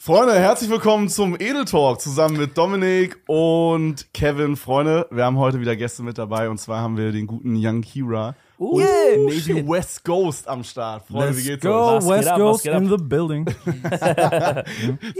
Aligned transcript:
Freunde, 0.00 0.38
herzlich 0.38 0.70
willkommen 0.70 1.08
zum 1.08 1.34
Edel 1.34 1.64
Talk 1.64 2.00
zusammen 2.00 2.36
mit 2.36 2.56
Dominik 2.56 3.18
und 3.26 4.06
Kevin. 4.14 4.54
Freunde, 4.54 5.08
wir 5.10 5.24
haben 5.24 5.38
heute 5.38 5.60
wieder 5.60 5.74
Gäste 5.74 6.04
mit 6.04 6.16
dabei 6.18 6.48
und 6.48 6.58
zwar 6.58 6.80
haben 6.82 6.96
wir 6.96 7.10
den 7.10 7.26
guten 7.26 7.56
Young 7.56 7.80
Kira 7.80 8.36
und 8.58 8.80
yeah. 8.80 9.16
Navy 9.18 9.40
Shit. 9.40 9.68
West 9.68 10.04
Ghost 10.04 10.46
am 10.46 10.62
Start. 10.62 11.04
Freunde, 11.08 11.26
Let's 11.30 11.38
wie 11.38 11.48
geht's 11.48 11.62
go, 11.64 11.70
euch? 11.96 12.06
West 12.06 12.62
geht 12.62 12.72
ab? 12.72 12.82
in 12.82 12.88
the 12.88 12.96
building. 12.96 13.44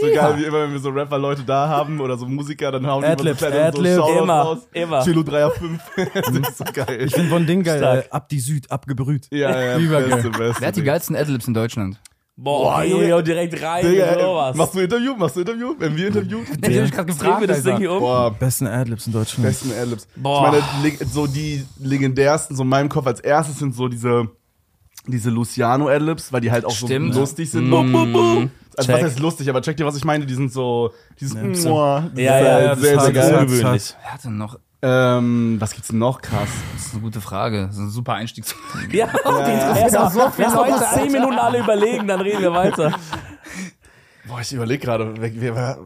So 0.00 0.06
geil, 0.14 0.34
wie 0.38 0.44
immer, 0.44 0.62
wenn 0.62 0.72
wir 0.72 0.78
so 0.78 0.90
Rapper-Leute 0.90 1.42
da 1.42 1.68
haben 1.68 2.00
oder 2.00 2.16
so 2.16 2.26
Musiker, 2.26 2.70
dann 2.70 2.86
hauen 2.86 3.02
die 3.02 3.28
so 3.28 3.34
kleine 3.34 3.72
so. 3.72 3.84
Shoutouts 3.84 4.22
Immer, 4.22 4.32
raus. 4.34 4.68
immer. 4.72 5.02
Chilo 5.02 5.20
3er5. 5.22 5.78
das 6.42 6.50
ist 6.50 6.58
so 6.58 6.64
geil. 6.72 7.02
Ich 7.04 7.12
bin 7.14 7.28
von 7.28 7.44
Ding 7.46 7.64
geil, 7.64 7.78
Stark. 7.78 8.06
äh, 8.06 8.10
ab 8.10 8.28
die 8.28 8.38
Süd, 8.38 8.70
abgebrüht. 8.70 9.26
Ja, 9.32 9.60
ja, 9.60 9.78
Übergeil. 9.78 10.08
beste, 10.10 10.30
beste. 10.30 10.60
Wer 10.60 10.68
hat 10.68 10.76
die 10.76 10.84
geilsten 10.84 11.16
Adlibs 11.16 11.48
in 11.48 11.54
Deutschland? 11.54 12.00
Boah, 12.40 12.76
Boah, 12.76 12.84
Junge, 12.84 13.16
und 13.16 13.26
direkt 13.26 13.60
rein 13.60 13.84
Digga, 13.84 14.12
und 14.12 14.20
sowas. 14.20 14.56
machst 14.56 14.74
du 14.76 14.78
Interview? 14.78 15.16
Machst 15.16 15.34
du 15.34 15.40
Interview? 15.40 15.74
Wenn 15.76 15.96
wir 15.96 16.06
Interview? 16.06 16.38
Der 16.60 16.70
hat 16.70 16.82
mich 16.84 16.92
gerade 16.92 17.12
Drehen 17.12 17.40
wir 17.40 17.46
das 17.48 17.62
Ding 17.64 17.76
hier 17.78 17.90
um? 17.90 17.98
Boah, 17.98 18.30
Besten 18.30 18.68
Adlibs 18.68 19.08
in 19.08 19.12
Deutschland. 19.12 19.48
besten 19.48 19.72
Adlibs. 19.72 20.06
Boah. 20.14 20.54
Ich 20.56 20.82
meine, 20.82 21.10
so 21.10 21.26
die 21.26 21.64
legendärsten, 21.80 22.54
so 22.56 22.62
in 22.62 22.68
meinem 22.68 22.88
Kopf 22.88 23.08
als 23.08 23.18
erstes 23.18 23.58
sind 23.58 23.74
so 23.74 23.88
diese, 23.88 24.28
diese 25.08 25.30
Luciano 25.30 25.88
Adlibs, 25.88 26.32
weil 26.32 26.40
die 26.40 26.52
halt 26.52 26.64
auch 26.64 26.70
Stimmt. 26.70 27.12
so 27.12 27.20
lustig 27.20 27.50
sind. 27.50 27.68
Mm. 27.68 27.70
Bup, 27.70 27.90
bup, 27.92 28.12
bup. 28.12 28.50
Also 28.76 28.76
was 28.76 28.86
Check. 28.86 29.02
heißt 29.06 29.18
lustig, 29.18 29.50
aber 29.50 29.60
check 29.60 29.76
dir, 29.76 29.84
was 29.86 29.96
ich 29.96 30.04
meine, 30.04 30.24
die 30.24 30.34
sind 30.34 30.52
so, 30.52 30.92
dieses 31.18 31.34
Ja, 31.34 31.42
Mua, 31.70 31.98
Ja, 31.98 32.04
ist 32.06 32.18
ja, 32.18 32.32
halt 32.32 32.44
ja, 32.44 32.60
sehr, 32.60 32.74
ist 32.74 32.80
sehr 32.80 32.98
halt 33.00 33.14
geil. 33.14 33.30
so- 33.32 33.38
ungewöhnlich. 33.40 33.94
Wer 34.00 34.12
hat 34.14 34.24
denn 34.24 34.36
noch? 34.38 34.58
Ähm, 34.80 35.56
was 35.58 35.72
gibt's 35.72 35.88
denn 35.88 35.98
noch 35.98 36.20
krass? 36.22 36.48
Das 36.74 36.86
ist 36.86 36.92
eine 36.94 37.02
gute 37.02 37.20
Frage. 37.20 37.66
Das 37.66 37.74
ist 37.76 37.80
ein 37.80 37.90
super 37.90 38.14
Einstiegs. 38.14 38.54
Ja, 38.92 39.06
die 39.08 39.50
interessiert 39.52 39.96
auch 39.96 40.10
so 40.10 40.30
viel. 40.30 40.44
Lass 40.44 40.54
uns 40.54 40.90
10 41.02 41.12
Minuten 41.12 41.34
alle 41.38 41.58
überlegen, 41.60 42.06
dann 42.06 42.20
reden 42.20 42.42
wir 42.42 42.52
weiter. 42.52 42.92
Boah, 44.28 44.40
ich 44.40 44.52
überlege 44.52 44.84
gerade, 44.84 45.14
wer, 45.18 45.30
wer, 45.40 45.54
wer, 45.56 45.78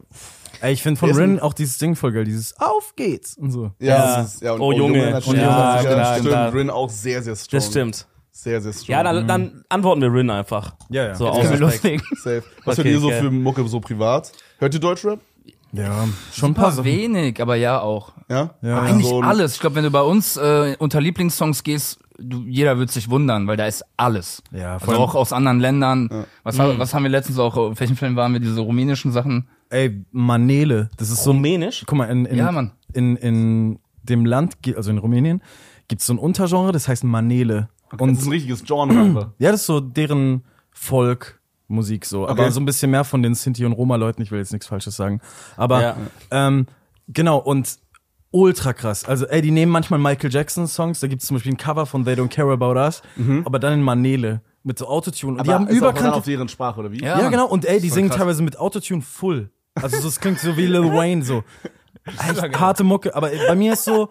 Ey, 0.61 0.73
ich 0.73 0.83
finde 0.83 0.99
von 0.99 1.11
Rin 1.11 1.39
auch 1.39 1.53
dieses 1.53 1.77
Ding 1.77 1.95
voll 1.95 2.11
geil, 2.11 2.23
dieses 2.25 2.57
Auf 2.59 2.93
geht's 2.95 3.35
und 3.37 3.51
so. 3.51 3.71
ja, 3.79 3.95
Ja. 3.95 4.15
das 4.17 4.35
ist, 4.35 4.41
ja, 4.43 4.53
und 4.53 4.61
Oh, 4.61 4.71
Junge. 4.71 5.11
natürlich, 5.11 5.41
Ja, 5.41 5.73
das 5.75 5.83
ist- 5.85 5.89
klar, 5.89 6.13
stimmt, 6.13 6.27
klar. 6.29 6.53
Rin 6.53 6.69
auch 6.69 6.89
sehr, 6.89 7.23
sehr 7.23 7.35
strong. 7.35 7.57
Das 7.59 7.67
stimmt. 7.69 8.07
Sehr, 8.31 8.61
sehr 8.61 8.73
strong. 8.73 8.87
Ja, 8.89 9.03
dann, 9.03 9.27
dann 9.27 9.63
antworten 9.69 10.01
wir 10.01 10.13
Rin 10.13 10.29
einfach. 10.29 10.75
Ja, 10.89 11.07
ja. 11.07 11.15
So 11.15 11.29
aus? 11.29 11.45
Safe. 11.47 12.43
Was 12.65 12.79
Okay, 12.79 12.83
hört 12.83 12.85
ihr 12.85 12.99
so 12.99 13.09
geil. 13.09 13.21
für 13.21 13.31
Mucke 13.31 13.67
so 13.67 13.79
privat? 13.79 14.31
Hört 14.59 14.73
ihr 14.73 14.79
Deutschrap? 14.79 15.19
Ja, 15.73 16.07
schon 16.31 16.51
ein 16.51 16.53
paar 16.53 16.71
Sachen. 16.71 16.85
wenig, 16.85 17.41
aber 17.41 17.55
ja 17.55 17.81
auch. 17.81 18.13
Ja? 18.29 18.51
Ja. 18.61 18.81
Eigentlich 18.81 19.07
So 19.07 19.21
alles. 19.21 19.55
Ich 19.55 19.59
glaube, 19.59 19.75
wenn 19.77 19.83
du 19.83 19.91
bei 19.91 20.01
uns 20.01 20.37
äh, 20.37 20.75
unter 20.79 21.01
Lieblingssongs 21.01 21.63
gehst, 21.63 21.99
du, 22.19 22.43
jeder 22.47 22.77
wird 22.77 22.91
sich 22.91 23.09
wundern, 23.09 23.47
weil 23.47 23.57
da 23.57 23.65
ist 23.65 23.83
alles. 23.97 24.43
Ja, 24.51 24.73
Also 24.75 24.91
allem- 24.91 25.01
auch 25.01 25.15
aus 25.15 25.33
anderen 25.33 25.59
Ländern. 25.59 26.25
Was, 26.43 26.59
ha- 26.59 26.75
was 26.77 26.93
haben 26.93 27.03
wir 27.03 27.09
letztens 27.09 27.39
auch, 27.39 27.57
auf 27.57 27.79
welchen 27.79 27.95
Film 27.95 28.15
waren 28.15 28.33
wir, 28.33 28.39
diese 28.39 28.61
rumänischen 28.61 29.11
Sachen? 29.11 29.47
Ey, 29.69 30.05
Manele, 30.11 30.89
das 30.97 31.09
ist 31.09 31.23
so 31.23 31.31
Rumänisch? 31.31 31.83
guck 31.87 31.97
mal, 31.97 32.05
in, 32.05 32.25
in, 32.25 32.37
Ja, 32.37 32.51
Mann. 32.51 32.73
in, 32.93 33.15
in 33.17 33.79
dem 34.03 34.25
Land, 34.27 34.57
also 34.75 34.91
in 34.91 34.99
Rumänien, 34.99 35.41
gibt's 35.87 36.05
so 36.05 36.13
ein 36.13 36.19
Untergenre, 36.19 36.71
das 36.71 36.87
heißt 36.87 37.03
Manele. 37.03 37.69
Und 37.97 38.11
das 38.11 38.19
ist 38.19 38.25
ein 38.27 38.31
richtiges 38.31 38.63
Genre. 38.63 39.33
ja, 39.39 39.51
das 39.51 39.61
ist 39.61 39.65
so 39.67 39.79
deren 39.79 40.43
Folkmusik 41.73 42.05
so, 42.05 42.27
aber 42.27 42.43
Okay. 42.43 42.51
so 42.51 42.59
ein 42.59 42.65
bisschen 42.65 42.91
mehr 42.91 43.03
von 43.03 43.23
den 43.23 43.33
Sinti 43.35 43.65
und 43.65 43.73
Roma 43.73 43.95
Leuten, 43.95 44.21
ich 44.21 44.31
will 44.31 44.39
jetzt 44.39 44.51
nichts 44.53 44.67
falsches 44.67 44.95
sagen, 44.95 45.21
aber 45.57 45.81
Ja. 45.81 45.95
ähm, 46.31 46.67
genau 47.07 47.37
und 47.37 47.77
ultra 48.31 48.73
krass. 48.73 49.05
Also 49.05 49.25
ey, 49.27 49.41
die 49.41 49.51
nehmen 49.51 49.71
manchmal 49.71 49.99
Michael 49.99 50.31
Jackson 50.31 50.67
Songs, 50.67 50.99
da 50.99 51.07
gibt's 51.07 51.25
zum 51.25 51.35
Beispiel 51.37 51.53
ein 51.53 51.57
Cover 51.57 51.85
von 51.85 52.05
They 52.05 52.15
Don't 52.15 52.29
Care 52.29 52.51
About 52.51 52.79
Us, 52.79 53.01
aber 53.45 53.59
dann 53.59 53.73
in 53.73 53.81
Manele 53.81 54.41
mit 54.63 54.77
so 54.79 54.87
Autotune 54.87 55.37
und 55.39 55.47
die 55.47 55.51
haben 55.51 55.67
ist 55.67 55.77
auch 55.77 55.81
dann 55.81 55.91
überkannte 55.91 56.13
auf 56.17 56.25
deren 56.25 56.47
Sprache, 56.47 56.79
oder 56.79 56.91
wie? 56.91 57.01
Ja. 57.03 57.19
ja, 57.19 57.29
genau. 57.29 57.47
Und 57.47 57.65
ey, 57.65 57.81
die 57.81 57.89
singen 57.89 58.09
krass. 58.09 58.19
teilweise 58.19 58.43
mit 58.43 58.57
Autotune 58.57 59.01
full. 59.01 59.49
Also 59.75 59.99
so, 59.99 60.07
es 60.07 60.19
klingt 60.19 60.39
so 60.39 60.55
wie 60.55 60.67
Lil 60.67 60.83
Wayne 60.93 61.23
so. 61.23 61.43
Echt 62.05 62.59
harte 62.59 62.83
Mucke, 62.83 63.15
aber 63.15 63.29
bei 63.47 63.55
mir 63.55 63.73
ist 63.73 63.85
so, 63.85 64.09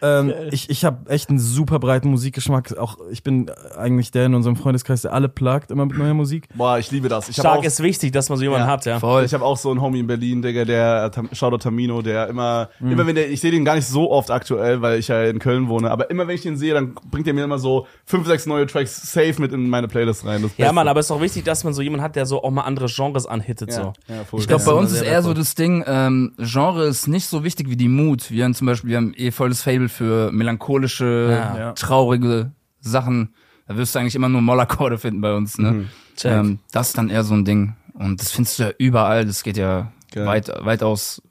ähm, 0.00 0.32
ich, 0.52 0.70
ich 0.70 0.84
habe 0.84 1.10
echt 1.10 1.28
einen 1.28 1.40
super 1.40 1.80
breiten 1.80 2.08
Musikgeschmack. 2.08 2.76
Auch 2.78 2.98
ich 3.10 3.22
bin 3.24 3.50
eigentlich 3.76 4.12
der 4.12 4.26
in 4.26 4.34
unserem 4.34 4.54
Freundeskreis, 4.56 5.02
der 5.02 5.12
alle 5.12 5.28
plagt 5.28 5.70
immer 5.72 5.86
mit 5.86 5.98
neuer 5.98 6.14
Musik. 6.14 6.48
Boah, 6.54 6.78
ich 6.78 6.90
liebe 6.92 7.08
das. 7.08 7.28
Ich 7.28 7.36
Stark 7.36 7.58
auch, 7.58 7.64
ist 7.64 7.82
wichtig, 7.82 8.12
dass 8.12 8.28
man 8.28 8.38
so 8.38 8.44
jemanden 8.44 8.66
Ja. 8.68 8.72
hat, 8.72 8.84
ja. 8.84 9.00
Voll. 9.00 9.24
Ich 9.24 9.34
habe 9.34 9.44
auch 9.44 9.56
so 9.56 9.70
einen 9.70 9.80
Homie 9.80 10.00
in 10.00 10.06
Berlin, 10.06 10.40
Digga, 10.40 10.64
der, 10.64 11.10
Tam- 11.10 11.28
Shoutout 11.32 11.58
Tamino, 11.58 12.00
der 12.00 12.28
immer, 12.28 12.68
Mhm. 12.78 12.92
immer 12.92 13.06
wenn 13.08 13.16
der, 13.16 13.28
ich 13.28 13.40
sehe 13.40 13.50
den 13.50 13.64
gar 13.64 13.74
nicht 13.74 13.86
so 13.88 14.10
oft 14.12 14.30
aktuell, 14.30 14.80
weil 14.80 15.00
ich 15.00 15.08
ja 15.08 15.22
in 15.24 15.38
Köln 15.40 15.68
wohne, 15.68 15.90
aber 15.90 16.10
immer 16.10 16.28
wenn 16.28 16.36
ich 16.36 16.42
den 16.42 16.56
sehe, 16.56 16.74
dann 16.74 16.94
bringt 17.10 17.26
er 17.26 17.34
mir 17.34 17.42
immer 17.44 17.58
so 17.58 17.86
fünf, 18.04 18.26
sechs 18.28 18.46
neue 18.46 18.66
Tracks 18.66 19.12
safe 19.12 19.34
mit 19.40 19.52
in 19.52 19.68
meine 19.68 19.88
Playlist 19.88 20.24
rein. 20.24 20.42
Das 20.42 20.52
Ja. 20.58 20.72
Mann, 20.72 20.86
aber 20.86 21.00
es 21.00 21.06
ist 21.06 21.10
auch 21.10 21.20
wichtig, 21.20 21.44
dass 21.44 21.64
man 21.64 21.74
so 21.74 21.82
jemanden 21.82 22.04
hat, 22.04 22.14
der 22.14 22.24
so 22.26 22.42
auch 22.44 22.50
mal 22.52 22.62
andere 22.62 22.86
Genres 22.86 23.26
anhittet, 23.26 23.70
ja, 23.70 23.74
so. 23.74 23.92
ja. 24.08 24.22
Ich 24.38 24.46
glaube, 24.46 24.64
bei 24.64 24.72
uns 24.72 24.92
ist 24.92 25.02
eher 25.02 25.22
so 25.22 25.34
das 25.34 25.56
Ding, 25.56 25.82
ähm, 25.88 26.34
Genre 26.38 26.84
ist 26.84 27.08
nicht 27.08 27.26
so 27.32 27.42
wichtig 27.42 27.68
wie 27.68 27.76
die 27.76 27.88
Mut. 27.88 28.30
Wir 28.30 28.44
haben 28.44 28.54
zum 28.54 28.68
Beispiel, 28.68 28.90
wir 28.90 28.96
haben 28.98 29.12
eh 29.16 29.32
volles 29.32 29.62
Fable 29.62 29.88
für 29.88 30.30
melancholische, 30.30 31.28
Ja. 31.30 31.72
Traurige 31.72 32.52
Sachen. 32.80 33.34
Da 33.66 33.76
wirst 33.76 33.94
du 33.94 33.98
eigentlich 33.98 34.14
immer 34.14 34.28
nur 34.28 34.40
Mollakkorde 34.40 34.98
finden 34.98 35.20
bei 35.20 35.34
uns, 35.34 35.58
ne? 35.58 35.86
Check. 36.16 36.32
Ähm, 36.32 36.58
das 36.72 36.88
ist 36.88 36.98
dann 36.98 37.10
eher 37.10 37.24
so 37.24 37.34
ein 37.34 37.44
Ding. 37.44 37.74
Und 37.94 38.20
das 38.20 38.30
findest 38.30 38.58
du 38.58 38.64
ja 38.64 38.70
überall. 38.78 39.24
Das 39.26 39.42
geht 39.42 39.56
ja 39.56 39.92
Geil. 40.12 40.26
weit, 40.26 40.52
weitaus 40.60 41.22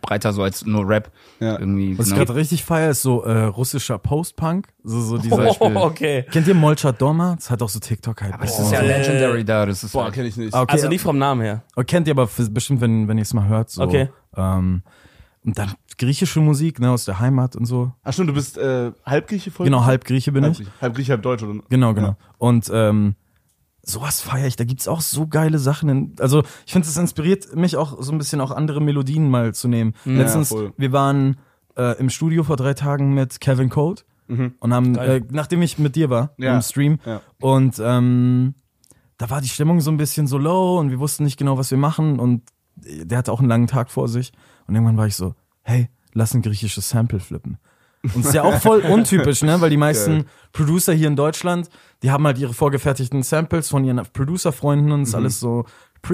breiter 0.00 0.32
so 0.32 0.42
als 0.42 0.64
nur 0.64 0.88
Rap. 0.88 1.10
Ja. 1.40 1.58
Irgendwie. 1.58 1.98
Was 1.98 2.06
ich 2.06 2.12
genau. 2.14 2.24
gerade 2.24 2.38
richtig 2.38 2.64
feier, 2.64 2.90
ist 2.90 3.02
so 3.02 3.22
äh, 3.22 3.44
russischer 3.44 3.98
Post-Punk. 3.98 4.68
So, 4.82 5.00
so 5.00 5.18
dieser 5.18 5.60
Oh, 5.60 5.76
okay. 5.76 6.24
Kennt 6.30 6.46
ihr 6.48 6.54
Molchat 6.54 7.00
Doma? 7.00 7.34
Das 7.36 7.50
hat 7.50 7.62
auch 7.62 7.68
so 7.68 7.80
TikTok 7.80 8.22
halt. 8.22 8.34
Aber 8.34 8.44
das 8.44 8.58
ist 8.58 8.72
ja 8.72 8.80
legendary 8.80 9.44
da. 9.44 9.66
Das 9.66 9.82
ist 9.84 9.92
Boah, 9.92 10.04
halt, 10.04 10.14
kenn 10.14 10.26
ich 10.26 10.36
nicht. 10.36 10.54
Okay, 10.54 10.72
Also 10.72 10.88
nicht 10.88 11.02
vom 11.02 11.18
Namen 11.18 11.42
her. 11.42 11.62
Kennt 11.86 12.08
ihr 12.08 12.12
aber 12.12 12.28
bestimmt, 12.50 12.80
wenn, 12.80 13.08
wenn 13.08 13.18
ihr 13.18 13.22
es 13.22 13.34
mal 13.34 13.48
hört. 13.48 13.70
So. 13.70 13.82
Okay. 13.82 14.08
Ähm, 14.36 14.82
und 15.44 15.56
dann 15.58 15.72
griechische 15.98 16.40
Musik, 16.40 16.80
ne, 16.80 16.90
aus 16.90 17.04
der 17.04 17.18
Heimat 17.20 17.56
und 17.56 17.64
so. 17.66 17.92
Ach 18.02 18.12
stimmt, 18.12 18.30
du 18.30 18.34
bist 18.34 18.58
äh, 18.58 18.92
Halbgrieche 19.06 19.50
voll? 19.50 19.64
Genau, 19.66 19.84
halb 19.84 20.04
Grieche 20.04 20.32
bin 20.32 20.44
halb 20.44 20.52
ich. 20.52 20.58
Grieche, 20.58 20.72
halb 20.80 20.94
Grieche, 20.94 21.12
halb 21.12 21.22
Deutsch, 21.22 21.42
oder? 21.42 21.60
Genau, 21.68 21.94
genau. 21.94 22.16
Und 22.38 22.70
ähm, 22.72 23.14
sowas 23.82 24.20
feiere 24.20 24.46
ich. 24.46 24.56
Da 24.56 24.64
gibt's 24.64 24.86
auch 24.88 25.00
so 25.00 25.26
geile 25.26 25.58
Sachen. 25.58 25.88
In, 25.88 26.14
also 26.20 26.42
ich 26.66 26.72
finde, 26.72 26.86
es 26.88 26.96
inspiriert 26.96 27.54
mich 27.56 27.76
auch 27.76 28.02
so 28.02 28.12
ein 28.12 28.18
bisschen 28.18 28.40
auch 28.40 28.50
andere 28.50 28.80
Melodien 28.80 29.30
mal 29.30 29.54
zu 29.54 29.68
nehmen. 29.68 29.94
Letztens, 30.04 30.50
voll. 30.50 30.72
wir 30.76 30.92
waren 30.92 31.38
äh, 31.76 31.98
im 31.98 32.10
Studio 32.10 32.44
vor 32.44 32.56
drei 32.56 32.74
Tagen 32.74 33.14
mit 33.14 33.40
Kevin 33.40 33.68
Code 33.70 34.02
und 34.60 34.72
haben, 34.72 34.94
äh, 34.96 35.20
nachdem 35.32 35.60
ich 35.62 35.78
mit 35.80 35.96
dir 35.96 36.08
war 36.08 36.34
Ja. 36.38 36.54
im 36.54 36.62
Stream 36.62 37.00
Ja. 37.04 37.20
und 37.40 37.80
ähm, 37.82 38.54
da 39.18 39.28
war 39.28 39.40
die 39.40 39.48
Stimmung 39.48 39.80
so 39.80 39.90
ein 39.90 39.96
bisschen 39.96 40.28
so 40.28 40.38
low 40.38 40.78
und 40.78 40.90
wir 40.90 41.00
wussten 41.00 41.24
nicht 41.24 41.36
genau, 41.36 41.58
was 41.58 41.72
wir 41.72 41.78
machen 41.78 42.20
und 42.20 42.42
der 42.76 43.18
hatte 43.18 43.32
auch 43.32 43.40
einen 43.40 43.48
langen 43.48 43.66
Tag 43.66 43.90
vor 43.90 44.06
sich 44.06 44.32
und 44.70 44.76
irgendwann 44.76 44.96
war 44.96 45.06
ich 45.06 45.16
so, 45.16 45.34
hey, 45.62 45.88
lass 46.14 46.32
ein 46.32 46.42
griechisches 46.42 46.88
Sample 46.88 47.20
flippen. 47.20 47.58
Und 48.14 48.24
ist 48.24 48.32
ja 48.32 48.44
auch 48.44 48.56
voll 48.60 48.80
untypisch, 48.80 49.42
ne? 49.42 49.60
Weil 49.60 49.68
die 49.68 49.76
meisten 49.76 50.18
Geil. 50.20 50.24
Producer 50.54 50.94
hier 50.94 51.08
in 51.08 51.16
Deutschland, 51.16 51.68
die 52.02 52.10
haben 52.10 52.24
halt 52.26 52.38
ihre 52.38 52.54
vorgefertigten 52.54 53.22
Samples 53.22 53.68
von 53.68 53.84
ihren 53.84 54.00
Producer-Freunden 54.14 54.90
und 54.92 55.02
ist 55.02 55.14
alles 55.14 55.38
so 55.38 55.66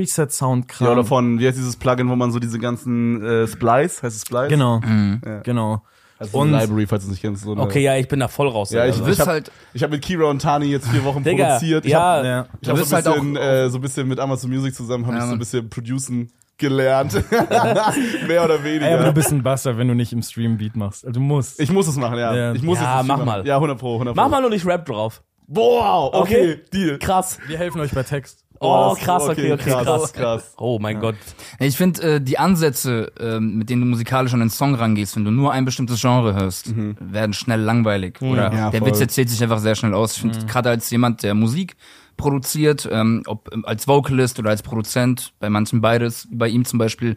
Preset-Sound-Kram. 0.06 0.86
Ja, 0.86 0.92
oder 0.92 1.04
von, 1.04 1.38
wie 1.38 1.46
heißt 1.46 1.56
dieses 1.58 1.76
Plugin, 1.76 2.08
wo 2.08 2.16
man 2.16 2.30
so 2.32 2.38
diese 2.38 2.58
ganzen 2.58 3.22
äh, 3.24 3.46
Splice, 3.46 4.02
heißt 4.02 4.16
es 4.16 4.22
Splice? 4.22 4.48
Genau, 4.48 4.80
Ja. 5.24 5.40
genau. 5.40 5.82
Also 6.18 6.38
Und- 6.38 6.52
Library, 6.52 6.86
falls 6.86 7.02
du 7.04 7.08
es 7.08 7.10
nicht 7.12 7.20
kennst. 7.20 7.44
So 7.44 7.52
eine, 7.52 7.60
Okay, 7.60 7.82
ja, 7.82 7.94
ich 7.96 8.08
bin 8.08 8.20
da 8.20 8.28
voll 8.28 8.48
raus. 8.48 8.70
Ja, 8.70 8.86
ich, 8.86 8.96
also. 8.96 9.06
Ich 9.08 9.20
habe 9.20 9.30
halt- 9.32 9.52
ich 9.74 9.82
hab 9.82 9.90
mit 9.90 10.00
Kira 10.00 10.24
und 10.30 10.40
Tani 10.40 10.66
jetzt 10.66 10.88
vier 10.88 11.04
Wochen 11.04 11.22
Digga, 11.22 11.44
produziert. 11.58 11.84
Ich 11.84 11.92
ja, 11.92 12.00
hab, 12.16 12.24
Ja. 12.24 12.46
Ich 12.60 12.68
habe 12.70 12.78
so, 12.82 12.84
ein 12.86 13.04
halt 13.04 13.04
bisschen, 13.14 13.36
auch- 13.36 13.40
äh, 13.42 13.68
so 13.68 13.76
ein 13.78 13.80
bisschen 13.82 14.08
mit 14.08 14.18
Amazon 14.18 14.50
Music 14.50 14.74
zusammen, 14.74 15.04
habe 15.06 15.16
Ja, 15.18 15.22
ich 15.24 15.28
so 15.28 15.32
ein 15.34 15.38
bisschen 15.38 15.68
producen 15.68 16.32
gelernt. 16.58 17.12
Mehr 18.26 18.44
oder 18.44 18.62
weniger. 18.62 18.86
Ey, 18.88 18.94
aber 18.94 19.04
du 19.04 19.12
bist 19.12 19.30
ein 19.32 19.42
Basser, 19.42 19.76
wenn 19.78 19.88
du 19.88 19.94
nicht 19.94 20.12
im 20.12 20.22
Stream 20.22 20.58
Beat 20.58 20.76
machst. 20.76 21.04
Also 21.06 21.18
du 21.20 21.24
musst. 21.24 21.60
ich 21.60 21.70
muss 21.70 21.86
es 21.88 21.96
machen, 21.96 22.18
ja. 22.18 22.34
Ja. 22.34 22.52
Ich 22.52 22.62
muss 22.62 22.78
Ja, 22.78 23.00
es 23.00 23.06
mach 23.06 23.16
machen. 23.18 23.26
mal. 23.26 23.46
Ja, 23.46 23.56
100 23.56 23.78
pro, 23.78 23.94
100 23.94 24.14
pro. 24.14 24.22
Mach 24.22 24.28
mal 24.30 24.40
nur 24.40 24.50
nicht 24.50 24.66
Rap 24.66 24.84
drauf. 24.86 25.22
Wow, 25.48 26.10
okay, 26.12 26.52
Okay. 26.54 26.60
Deal. 26.72 26.98
Krass. 26.98 27.38
Wir 27.46 27.56
helfen 27.58 27.80
euch 27.80 27.92
bei 27.92 28.02
Text. 28.02 28.42
Oh, 28.58 28.94
das- 28.94 29.04
krass, 29.04 29.28
okay, 29.28 29.52
okay, 29.52 29.70
krass. 29.70 30.12
krass. 30.14 30.54
Oh 30.56 30.78
mein 30.80 30.98
Gott. 30.98 31.14
Ich 31.60 31.76
finde, 31.76 32.14
äh, 32.14 32.20
die 32.22 32.38
Ansätze, 32.38 33.12
ähm, 33.20 33.58
mit 33.58 33.68
denen 33.68 33.82
du 33.82 33.86
musikalisch 33.86 34.32
an 34.32 34.40
den 34.40 34.48
Song 34.48 34.74
rangehst, 34.74 35.14
wenn 35.14 35.26
du 35.26 35.30
nur 35.30 35.52
ein 35.52 35.66
bestimmtes 35.66 36.00
Genre 36.00 36.34
hörst, 36.34 36.72
werden 36.74 37.34
schnell 37.34 37.60
langweilig. 37.60 38.20
Oder 38.22 38.50
Ja, 38.52 38.70
der 38.70 38.80
voll. 38.80 38.88
Witz 38.88 39.00
erzählt 39.00 39.28
sich 39.28 39.42
einfach 39.42 39.58
sehr 39.58 39.74
schnell 39.74 39.92
aus. 39.92 40.14
Ich 40.14 40.22
finde, 40.22 40.38
gerade 40.46 40.70
als 40.70 40.88
jemand, 40.90 41.22
der 41.22 41.34
Musik 41.34 41.76
produziert, 42.16 42.88
ähm, 42.90 43.22
ob 43.26 43.52
ähm, 43.52 43.64
als 43.64 43.86
Vocalist 43.88 44.38
oder 44.38 44.50
als 44.50 44.62
Produzent, 44.62 45.32
bei 45.38 45.50
manchen 45.50 45.80
beides, 45.80 46.28
bei 46.30 46.48
ihm 46.48 46.64
zum 46.64 46.78
Beispiel, 46.78 47.16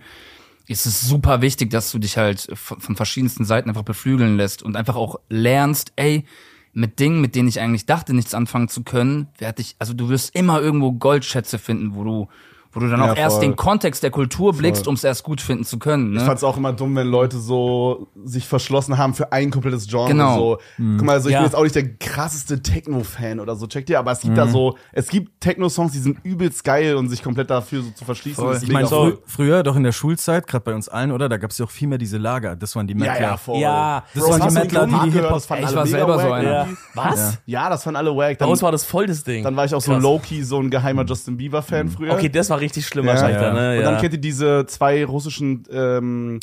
ist 0.67 0.85
es 0.85 1.01
super 1.01 1.41
wichtig, 1.41 1.71
dass 1.71 1.91
du 1.91 1.97
dich 1.97 2.17
halt 2.17 2.47
von, 2.53 2.95
verschiedensten 2.95 3.43
Seiten 3.43 3.69
einfach 3.69 3.83
beflügeln 3.83 4.37
lässt 4.37 4.61
und 4.61 4.75
einfach 4.75 4.95
auch 4.95 5.19
lernst, 5.27 5.93
ey, 5.95 6.25
mit 6.73 6.99
Dingen, 6.99 7.21
mit 7.21 7.33
denen 7.33 7.49
ich 7.49 7.59
eigentlich 7.59 7.87
dachte, 7.87 8.13
nichts 8.13 8.35
anfangen 8.35 8.67
zu 8.67 8.83
können, 8.83 9.27
werde 9.39 9.61
ich, 9.61 9.75
also 9.79 9.93
du 9.93 10.09
wirst 10.09 10.35
immer 10.35 10.61
irgendwo 10.61 10.91
Goldschätze 10.91 11.57
finden, 11.57 11.95
wo 11.95 12.03
du 12.03 12.27
wo 12.71 12.79
du 12.79 12.89
dann 12.89 12.99
Ja, 12.99 13.11
auch 13.11 13.15
erst 13.17 13.37
voll. 13.37 13.45
den 13.45 13.55
Kontext 13.55 14.03
der 14.03 14.11
Kultur 14.11 14.53
blickst, 14.53 14.87
um 14.87 14.93
es 14.95 15.03
erst 15.03 15.23
gut 15.23 15.41
finden 15.41 15.63
zu 15.65 15.79
können. 15.79 16.13
Ich 16.13 16.19
Ne? 16.19 16.25
fand's 16.25 16.43
auch 16.43 16.55
immer 16.57 16.71
dumm, 16.73 16.95
wenn 16.95 17.07
Leute 17.07 17.37
so 17.39 18.07
sich 18.23 18.47
verschlossen 18.47 18.97
haben 18.97 19.13
für 19.15 19.31
ein 19.31 19.49
komplettes 19.51 19.87
Genre. 19.87 20.07
Genau. 20.09 20.37
So. 20.37 20.57
Guck 20.77 21.01
mal, 21.05 21.13
also 21.13 21.29
ich 21.29 21.33
Ja. 21.33 21.39
bin 21.39 21.45
jetzt 21.45 21.55
auch 21.55 21.63
nicht 21.63 21.75
der 21.75 21.87
krasseste 21.95 22.61
Techno-Fan 22.61 23.39
oder 23.39 23.55
so, 23.55 23.65
checkt 23.67 23.89
ihr, 23.89 23.97
aber 23.99 24.11
es 24.11 24.21
gibt 24.21 24.37
da 24.37 24.47
so, 24.47 24.77
es 24.91 25.07
gibt 25.09 25.41
Techno-Songs, 25.41 25.91
die 25.93 25.99
sind 25.99 26.19
übelst 26.23 26.63
geil 26.63 26.95
und 26.95 27.09
sich 27.09 27.23
komplett 27.23 27.49
dafür 27.49 27.81
so 27.81 27.91
zu 27.91 28.05
verschließen. 28.05 28.43
Voll. 28.43 28.59
Ich 28.61 28.71
meine, 28.71 28.87
cool. 28.91 29.17
früher, 29.25 29.63
doch 29.63 29.75
in 29.75 29.83
der 29.83 29.91
Schulzeit, 29.91 30.45
gerade 30.47 30.63
bei 30.65 30.75
uns 30.75 30.89
allen, 30.89 31.11
oder? 31.11 31.27
Da 31.29 31.37
gab's 31.37 31.57
ja 31.57 31.65
auch 31.65 31.71
viel 31.71 31.87
mehr 31.87 31.97
diese 31.97 32.17
Lager. 32.17 32.55
Das 32.55 32.75
waren 32.75 32.85
die 32.87 32.93
ja, 32.93 32.99
Mettler. 32.99 33.21
ja, 33.21 33.37
voll. 33.37 33.57
Ja, 33.59 34.03
Das 34.13 34.23
Bro, 34.23 34.31
waren 34.31 34.47
die 34.47 34.53
Mettler, 34.53 34.85
die 34.87 34.93
die? 35.05 35.11
Hip-Hop- 35.11 35.41
fanden 35.41 35.63
ich 35.67 35.75
war 35.75 35.87
selber 35.87 36.19
so 36.19 36.25
wack 36.29 36.33
einer. 36.33 36.49
Ja. 36.51 36.67
Was? 36.93 37.37
Ja, 37.45 37.69
das 37.69 37.83
fanden 37.83 37.97
alle 37.97 38.11
wack. 38.15 38.37
Bei 38.37 38.45
Dann, 38.45 38.49
uns 38.49 38.61
war 38.61 38.71
das 38.71 38.83
voll 38.85 39.07
das 39.07 39.23
Ding. 39.23 39.43
dann 39.43 39.55
war 39.55 39.65
ich 39.65 39.73
auch 39.73 39.81
so 39.81 39.93
low-key 39.95 40.43
so 40.43 40.59
ein 40.59 40.69
geheimer 40.69 41.05
Justin 41.05 41.37
Bieber-Fan 41.37 41.89
früher. 41.89 42.13
Okay, 42.13 42.29
das 42.29 42.49
war 42.49 42.58
richtig 42.59 42.85
schlimm 42.87 43.05
Ja. 43.05 43.13
wahrscheinlich. 43.13 43.41
Ja. 43.41 43.47
Dann, 43.47 43.55
ne? 43.55 43.69
Und 43.77 43.83
ja. 43.83 43.91
dann 43.91 44.01
kennt 44.01 44.13
ihr 44.13 44.19
diese 44.21 44.65
zwei 44.67 45.05
russischen, 45.05 45.63
ähm, 45.71 46.39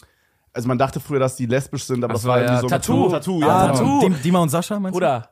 also 0.52 0.68
man 0.68 0.78
dachte 0.78 1.00
früher, 1.00 1.18
dass 1.20 1.36
die 1.36 1.44
lesbisch 1.44 1.84
sind, 1.84 2.02
aber 2.02 2.12
Ach 2.12 2.14
das 2.14 2.22
so, 2.22 2.28
war 2.28 2.38
ja, 2.38 2.44
irgendwie 2.44 2.60
so 2.62 2.68
Tattoo. 2.68 3.08
Tattoo, 3.10 3.40
ja. 3.40 3.46
Ah, 3.48 3.66
genau. 3.66 3.78
Tattoo. 3.78 4.00
Dim- 4.00 4.22
Dima 4.22 4.38
und 4.38 4.48
Sascha, 4.48 4.80
meinst 4.80 4.98
du? 4.98 5.04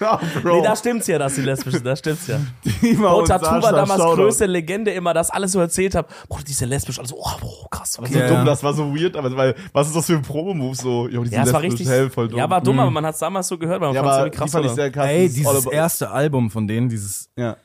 Ja, 0.00 0.20
Bro. 0.42 0.56
nee, 0.56 0.62
da 0.62 0.76
stimmt's 0.76 1.06
ja, 1.06 1.18
dass 1.18 1.34
die 1.34 1.42
lesbisch 1.42 1.74
sind, 1.74 1.86
da 1.86 1.96
stimmt's 1.96 2.26
ja. 2.26 2.38
Dima 2.82 3.08
Bro, 3.10 3.18
und 3.20 3.28
Tattoo 3.28 3.46
war 3.46 3.60
Sascha, 3.62 3.76
damals 3.76 4.00
Shoutout. 4.02 4.16
größte 4.22 4.46
Legende 4.46 4.90
immer, 4.90 5.14
das 5.14 5.30
alles 5.30 5.52
so 5.52 5.60
erzählt 5.60 5.94
hab. 5.94 6.08
Boah, 6.28 6.38
die 6.46 6.50
ist 6.50 6.60
ja 6.60 6.66
lesbisch, 6.66 6.98
also, 6.98 7.16
oh, 7.18 7.30
boah, 7.40 7.70
krass, 7.70 7.92
So 7.94 8.02
okay. 8.02 8.18
Ja, 8.18 8.26
dumm, 8.28 8.36
ja. 8.38 8.44
das 8.44 8.62
war 8.62 8.74
so 8.74 8.94
weird, 8.94 9.16
aber 9.16 9.34
weil, 9.36 9.54
was 9.72 9.86
ist 9.88 9.96
das 9.96 10.06
für 10.06 10.14
ein 10.14 10.22
Promo-Move 10.22 10.74
so? 10.74 11.08
Jo, 11.08 11.24
die 11.24 11.30
Ja, 11.30 11.44
es 11.44 11.52
war 11.52 11.62
richtig, 11.62 11.88
hell, 11.88 12.10
voll 12.10 12.28
dumm. 12.28 12.38
ja, 12.38 12.48
war 12.50 12.60
dumm, 12.60 12.78
aber 12.80 12.90
man 12.90 13.06
hat's 13.06 13.18
damals 13.18 13.48
so 13.48 13.56
gehört, 13.58 13.80
weil 13.80 13.88
man 13.92 13.94
ja, 13.96 14.02
fand's 14.02 14.16
aber 14.16 14.26
irgendwie 14.26 14.36
die 14.36 14.38
krass. 14.42 14.52
fand 14.52 14.64
ich 14.66 14.70
oder? 14.72 14.82
sehr 14.82 14.90
krass. 14.90 15.06
Ey, 15.06 15.28
dieses 15.28 15.66
erste 15.66 16.10
Album 16.10 16.50
von 16.50 16.66
denen, 16.66 16.88
dieses. 16.88 17.30
Ja. 17.36 17.56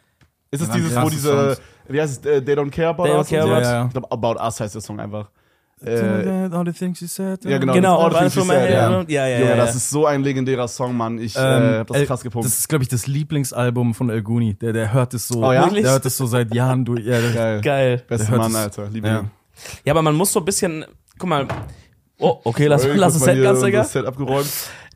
Ist 0.52 0.62
es 0.62 0.68
Ja, 0.68 0.74
dieses, 0.76 1.02
wo 1.02 1.10
diese, 1.10 1.30
Songs. 1.56 1.62
wie 1.88 2.02
heißt 2.02 2.26
es, 2.26 2.32
äh, 2.32 2.42
They 2.44 2.56
Don't 2.56 2.70
Care 2.72 2.90
About 2.90 3.04
They 3.06 3.14
Don't 3.14 3.20
Us? 3.20 3.30
Care 3.30 3.44
und 3.44 3.50
so? 3.50 3.56
About 3.56 3.60
Us. 3.60 3.64
Ja, 3.64 3.72
ja. 3.80 3.86
Ich 3.86 3.92
glaube, 3.94 4.12
About 4.12 4.44
Us 4.46 4.60
heißt 4.60 4.76
der 4.76 4.82
Song 4.82 5.00
einfach. 5.00 5.30
Äh, 5.84 6.50
All 6.52 6.64
the 6.66 6.74
things 6.74 7.00
you 7.00 7.08
said. 7.08 7.44
ja, 7.44 7.58
genau. 7.58 7.74
Genau, 7.74 7.98
All 7.98 8.12
the 8.12 8.18
Things 8.20 8.36
You 8.36 8.44
Said, 8.44 8.70
ja. 8.70 9.02
Ja, 9.08 9.28
ja, 9.28 9.40
Junge, 9.40 9.50
ja, 9.50 9.56
das 9.56 9.74
ist 9.76 9.90
so 9.90 10.06
ein 10.06 10.22
legendärer 10.22 10.68
Song, 10.68 10.96
Mann. 10.96 11.18
Ich 11.18 11.36
äh, 11.36 11.40
Ähm, 11.40 11.80
hab 11.80 11.88
das 11.88 11.98
El- 11.98 12.06
krass 12.06 12.22
gepumpt. 12.22 12.46
Das 12.46 12.56
ist, 12.56 12.70
glaube 12.70 12.84
ich, 12.84 12.88
das 12.90 13.08
Lieblingsalbum 13.08 13.96
von 13.96 14.12
El 14.12 14.22
Guni. 14.22 14.54
Der, 14.54 14.74
der 14.74 14.94
hört 14.94 15.16
es 15.16 15.28
so. 15.28 15.44
Oh 15.44 15.52
ja? 15.52 15.68
Der 15.68 15.84
hört 15.92 16.06
es 16.06 16.18
so 16.18 16.28
seit 16.28 16.54
Jahren 16.54 16.86
durch. 16.86 17.04
Ja, 17.04 17.20
geil. 17.32 17.62
Geil. 17.62 18.04
Bester 18.08 18.38
Mann, 18.38 18.56
Alter. 18.56 18.90
Liebe 18.92 19.08
Ja. 19.08 19.24
Ja, 19.84 19.94
aber 19.94 20.04
man 20.04 20.14
muss 20.14 20.32
so 20.32 20.40
ein 20.40 20.46
bisschen, 20.46 20.86
guck 21.18 21.30
mal, 21.30 21.48
oh, 22.20 22.40
okay, 22.44 22.68
lass, 22.68 22.84
Sorry, 22.84 22.98
lass 22.98 23.20
mal 23.20 23.34
Set 23.34 23.42
ganz, 23.44 23.62
Digga. 23.62 23.80
Das 23.80 23.92
Set 23.92 24.06
abgeräumt. 24.06 24.50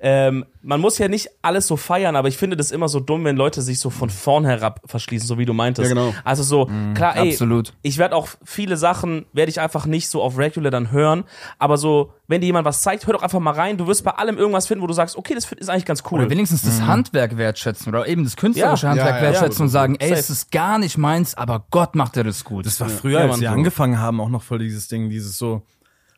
Ähm, 0.07 0.45
man 0.61 0.79
muss 0.81 0.99
ja 0.99 1.07
nicht 1.07 1.29
alles 1.41 1.65
so 1.65 1.77
feiern, 1.77 2.15
aber 2.15 2.27
ich 2.27 2.37
finde 2.37 2.55
das 2.55 2.69
immer 2.69 2.87
so 2.89 2.99
dumm, 2.99 3.23
wenn 3.25 3.35
Leute 3.35 3.63
sich 3.63 3.79
so 3.79 3.89
von 3.89 4.11
vorn 4.11 4.45
herab 4.45 4.81
verschließen, 4.85 5.27
so 5.27 5.39
wie 5.39 5.45
du 5.45 5.53
meintest. 5.53 5.89
Ja, 5.89 5.95
genau. 5.95 6.13
Also 6.23 6.43
so, 6.43 6.69
klar, 6.93 7.17
ey, 7.17 7.31
Absolut. 7.31 7.73
ich 7.81 7.97
werde 7.97 8.15
auch 8.15 8.27
viele 8.43 8.77
Sachen, 8.77 9.25
werde 9.33 9.49
ich 9.49 9.59
einfach 9.59 9.87
nicht 9.87 10.07
so 10.09 10.21
auf 10.21 10.37
Regular 10.37 10.69
dann 10.69 10.91
hören, 10.91 11.23
aber 11.57 11.77
so, 11.77 12.13
wenn 12.27 12.39
dir 12.41 12.45
jemand 12.45 12.65
was 12.65 12.83
zeigt, 12.83 13.07
hör 13.07 13.15
doch 13.15 13.23
einfach 13.23 13.39
mal 13.39 13.55
rein, 13.55 13.77
du 13.79 13.87
wirst 13.87 14.03
bei 14.03 14.11
allem 14.11 14.37
irgendwas 14.37 14.67
finden, 14.67 14.83
wo 14.83 14.87
du 14.87 14.93
sagst, 14.93 15.17
okay, 15.17 15.33
das 15.33 15.51
ist 15.51 15.69
eigentlich 15.71 15.85
ganz 15.85 16.03
cool. 16.11 16.19
Oder 16.19 16.29
wenigstens 16.29 16.61
das 16.61 16.81
Handwerk 16.83 17.37
wertschätzen 17.37 17.89
oder 17.91 18.07
eben 18.07 18.23
das 18.23 18.35
künstlerische 18.35 18.85
Ja. 18.85 18.91
Handwerk 18.91 19.09
Ja, 19.09 19.15
ja, 19.15 19.21
wertschätzen 19.23 19.57
ja. 19.61 19.63
und 19.63 19.69
sagen, 19.69 19.95
ey, 19.99 20.09
Safe. 20.09 20.19
es 20.19 20.29
ist 20.29 20.51
gar 20.51 20.77
nicht 20.77 20.99
meins, 20.99 21.33
aber 21.33 21.65
Gott 21.71 21.95
macht 21.95 22.15
er 22.15 22.23
das 22.23 22.43
gut. 22.43 22.67
Das 22.67 22.79
war 22.79 22.89
früher, 22.89 23.21
Ja, 23.21 23.31
als 23.31 23.39
wir 23.41 23.49
angefangen 23.49 23.99
haben, 23.99 24.21
auch 24.21 24.29
noch 24.29 24.43
voll 24.43 24.59
dieses 24.59 24.87
Ding, 24.87 25.09
dieses 25.09 25.39
so, 25.39 25.63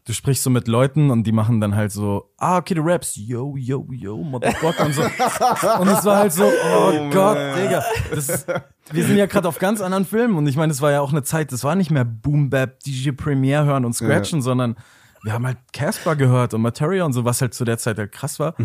du 0.07 0.13
sprichst 0.13 0.44
so 0.44 0.50
mit 0.50 0.69
Leuten 0.69 1.12
und 1.12 1.25
die 1.25 1.33
machen 1.33 1.59
dann 1.59 1.75
halt 1.75 1.92
so, 1.92 2.31
ah, 2.38 2.57
okay, 2.57 2.74
du 2.75 2.81
rappst, 2.81 3.18
yo, 3.18 3.57
yo, 3.57 3.86
yo, 3.92 4.18
motherfucker 4.18 4.86
und 4.86 4.94
so. 4.94 5.01
Und 5.80 5.88
es 5.89 6.06
war 6.06 6.18
halt 6.18 6.31
so, 6.31 6.45
oh, 6.45 7.09
Gott, 7.12 7.38
Digga. 7.57 7.83
Das 8.09 8.30
ist, 8.30 8.48
wir 8.92 9.04
sind 9.04 9.18
ja 9.18 9.25
gerade 9.27 9.48
auf 9.48 9.59
ganz 9.59 9.81
anderen 9.81 10.06
Filmen 10.06 10.38
und 10.38 10.48
ich 10.48 10.56
meine, 10.56 10.71
es 10.71 10.81
war 10.81 10.92
ja 10.92 11.01
auch 11.01 11.12
eine 11.12 11.24
Zeit, 11.24 11.51
das 11.51 11.63
war 11.65 11.75
nicht 11.75 11.92
mehr 11.92 12.06
Boom 12.06 12.50
Bap, 12.50 12.80
DJ 12.80 13.12
Premiere 13.12 13.65
hören 13.65 13.83
und 13.83 13.94
scratchen, 13.94 14.42
sondern 14.42 14.77
wir 15.24 15.33
haben 15.33 15.45
halt 15.45 15.57
Casper 15.74 16.15
gehört 16.15 16.54
und 16.54 16.62
Materia 16.62 17.04
und 17.04 17.12
so, 17.12 17.25
was 17.25 17.42
halt 17.42 17.54
zu 17.54 17.65
der 17.65 17.77
Zeit 17.77 17.98
halt 17.98 18.13
krass 18.13 18.39
war. 18.39 18.56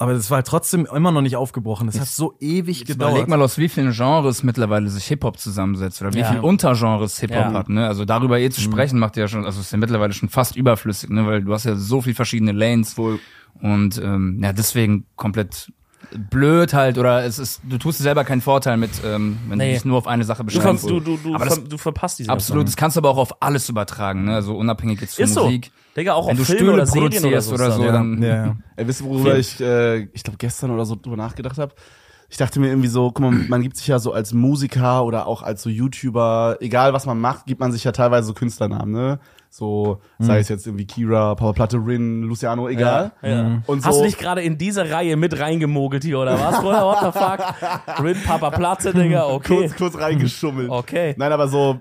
Aber 0.00 0.12
das 0.14 0.30
war 0.30 0.36
halt 0.36 0.46
trotzdem 0.46 0.86
immer 0.86 1.10
noch 1.10 1.22
nicht 1.22 1.34
aufgebrochen. 1.34 1.86
Das 1.88 1.98
hat 1.98 2.06
so 2.06 2.34
ewig 2.38 2.84
gedauert. 2.84 3.10
Überleg 3.12 3.28
mal, 3.28 3.42
aus 3.42 3.58
wie 3.58 3.68
vielen 3.68 3.90
Genres 3.90 4.44
mittlerweile 4.44 4.88
sich 4.88 5.06
Hip-Hop 5.06 5.38
zusammensetzt 5.40 6.00
oder 6.00 6.14
wie 6.14 6.20
Ja. 6.20 6.30
viel 6.30 6.38
Untergenres 6.40 7.18
Hip-Hop 7.18 7.36
Ja. 7.36 7.52
hat. 7.52 7.68
Ne? 7.68 7.84
Also 7.86 8.04
darüber 8.04 8.38
eh 8.38 8.48
zu 8.48 8.60
sprechen, 8.60 9.00
macht 9.00 9.16
ja 9.16 9.26
schon, 9.26 9.44
also 9.44 9.60
ist 9.60 9.72
ja 9.72 9.78
mittlerweile 9.78 10.12
schon 10.12 10.28
fast 10.28 10.54
überflüssig, 10.54 11.10
ne? 11.10 11.26
weil 11.26 11.42
du 11.42 11.52
hast 11.52 11.64
ja 11.64 11.74
so 11.74 12.00
viel 12.00 12.14
verschiedene 12.14 12.52
Lanes. 12.52 12.96
Wohl. 12.96 13.18
Und 13.60 13.98
ähm, 14.00 14.38
ja, 14.40 14.52
deswegen 14.52 15.06
komplett 15.16 15.72
blöd 16.30 16.72
halt 16.74 16.98
oder 16.98 17.24
es 17.24 17.38
ist, 17.38 17.60
du 17.68 17.78
tust 17.78 17.98
dir 17.98 18.04
selber 18.04 18.24
keinen 18.24 18.40
Vorteil 18.40 18.76
mit, 18.76 18.90
ähm, 19.04 19.38
wenn 19.48 19.58
Nee. 19.58 19.68
du 19.68 19.74
dich 19.74 19.84
nur 19.84 19.98
auf 19.98 20.06
eine 20.06 20.24
Sache 20.24 20.38
du, 20.42 20.46
beschränkst. 20.46 20.84
du, 20.88 21.00
du, 21.00 21.16
du, 21.16 21.34
Aber 21.34 21.44
das- 21.44 21.54
ver, 21.58 21.64
du 21.64 21.78
verpasst 21.78 22.18
diese 22.18 22.30
Absolut, 22.30 22.66
das 22.66 22.76
kannst 22.76 22.96
du 22.96 23.00
aber 23.00 23.10
auch 23.10 23.18
auf 23.18 23.42
alles 23.42 23.68
übertragen, 23.68 24.24
ne? 24.24 24.34
also 24.34 24.56
unabhängig 24.56 25.00
jetzt 25.00 25.16
von 25.16 25.24
Ist 25.24 25.34
so. 25.34 25.44
Musik. 25.44 25.70
Digga, 25.96 26.12
auch 26.14 26.26
Wenn 26.28 26.32
auf 26.32 26.38
du 26.38 26.44
Filme 26.44 26.58
Stühle 26.60 26.72
oder 26.74 26.86
Serien 26.86 27.10
produzierst 27.10 27.52
oder 27.52 27.64
oder 27.66 27.72
so. 27.72 27.78
so, 27.82 27.86
ja. 27.86 27.92
dann 27.92 28.22
ja, 28.22 28.28
ja. 28.46 28.56
Ey, 28.76 28.86
wisst 28.86 29.00
ihr, 29.00 29.06
worüber 29.06 29.36
ich, 29.38 29.60
äh, 29.60 30.02
ich 30.12 30.22
glaube, 30.22 30.38
gestern 30.38 30.70
oder 30.70 30.84
so 30.84 30.94
drüber 30.94 31.16
nachgedacht 31.16 31.58
habe? 31.58 31.74
Ich 32.30 32.36
dachte 32.36 32.60
mir 32.60 32.68
irgendwie 32.68 32.88
so, 32.88 33.10
guck 33.10 33.20
mal, 33.20 33.32
man 33.32 33.62
gibt 33.62 33.76
sich 33.78 33.86
ja 33.86 33.98
so 33.98 34.12
als 34.12 34.32
Musiker 34.34 35.04
oder 35.04 35.26
auch 35.26 35.42
als 35.42 35.62
so 35.62 35.70
YouTuber, 35.70 36.58
egal 36.60 36.92
was 36.92 37.06
man 37.06 37.18
macht, 37.20 37.46
gibt 37.46 37.58
man 37.60 37.72
sich 37.72 37.84
ja 37.84 37.92
teilweise 37.92 38.28
so 38.28 38.34
Künstlernamen, 38.34 38.92
ne? 38.92 39.18
So, 39.50 40.00
sei 40.18 40.38
es 40.38 40.48
jetzt 40.48 40.66
irgendwie 40.66 40.86
Kira, 40.86 41.34
Papa 41.34 41.52
Platte, 41.52 41.78
Rin, 41.78 42.22
Luciano, 42.22 42.68
egal. 42.68 43.12
Ja. 43.22 43.62
Und 43.66 43.82
so, 43.82 43.88
Hast 43.88 44.00
du 44.00 44.04
dich 44.04 44.18
gerade 44.18 44.42
in 44.42 44.58
diese 44.58 44.90
Reihe 44.90 45.16
mit 45.16 45.38
reingemogelt 45.38 46.04
hier, 46.04 46.18
oder 46.18 46.38
was, 46.38 46.60
Bruder? 46.60 46.82
What 46.82 46.98
the 47.00 47.18
fuck? 47.18 48.02
Rin, 48.04 48.16
Papa 48.24 48.50
Platze, 48.50 48.92
Digga, 48.92 49.26
okay. 49.26 49.56
kurz, 49.56 49.76
kurz 49.76 49.98
reingeschummelt. 49.98 50.70
Okay. 50.70 51.14
Nein, 51.16 51.32
aber 51.32 51.48
so, 51.48 51.80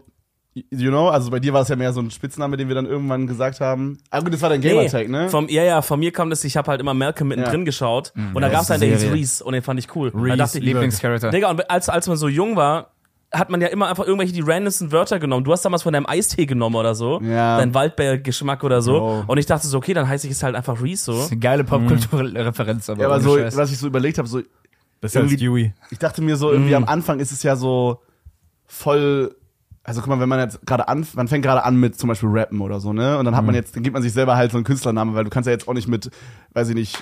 you 0.54 0.90
know, 0.90 1.10
also 1.10 1.30
bei 1.30 1.40
dir 1.40 1.54
war 1.54 1.62
es 1.62 1.68
ja 1.68 1.76
mehr 1.76 1.94
so 1.94 2.00
ein 2.00 2.10
Spitzname, 2.10 2.58
den 2.58 2.68
wir 2.68 2.76
dann 2.76 2.86
irgendwann 2.86 3.28
gesagt 3.28 3.60
haben. 3.60 4.00
Ah 4.10 4.22
gut, 4.22 4.34
das 4.34 4.42
war 4.42 4.50
dein 4.50 4.62
Gamertag, 4.62 5.10
ne? 5.10 5.30
Vom, 5.30 5.48
ja, 5.50 5.64
ja, 5.64 5.82
von 5.82 6.00
mir 6.00 6.12
kam 6.12 6.30
das, 6.30 6.44
ich 6.44 6.58
habe 6.58 6.72
halt 6.72 6.82
immer 6.82 6.94
Malcolm 6.94 7.28
mittendrin 7.28 7.62
Ja. 7.62 7.66
geschaut 7.66 8.14
und 8.34 8.42
da 8.42 8.50
gab's 8.50 8.72
einen, 8.72 8.82
der 8.82 8.90
hieß. 8.98 9.12
Reese 9.12 9.44
und 9.44 9.54
den 9.54 9.62
fand 9.62 9.80
ich 9.80 9.94
cool. 9.96 10.12
Reese, 10.16 10.60
Lieblingscharakter. 10.60 11.30
Digga, 11.30 11.50
und 11.52 11.70
als, 11.70 11.90
als 11.90 12.08
man 12.08 12.18
so 12.18 12.28
jung 12.28 12.56
war, 12.56 12.92
hat 13.32 13.50
man 13.50 13.60
ja 13.62 13.68
immer 13.68 13.88
einfach 13.90 14.06
irgendwelche 14.06 14.34
die 14.34 14.42
randomsten 14.42 14.92
Wörter 14.92 15.20
genommen. 15.20 15.44
Du 15.44 15.52
hast 15.52 15.64
damals 15.66 15.84
von 15.84 15.92
deinem 15.94 16.06
Eistee 16.06 16.46
genommen 16.46 16.76
oder 16.76 16.96
so. 16.96 17.20
Ja. 17.22 17.58
Dein 17.58 17.74
Waldbeer-Geschmack 17.74 18.64
oder 18.64 18.82
so. 18.82 18.94
Bro. 19.00 19.24
Und 19.28 19.38
ich 19.38 19.46
dachte 19.46 19.68
so, 19.68 19.78
okay, 19.78 19.94
dann 19.94 20.08
heiße 20.08 20.28
ich 20.28 20.34
es 20.34 20.44
halt 20.44 20.56
einfach 20.56 20.82
Reese 20.82 21.04
so. 21.06 21.12
Das 21.14 21.26
ist 21.26 21.32
eine 21.32 21.40
geile 21.42 21.64
Popkulturreferenz, 21.64 22.90
aber, 22.90 23.02
ja, 23.02 23.08
aber 23.08 23.20
so, 23.20 23.38
Scheiß. 23.38 23.58
was 23.58 23.72
ich 23.72 23.78
so 23.80 23.88
überlegt 23.88 24.18
habe, 24.18 24.28
so, 24.28 24.42
als 25.02 25.14
Irgendwie- 25.16 25.36
Dewey. 25.38 25.74
ich 25.92 26.00
dachte 26.00 26.22
mir 26.22 26.38
so, 26.38 26.52
irgendwie 26.52 26.76
am 26.76 26.86
Anfang 26.86 27.20
ist 27.20 27.32
es 27.32 27.44
ja 27.44 27.56
so 27.56 28.02
voll. 28.66 29.36
Also 29.84 30.02
guck 30.02 30.10
mal, 30.10 30.20
wenn 30.20 30.28
man 30.28 30.40
jetzt 30.40 30.66
gerade 30.66 30.88
an, 30.90 31.08
man 31.14 31.28
fängt 31.30 31.46
gerade 31.46 31.64
an 31.64 31.78
mit 31.80 31.98
zum 31.98 32.10
Beispiel 32.10 32.28
Rappen 32.30 32.60
oder 32.60 32.80
so, 32.82 32.92
ne? 32.92 33.18
Und 33.18 33.24
dann 33.26 33.38
hat 33.38 33.46
man 33.46 33.56
jetzt, 33.56 33.74
dann 33.76 33.84
gibt 33.84 33.94
man 33.94 34.04
sich 34.04 34.12
selber 34.12 34.36
halt 34.36 34.52
so 34.52 34.58
einen 34.58 34.66
Künstlernamen, 34.66 35.16
weil 35.16 35.24
du 35.24 35.30
kannst 35.30 35.48
ja 35.48 35.54
jetzt 35.54 35.68
auch 35.68 35.74
nicht 35.74 35.88
mit, 35.88 36.12
weiß 36.54 36.68
ich 36.70 36.76
nicht, 36.76 36.98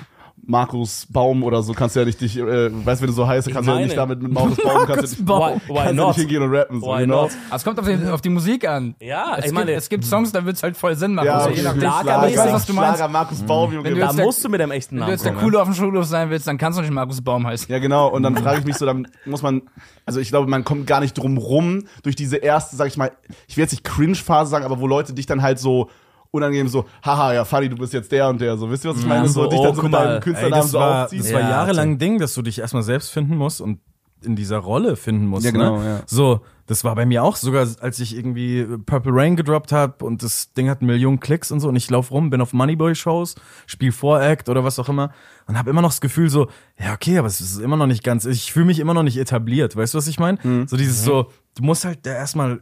Markus 0.48 1.08
Baum 1.10 1.44
oder 1.44 1.64
so, 1.64 1.74
kannst 1.74 1.96
du 1.96 2.02
ja 2.02 2.06
nicht 2.06 2.22
dich, 2.22 2.38
äh, 2.38 2.70
weißt 2.86 3.02
wenn 3.02 3.08
du 3.08 3.14
so 3.14 3.28
heißt, 3.28 3.50
kannst 3.52 3.68
du 3.68 3.74
ja 3.74 3.80
nicht 3.80 3.98
damit 3.98 4.22
mit 4.22 4.32
Markus 4.32 4.58
Baum, 4.58 4.86
kannst 4.86 5.20
du 5.20 5.26
Why, 5.28 5.60
kannst 5.68 5.70
why 5.70 5.94
not? 5.94 6.08
nicht 6.10 6.18
hingehen 6.20 6.44
und 6.44 6.56
rappen, 6.56 6.80
so, 6.82 6.88
Why 6.88 7.00
you 7.02 7.06
know? 7.06 7.30
es 7.54 7.64
kommt 7.64 7.80
auf, 7.80 7.86
den, 7.86 8.08
auf 8.10 8.22
die 8.22 8.30
Musik 8.30 8.68
an. 8.68 8.96
Ja, 9.00 9.36
es 9.38 9.46
ich 9.46 9.52
meine, 9.52 9.68
gibt, 9.68 9.78
es 9.80 9.90
gibt 9.90 10.06
Songs, 10.06 10.32
da 10.32 10.46
wird's 10.46 10.62
halt 10.64 10.78
voll 10.78 10.96
Sinn 10.96 11.16
machen. 11.16 11.26
Ja, 11.26 11.38
also, 11.38 11.50
je 11.50 11.62
nachdem, 11.64 11.82
Schlager- 11.82 12.02
Schlager, 12.04 12.28
ich 12.30 12.38
weiß, 12.38 12.54
was 12.54 12.66
du 12.66 12.74
meinst. 12.74 12.98
Schlager, 12.98 13.12
Markus 13.12 13.42
Baum, 13.42 13.72
Junge. 13.74 13.84
Wenn 13.86 13.94
du 13.96 14.00
da 14.02 14.14
der- 14.14 14.26
musst 14.26 14.44
du 14.46 14.50
mit 14.50 14.60
dem 14.62 14.72
echten 14.72 14.96
Wenn 14.96 15.00
Namen 15.00 15.08
du 15.10 15.14
jetzt 15.14 15.26
der. 15.26 15.34
Coole 15.34 15.60
auf 15.62 15.68
dem 15.68 15.74
Schulhof 15.74 16.06
sein 16.06 16.30
willst, 16.30 16.48
dann 16.48 16.58
kannst 16.58 16.78
du 16.78 16.82
nicht 16.84 16.92
Markus 16.94 17.22
Baum 17.22 17.46
heißen. 17.48 17.72
Ja, 17.72 17.80
genau. 17.80 18.08
Und 18.10 18.24
dann 18.24 18.36
frage 18.38 18.60
ich 18.60 18.66
mich 18.66 18.76
so, 18.78 18.86
dann 18.86 19.08
muss 19.26 19.42
man, 19.42 19.64
also 20.06 20.20
ich 20.20 20.30
glaube, 20.30 20.50
man 20.50 20.64
kommt 20.64 20.86
gar 20.88 21.00
nicht 21.00 21.18
drum 21.18 21.38
rum 21.38 21.86
durch 22.04 22.16
diese 22.16 22.38
erste, 22.38 22.76
sag 22.76 22.88
ich 22.88 22.98
mal, 22.98 23.12
ich 23.48 23.58
will 23.58 23.64
jetzt 23.64 23.72
nicht 23.72 23.84
Cringe-Phase 23.84 24.52
sagen, 24.52 24.66
aber 24.66 24.80
wo 24.80 24.88
Leute 24.88 25.14
dich 25.14 25.26
dann 25.26 25.42
halt 25.42 25.60
so 25.60 25.90
unangenehm 26.36 26.68
so, 26.68 26.86
haha, 27.04 27.34
ja, 27.34 27.46
Funny, 27.46 27.70
du 27.70 27.76
bist 27.78 27.94
jetzt 27.94 28.12
der 28.12 28.28
und 28.30 28.40
der, 28.42 28.58
so, 28.58 28.70
wisst 28.70 28.86
ihr, 28.86 28.92
was 28.92 29.00
ich 29.00 29.06
meine? 29.06 29.28
so, 29.28 29.44
So, 29.44 29.50
dich 29.50 29.60
oh, 29.60 29.64
dann 29.64 29.76
so 29.76 29.82
guck 29.82 29.92
mit 29.92 30.00
mal. 30.00 30.08
deinem 30.08 30.22
Künstlernamen 30.22 30.62
das 30.62 30.72
so 30.72 30.80
war, 30.80 31.06
aufziehst. 31.06 31.26
das 31.26 31.34
war 31.34 31.42
Ja, 31.42 31.50
jahrelang 31.50 31.92
ein 31.92 31.98
Ding, 31.98 32.20
dass 32.20 32.34
du 32.34 32.42
dich 32.42 32.60
erstmal 32.60 32.84
selbst 32.84 33.10
finden 33.12 33.36
musst 33.36 33.62
und 33.62 33.80
in 34.24 34.36
dieser 34.36 34.58
Rolle 34.58 34.96
finden 34.96 35.28
musst. 35.28 35.46
Ja, 35.46 35.52
genau, 35.52 35.78
ne? 35.78 35.86
ja. 35.86 36.02
So, 36.08 36.42
das 36.66 36.84
war 36.84 36.96
bei 36.96 37.06
mir 37.06 37.24
auch, 37.24 37.36
sogar 37.36 37.68
als 37.82 38.00
ich 38.00 38.16
irgendwie 38.16 38.66
Purple 38.86 39.12
Rain 39.14 39.36
gedroppt 39.36 39.72
habe 39.72 40.04
und 40.04 40.24
das 40.24 40.52
Ding 40.54 40.68
hat 40.68 40.82
Millionen 40.82 41.20
Klicks 41.20 41.52
und 41.52 41.60
so 41.60 41.68
und 41.70 41.76
ich 41.76 41.88
lauf 41.92 42.10
rum, 42.10 42.32
bin 42.32 42.42
auf 42.42 42.52
Moneyboy-Shows, 42.54 43.36
spiel 43.68 43.92
Voract 43.92 44.50
oder 44.50 44.64
was 44.64 44.80
auch 44.80 44.90
immer 44.90 45.12
und 45.48 45.60
habe 45.60 45.70
immer 45.70 45.84
noch 45.84 45.92
das 45.92 46.02
Gefühl 46.02 46.30
so, 46.30 46.48
ja 46.80 46.94
okay, 46.94 47.20
aber 47.20 47.28
es 47.28 47.40
ist 47.40 47.60
immer 47.60 47.78
noch 47.78 47.86
nicht 47.86 48.04
ganz, 48.04 48.26
ich 48.26 48.52
fühle 48.52 48.66
mich 48.66 48.80
immer 48.80 48.96
noch 48.96 49.04
nicht 49.04 49.18
etabliert, 49.18 49.76
weißt 49.76 49.94
du, 49.94 49.98
was 50.00 50.08
ich 50.08 50.18
meine? 50.20 50.40
Mhm. 50.42 50.68
So 50.68 50.76
dieses 50.76 51.04
so, 51.04 51.28
du 51.56 51.64
musst 51.64 51.86
halt 51.86 52.00
da 52.08 52.12
erstmal 52.14 52.62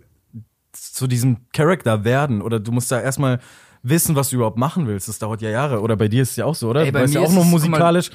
zu 0.73 1.07
diesem 1.07 1.37
Charakter 1.53 2.03
werden 2.03 2.41
oder 2.41 2.59
du 2.59 2.71
musst 2.71 2.91
da 2.91 2.99
erstmal 2.99 3.39
wissen, 3.83 4.15
was 4.15 4.29
du 4.29 4.37
überhaupt 4.37 4.57
machen 4.57 4.87
willst. 4.87 5.07
Das 5.07 5.19
dauert 5.19 5.41
ja 5.41 5.49
Jahre. 5.49 5.81
Oder 5.81 5.95
bei 5.95 6.07
dir 6.07 6.23
ist 6.23 6.31
es 6.31 6.35
ja 6.37 6.45
auch 6.45 6.55
so, 6.55 6.69
oder? 6.69 6.81
Ey, 6.81 6.91
bei 6.91 6.99
du 6.99 7.03
weißt 7.05 7.13
mir 7.13 7.21
ja 7.21 7.27
auch 7.27 7.31
mal, 7.33 7.43
musikalisch. 7.43 8.11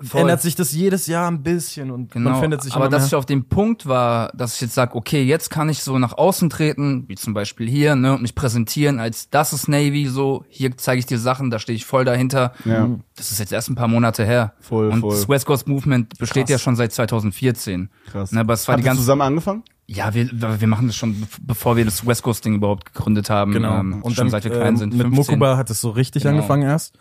voll. 0.00 0.22
Ändert 0.22 0.40
sich 0.40 0.54
das 0.54 0.72
jedes 0.72 1.06
Jahr 1.08 1.28
ein 1.30 1.42
bisschen 1.42 1.90
und 1.90 2.12
Genau, 2.12 2.30
man 2.30 2.40
findet 2.40 2.62
sich 2.62 2.72
aber 2.72 2.86
immer 2.86 2.90
dass 2.90 3.02
mehr. 3.02 3.06
ich 3.08 3.14
auf 3.16 3.26
dem 3.26 3.44
Punkt 3.48 3.86
war, 3.86 4.30
dass 4.34 4.54
ich 4.54 4.60
jetzt 4.62 4.74
sage, 4.74 4.94
okay, 4.94 5.22
jetzt 5.22 5.50
kann 5.50 5.68
ich 5.68 5.82
so 5.82 5.98
nach 5.98 6.16
außen 6.16 6.48
treten, 6.48 7.04
wie 7.08 7.16
zum 7.16 7.34
Beispiel 7.34 7.68
hier, 7.68 7.96
ne, 7.96 8.14
und 8.14 8.22
mich 8.22 8.34
präsentieren 8.34 8.98
als 8.98 9.28
das 9.28 9.52
ist 9.52 9.68
Navy, 9.68 10.06
so, 10.06 10.44
hier 10.48 10.74
zeige 10.78 11.00
ich 11.00 11.06
dir 11.06 11.18
Sachen, 11.18 11.50
da 11.50 11.58
stehe 11.58 11.76
ich 11.76 11.84
voll 11.84 12.04
dahinter. 12.04 12.54
Ja. 12.64 12.88
Das 13.16 13.30
ist 13.30 13.40
jetzt 13.40 13.52
erst 13.52 13.68
ein 13.68 13.74
paar 13.74 13.88
Monate 13.88 14.24
her. 14.24 14.54
Voll, 14.60 14.88
und 14.88 15.00
voll. 15.00 15.10
das 15.10 15.28
West 15.28 15.44
Coast 15.44 15.68
Movement 15.68 16.18
besteht 16.18 16.48
ja 16.48 16.58
schon 16.58 16.76
seit 16.76 16.92
2014. 16.92 17.90
Krass. 18.10 18.32
Ne, 18.32 18.40
aber 18.40 18.54
es 18.54 18.66
war 18.68 18.74
Habt 18.74 18.82
die 18.82 18.86
ganze 18.86 19.02
zusammen 19.02 19.22
angefangen? 19.22 19.64
Ja, 19.92 20.14
wir, 20.14 20.28
wir 20.30 20.68
machen 20.68 20.86
das 20.86 20.94
schon, 20.94 21.26
bevor 21.42 21.76
wir 21.76 21.84
das 21.84 22.06
West 22.06 22.22
Coast 22.22 22.44
Ding 22.44 22.54
überhaupt 22.54 22.94
gegründet 22.94 23.28
haben. 23.28 23.50
Genau. 23.50 23.80
Ähm, 23.80 24.02
und 24.02 24.14
schon 24.14 24.26
dann 24.26 24.30
seit 24.30 24.44
wir 24.44 24.52
klein 24.52 24.68
ähm, 24.68 24.76
sind. 24.76 24.92
mit 24.94 25.02
15. 25.02 25.16
Mokuba 25.16 25.56
hat 25.56 25.68
es 25.68 25.80
so 25.80 25.90
richtig 25.90 26.22
Genau. 26.22 26.36
angefangen 26.36 26.62
erst. 26.62 26.96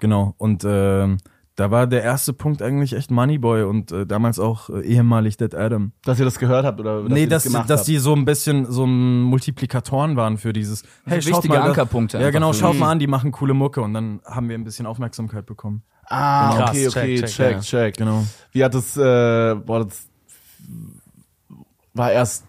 Genau. 0.00 0.34
Und 0.36 0.64
ähm, 0.66 1.18
da 1.54 1.70
war 1.70 1.86
der 1.86 2.02
erste 2.02 2.32
Punkt 2.32 2.62
eigentlich 2.62 2.94
echt 2.94 3.12
Moneyboy 3.12 3.62
und 3.62 3.92
äh, 3.92 4.06
damals 4.06 4.40
auch 4.40 4.68
äh, 4.70 4.80
ehemalig 4.80 5.36
Dead 5.36 5.54
Adam. 5.54 5.92
Dass 6.02 6.18
ihr 6.18 6.24
das 6.24 6.40
gehört 6.40 6.66
habt 6.66 6.80
oder 6.80 7.04
dass 7.04 7.12
nee, 7.12 7.20
ihr 7.22 7.28
das 7.28 7.44
dass, 7.44 7.52
gemacht 7.52 7.70
dass 7.70 7.80
habt. 7.82 7.88
die 7.90 7.98
so 7.98 8.12
ein 8.12 8.24
bisschen 8.24 8.72
so 8.72 8.84
ein 8.84 9.22
Multiplikatoren 9.22 10.16
waren 10.16 10.36
für 10.36 10.52
dieses 10.52 10.82
Hey, 11.06 11.22
schaut 11.22 11.34
wichtige 11.44 11.54
mal, 11.54 11.68
Ankerpunkte 11.68 12.18
Ja, 12.18 12.30
genau, 12.30 12.52
schaut 12.52 12.76
mal 12.76 12.90
an, 12.90 12.98
die 12.98 13.06
machen 13.06 13.30
coole 13.30 13.54
Mucke 13.54 13.82
und 13.82 13.94
dann 13.94 14.20
haben 14.26 14.48
wir 14.48 14.58
ein 14.58 14.64
bisschen 14.64 14.86
Aufmerksamkeit 14.86 15.46
bekommen. 15.46 15.84
Ah, 16.08 16.56
Krass, 16.56 16.70
okay, 16.70 16.88
okay, 16.88 17.16
check, 17.20 17.26
check, 17.28 17.36
check, 17.36 17.60
check. 17.60 17.96
Genau. 17.98 18.26
Wie 18.50 18.64
hat 18.64 18.74
das, 18.74 18.96
äh, 18.96 19.54
boah, 19.54 19.84
das 19.84 20.08
war 21.96 22.12
erst, 22.12 22.44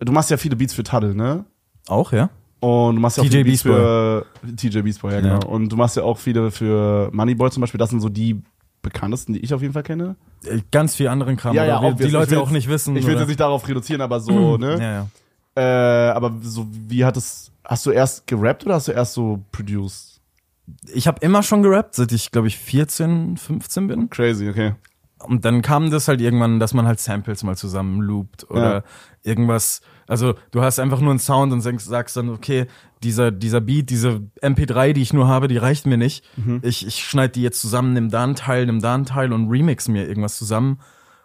du 0.00 0.12
machst 0.12 0.30
ja 0.30 0.36
viele 0.36 0.56
Beats 0.56 0.74
für 0.74 0.82
Tuddle, 0.82 1.14
ne? 1.14 1.44
Auch, 1.88 2.12
ja? 2.12 2.30
Und 2.60 2.96
du 2.96 3.00
machst 3.00 3.16
ja 3.16 3.22
auch 3.22 3.26
TJ 3.26 3.32
viele 3.32 3.44
Beats 3.44 3.62
für 3.62 4.26
TJ 4.56 4.80
Beast 4.80 5.02
Boy, 5.02 5.12
ja, 5.14 5.20
genau. 5.20 5.40
Ja. 5.40 5.46
Und 5.46 5.70
du 5.70 5.76
machst 5.76 5.96
ja 5.96 6.02
auch 6.02 6.18
viele 6.18 6.50
für 6.50 7.10
Moneyboy 7.12 7.50
zum 7.50 7.62
Beispiel. 7.62 7.78
Das 7.78 7.90
sind 7.90 8.00
so 8.00 8.08
die 8.08 8.42
bekanntesten, 8.82 9.32
die 9.34 9.40
ich 9.40 9.52
auf 9.54 9.62
jeden 9.62 9.72
Fall 9.72 9.82
kenne. 9.82 10.16
Äh, 10.44 10.60
Ganz 10.70 10.94
viel 10.96 11.08
anderen 11.08 11.36
Kram, 11.36 11.54
Ja, 11.54 11.64
ja, 11.64 11.82
wir, 11.82 11.92
die 11.94 12.12
Leute 12.12 12.40
auch 12.40 12.50
nicht 12.50 12.68
wissen. 12.68 12.96
Ich 12.96 13.06
will 13.06 13.16
jetzt 13.16 13.26
nicht 13.26 13.40
darauf 13.40 13.66
reduzieren, 13.66 14.00
aber 14.00 14.20
so, 14.20 14.56
ne? 14.58 14.78
ja, 14.78 14.92
ja. 14.92 15.06
Äh, 15.56 16.12
aber 16.12 16.34
so, 16.42 16.66
wie 16.70 17.04
hat 17.04 17.16
es, 17.16 17.50
hast 17.64 17.84
du 17.86 17.90
erst 17.90 18.26
gerappt 18.26 18.64
oder 18.64 18.76
hast 18.76 18.88
du 18.88 18.92
erst 18.92 19.14
so 19.14 19.40
produced? 19.52 20.20
Ich 20.92 21.08
habe 21.08 21.18
immer 21.20 21.42
schon 21.42 21.62
gerappt, 21.62 21.96
seit 21.96 22.12
ich, 22.12 22.30
glaube 22.30 22.46
ich, 22.46 22.56
14, 22.56 23.36
15 23.36 23.88
bin. 23.88 24.10
Crazy, 24.10 24.48
okay. 24.48 24.74
Und 25.26 25.44
dann 25.44 25.62
kam 25.62 25.90
das 25.90 26.08
halt 26.08 26.20
irgendwann, 26.20 26.58
dass 26.60 26.72
man 26.74 26.86
halt 26.86 26.98
Samples 27.00 27.42
mal 27.42 27.56
zusammen 27.56 28.00
loopt 28.00 28.50
oder 28.50 28.74
Ja. 28.76 28.82
irgendwas. 29.22 29.80
Also 30.06 30.34
du 30.50 30.62
hast 30.62 30.78
einfach 30.78 31.00
nur 31.00 31.10
einen 31.10 31.18
Sound 31.18 31.52
und 31.52 31.60
sagst, 31.60 32.16
dann, 32.16 32.30
okay, 32.30 32.66
dieser, 33.02 33.30
dieser 33.30 33.60
Beat, 33.60 33.90
diese 33.90 34.22
MP3, 34.42 34.92
die 34.92 35.02
ich 35.02 35.12
nur 35.12 35.28
habe, 35.28 35.46
die 35.48 35.56
reicht 35.58 35.86
mir 35.86 35.96
nicht. 35.98 36.24
Mhm. 36.36 36.60
Ich, 36.62 36.86
ich 36.86 37.04
schneide 37.04 37.32
die 37.34 37.42
jetzt 37.42 37.60
zusammen, 37.60 37.92
nimm 37.92 38.10
da 38.10 38.24
einen 38.24 38.34
Teil, 38.34 38.66
nimm 38.66 38.80
da 38.80 38.94
einen 38.94 39.04
Teil 39.06 39.32
und 39.32 39.48
remix 39.50 39.88
mir 39.88 40.08
irgendwas 40.08 40.36
zusammen. 40.36 40.80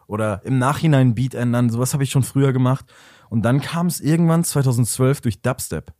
Oder 0.08 0.42
im 0.46 0.60
Nachhinein 0.60 1.16
Beat 1.16 1.34
ändern. 1.34 1.70
Sowas 1.70 1.94
habe 1.94 2.04
ich 2.04 2.12
schon 2.12 2.24
früher 2.24 2.54
gemacht. 2.54 2.86
Und 3.30 3.42
dann 3.44 3.60
kam 3.62 3.88
es 3.88 4.02
irgendwann 4.02 4.44
2012 4.44 5.22
durch 5.22 5.42
Dubstep. 5.42 5.92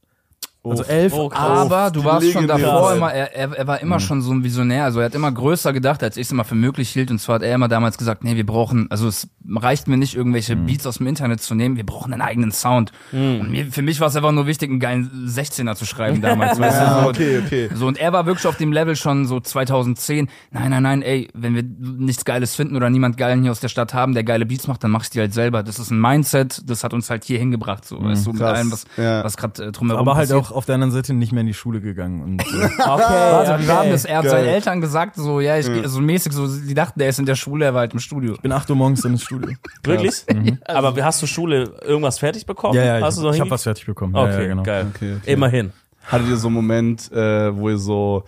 Also 0.72 0.84
elf, 0.84 1.14
Oh. 1.14 1.32
Aber 1.34 1.92
du 1.92 2.04
warst 2.04 2.32
schon 2.32 2.48
davor 2.48 2.94
immer, 2.94 3.14
er, 3.14 3.36
er, 3.36 3.52
er 3.58 3.68
war 3.68 3.80
immer 3.82 4.00
schon 4.00 4.22
so 4.22 4.32
ein 4.34 4.44
Visionär, 4.44 4.84
also 4.86 5.00
er 5.00 5.06
hat 5.06 5.16
immer 5.16 5.32
größer 5.32 5.74
gedacht, 5.74 6.02
als 6.04 6.18
ich 6.18 6.24
es 6.28 6.32
immer 6.32 6.44
für 6.44 6.56
möglich 6.56 6.90
hielt. 6.90 7.12
Und 7.12 7.20
zwar 7.20 7.36
hat 7.36 7.44
er 7.44 7.54
immer 7.56 7.68
damals 7.68 7.98
gesagt, 7.98 8.24
nee, 8.24 8.36
wir 8.36 8.46
brauchen, 8.46 8.90
also 8.90 9.08
es 9.08 9.28
reicht 9.56 9.88
mir 9.88 9.98
nicht, 9.98 10.16
irgendwelche 10.16 10.56
Beats 10.56 10.86
aus 10.88 10.98
dem 10.98 11.08
Internet 11.08 11.42
zu 11.42 11.56
nehmen, 11.56 11.78
wir 11.78 11.86
brauchen 11.86 12.12
einen 12.14 12.22
eigenen 12.22 12.52
Sound. 12.52 12.92
Und 13.12 13.52
mir, 13.52 13.68
für 13.68 13.82
mich 13.82 14.00
war 14.00 14.08
es 14.08 14.16
einfach 14.16 14.32
nur 14.32 14.48
wichtig, 14.48 14.70
einen 14.70 14.80
geilen 14.80 15.10
16er 15.28 15.76
zu 15.76 15.86
schreiben 15.86 16.22
damals. 16.22 16.60
weißt 16.60 16.80
du, 16.80 16.84
Ja, 16.84 17.04
so. 17.04 17.10
okay, 17.10 17.42
okay. 17.46 17.70
So, 17.74 17.88
und 17.88 17.98
er 17.98 18.12
war 18.14 18.26
wirklich 18.26 18.48
auf 18.48 18.58
dem 18.58 18.72
Level 18.72 18.96
schon 18.96 19.26
so 19.26 19.40
2010. 19.40 20.30
Nein, 20.52 20.70
nein, 20.72 20.84
nein, 20.84 21.02
ey, 21.02 21.30
wenn 21.34 21.56
wir 21.56 21.64
nichts 21.64 22.26
Geiles 22.26 22.56
finden 22.56 22.76
oder 22.76 22.90
niemand 22.90 23.18
Geilen 23.18 23.42
hier 23.44 23.52
aus 23.52 23.60
der 23.60 23.68
Stadt 23.70 23.94
haben, 23.94 24.14
der 24.14 24.24
geile 24.24 24.46
Beats 24.46 24.68
macht, 24.68 24.84
dann 24.84 24.92
mach 24.92 25.04
ich 25.04 25.10
die 25.10 25.20
halt 25.20 25.34
selber. 25.34 25.64
Das 25.64 25.80
ist 25.80 25.92
ein 25.92 26.00
Mindset, 26.02 26.62
das 26.70 26.84
hat 26.84 26.94
uns 26.94 27.10
halt 27.10 27.24
hier 27.24 27.38
hingebracht, 27.40 27.86
so, 27.86 28.02
weißt 28.04 28.26
du, 28.26 28.32
mit 28.32 28.42
krass. 28.42 28.58
allem, 28.58 28.72
was, 28.72 28.86
Ja. 28.98 29.24
was 29.24 29.38
gerade 29.38 29.66
äh, 29.66 29.72
drumherum 29.72 30.02
aber 30.02 30.16
halt 30.18 30.30
passiert. 30.30 30.52
auch 30.52 30.55
auf 30.56 30.66
der 30.66 30.76
anderen 30.76 30.92
Seite 30.92 31.14
nicht 31.14 31.32
mehr 31.32 31.42
in 31.42 31.48
die 31.48 31.54
Schule 31.54 31.82
gegangen. 31.82 32.22
Und, 32.22 32.42
äh, 32.42 32.46
Okay, 32.66 32.72
Warte, 32.78 33.54
okay. 33.54 33.68
wir 33.68 33.76
haben 33.76 33.90
das, 33.92 34.06
er 34.06 34.18
hat 34.18 34.24
Geil. 34.24 34.32
seinen 34.32 34.48
Eltern 34.48 34.82
gesagt, 34.82 35.16
so, 35.16 35.40
ja, 35.40 35.58
ich, 35.58 35.68
so 35.86 36.02
mäßig, 36.02 36.34
so, 36.34 36.48
die 36.48 36.74
dachten, 36.74 37.00
der 37.00 37.10
ist 37.10 37.20
in 37.20 37.26
der 37.26 37.36
Schule, 37.36 37.66
er 37.66 37.74
war 37.74 37.82
halt 37.82 37.94
im 37.94 38.00
Studio. 38.00 38.34
ich 38.34 38.42
bin 38.42 38.52
8 38.52 38.70
Uhr 38.70 38.76
morgens 38.76 39.04
ins 39.06 39.24
Studio. 39.24 39.56
Wirklich? 39.84 40.26
Aber 40.66 40.96
hast 41.04 41.22
du 41.22 41.28
Schule 41.28 41.76
irgendwas 41.82 42.20
fertig 42.20 42.46
bekommen? 42.46 42.76
Ja, 42.76 42.98
ja, 43.00 43.06
hast 43.06 43.16
ich, 43.18 43.24
du 43.24 43.28
so 43.30 43.34
ich 43.34 43.40
habe 43.40 43.52
was 43.52 43.64
fertig 43.64 43.86
bekommen. 43.86 44.16
Ja, 44.16 44.24
Okay, 44.24 44.42
ja, 44.42 44.48
genau. 44.48 44.64
geil. 44.64 44.88
Okay, 44.96 45.16
okay. 45.22 45.32
Immerhin. 45.34 45.72
Hattet 46.06 46.30
ihr 46.30 46.38
so 46.38 46.48
einen 46.48 46.56
Moment, 46.56 47.12
äh, 47.12 47.56
wo 47.56 47.70
ihr 47.70 47.78
so, 47.78 48.24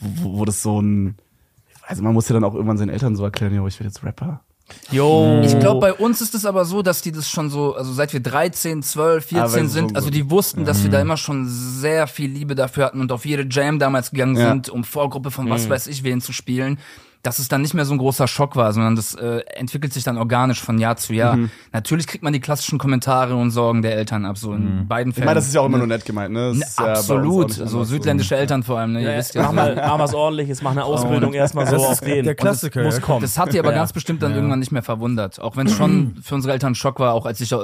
wo, 0.00 0.38
wo 0.38 0.44
das 0.44 0.62
so 0.62 0.80
ein, 0.80 1.16
also 1.86 2.02
man 2.02 2.12
muss 2.12 2.28
ja 2.28 2.34
dann 2.34 2.44
auch 2.44 2.54
irgendwann 2.54 2.78
seinen 2.78 2.90
Eltern 2.90 3.16
so 3.16 3.24
erklären, 3.24 3.54
ja, 3.54 3.66
ich 3.66 3.78
werde 3.80 3.88
jetzt 3.88 4.04
Rapper. 4.04 4.42
Jo. 4.90 5.40
Ich 5.44 5.58
glaube, 5.58 5.80
bei 5.80 5.92
uns 5.92 6.20
ist 6.20 6.34
es 6.34 6.44
aber 6.44 6.64
so, 6.64 6.82
dass 6.82 7.02
die 7.02 7.12
das 7.12 7.28
schon 7.30 7.50
so, 7.50 7.74
also 7.74 7.92
seit 7.92 8.12
wir 8.12 8.20
13, 8.20 8.82
12, 8.82 9.26
Ah, 9.32 9.36
weil 9.36 9.48
14 9.48 9.68
so 9.68 9.72
sind, 9.74 9.86
gut. 9.88 9.96
also 9.96 10.10
die 10.10 10.30
wussten, 10.30 10.64
dass 10.64 10.82
wir 10.82 10.90
da 10.90 11.00
immer 11.00 11.16
schon 11.16 11.46
sehr 11.48 12.06
viel 12.06 12.30
Liebe 12.30 12.54
dafür 12.54 12.86
hatten 12.86 13.00
und 13.00 13.12
auf 13.12 13.24
jede 13.24 13.46
Jam 13.50 13.78
damals 13.78 14.10
gegangen 14.10 14.36
Ja. 14.36 14.50
sind, 14.50 14.68
um 14.68 14.84
Vorgruppe 14.84 15.30
von 15.30 15.48
was 15.50 15.68
weiß 15.68 15.86
ich 15.86 16.02
wen 16.04 16.20
zu 16.20 16.32
spielen. 16.32 16.78
Dass 17.24 17.38
es 17.38 17.46
dann 17.46 17.62
nicht 17.62 17.72
mehr 17.72 17.84
so 17.84 17.94
ein 17.94 17.98
großer 17.98 18.26
Schock 18.26 18.56
war, 18.56 18.72
sondern 18.72 18.96
das 18.96 19.14
äh, 19.14 19.42
entwickelt 19.54 19.92
sich 19.92 20.02
dann 20.02 20.18
organisch 20.18 20.60
von 20.60 20.78
Jahr 20.78 20.96
zu 20.96 21.12
Jahr. 21.14 21.38
Natürlich 21.72 22.08
kriegt 22.08 22.24
man 22.24 22.32
die 22.32 22.40
klassischen 22.40 22.78
Kommentare 22.78 23.36
und 23.36 23.52
Sorgen 23.52 23.80
der 23.82 23.94
Eltern 23.94 24.24
ab, 24.26 24.36
so 24.38 24.52
in 24.54 24.88
beiden 24.88 25.10
Ich 25.10 25.14
Fällen. 25.14 25.26
meine, 25.26 25.36
das 25.36 25.46
ist 25.46 25.54
ja 25.54 25.60
auch 25.60 25.66
immer 25.66 25.76
Ne? 25.78 25.86
nur 25.86 25.86
nett 25.86 26.04
gemeint, 26.04 26.32
ne? 26.32 26.48
Das 26.48 26.56
Ne, 26.58 26.64
ja 26.84 26.92
Absolut, 26.94 27.48
nicht 27.56 27.68
so 27.68 27.84
südländische 27.84 28.36
Eltern 28.36 28.64
vor 28.64 28.80
allem, 28.80 28.94
ne? 28.94 29.02
Ihr 29.02 29.12
Ja, 29.12 29.18
wisst 29.18 29.34
ja. 29.36 29.42
mach 29.42 29.52
mal, 29.52 29.76
mach 29.76 29.98
was 30.00 30.14
ordentliches, 30.14 30.62
mach 30.62 30.72
eine 30.72 30.84
Ausbildung 30.92 31.32
erstmal 31.32 31.66
so 31.66 31.72
Das 31.76 31.82
auf 31.84 31.92
ist 31.92 32.04
den. 32.06 32.24
der 32.24 32.34
Klassiker, 32.34 32.82
Muss 32.82 32.96
ja. 32.96 33.00
kommen. 33.00 33.20
Das 33.22 33.38
hat 33.38 33.52
die 33.52 33.58
aber 33.60 33.70
Ja. 33.70 33.76
ganz 33.78 33.92
bestimmt 33.92 34.20
dann 34.22 34.34
irgendwann 34.34 34.58
nicht 34.58 34.72
mehr 34.72 34.82
verwundert. 34.82 35.40
Auch 35.40 35.56
wenn 35.56 35.68
es 35.68 35.76
schon 35.76 36.16
für 36.24 36.34
unsere 36.34 36.52
Eltern 36.54 36.72
ein 36.72 36.74
Schock 36.74 36.98
war, 36.98 37.14
auch 37.14 37.24
als 37.26 37.40
ich 37.40 37.52
äh, 37.52 37.56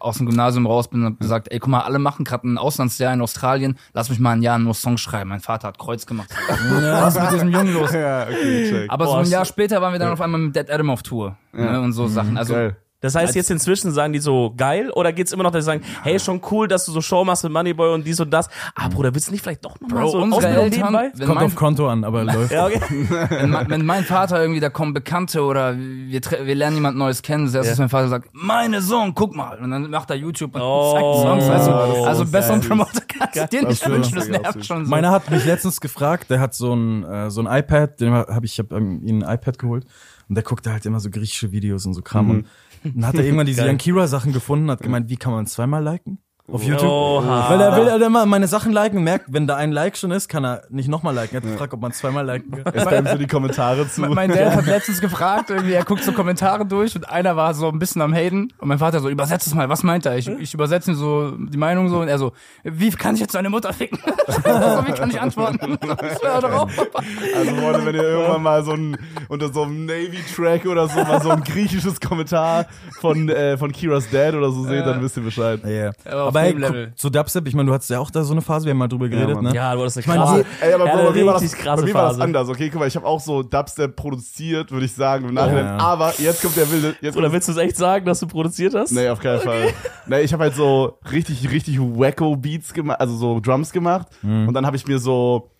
aus 0.00 0.16
dem 0.16 0.24
Gymnasium 0.26 0.66
raus 0.66 0.88
bin 0.88 1.00
und 1.04 1.12
hab 1.12 1.20
gesagt, 1.20 1.48
ey, 1.50 1.58
guck 1.58 1.68
mal, 1.68 1.80
alle 1.80 1.98
machen 1.98 2.24
gerade 2.24 2.48
ein 2.48 2.56
Auslandsjahr 2.56 3.12
in 3.12 3.20
Australien, 3.20 3.76
lass 3.92 4.08
mich 4.08 4.18
mal 4.18 4.30
ein 4.30 4.40
Jahr 4.42 4.58
nur 4.58 4.72
Songs 4.72 5.02
schreiben. 5.02 5.28
Mein 5.28 5.40
Vater 5.40 5.68
hat 5.68 5.78
Kreuz 5.78 6.06
gemacht. 6.06 6.30
Was 6.48 7.16
ist 7.16 7.22
mit 7.22 7.32
diesem 7.32 7.50
Jungen 7.50 7.74
los? 7.74 7.92
Ja, 7.92 8.22
okay, 8.22 8.61
Aber 8.88 9.06
so 9.06 9.14
ein 9.14 9.26
Jahr 9.26 9.44
später 9.44 9.80
waren 9.80 9.92
wir 9.92 9.98
dann 9.98 10.12
auf 10.12 10.20
einmal 10.20 10.40
mit 10.40 10.56
Dead 10.56 10.70
Adam 10.70 10.90
auf 10.90 11.02
Tour. 11.02 11.36
Ne, 11.52 11.80
und 11.80 11.92
so 11.92 12.06
Sachen. 12.06 12.36
Also 12.36 12.54
Geil. 12.54 12.76
Das 13.02 13.14
heißt, 13.16 13.34
jetzt 13.34 13.50
inzwischen 13.50 13.90
sagen 13.92 14.12
die 14.12 14.20
so 14.20 14.54
geil 14.56 14.90
oder 14.92 15.12
geht's 15.12 15.32
immer 15.32 15.42
noch, 15.42 15.50
dass 15.50 15.64
sie 15.64 15.66
sagen, 15.66 15.82
hey, 16.02 16.18
schon 16.20 16.40
cool, 16.50 16.68
dass 16.68 16.86
du 16.86 16.92
so 16.92 17.00
Show 17.00 17.24
machst 17.24 17.42
mit 17.44 17.52
Moneyboy 17.52 17.92
und 17.92 18.06
dies 18.06 18.20
und 18.20 18.30
das. 18.30 18.48
Ah, 18.74 18.88
Bruder, 18.88 19.12
willst 19.14 19.28
du 19.28 19.32
nicht 19.32 19.42
vielleicht 19.42 19.64
doch 19.64 19.78
nochmal 19.80 20.02
Bro, 20.04 20.10
so 20.10 20.18
unsere 20.22 20.36
Ausbildung 20.38 20.64
Eltern, 20.64 20.92
nebenbei? 20.92 21.10
wenn 21.18 21.26
Kommt 21.26 21.40
mein, 21.40 21.46
auf 21.46 21.54
Konto 21.56 21.88
an, 21.88 22.04
aber 22.04 22.24
läuft. 22.32 22.52
Ja, 22.52 22.66
okay. 22.66 22.80
wenn, 23.28 23.50
mein, 23.50 23.68
wenn 23.70 23.84
mein 23.84 24.04
Vater 24.04 24.40
irgendwie, 24.40 24.60
da 24.60 24.70
kommen 24.70 24.94
Bekannte 24.94 25.42
oder 25.42 25.76
wir, 25.76 26.20
wir 26.20 26.54
lernen 26.54 26.76
jemand 26.76 26.96
Neues 26.96 27.22
kennen, 27.22 27.46
das 27.46 27.54
erste, 27.54 27.68
Ja. 27.68 27.72
was 27.72 27.78
mein 27.80 27.88
Vater 27.88 28.08
sagt, 28.08 28.28
meine 28.32 28.80
Sohn, 28.80 29.14
guck 29.14 29.34
mal. 29.34 29.58
Und 29.58 29.70
dann 29.72 29.90
macht 29.90 30.08
er 30.10 30.16
YouTube 30.16 30.54
und 30.54 30.60
Oh, 30.62 30.92
zeigt 30.92 31.42
Songs. 31.42 31.66
Du? 31.66 32.00
ist 32.00 32.06
Also 32.06 32.24
so 32.24 32.30
besseren. 32.30 32.60
Promoter 32.60 33.00
kannst 33.08 33.36
du 33.36 33.46
dir 33.48 33.62
nicht 33.66 33.82
ist 33.82 33.88
wünschen, 33.90 34.14
das 34.14 34.28
nervt 34.28 34.64
schon 34.64 34.84
so. 34.84 34.90
Meiner 34.90 35.10
hat 35.10 35.28
mich 35.30 35.44
letztens 35.44 35.80
gefragt, 35.80 36.30
der 36.30 36.38
hat 36.38 36.54
so 36.54 36.72
ein, 36.72 37.04
äh, 37.04 37.30
so 37.30 37.42
ein 37.44 37.46
iPad, 37.58 38.00
den 38.00 38.12
habe 38.12 38.46
ich, 38.46 38.52
ich 38.52 38.58
habe 38.60 38.76
ähm, 38.76 39.02
ihm 39.04 39.22
ein 39.24 39.34
iPad 39.34 39.58
geholt 39.58 39.84
und 40.28 40.36
der 40.36 40.44
guckt 40.44 40.66
halt 40.68 40.86
immer 40.86 41.00
so 41.00 41.10
griechische 41.10 41.50
Videos 41.52 41.84
und 41.84 41.94
so 41.94 42.02
Kram. 42.02 42.30
Und 42.30 42.46
dann 42.84 43.06
hat 43.06 43.14
er 43.14 43.24
irgendwann 43.24 43.46
diese. 43.46 43.64
Yankira-Sachen 43.64 44.32
gefunden, 44.32 44.70
hat 44.70 44.80
gemeint, 44.82 45.08
wie 45.08 45.16
kann 45.16 45.32
man 45.32 45.46
zweimal 45.46 45.82
liken? 45.82 46.18
Auf 46.50 46.64
YouTube. 46.64 46.90
Oha. 46.90 47.50
Weil 47.50 47.60
er 47.60 47.76
will 47.76 47.90
halt 47.90 48.02
immer 48.02 48.26
meine 48.26 48.48
Sachen 48.48 48.72
liken 48.72 49.04
merkt, 49.04 49.26
wenn 49.32 49.46
da 49.46 49.54
ein 49.54 49.70
Like 49.70 49.96
schon 49.96 50.10
ist, 50.10 50.28
kann 50.28 50.44
er 50.44 50.62
nicht 50.70 50.88
nochmal 50.88 51.14
liken. 51.14 51.36
Er 51.36 51.40
hat 51.40 51.48
gefragt, 51.48 51.72
ob 51.72 51.80
man 51.80 51.92
zweimal 51.92 52.26
liken 52.26 52.50
kann. 52.50 52.74
Jetzt 52.74 52.88
bleiben 52.88 53.06
so 53.06 53.16
die 53.16 53.28
Kommentare 53.28 53.88
zu. 53.88 54.00
Mein 54.00 54.28
Dad 54.28 54.56
hat 54.56 54.66
letztens 54.66 55.00
gefragt, 55.00 55.50
irgendwie, 55.50 55.72
er 55.72 55.84
guckt 55.84 56.02
so 56.02 56.10
Kommentare 56.10 56.66
durch 56.66 56.96
und 56.96 57.08
einer 57.08 57.36
war 57.36 57.54
so 57.54 57.68
ein 57.68 57.78
bisschen 57.78 58.02
am 58.02 58.12
Haten 58.12 58.52
und 58.58 58.68
mein 58.68 58.80
Vater 58.80 58.98
so, 58.98 59.08
übersetz 59.08 59.46
es 59.46 59.54
mal, 59.54 59.68
was 59.68 59.84
meint 59.84 60.04
er? 60.04 60.18
Ich, 60.18 60.28
ich 60.28 60.52
übersetze 60.52 60.90
ihm 60.90 60.96
so 60.96 61.30
die 61.30 61.56
Meinung 61.56 61.88
so 61.88 62.00
und 62.00 62.08
er 62.08 62.18
so, 62.18 62.32
wie 62.64 62.90
kann 62.90 63.14
ich 63.14 63.20
jetzt 63.20 63.36
deine 63.36 63.48
Mutter 63.48 63.72
ficken? 63.72 64.00
so, 64.26 64.86
wie 64.86 64.92
kann 64.92 65.10
ich 65.10 65.20
antworten? 65.20 65.78
Ich 66.02 66.28
hör 66.28 66.40
doch 66.40 66.52
auf, 66.52 66.76
Papa. 66.76 67.02
Also 67.36 67.56
Freunde, 67.56 67.86
wenn 67.86 67.94
ihr 67.94 68.02
irgendwann 68.02 68.42
mal 68.42 68.64
so 68.64 68.72
ein 68.72 68.96
unter 69.28 69.52
so 69.52 69.62
einem 69.62 69.86
Navy-Track 69.86 70.66
oder 70.66 70.88
so 70.88 71.02
mal 71.02 71.22
so 71.22 71.30
ein 71.30 71.42
griechisches 71.42 72.00
Kommentar 72.00 72.66
von, 73.00 73.28
äh, 73.28 73.56
von 73.56 73.72
Kiras 73.72 74.10
Dad 74.10 74.34
oder 74.34 74.50
so 74.50 74.64
seht, 74.64 74.84
dann 74.86 75.00
wisst 75.02 75.16
ihr 75.16 75.22
Bescheid. 75.22 75.60
Auf 76.06 76.28
Aber 76.28 76.41
hey, 76.42 76.54
guck, 76.54 76.98
zu 76.98 77.10
Dubstep, 77.10 77.46
ich 77.48 77.54
meine, 77.54 77.68
du 77.68 77.74
hattest 77.74 77.90
ja 77.90 77.98
auch 78.00 78.10
da 78.10 78.22
so 78.22 78.32
eine 78.32 78.42
Phase, 78.42 78.66
wir 78.66 78.70
haben 78.70 78.78
mal 78.78 78.88
drüber 78.88 79.08
geredet, 79.08 79.34
Mann. 79.34 79.44
ne? 79.44 79.54
Ja, 79.54 79.74
du 79.74 79.80
hattest 79.80 79.98
eine 79.98 80.06
meine, 80.06 80.20
krasse, 80.20 80.44
Ey, 80.60 80.72
aber 80.72 80.86
ja, 80.86 80.96
bei 80.96 81.10
mir 81.12 81.26
war 81.26 81.40
das, 81.40 81.52
bei 81.52 81.62
mir 81.62 81.66
war 81.66 81.76
das 81.76 81.92
Phase. 81.92 82.22
anders, 82.22 82.48
okay? 82.48 82.68
Guck 82.70 82.80
mal, 82.80 82.88
ich 82.88 82.96
habe 82.96 83.06
auch 83.06 83.20
so 83.20 83.42
Dubstep 83.42 83.96
produziert, 83.96 84.70
würde 84.70 84.86
ich 84.86 84.92
sagen, 84.94 85.28
im 85.28 85.34
Nachhinein. 85.34 85.64
ja. 85.64 85.78
Aber 85.78 86.12
jetzt 86.18 86.42
kommt 86.42 86.56
der 86.56 86.70
wilde. 86.70 86.94
Jetzt 87.00 87.16
Oder 87.16 87.32
willst 87.32 87.48
du 87.48 87.52
es 87.52 87.58
echt 87.58 87.76
sagen, 87.76 88.04
dass 88.06 88.20
du 88.20 88.26
produziert 88.26 88.74
hast? 88.74 88.92
Nee, 88.92 89.08
auf 89.08 89.20
keinen 89.20 89.40
Fall. 89.40 89.68
Nee, 90.06 90.20
ich 90.22 90.32
habe 90.32 90.42
halt 90.44 90.54
so 90.54 90.98
richtig, 91.10 91.50
richtig 91.50 91.78
wacko 91.78 92.36
Beats 92.36 92.72
gemacht, 92.74 93.00
also 93.00 93.14
so 93.14 93.40
Drums 93.40 93.70
gemacht. 93.72 94.08
Mhm. 94.22 94.48
Und 94.48 94.54
dann 94.54 94.66
habe 94.66 94.76
ich 94.76 94.86
mir 94.86 94.98
so, 94.98 95.51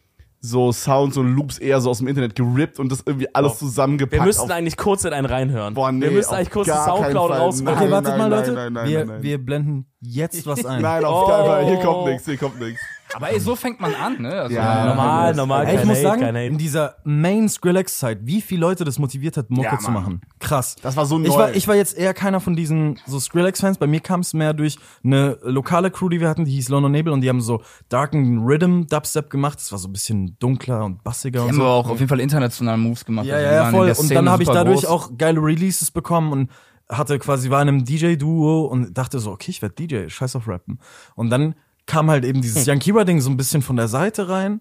so 0.45 0.73
Sounds 0.73 1.17
und 1.17 1.37
Loops 1.37 1.59
eher 1.59 1.81
so 1.81 1.89
aus 1.91 1.99
dem 1.99 2.09
Internet 2.09 2.35
gerippt 2.35 2.81
und 2.81 2.91
das 2.91 3.03
irgendwie 3.07 3.33
alles 3.33 3.59
zusammengepackt. 3.59 4.21
Wir 4.21 4.27
müssten 4.27 4.51
eigentlich 4.51 4.77
kurz 4.77 5.05
in 5.05 5.13
einen 5.13 5.27
reinhören. 5.27 5.75
Boah, 5.75 5.93
nee, 5.93 6.01
wir 6.07 6.11
müssen 6.11 6.31
auf 6.31 6.35
eigentlich 6.37 6.51
kurz 6.51 6.67
das 6.67 6.85
Soundcloud 6.85 7.31
rausmachen. 7.31 7.79
Okay, 7.79 7.91
wartet 7.93 8.09
nein, 8.11 8.19
mal, 8.19 8.29
nein, 8.29 8.39
Leute. 8.41 8.53
nein, 8.53 8.73
nein, 8.73 8.89
wir, 8.89 8.99
nein, 8.99 9.07
nein. 9.07 9.23
wir 9.23 9.39
blenden 9.39 9.87
jetzt 10.01 10.45
was 10.45 10.67
ein. 10.67 10.83
Nein, 10.83 11.05
auf 11.05 11.23
Oh. 11.25 11.31
keinen 11.31 11.47
Fall. 11.47 11.65
Hier 11.67 11.77
kommt 11.79 12.07
nichts, 12.07 12.25
hier 12.25 12.37
kommt 12.37 12.61
nichts. 12.61 12.81
Aber 13.15 13.31
ey, 13.31 13.41
so 13.41 13.57
fängt 13.57 13.81
man 13.81 13.95
an, 13.95 14.23
ne? 14.23 14.33
Also, 14.33 14.55
Ja, 14.55 14.87
Normal, 14.87 15.29
Yes. 15.29 15.37
normal. 15.37 15.67
Ey, 15.67 15.77
ich 15.77 15.85
muss 15.85 15.99
Hate, 16.05 16.21
sagen, 16.21 16.37
in 16.37 16.59
dieser 16.59 16.97
Main 17.05 17.49
Skrillex-Zeit, 17.49 18.21
wie 18.23 18.41
viele 18.41 18.61
Leute 18.63 18.85
das 18.85 18.99
motiviert 18.99 19.37
hat, 19.37 19.51
Mucke 19.51 19.67
Ja, 19.73 19.79
zu 19.79 19.91
machen. 19.91 20.21
Krass. 20.39 20.77
Das 20.83 20.97
war 20.97 21.05
so 21.07 21.21
Ich 21.21 21.29
neu. 21.29 21.37
war, 21.37 21.55
ich 21.55 21.69
war 21.69 21.75
jetzt 21.75 21.97
eher 21.97 22.15
keiner 22.15 22.41
von 22.41 22.57
diesen 22.57 22.99
so 23.07 23.21
Skrillex-Fans. 23.21 23.79
Bei 23.79 23.87
mir 23.87 24.01
kam 24.01 24.21
es 24.21 24.33
mehr 24.35 24.55
durch 24.55 24.79
eine 25.05 25.39
lokale 25.43 25.91
Crew, 25.91 26.09
die 26.09 26.21
wir 26.21 26.29
hatten, 26.29 26.45
die 26.45 26.53
hieß 26.53 26.69
London 26.71 26.93
Nebel 26.93 27.13
und 27.13 27.21
die 27.21 27.29
haben 27.29 27.41
so 27.41 27.63
darken 27.89 28.39
Rhythm 28.45 28.87
Dubstep 28.87 29.29
gemacht. 29.31 29.59
Das 29.61 29.73
war 29.73 29.79
so 29.79 29.89
ein 29.89 29.93
bisschen 29.93 30.37
dunkler 30.39 30.85
und 30.85 31.03
bassiger 31.05 31.41
Die 31.41 31.45
und 31.45 31.49
haben 31.51 31.57
so. 31.57 31.63
aber 31.63 31.73
auch 31.75 31.91
auf 31.91 31.99
jeden 31.99 32.09
Fall 32.09 32.21
internationale 32.21 32.79
Moves 32.79 33.05
gemacht. 33.05 33.27
Ja, 33.27 33.35
Also, 33.37 33.47
ja, 33.47 33.53
ja, 33.53 33.71
voll. 33.71 33.91
Und 33.99 34.11
dann 34.15 34.31
habe 34.31 34.43
ich 34.43 34.49
dadurch 34.49 34.81
groß. 34.83 34.91
auch 34.91 35.11
geile 35.19 35.41
Releases 35.41 35.91
bekommen 35.91 36.33
und 36.33 36.51
hatte 36.89 37.19
quasi, 37.19 37.49
war 37.51 37.63
in 37.63 37.69
einem 37.69 37.85
DJ-Duo 37.85 38.65
und 38.67 38.97
dachte 38.97 39.19
so, 39.19 39.31
okay, 39.33 39.51
ich 39.51 39.63
werde 39.63 39.75
DJ, 39.75 40.09
scheiß 40.09 40.37
auf 40.37 40.47
Rappen. 40.49 40.79
Und 41.15 41.31
dann 41.31 41.55
kam 41.87 42.11
halt 42.11 42.25
eben 42.25 42.41
dieses 42.43 42.67
Yankira-Ding 42.67 43.21
so 43.21 43.31
ein 43.31 43.37
bisschen 43.37 43.63
von 43.63 43.77
der 43.77 43.89
Seite 43.89 44.29
rein. 44.29 44.61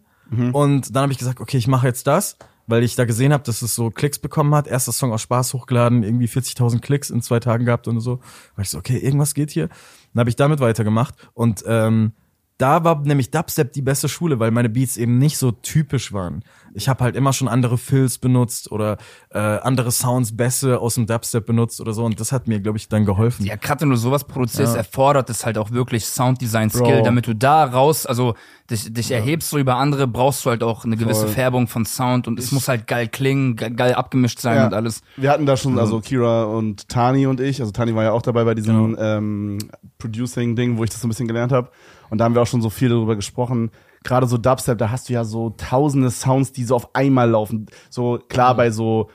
Und 0.54 0.96
dann 0.96 1.04
habe 1.04 1.12
ich 1.12 1.20
gesagt, 1.20 1.40
okay, 1.42 1.58
ich 1.58 1.68
mache 1.68 1.88
jetzt 1.88 2.08
das, 2.08 2.38
weil 2.68 2.84
ich 2.84 2.96
da 2.96 3.06
gesehen 3.06 3.34
habe, 3.34 3.44
dass 3.44 3.62
es 3.62 3.76
so 3.76 3.90
Klicks 3.92 4.18
bekommen 4.18 4.56
hat. 4.56 4.68
Erster 4.68 4.92
Song 4.94 5.12
aus 5.12 5.22
Spaß 5.22 5.54
hochgeladen, 5.54 6.04
irgendwie 6.04 6.28
40.000 6.28 6.80
Klicks 6.80 7.10
in 7.10 7.22
zwei 7.22 7.40
Tagen 7.40 7.66
gehabt 7.66 7.88
und 7.88 8.00
so. 8.00 8.20
War 8.56 8.64
ich 8.64 8.70
so, 8.70 8.78
okay, 8.78 8.98
irgendwas 8.98 9.34
geht 9.34 9.52
hier. 9.52 9.68
Dann 10.14 10.22
habe 10.22 10.30
ich 10.30 10.36
damit 10.38 10.60
weitergemacht 10.60 11.16
und 11.34 11.64
ähm, 11.68 12.14
da 12.62 12.84
war 12.84 13.00
nämlich 13.02 13.32
Dubstep 13.32 13.74
die 13.74 13.82
beste 13.82 14.08
Schule, 14.08 14.40
weil 14.40 14.52
meine 14.52 14.70
Beats 14.70 14.98
eben 14.98 15.18
nicht 15.18 15.38
so 15.38 15.52
typisch 15.52 16.14
waren. 16.14 16.44
Ich 16.74 16.88
habe 16.88 17.04
halt 17.04 17.16
immer 17.18 17.34
schon 17.34 17.48
andere 17.50 17.78
Fills 17.78 18.18
benutzt 18.18 18.72
oder 18.72 18.98
äh, 19.32 19.40
andere 19.40 19.92
Sounds, 19.92 20.38
Bässe 20.38 20.80
aus 20.80 20.96
dem 20.96 21.06
Dubstep 21.06 21.46
benutzt 21.46 21.82
oder 21.82 21.92
so 21.94 22.06
und 22.06 22.20
das 22.20 22.32
hat 22.32 22.48
mir, 22.48 22.60
glaube 22.62 22.78
ich, 22.78 22.88
dann 22.88 23.04
geholfen. 23.06 23.46
Ja, 23.46 23.56
gerade 23.58 23.82
wenn 23.82 23.90
du 23.90 23.96
sowas 23.98 24.24
produzierst, 24.26 24.74
Ja. 24.76 24.78
erfordert 24.80 25.30
es 25.30 25.46
halt 25.46 25.58
auch 25.58 25.72
wirklich 25.72 26.06
Sounddesign-Skill, 26.06 27.02
damit 27.04 27.28
du 27.28 27.36
da 27.36 27.66
raus, 27.66 28.06
also 28.06 28.36
dich, 28.70 28.94
dich 28.94 29.12
erhebst 29.12 29.50
so 29.50 29.58
über 29.58 29.76
andere, 29.76 30.08
brauchst 30.08 30.46
du 30.46 30.50
halt 30.50 30.64
auch 30.64 30.86
eine 30.86 30.96
gewisse 30.96 31.26
Voll. 31.26 31.30
Färbung 31.36 31.68
von 31.68 31.86
Sound 31.86 32.28
und 32.30 32.40
es 32.40 32.52
muss 32.54 32.70
halt 32.70 32.88
geil 32.88 33.10
klingen, 33.10 33.58
ge- 33.58 33.72
geil 33.72 33.94
abgemischt 33.94 34.40
sein 34.40 34.56
Ja. 34.58 34.68
und 34.68 34.74
alles. 34.74 35.02
Wir 35.18 35.30
hatten 35.32 35.46
da 35.46 35.58
schon, 35.58 35.78
also 35.78 36.00
Kira 36.00 36.44
und 36.46 36.88
Tani 36.88 37.28
und 37.28 37.42
ich, 37.42 37.60
also 37.60 37.72
Tani 37.74 37.96
war 37.96 38.04
ja 38.04 38.12
auch 38.14 38.22
dabei 38.22 38.46
bei 38.46 38.56
diesem 38.56 38.96
Genau. 38.96 39.02
ähm, 39.02 39.58
Producing-Ding, 40.00 40.78
wo 40.78 40.84
ich 40.84 40.90
das 40.90 41.02
so 41.02 41.08
ein 41.08 41.10
bisschen 41.10 41.28
gelernt 41.28 41.52
habe. 41.52 41.70
Und 42.12 42.20
da 42.20 42.26
haben 42.26 42.36
wir 42.36 42.42
auch 42.44 42.48
schon 42.48 42.62
so 42.62 42.70
viel 42.70 42.90
darüber 42.90 43.16
gesprochen. 43.16 43.72
Gerade 44.04 44.28
so 44.28 44.38
Dubstep, 44.38 44.78
da 44.78 44.92
hast 44.92 45.10
du 45.10 45.14
ja 45.14 45.24
so 45.24 45.52
tausende 45.58 46.12
Sounds, 46.12 46.52
die 46.52 46.64
so 46.66 46.76
auf 46.76 46.94
einmal 46.94 47.30
laufen. 47.30 47.66
So 47.90 48.20
klar 48.30 48.56
bei 48.56 48.70
so, 48.70 49.10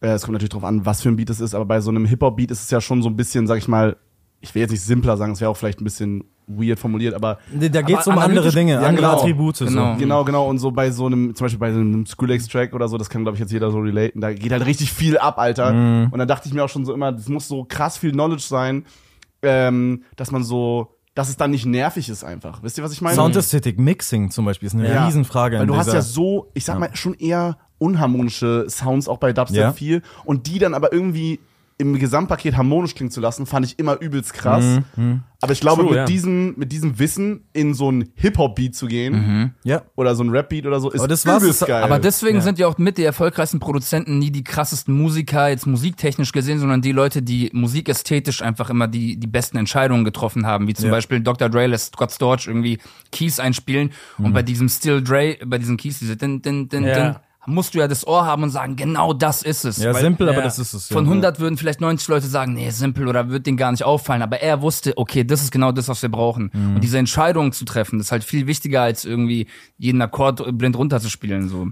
äh, 0.00 0.08
es 0.10 0.22
kommt 0.22 0.34
natürlich 0.34 0.50
drauf 0.50 0.64
an, 0.64 0.86
was 0.86 1.00
für 1.02 1.08
ein 1.08 1.16
Beat 1.16 1.30
es 1.30 1.40
ist, 1.40 1.54
aber 1.54 1.64
bei 1.64 1.80
so 1.80 1.90
einem 1.90 2.04
Hip-Hop-Beat 2.06 2.50
ist 2.50 2.62
es 2.62 2.70
ja 2.70 2.80
schon 2.80 3.02
so 3.02 3.08
ein 3.08 3.16
bisschen, 3.16 3.46
sag 3.48 3.58
ich 3.58 3.66
mal, 3.68 3.96
ich 4.40 4.54
will 4.54 4.60
jetzt 4.62 4.70
nicht 4.70 4.82
simpler 4.82 5.16
sagen, 5.16 5.32
es 5.32 5.40
wäre 5.40 5.50
auch 5.50 5.56
vielleicht 5.56 5.80
ein 5.80 5.84
bisschen 5.84 6.24
weird 6.48 6.78
formuliert, 6.80 7.14
aber 7.14 7.38
Da 7.54 7.80
geht's 7.82 8.06
um 8.08 8.14
aber 8.14 8.22
andere 8.24 8.40
analytisch- 8.40 8.54
Dinge, 8.54 8.72
ja, 8.72 8.78
andere 8.80 8.96
genau. 8.96 9.12
Attribute. 9.16 9.58
Genau. 9.60 9.92
So. 9.94 9.98
Genau, 10.00 10.24
genau. 10.24 10.48
Und 10.50 10.58
so 10.58 10.72
bei 10.72 10.90
so 10.90 11.06
einem, 11.06 11.34
zum 11.36 11.44
Beispiel 11.44 11.60
bei 11.60 11.72
so 11.72 11.78
einem 11.78 12.04
Skrillex-Track 12.04 12.74
oder 12.74 12.88
so, 12.88 12.98
das 12.98 13.08
kann, 13.08 13.22
glaube 13.22 13.36
ich, 13.36 13.40
jetzt 13.40 13.52
jeder 13.52 13.70
so 13.70 13.78
relaten. 13.78 14.20
Da 14.20 14.32
geht 14.34 14.50
halt 14.52 14.66
richtig 14.66 14.92
viel 14.92 15.16
ab, 15.16 15.38
Alter. 15.38 15.72
Mhm. 15.72 16.08
Und 16.10 16.18
dann 16.18 16.26
dachte 16.28 16.48
ich 16.48 16.54
mir 16.54 16.64
auch 16.64 16.68
schon 16.68 16.84
so 16.84 16.92
immer, 16.92 17.12
das 17.12 17.28
muss 17.28 17.46
so 17.48 17.64
krass 17.64 17.96
viel 17.96 18.10
Knowledge 18.12 18.42
sein, 18.42 18.84
ähm, 19.42 20.02
dass 20.16 20.32
man 20.32 20.42
so, 20.42 20.96
dass 21.14 21.28
es 21.28 21.36
dann 21.36 21.50
nicht 21.50 21.66
nervig 21.66 22.08
ist 22.08 22.24
einfach. 22.24 22.62
Wisst 22.62 22.78
ihr, 22.78 22.84
was 22.84 22.92
ich 22.92 23.00
meine? 23.02 23.16
Sound 23.16 23.36
Aesthetic 23.36 23.78
Mixing 23.78 24.30
zum 24.30 24.44
Beispiel 24.46 24.66
ist 24.66 24.74
eine 24.74 24.88
Ja. 24.88 25.06
Riesenfrage. 25.06 25.58
Weil 25.58 25.66
du 25.66 25.76
hast 25.76 25.92
ja 25.92 26.00
so, 26.02 26.50
ich 26.54 26.64
sag 26.64 26.74
Ja. 26.74 26.80
mal, 26.80 26.96
schon 26.96 27.14
eher 27.14 27.58
unharmonische 27.78 28.66
Sounds 28.68 29.08
auch 29.08 29.18
bei 29.18 29.32
Dubstep 29.32 29.58
Ja. 29.60 29.72
viel. 29.72 30.02
Und 30.24 30.46
die 30.46 30.58
dann 30.58 30.72
aber 30.74 30.92
irgendwie 30.92 31.40
im 31.82 31.98
Gesamtpaket 31.98 32.56
harmonisch 32.56 32.94
klingen 32.94 33.10
zu 33.10 33.20
lassen, 33.20 33.44
fand 33.46 33.66
ich 33.66 33.78
immer 33.78 34.00
übelst 34.00 34.32
krass. 34.32 34.64
Mhm, 34.96 35.20
Aber 35.42 35.52
ich 35.52 35.60
glaube, 35.60 35.82
True, 35.82 35.90
mit, 35.90 35.96
ja. 35.98 36.04
diesem, 36.06 36.54
mit 36.56 36.72
diesem 36.72 36.98
Wissen 36.98 37.42
in 37.52 37.74
so 37.74 37.90
ein 37.90 38.08
Hip-Hop-Beat 38.14 38.74
zu 38.74 38.86
gehen 38.86 39.52
ja. 39.64 39.82
oder 39.96 40.14
so 40.14 40.22
ein 40.22 40.30
Rap-Beat 40.30 40.66
oder 40.66 40.80
so, 40.80 40.90
ist 40.90 41.00
Aber 41.00 41.08
das 41.08 41.24
übelst 41.24 41.66
geil. 41.66 41.82
Aber 41.82 41.98
deswegen 41.98 42.36
Ja. 42.36 42.42
sind 42.42 42.58
ja 42.58 42.66
auch 42.68 42.78
mit 42.78 42.96
die 42.96 43.04
erfolgreichsten 43.04 43.58
Produzenten 43.60 44.18
nie 44.18 44.30
die 44.30 44.44
krassesten 44.44 44.96
Musiker, 44.96 45.48
jetzt 45.48 45.66
musiktechnisch 45.66 46.32
gesehen, 46.32 46.58
sondern 46.60 46.80
die 46.80 46.92
Leute, 46.92 47.22
die 47.22 47.50
musikästhetisch 47.52 48.40
einfach 48.42 48.70
immer 48.70 48.88
die, 48.88 49.16
die 49.18 49.26
besten 49.26 49.56
Entscheidungen 49.58 50.04
getroffen 50.04 50.46
haben. 50.46 50.66
Wie 50.68 50.74
zum. 50.74 50.90
Beispiel 50.90 51.20
Dr. 51.20 51.48
Dre 51.48 51.66
lässt 51.66 51.94
Scott 51.94 52.12
Storch 52.12 52.46
irgendwie 52.46 52.78
Keys 53.10 53.40
einspielen 53.40 53.90
Mhm. 54.18 54.24
und 54.26 54.32
bei 54.32 54.42
diesem 54.42 54.68
Still 54.68 55.02
Dre, 55.02 55.36
bei 55.44 55.58
diesen 55.58 55.76
Keys, 55.76 55.98
diese 55.98 56.16
din, 56.16 56.40
din, 56.42 56.68
din, 56.68 56.84
din, 56.84 57.16
musst 57.46 57.74
du 57.74 57.78
ja 57.78 57.88
das 57.88 58.06
Ohr 58.06 58.24
haben 58.24 58.44
und 58.44 58.50
sagen, 58.50 58.76
genau 58.76 59.12
das 59.12 59.42
ist 59.42 59.64
es. 59.64 59.78
Ja, 59.78 59.92
Weil 59.92 60.02
simpel, 60.02 60.28
aber 60.28 60.38
ja, 60.38 60.44
das 60.44 60.58
ist 60.58 60.74
es. 60.74 60.88
Ja. 60.88 60.94
Von 60.94 61.04
100 61.06 61.40
würden 61.40 61.56
vielleicht 61.56 61.80
90 61.80 62.06
Leute 62.08 62.26
sagen, 62.26 62.54
nee, 62.54 62.70
simpel 62.70 63.08
oder 63.08 63.30
wird 63.30 63.46
denen 63.46 63.56
gar 63.56 63.72
nicht 63.72 63.84
auffallen. 63.84 64.22
Aber 64.22 64.40
er 64.40 64.62
wusste, 64.62 64.92
okay, 64.96 65.24
das 65.24 65.42
ist 65.42 65.50
genau 65.50 65.72
das, 65.72 65.88
was 65.88 66.02
wir 66.02 66.08
brauchen. 66.08 66.50
Mhm. 66.52 66.76
Und 66.76 66.84
diese 66.84 66.98
Entscheidung 66.98 67.52
zu 67.52 67.64
treffen, 67.64 67.98
das 67.98 68.08
ist 68.08 68.12
halt 68.12 68.24
viel 68.24 68.46
wichtiger, 68.46 68.82
als 68.82 69.04
irgendwie 69.04 69.48
jeden 69.76 70.00
Akkord 70.00 70.56
blind 70.56 70.76
runterzuspielen. 70.76 71.48
So. 71.48 71.68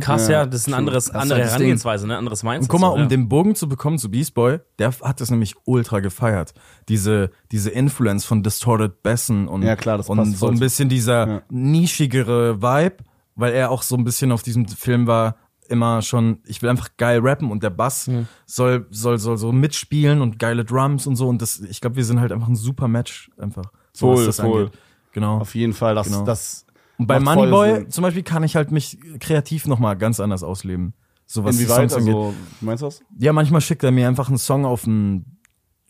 Krass, 0.00 0.28
ja, 0.28 0.44
das 0.44 0.62
ist 0.62 0.68
ein 0.68 0.74
anderes, 0.74 1.10
andere 1.10 1.40
halt. 1.40 1.50
Herangehensweise, 1.50 2.06
ne? 2.06 2.16
Anderes 2.16 2.42
Mindset. 2.42 2.62
Und 2.62 2.68
guck 2.68 2.80
mal, 2.80 2.88
so, 2.88 2.94
um 2.94 3.00
ja. 3.02 3.06
den 3.06 3.28
Bogen 3.28 3.54
zu 3.54 3.68
bekommen 3.68 3.98
zu 3.98 4.10
Beast 4.10 4.34
Boy, 4.34 4.58
der 4.78 4.92
hat 5.02 5.20
das 5.20 5.30
nämlich 5.30 5.54
ultra 5.64 6.00
gefeiert. 6.00 6.52
Diese, 6.88 7.30
diese 7.52 7.70
Influence 7.70 8.24
von 8.24 8.42
Distorted 8.42 9.02
Bassen 9.02 9.46
und, 9.46 9.62
Ja, 9.62 9.76
klar, 9.76 9.98
das 9.98 10.08
und 10.08 10.36
so 10.36 10.48
ein 10.48 10.58
bisschen 10.58 10.88
dieser 10.88 11.28
Ja. 11.28 11.42
nischigere 11.50 12.60
Vibe, 12.60 13.04
weil 13.34 13.52
er 13.52 13.70
auch 13.70 13.82
so 13.82 13.96
ein 13.96 14.04
bisschen 14.04 14.32
auf 14.32 14.42
diesem 14.42 14.66
Film 14.68 15.06
war, 15.06 15.36
immer 15.68 16.02
schon, 16.02 16.40
ich 16.44 16.60
will 16.60 16.68
einfach 16.68 16.90
geil 16.98 17.20
rappen 17.22 17.50
und 17.50 17.62
der 17.62 17.70
Bass 17.70 18.10
soll, 18.46 18.86
soll, 18.90 19.18
soll 19.18 19.38
so 19.38 19.52
mitspielen 19.52 20.20
und 20.20 20.38
geile 20.38 20.64
Drums 20.64 21.06
und 21.06 21.16
so 21.16 21.28
und 21.28 21.40
das, 21.40 21.60
ich 21.60 21.80
glaube, 21.80 21.96
wir 21.96 22.04
sind 22.04 22.20
halt 22.20 22.32
einfach 22.32 22.48
ein 22.48 22.56
super 22.56 22.88
Match 22.88 23.30
einfach. 23.38 23.64
So 23.92 24.08
was 24.10 24.16
Voll, 24.16 24.26
das 24.26 24.40
voll. 24.40 24.60
angeht. 24.66 24.78
Genau. 25.12 25.38
Auf 25.38 25.54
jeden 25.54 25.72
Fall, 25.72 25.94
das, 25.94 26.08
Genau. 26.08 26.24
das 26.24 26.66
Und 26.98 27.06
bei 27.06 27.20
Moneyboy 27.20 27.88
zum 27.88 28.02
Beispiel 28.02 28.22
kann 28.22 28.42
ich 28.42 28.56
halt 28.56 28.70
mich 28.70 28.98
kreativ 29.20 29.66
nochmal 29.66 29.96
ganz 29.96 30.20
anders 30.20 30.42
ausleben. 30.42 30.94
So 31.26 31.44
was 31.44 31.56
Inwieweit, 31.58 31.90
Songs 31.90 31.94
angeht. 31.94 32.14
also, 32.14 32.34
meinst 32.60 32.82
du 32.82 32.86
das? 32.86 33.00
Ja, 33.18 33.32
manchmal 33.32 33.60
schickt 33.62 33.82
er 33.84 33.90
mir 33.92 34.08
einfach 34.08 34.28
einen 34.28 34.38
Song 34.38 34.66
auf 34.66 34.86
einen 34.86 35.38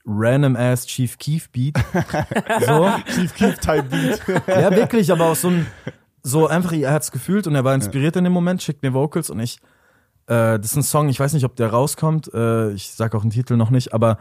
random 0.04 0.54
ass 0.56 0.86
Chief 0.86 1.18
Keef 1.18 1.50
Beat. 1.50 1.76
so. 2.66 2.88
Chief 3.14 3.34
Keef 3.34 3.58
Type 3.58 3.84
Beat. 3.84 4.20
Ja, 4.46 4.70
wirklich, 4.70 5.10
aber 5.10 5.26
auch 5.26 5.36
so 5.36 5.48
ein, 5.48 5.66
so 6.22 6.46
einfach, 6.46 6.72
er 6.72 6.92
hat's 6.92 7.10
gefühlt 7.10 7.46
und 7.46 7.54
er 7.54 7.64
war 7.64 7.74
inspiriert 7.74 8.16
in 8.16 8.24
dem 8.24 8.32
Moment, 8.32 8.62
schickt 8.62 8.82
mir 8.82 8.94
Vocals 8.94 9.30
und 9.30 9.40
ich, 9.40 9.58
äh, 10.26 10.58
das 10.58 10.66
ist 10.66 10.76
ein 10.76 10.82
Song, 10.82 11.08
ich 11.08 11.18
weiß 11.18 11.32
nicht, 11.32 11.44
ob 11.44 11.56
der 11.56 11.70
rauskommt, 11.70 12.32
äh, 12.32 12.70
ich 12.72 12.90
sag 12.90 13.14
auch 13.14 13.22
den 13.22 13.30
Titel 13.30 13.56
noch 13.56 13.70
nicht, 13.70 13.92
aber 13.92 14.18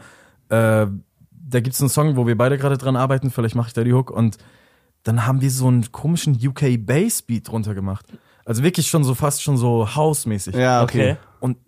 äh, 0.48 0.86
da 1.30 1.60
gibt's 1.60 1.80
einen 1.80 1.90
Song, 1.90 2.16
wo 2.16 2.26
wir 2.26 2.36
beide 2.36 2.58
gerade 2.58 2.78
dran 2.78 2.96
arbeiten, 2.96 3.30
vielleicht 3.30 3.54
mache 3.54 3.68
ich 3.68 3.74
da 3.74 3.84
die 3.84 3.92
Hook 3.92 4.10
und 4.10 4.38
dann 5.04 5.26
haben 5.26 5.40
wir 5.40 5.50
so 5.50 5.68
einen 5.68 5.90
komischen 5.92 6.34
UK 6.34 6.84
Bass 6.84 7.22
Beat 7.22 7.48
drunter 7.48 7.74
gemacht. 7.74 8.06
Also 8.44 8.62
wirklich 8.62 8.88
schon 8.88 9.04
so 9.04 9.14
fast 9.14 9.42
schon 9.42 9.56
so 9.56 9.94
House-mäßig. 9.94 10.54
ja, 10.54 10.82
okay. 10.82 11.12
Okay. 11.12 11.16
Und 11.40 11.58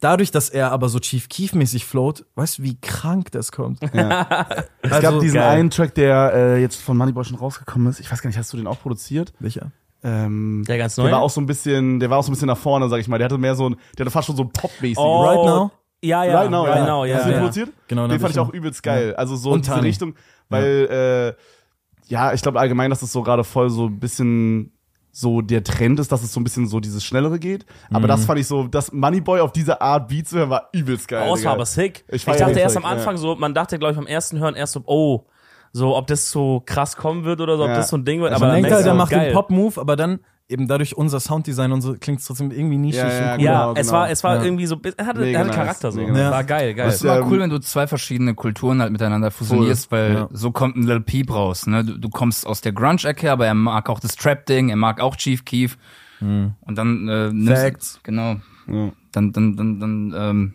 dadurch, 0.00 0.30
dass 0.30 0.48
er 0.48 0.72
aber 0.72 0.88
so 0.88 0.98
Chief 0.98 1.28
Keef-mäßig 1.28 1.84
float, 1.84 2.24
weißt 2.34 2.58
du, 2.58 2.62
wie 2.64 2.80
krank 2.80 3.30
das 3.32 3.52
kommt? 3.52 3.80
Es 3.92 3.92
gab 3.92 5.04
Also, 5.04 5.20
diesen 5.20 5.36
geil. 5.36 5.48
einen 5.48 5.70
Track, 5.70 5.94
der 5.94 6.32
äh, 6.34 6.60
jetzt 6.60 6.80
von 6.80 6.96
Moneyboy 6.96 7.24
schon 7.24 7.36
rausgekommen 7.36 7.88
ist. 7.88 8.00
Ich 8.00 8.10
weiß 8.10 8.22
gar 8.22 8.28
nicht, 8.28 8.38
hast 8.38 8.52
du 8.52 8.56
den 8.56 8.66
auch 8.66 8.80
produziert? 8.80 9.32
Welcher? 9.38 9.70
Ähm, 10.02 10.64
Der 10.66 10.78
ganz 10.78 10.94
der 10.94 11.04
neue? 11.04 11.12
war 11.12 11.20
auch 11.20 11.28
so 11.30 11.40
ein 11.40 11.46
bisschen, 11.46 12.00
der 12.00 12.08
war 12.10 12.18
auch 12.18 12.22
so 12.24 12.30
ein 12.30 12.32
bisschen 12.32 12.46
nach 12.48 12.56
vorne, 12.58 12.88
sag 12.88 12.98
ich 13.00 13.08
mal. 13.08 13.18
Der 13.18 13.26
hatte 13.26 13.36
mehr 13.38 13.54
so 13.54 13.68
ein, 13.68 13.76
der 13.98 14.06
hatte 14.06 14.10
fast 14.10 14.26
schon 14.26 14.36
so 14.36 14.42
ein 14.44 14.50
Pop-mäßig. 14.50 14.96
Oh, 14.98 15.22
Right 15.24 15.44
Now? 15.44 15.70
Ja, 16.02 16.24
ja. 16.24 16.40
Right 16.40 16.50
now, 16.50 16.66
ja. 16.66 16.80
Genau, 16.80 17.04
ja. 17.04 17.16
Hast 17.16 17.24
du 17.24 17.28
den 17.28 17.34
ja. 17.34 17.40
produziert? 17.40 17.68
Genau, 17.88 18.08
Den 18.08 18.18
fand 18.18 18.32
ich 18.32 18.38
auch 18.40 18.48
übelst 18.54 18.82
geil. 18.82 19.14
Also 19.16 19.36
so 19.36 19.54
in 19.54 19.60
diese 19.60 19.72
Tani. 19.74 19.86
Richtung, 19.88 20.14
weil 20.48 21.36
äh, 21.36 22.10
ja, 22.10 22.32
ich 22.32 22.40
glaube 22.40 22.58
allgemein, 22.58 22.88
dass 22.88 23.00
das 23.00 23.12
so 23.12 23.22
gerade 23.22 23.44
voll 23.44 23.68
so 23.68 23.86
ein 23.86 24.00
bisschen 24.00 24.72
so 25.12 25.40
der 25.40 25.64
Trend 25.64 25.98
ist, 26.00 26.12
dass 26.12 26.22
es 26.22 26.32
so 26.32 26.40
ein 26.40 26.44
bisschen 26.44 26.66
so 26.68 26.78
dieses 26.80 27.04
Schnellere 27.04 27.38
geht. 27.38 27.66
Aber 27.90 28.00
Mhm. 28.04 28.08
das 28.08 28.24
fand 28.24 28.38
ich 28.40 28.46
so, 28.46 28.68
das 28.68 28.92
Moneyboy 28.92 29.40
auf 29.40 29.52
diese 29.52 29.80
Art 29.80 30.08
Beat 30.08 30.28
zu 30.28 30.38
hören, 30.38 30.50
war 30.50 30.68
übelst 30.72 31.08
geil. 31.08 31.28
Oh, 31.30 31.34
es 31.34 31.44
war 31.44 31.52
aber 31.54 31.66
sick. 31.66 32.04
Ich 32.08 32.26
Ich, 32.26 32.36
dachte 32.36 32.58
erst 32.60 32.76
Track, 32.76 32.84
am 32.84 32.90
Anfang 32.90 33.14
ja. 33.16 33.20
so, 33.20 33.34
man 33.36 33.52
dachte, 33.54 33.78
glaube 33.78 33.92
ich, 33.92 33.98
beim 33.98 34.06
ersten 34.06 34.38
Hören 34.38 34.54
erst 34.54 34.74
so, 34.74 34.82
oh, 34.86 35.26
so, 35.72 35.96
ob 35.96 36.06
das 36.06 36.30
so 36.30 36.62
krass 36.64 36.96
kommen 36.96 37.24
wird 37.24 37.40
oder 37.40 37.56
so, 37.56 37.62
ob 37.64 37.68
Ja. 37.70 37.76
das 37.76 37.88
so 37.90 37.96
ein 37.96 38.04
Ding 38.04 38.20
wird. 38.20 38.32
Also 38.32 38.44
Aber 38.44 38.52
Man 38.52 38.62
dann 38.62 38.70
denkt 38.70 38.76
halt, 38.76 38.86
er 38.86 38.92
du, 38.92 38.98
macht 38.98 39.10
geil. 39.10 39.26
den 39.30 39.34
Pop-Move, 39.34 39.80
aber 39.80 39.96
dann 39.96 40.20
eben 40.50 40.66
dadurch 40.68 40.96
unser 40.96 41.20
Sounddesign 41.20 41.72
und 41.72 41.80
so 41.82 41.94
klingt 41.98 42.20
es 42.20 42.26
trotzdem 42.26 42.50
irgendwie 42.50 42.76
nischig 42.76 43.02
Ja, 43.02 43.08
ja, 43.08 43.32
und 43.34 43.38
cool. 43.40 43.44
Ja, 43.44 43.60
Genau, 43.68 43.72
es 43.80 43.86
genau. 43.86 43.98
war, 44.00 44.10
es 44.10 44.24
war 44.24 44.36
Ja. 44.36 44.42
irgendwie 44.44 44.66
so, 44.66 44.80
er 44.96 45.06
hatte, 45.06 45.24
er 45.26 45.38
hatte 45.38 45.48
nice, 45.48 45.56
Charakter 45.56 45.92
so. 45.92 46.00
War 46.00 46.44
geil, 46.44 46.74
geil. 46.74 46.88
Es 46.88 46.96
ist 46.96 47.04
immer 47.04 47.18
ähm, 47.18 47.28
cool, 47.30 47.38
wenn 47.40 47.50
du 47.50 47.58
zwei 47.60 47.86
verschiedene 47.86 48.34
Kulturen 48.34 48.80
halt 48.82 48.92
miteinander 48.92 49.30
fusionierst, 49.30 49.90
weil 49.92 50.12
Ja. 50.14 50.28
so 50.32 50.50
kommt 50.50 50.76
ein 50.76 50.82
Lil 50.82 51.00
Peep 51.00 51.32
raus. 51.32 51.66
Ne? 51.66 51.84
Du, 51.84 51.98
du 51.98 52.08
kommst 52.08 52.46
aus 52.46 52.60
der 52.60 52.72
Grunge-Ecke, 52.72 53.30
aber 53.30 53.46
er 53.46 53.54
mag 53.54 53.88
auch 53.88 54.00
das 54.00 54.16
Trap-Ding, 54.16 54.68
er 54.70 54.76
mag 54.76 55.00
auch 55.00 55.16
Chief 55.16 55.44
Keef. 55.44 55.78
Und 56.20 56.54
dann 56.66 57.08
äh, 57.08 57.32
nimmst 57.32 57.62
Facts. 57.62 58.00
genau, 58.02 58.36
Ja. 58.66 58.90
dann 59.12 59.32
dann 59.32 59.56
dann 59.56 59.80
dann 59.80 60.14
ähm, 60.14 60.52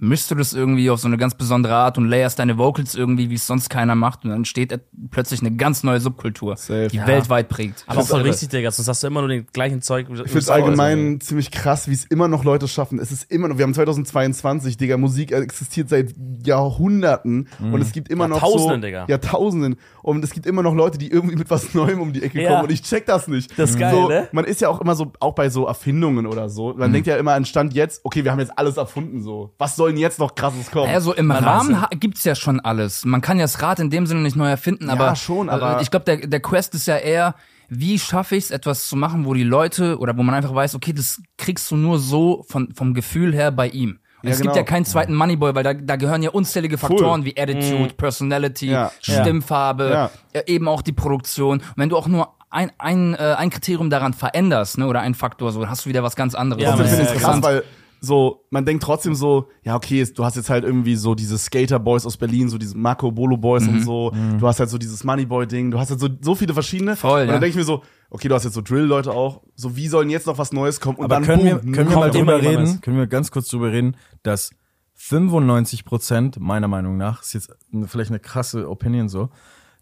mischst 0.00 0.30
du 0.30 0.34
das 0.36 0.52
irgendwie 0.52 0.90
auf 0.90 1.00
so 1.00 1.08
eine 1.08 1.16
ganz 1.16 1.34
besondere 1.34 1.74
Art 1.74 1.98
und 1.98 2.06
layerst 2.08 2.38
deine 2.38 2.56
Vocals 2.58 2.94
irgendwie, 2.94 3.30
wie 3.30 3.34
es 3.34 3.46
sonst 3.46 3.68
keiner 3.68 3.94
macht 3.94 4.24
und 4.24 4.30
dann 4.30 4.38
entsteht 4.38 4.78
plötzlich 5.10 5.40
eine 5.40 5.52
ganz 5.56 5.82
neue 5.82 6.00
Subkultur, 6.00 6.56
Safe. 6.56 6.88
die 6.88 6.96
Ja. 6.98 7.06
weltweit 7.06 7.48
prägt. 7.48 7.84
aber 7.86 8.02
voll 8.04 8.18
Alter. 8.18 8.30
richtig, 8.30 8.48
Digga. 8.50 8.70
Sonst 8.70 8.88
hast 8.88 9.02
du 9.02 9.06
immer 9.08 9.20
nur 9.20 9.28
den 9.28 9.46
gleichen 9.52 9.82
Zeug. 9.82 10.06
Ich 10.10 10.16
finde 10.18 10.38
es 10.38 10.50
allgemein 10.50 11.20
ziemlich 11.20 11.50
krass, 11.50 11.88
wie 11.88 11.92
es 11.94 12.04
immer 12.04 12.28
noch 12.28 12.44
Leute 12.44 12.68
schaffen. 12.68 12.98
Es 12.98 13.10
ist 13.12 13.30
immer 13.30 13.48
noch, 13.48 13.58
wir 13.58 13.64
haben 13.64 13.74
2022, 13.74 14.76
Digga, 14.76 14.96
Musik 14.96 15.32
existiert 15.32 15.88
seit 15.88 16.14
Jahrhunderten 16.44 17.48
und 17.60 17.80
es 17.80 17.92
gibt 17.92 18.08
immer 18.08 18.28
noch 18.28 18.36
Jahrtausenden, 18.42 18.80
so, 18.80 18.86
Digga. 18.86 19.06
Jahrtausenden 19.08 19.76
und 20.02 20.22
es 20.24 20.30
gibt 20.30 20.46
immer 20.46 20.62
noch 20.62 20.74
Leute, 20.74 20.98
die 20.98 21.10
irgendwie 21.10 21.36
mit 21.36 21.50
was 21.50 21.74
Neuem 21.74 22.00
um 22.00 22.12
die 22.12 22.22
Ecke 22.22 22.42
Ja. 22.42 22.50
kommen 22.50 22.64
und 22.64 22.72
ich 22.72 22.82
check 22.82 23.06
das 23.06 23.28
nicht. 23.28 23.58
Das 23.58 23.70
ist 23.70 23.78
geil, 23.78 23.94
so, 23.94 24.08
ne? 24.08 24.28
Man 24.32 24.44
ist 24.44 24.60
ja 24.60 24.68
auch 24.68 24.80
immer 24.80 24.94
so, 24.94 25.12
auch 25.20 25.34
bei 25.34 25.48
so 25.50 25.66
Erfindungen 25.66 26.26
oder 26.26 26.48
so, 26.48 26.74
man 26.76 26.92
denkt 26.92 27.06
ja 27.06 27.16
immer 27.16 27.32
an 27.32 27.44
Stand 27.44 27.74
jetzt, 27.74 28.00
okay, 28.04 28.24
wir 28.24 28.32
haben 28.32 28.40
jetzt 28.40 28.56
alles 28.56 28.76
erfunden 28.76 29.22
so. 29.22 29.54
Was 29.58 29.76
soll 29.76 29.87
denn 29.88 29.96
jetzt 29.98 30.18
noch 30.18 30.34
krasses 30.34 30.70
kommen? 30.70 30.90
Ja, 30.92 31.00
so 31.00 31.12
im 31.14 31.26
Man 31.26 31.42
Rahmen 31.44 31.84
gibt's 31.98 32.24
ja 32.24 32.34
schon 32.34 32.60
alles. 32.60 33.04
Man 33.04 33.20
kann 33.20 33.38
ja 33.38 33.44
das 33.44 33.60
Rad 33.62 33.78
in 33.80 33.90
dem 33.90 34.06
Sinne 34.06 34.20
nicht 34.20 34.36
neu 34.36 34.48
erfinden, 34.48 34.88
aber 34.90 35.16
schon, 35.16 35.48
äh, 35.48 35.52
aber- 35.52 35.80
ich 35.80 35.90
glaube, 35.90 36.04
der, 36.04 36.26
der 36.26 36.40
Quest 36.40 36.74
ist 36.74 36.86
ja 36.86 36.96
eher, 36.96 37.34
wie 37.68 37.98
schaffe 37.98 38.36
ich 38.36 38.44
es, 38.44 38.50
etwas 38.50 38.88
zu 38.88 38.96
machen, 38.96 39.26
wo 39.26 39.34
die 39.34 39.42
Leute 39.44 39.98
oder 39.98 40.16
wo 40.16 40.22
man 40.22 40.34
einfach 40.34 40.54
weiß, 40.54 40.74
okay, 40.74 40.92
das 40.92 41.20
kriegst 41.36 41.70
du 41.70 41.76
nur 41.76 41.98
so 41.98 42.44
von, 42.48 42.72
vom 42.74 42.94
Gefühl 42.94 43.34
her 43.34 43.50
bei 43.50 43.68
ihm. 43.68 43.98
Und 44.22 44.30
es 44.30 44.38
Ja, 44.38 44.42
gibt 44.42 44.54
genau. 44.54 44.56
ja 44.56 44.62
keinen 44.64 44.84
zweiten 44.84 45.14
Moneyboy, 45.14 45.54
weil 45.54 45.62
da, 45.62 45.74
da 45.74 45.96
gehören 45.96 46.22
ja 46.22 46.30
unzählige 46.30 46.76
Faktoren 46.78 47.24
wie 47.24 47.38
Attitude, 47.38 47.94
Personality, 47.94 48.70
Ja. 48.70 48.90
Stimmfarbe, 49.00 50.10
Ja. 50.34 50.40
eben 50.46 50.66
auch 50.68 50.82
die 50.82 50.92
Produktion. 50.92 51.58
Und 51.58 51.72
wenn 51.76 51.88
du 51.88 51.96
auch 51.96 52.08
nur 52.08 52.34
ein, 52.50 52.72
ein, 52.78 53.14
äh, 53.14 53.34
ein 53.36 53.50
Kriterium 53.50 53.90
daran 53.90 54.14
veränderst, 54.14 54.78
ne, 54.78 54.86
oder 54.86 55.00
ein 55.02 55.14
Faktor, 55.14 55.52
so, 55.52 55.60
dann 55.60 55.70
hast 55.70 55.84
du 55.84 55.90
wieder 55.90 56.02
was 56.02 56.16
ganz 56.16 56.34
anderes. 56.34 56.62
Ja, 56.62 56.74
Das 56.76 56.90
ist 56.90 56.98
Ja, 56.98 57.04
krass, 57.04 57.12
interessant. 57.14 57.44
weil 57.44 57.62
so, 58.00 58.44
man 58.50 58.64
denkt 58.64 58.82
trotzdem 58.82 59.14
so, 59.14 59.48
ja, 59.64 59.74
okay, 59.76 60.04
du 60.14 60.24
hast 60.24 60.36
jetzt 60.36 60.50
halt 60.50 60.64
irgendwie 60.64 60.94
so 60.96 61.14
diese 61.14 61.36
Skater-Boys 61.38 62.06
aus 62.06 62.16
Berlin, 62.16 62.48
so 62.48 62.58
diese 62.58 62.76
Marco 62.76 63.10
Bolo-Boys 63.10 63.64
Mhm. 63.64 63.68
und 63.74 63.82
so. 63.82 64.12
Du 64.38 64.46
hast 64.46 64.60
halt 64.60 64.70
so 64.70 64.78
dieses 64.78 65.02
Moneyboy-Ding, 65.04 65.70
du 65.70 65.78
hast 65.78 65.90
halt 65.90 66.00
so, 66.00 66.08
so 66.20 66.34
viele 66.34 66.54
verschiedene. 66.54 66.96
Voll, 66.96 67.22
Und 67.22 67.26
dann 67.28 67.36
ja. 67.36 67.40
denke 67.40 67.48
ich 67.50 67.56
mir 67.56 67.64
so, 67.64 67.82
okay, 68.10 68.28
du 68.28 68.34
hast 68.34 68.44
jetzt 68.44 68.54
so 68.54 68.60
Drill-Leute 68.62 69.12
auch. 69.12 69.42
So, 69.54 69.76
wie 69.76 69.88
sollen 69.88 70.10
jetzt 70.10 70.26
noch 70.26 70.38
was 70.38 70.52
Neues 70.52 70.80
kommen? 70.80 70.96
Und 70.98 71.04
Aber 71.06 71.16
dann 71.16 71.24
können, 71.24 71.44
wir, 71.44 71.56
boom, 71.56 71.72
können 71.72 71.90
wir 71.90 71.96
mal 71.98 72.10
drüber 72.10 72.40
reden, 72.40 72.62
was. 72.64 72.80
können 72.80 72.96
wir 72.98 73.06
ganz 73.06 73.30
kurz 73.30 73.48
drüber 73.48 73.72
reden, 73.72 73.96
dass 74.22 74.50
95 74.94 75.84
Prozent, 75.84 76.38
meiner 76.40 76.68
Meinung 76.68 76.96
nach, 76.96 77.22
ist 77.22 77.32
jetzt 77.34 77.50
vielleicht 77.86 78.10
eine 78.10 78.18
krasse 78.20 78.68
Opinion 78.68 79.08
so, 79.08 79.30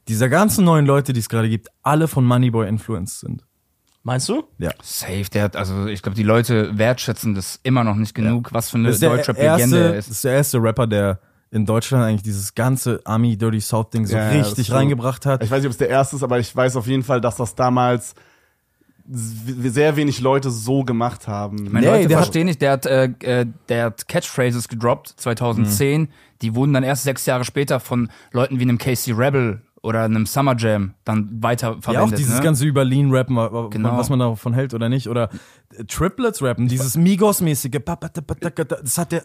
dieser 0.09 0.29
ganzen 0.29 0.65
neuen 0.65 0.87
Leute, 0.87 1.13
die 1.13 1.21
es 1.21 1.29
gerade 1.29 1.49
gibt, 1.49 1.69
alle 1.83 2.07
von 2.07 2.25
Moneyboy 2.25 2.69
influenced 2.69 3.21
sind. 3.21 3.45
Meinst 4.07 4.29
du? 4.29 4.45
Ja. 4.59 4.71
Safe, 4.85 5.25
der 5.33 5.43
hat, 5.43 5.57
also 5.57 5.87
ich 5.87 6.01
glaube, 6.01 6.15
die 6.15 6.23
Leute 6.23 6.79
wertschätzen 6.79 7.35
das 7.35 7.59
immer 7.65 7.83
noch 7.83 7.97
nicht 7.97 8.15
genug, 8.15 8.53
was 8.53 8.71
für 8.71 8.77
eine 8.77 8.91
ist 8.91 9.03
Deutschrap-Legende 9.03 9.77
erste, 9.77 9.79
er 9.89 9.93
das 9.95 10.07
ist. 10.07 10.13
ist 10.13 10.25
der 10.25 10.33
erste 10.35 10.63
Rapper, 10.63 10.87
der 10.87 11.19
in 11.51 11.67
Deutschland 11.67 12.05
eigentlich 12.05 12.23
dieses 12.23 12.55
ganze 12.55 13.01
Army 13.05 13.37
Dirty 13.37 13.61
South 13.61 13.91
Ding 13.91 14.07
so 14.07 14.15
Ja, 14.17 14.31
ja, 14.33 14.43
richtig 14.43 14.69
ist 14.69 14.73
reingebracht 14.73 15.27
hat. 15.27 15.43
Ich 15.43 15.51
weiß 15.51 15.59
nicht, 15.59 15.67
ob 15.67 15.73
es 15.73 15.79
der 15.79 15.89
erste 15.89 16.15
ist, 16.15 16.23
aber 16.23 16.39
ich 16.39 16.55
weiß 16.55 16.77
auf 16.77 16.87
jeden 16.87 17.03
Fall, 17.03 17.21
dass 17.21 17.35
das 17.35 17.57
damals 17.57 18.15
sehr 19.09 19.97
wenig 19.97 20.21
Leute 20.21 20.51
so 20.51 20.85
gemacht 20.85 21.27
haben. 21.29 21.69
Meine 21.73 21.87
Nee, 21.87 21.93
Leute 21.93 22.09
der 22.09 22.17
hat- 22.19 22.25
verstehen 22.27 22.47
nicht, 22.47 22.61
der 22.63 22.73
hat, 22.73 22.87
äh, 22.87 23.05
äh, 23.23 23.47
der 23.69 23.85
hat 23.87 24.07
Catchphrases 24.09 24.69
gedroppt 24.69 25.15
2010, 25.17 26.03
Mhm. 26.03 26.09
die 26.43 26.55
wurden 26.55 26.73
dann 26.73 26.83
erst 26.85 27.05
sechs 27.05 27.27
Jahre 27.27 27.45
später 27.45 27.81
von 27.81 28.11
Leuten 28.33 28.59
wie 28.59 28.63
einem 28.63 28.79
Casey 28.79 29.13
Rebel 29.13 29.63
oder 29.87 30.03
einem 30.03 30.27
Summer 30.27 30.57
Jam 30.59 30.95
dann 31.05 31.43
weiter 31.43 31.69
Ja, 31.69 31.75
auch 31.77 31.83
verwendet. 31.83 32.19
dieses 32.19 32.37
ne? 32.39 32.43
ganze 32.43 32.65
über 32.67 32.85
Lean 32.85 33.11
rappen, 33.13 33.37
Genau. 33.71 33.97
was 33.97 34.11
man 34.11 34.19
davon 34.19 34.53
hält 34.53 34.75
oder 34.75 34.89
nicht. 34.89 35.09
Oder 35.09 35.31
Triplets 35.87 36.43
rappen, 36.43 36.67
dieses 36.69 36.97
Migos-mäßige, 36.97 37.81
das 38.83 38.99
hat 38.99 39.13
der 39.13 39.23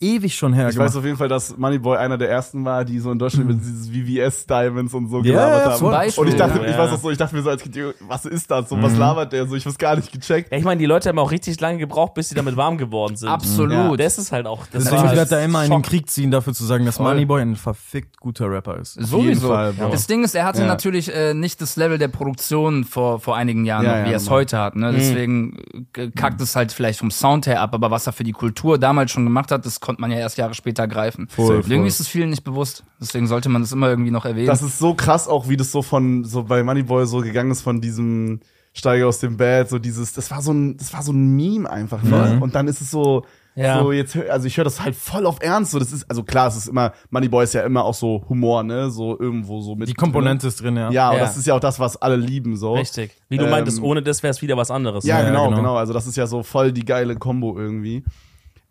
ewig 0.00 0.34
schon 0.34 0.52
Ich 0.52 0.58
hergemacht. 0.58 0.88
weiß 0.88 0.96
auf 0.96 1.04
jeden 1.04 1.16
Fall, 1.16 1.28
dass 1.28 1.56
Moneyboy 1.56 1.96
einer 1.96 2.18
der 2.18 2.28
ersten 2.30 2.64
war, 2.64 2.84
die 2.84 2.98
so 2.98 3.10
in 3.12 3.18
Deutschland 3.18 3.50
über 3.50 3.54
dieses 3.58 3.88
VVS 3.88 4.46
Diamonds 4.46 4.92
und 4.94 5.08
so 5.08 5.18
Mhm. 5.18 5.24
Ja, 5.24 5.30
gelabert 5.32 5.58
ja, 5.64 5.70
haben. 5.72 5.78
zum 5.78 5.90
Beispiel. 5.90 6.22
Und 6.24 6.28
ich 6.30 6.36
dachte, 6.36 6.58
Ja. 6.58 6.64
ich 6.70 6.78
weiß 6.78 6.90
auch 6.92 6.98
so, 7.00 7.10
ich 7.10 7.18
dachte 7.18 7.34
mir 7.36 7.42
so 7.42 7.50
als 7.50 7.62
Kind, 7.62 7.76
was 8.08 8.24
ist 8.26 8.50
das? 8.50 8.68
So, 8.68 8.76
Mhm. 8.76 8.82
was 8.82 8.96
labert 8.96 9.32
der 9.32 9.46
so? 9.46 9.54
Ich 9.54 9.64
hab's 9.66 9.78
gar 9.78 9.96
nicht 9.96 10.12
gecheckt. 10.12 10.52
Ja, 10.52 10.58
ich 10.58 10.64
meine, 10.64 10.78
die 10.78 10.86
Leute 10.86 11.08
haben 11.08 11.18
auch 11.18 11.30
richtig 11.30 11.60
lange 11.60 11.78
gebraucht, 11.78 12.14
bis 12.14 12.28
sie 12.28 12.34
damit 12.34 12.56
warm 12.56 12.76
geworden 12.78 13.16
sind. 13.16 13.28
Absolut. 13.28 13.72
Ja, 13.72 13.96
das 13.96 14.18
ist 14.18 14.32
halt 14.32 14.46
auch. 14.46 14.66
Das 14.66 14.84
Deswegen 14.84 14.90
war 14.90 14.98
ich 15.04 15.08
halt 15.08 15.16
werde 15.18 15.30
da 15.30 15.40
immer 15.44 15.64
in 15.64 15.70
den. 15.70 15.82
Krieg 15.82 16.08
ziehen, 16.10 16.30
dafür 16.30 16.52
zu 16.54 16.64
sagen, 16.64 16.84
dass. 16.86 16.98
Moneyboy 16.98 17.40
ein 17.42 17.56
verfickt 17.56 18.18
guter 18.20 18.50
Rapper 18.50 18.78
ist. 18.78 18.94
Sowieso. 18.94 19.48
Fall, 19.48 19.74
das 19.90 20.06
Ding 20.06 20.24
ist, 20.24 20.34
er 20.34 20.44
hatte 20.44 20.62
Ja. 20.62 20.66
natürlich 20.66 21.14
äh, 21.14 21.34
nicht 21.34 21.60
das 21.60 21.76
Level 21.76 21.98
der 21.98 22.08
Produktion 22.08 22.84
vor, 22.84 23.20
vor 23.20 23.36
einigen 23.36 23.64
Jahren, 23.64 23.84
Ja, 23.84 23.90
noch, 23.92 23.98
ja, 23.98 24.04
wie 24.06 24.10
er 24.12 24.16
es 24.16 24.24
normal. 24.24 24.40
heute 24.40 24.58
hat. 24.58 24.76
Ne? 24.76 24.92
Deswegen 24.92 25.58
äh, 25.96 26.10
kackt 26.10 26.40
es 26.40 26.56
halt 26.56 26.72
vielleicht 26.72 26.98
vom 26.98 27.10
Sound 27.10 27.46
her 27.46 27.60
ab, 27.60 27.74
aber 27.74 27.90
was 27.90 28.06
er 28.06 28.12
für 28.12 28.24
die 28.24 28.32
Kultur 28.32 28.78
damals 28.78 29.10
schon 29.10 29.24
gemacht 29.24 29.50
hat, 29.50 29.64
das 29.66 29.80
konnte 29.80 29.93
man 29.98 30.10
ja 30.10 30.18
erst 30.18 30.38
Jahre 30.38 30.54
später 30.54 30.86
greifen. 30.88 31.28
Voll, 31.28 31.56
Irgendwie 31.56 31.76
voll. 31.76 31.86
ist 31.86 32.00
es 32.00 32.08
vielen 32.08 32.30
nicht 32.30 32.44
bewusst. 32.44 32.84
Deswegen 33.00 33.26
sollte 33.26 33.48
man 33.48 33.62
das 33.62 33.72
immer 33.72 33.88
irgendwie 33.88 34.10
noch 34.10 34.24
erwähnen. 34.24 34.46
Das 34.46 34.62
ist 34.62 34.78
so 34.78 34.94
krass 34.94 35.28
auch, 35.28 35.48
wie 35.48 35.56
das 35.56 35.70
so 35.72 35.82
von, 35.82 36.24
so 36.24 36.44
bei 36.44 36.62
Moneyboy 36.62 37.06
so 37.06 37.18
gegangen 37.20 37.50
ist 37.50 37.62
von 37.62 37.80
diesem 37.80 38.40
Steiger 38.76 39.06
aus 39.06 39.20
dem 39.20 39.36
Bett, 39.36 39.68
so 39.68 39.78
dieses, 39.78 40.12
das 40.14 40.30
war 40.32 40.42
so 40.42 40.52
ein, 40.52 40.76
das 40.76 40.92
war 40.92 41.02
so 41.02 41.12
ein 41.12 41.36
Meme 41.36 41.70
einfach, 41.70 42.02
ne? 42.02 42.38
Und 42.40 42.56
dann 42.56 42.66
ist 42.66 42.80
es 42.80 42.90
so, 42.90 43.24
Ja. 43.54 43.80
so 43.80 43.92
jetzt, 43.92 44.16
also 44.16 44.48
ich 44.48 44.56
höre 44.56 44.64
das 44.64 44.82
halt 44.82 44.96
voll 44.96 45.26
auf 45.26 45.36
Ernst, 45.40 45.70
so 45.70 45.78
das 45.78 45.92
ist, 45.92 46.10
also 46.10 46.24
klar, 46.24 46.48
es 46.48 46.56
ist 46.56 46.66
immer, 46.66 46.92
Moneyboy 47.10 47.44
ist 47.44 47.54
ja 47.54 47.60
immer 47.62 47.84
auch 47.84 47.94
so 47.94 48.24
Humor, 48.28 48.64
ne? 48.64 48.90
So 48.90 49.16
irgendwo 49.16 49.60
so 49.60 49.76
mit. 49.76 49.88
Die 49.88 49.94
Komponente 49.94 50.48
ist 50.48 50.60
drin, 50.60 50.76
ja. 50.76 50.90
Ja, 50.90 51.10
und 51.10 51.18
Ja. 51.18 51.22
das 51.22 51.36
ist 51.36 51.46
ja 51.46 51.54
auch 51.54 51.60
das, 51.60 51.78
was 51.78 51.96
alle 52.02 52.16
lieben, 52.16 52.56
so. 52.56 52.74
Richtig. 52.74 53.12
Wie 53.28 53.36
du 53.38 53.44
Ähm, 53.44 53.50
meintest, 53.52 53.80
ohne 53.80 54.02
das 54.02 54.24
wäre 54.24 54.32
es 54.32 54.42
wieder 54.42 54.56
was 54.56 54.72
anderes. 54.72 55.04
Ja, 55.04 55.20
Ja, 55.20 55.26
genau, 55.28 55.44
genau. 55.44 55.56
genau, 55.58 55.76
Also 55.76 55.92
das 55.92 56.08
ist 56.08 56.16
ja 56.16 56.26
so 56.26 56.42
voll 56.42 56.72
die 56.72 56.84
geile 56.84 57.14
Kombo 57.14 57.56
irgendwie. 57.56 58.02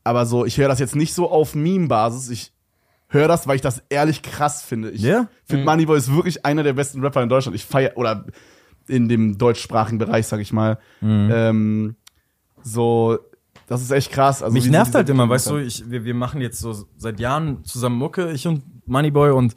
Aber 0.03 0.25
so, 0.25 0.45
ich 0.45 0.57
höre 0.57 0.67
das 0.67 0.79
jetzt 0.79 0.95
nicht 0.95 1.13
so 1.13 1.29
auf 1.29 1.55
Meme-Basis. 1.55 2.29
Ich 2.29 2.51
höre 3.07 3.27
das, 3.27 3.47
weil 3.47 3.55
ich 3.55 3.61
das 3.61 3.83
ehrlich 3.89 4.21
krass 4.21 4.61
finde. 4.63 4.91
Ich 4.91 5.01
Ja? 5.01 5.27
finde 5.45 5.65
Moneyboy 5.65 5.97
ist 5.97 6.13
wirklich 6.13 6.45
einer 6.45 6.63
der 6.63 6.73
besten 6.73 7.01
Rapper 7.01 7.21
in 7.23 7.29
Deutschland. 7.29 7.55
Ich 7.55 7.65
feier 7.65 7.91
oder 7.95 8.25
in 8.87 9.07
dem 9.07 9.37
deutschsprachigen 9.37 9.97
Bereich, 9.97 10.27
sag 10.27 10.39
ich 10.41 10.51
mal. 10.51 10.77
Ähm, 11.01 11.95
so, 12.63 13.17
das 13.67 13.81
ist 13.81 13.91
echt 13.91 14.11
krass. 14.11 14.43
Also 14.43 14.53
Mich 14.53 14.69
nervt 14.69 14.93
halt 14.95 15.07
immer, 15.09 15.29
weißt 15.29 15.49
du, 15.51 15.57
ich, 15.57 15.89
wir, 15.89 16.03
wir 16.03 16.13
machen 16.15 16.41
jetzt 16.41 16.59
so 16.59 16.85
seit 16.97 17.19
Jahren 17.19 17.63
zusammen 17.63 17.97
Mucke, 17.97 18.31
ich 18.31 18.45
und 18.47 18.63
Moneyboy 18.87 19.31
und 19.31 19.55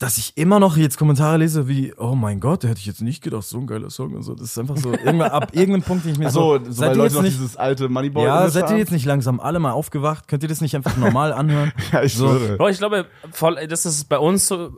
dass 0.00 0.18
ich 0.18 0.32
immer 0.36 0.58
noch 0.58 0.76
jetzt 0.76 0.98
Kommentare 0.98 1.38
lese 1.38 1.68
wie, 1.68 1.94
oh 1.96 2.16
mein 2.16 2.40
Gott, 2.40 2.64
da 2.64 2.68
hätte 2.68 2.80
ich 2.80 2.86
jetzt 2.86 3.00
nicht 3.00 3.22
gedacht, 3.22 3.44
so 3.44 3.58
ein 3.58 3.66
geiler 3.68 3.90
Song 3.90 4.12
und 4.14 4.22
so. 4.24 4.34
Das 4.34 4.48
ist 4.48 4.58
einfach 4.58 4.76
so, 4.76 4.90
irgendwann, 4.92 5.30
ab 5.30 5.50
irgendeinem 5.52 5.82
Punkt, 5.82 6.04
den 6.04 6.12
ich 6.12 6.18
mir 6.18 6.26
Ach 6.26 6.32
so, 6.32 6.58
so, 6.58 6.64
so, 6.64 6.72
seid 6.72 6.88
weil 6.90 6.94
ihr 6.94 6.96
Leute 6.96 7.04
jetzt 7.06 7.14
noch 7.14 7.22
nicht, 7.22 7.34
dieses 7.36 7.56
alte 7.56 7.88
Moneyboy 7.88 8.24
ja, 8.24 8.48
seid 8.50 8.70
ihr 8.70 8.76
jetzt 8.76 8.90
nicht 8.90 9.04
langsam 9.06 9.38
alle 9.38 9.60
mal 9.60 9.70
aufgewacht? 9.70 10.26
Könnt 10.26 10.42
ihr 10.42 10.48
das 10.48 10.60
nicht 10.60 10.74
einfach 10.74 10.96
normal 10.96 11.32
anhören? 11.32 11.72
Ja, 11.92 12.02
ich 12.02 12.14
so. 12.14 12.26
schwöre. 12.28 12.70
Ich 12.70 12.78
glaube, 12.78 13.06
voll, 13.30 13.54
das 13.68 13.86
ist 13.86 14.08
bei 14.08 14.18
uns 14.18 14.48
so, 14.48 14.72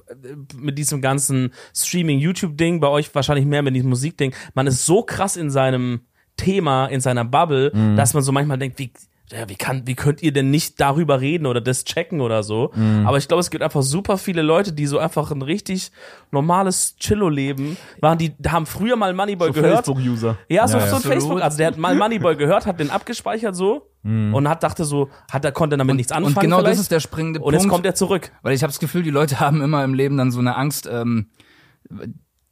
mit 0.55 0.76
diesem 0.76 1.00
ganzen 1.00 1.50
Streaming-YouTube-Ding, 1.74 2.81
bei 2.81 2.88
euch 2.88 3.14
wahrscheinlich 3.14 3.46
mehr 3.46 3.62
mit 3.62 3.74
diesem 3.74 3.88
Musikding. 3.90 4.35
Man 4.55 4.66
ist 4.66 4.85
so 4.85 5.02
krass 5.02 5.37
in 5.37 5.50
seinem 5.50 6.00
Thema, 6.37 6.87
in 6.87 7.00
seiner 7.00 7.24
Bubble, 7.24 7.72
Mhm. 7.74 7.96
dass 7.96 8.12
man 8.12 8.22
so 8.22 8.33
manchmal 8.33 8.59
denkt, 8.59 8.79
wie, 8.79 8.92
ja, 9.32 9.48
wie 9.48 9.56
kann, 9.56 9.86
wie 9.86 9.94
könnt 9.96 10.22
ihr 10.22 10.32
denn 10.32 10.50
nicht 10.50 10.80
darüber 10.80 11.20
reden 11.20 11.46
oder 11.46 11.60
das 11.60 11.84
checken 11.84 12.20
oder 12.20 12.42
so? 12.44 12.70
Mhm. 12.74 13.06
Aber 13.06 13.18
ich 13.18 13.26
glaube, 13.26 13.40
es 13.40 13.50
gibt 13.50 13.62
einfach 13.62 13.82
super 13.82 14.18
viele 14.18 14.42
Leute, 14.42 14.72
die 14.72 14.86
so 14.86 14.98
einfach 14.98 15.30
ein 15.32 15.42
richtig 15.42 15.90
normales 16.30 16.96
Chillo-Leben 16.96 17.76
waren, 18.00 18.18
die 18.18 18.32
haben 18.46 18.66
früher 18.66 18.94
mal 18.96 19.12
Moneyboy 19.14 19.48
So 19.48 19.52
gehört. 19.54 19.86
Facebook-User. 19.86 20.36
Ja, 20.48 20.68
so, 20.68 20.78
Ja, 20.78 20.84
ja. 20.84 20.90
so 20.90 20.96
ein. 20.96 21.02
Facebook. 21.02 21.40
Also 21.42 21.58
der 21.58 21.66
hat 21.68 21.76
mal 21.78 21.94
Moneyboy 21.96 22.36
gehört, 22.36 22.66
hat 22.66 22.78
den 22.78 22.90
abgespeichert 22.90 23.56
so 23.56 23.90
und 24.04 24.48
hat 24.48 24.62
dachte 24.62 24.84
so, 24.84 25.10
hat 25.32 25.44
er 25.44 25.50
konnte 25.50 25.76
damit 25.76 25.96
nichts 25.96 26.12
anfangen. 26.12 26.36
und 26.36 26.40
genau 26.40 26.58
vielleicht. 26.58 26.74
das 26.74 26.80
ist 26.82 26.92
der 26.92 27.00
springende 27.00 27.40
Und 27.40 27.46
Punkt. 27.46 27.60
jetzt 27.64 27.68
kommt 27.68 27.86
er 27.86 27.96
zurück. 27.96 28.30
Weil 28.42 28.54
ich 28.54 28.62
habe 28.62 28.70
das 28.70 28.78
Gefühl, 28.78 29.02
die 29.02 29.10
Leute 29.10 29.40
haben 29.40 29.60
immer 29.60 29.82
im 29.82 29.94
Leben 29.94 30.16
dann 30.16 30.30
so 30.30 30.38
eine 30.38 30.54
Angst, 30.56 30.88
ähm, 30.88 31.30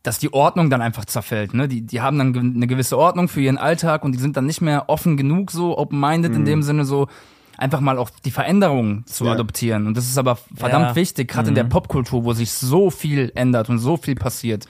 dass 0.04 0.18
die 0.20 0.32
Ordnung 0.32 0.70
dann 0.70 0.80
einfach 0.82 1.04
zerfällt. 1.06 1.52
Ne? 1.54 1.66
Die, 1.66 1.80
die 1.82 2.00
haben 2.00 2.18
dann 2.18 2.54
eine 2.54 2.66
gewisse 2.68 2.96
Ordnung 2.96 3.26
für 3.26 3.40
ihren 3.40 3.58
Alltag 3.58 4.04
und 4.04 4.12
die 4.12 4.18
sind 4.20 4.36
dann 4.36 4.46
nicht 4.46 4.60
mehr 4.60 4.84
offen 4.88 5.16
genug, 5.16 5.50
so 5.50 5.76
open-minded 5.76 6.32
in 6.36 6.44
dem 6.44 6.62
Sinne, 6.62 6.84
so 6.84 7.08
einfach 7.56 7.80
mal 7.80 7.98
auch 7.98 8.10
die 8.24 8.30
Veränderungen 8.30 9.04
zu 9.06 9.24
Ja. 9.24 9.32
adoptieren. 9.32 9.86
Und 9.86 9.96
das 9.96 10.04
ist 10.06 10.18
aber 10.18 10.36
verdammt 10.54 10.88
Ja. 10.90 10.94
wichtig, 10.96 11.28
gerade 11.28 11.48
in 11.48 11.54
der 11.54 11.64
Popkultur, 11.64 12.24
wo 12.24 12.32
sich 12.34 12.52
so 12.52 12.90
viel 12.90 13.32
ändert 13.34 13.68
und 13.70 13.78
so 13.78 13.96
viel 13.96 14.14
passiert. 14.14 14.66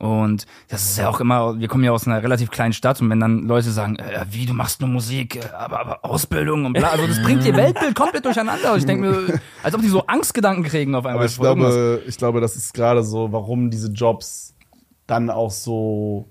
Und 0.00 0.44
das 0.68 0.82
ist 0.90 0.98
ja 0.98 1.08
auch 1.08 1.20
immer, 1.20 1.58
wir 1.60 1.68
kommen 1.68 1.84
ja 1.84 1.92
aus 1.92 2.06
einer 2.08 2.20
relativ 2.22 2.50
kleinen 2.50 2.72
Stadt 2.72 3.00
und 3.00 3.08
wenn 3.10 3.20
dann 3.20 3.46
Leute 3.46 3.70
sagen, 3.70 3.94
äh, 3.96 4.26
wie, 4.28 4.44
du 4.44 4.52
machst 4.52 4.80
nur 4.80 4.90
Musik, 4.90 5.36
äh, 5.36 5.48
aber, 5.56 5.78
aber 5.80 6.04
Ausbildung 6.04 6.64
und 6.66 6.72
bla, 6.72 6.88
also 6.88 7.06
das 7.06 7.22
bringt 7.22 7.44
ihr 7.46 7.54
Weltbild 7.56 7.94
komplett 7.94 8.24
durcheinander. 8.24 8.76
Ich 8.76 8.84
denke 8.86 9.08
mir, 9.08 9.40
als 9.62 9.72
ob 9.74 9.80
die 9.82 9.88
so 9.88 10.04
Angstgedanken 10.06 10.64
kriegen 10.64 10.96
auf 10.96 11.06
einmal. 11.06 11.18
Aber 11.20 11.26
ich 11.26 11.38
irgendwas. 11.38 11.72
glaube, 11.74 12.02
ich 12.08 12.16
glaube, 12.18 12.40
das 12.40 12.56
ist 12.56 12.74
gerade 12.74 13.04
so, 13.04 13.30
warum 13.30 13.70
diese 13.70 13.88
Jobs 13.92 14.54
dann 15.06 15.30
auch 15.30 15.50
so 15.50 16.28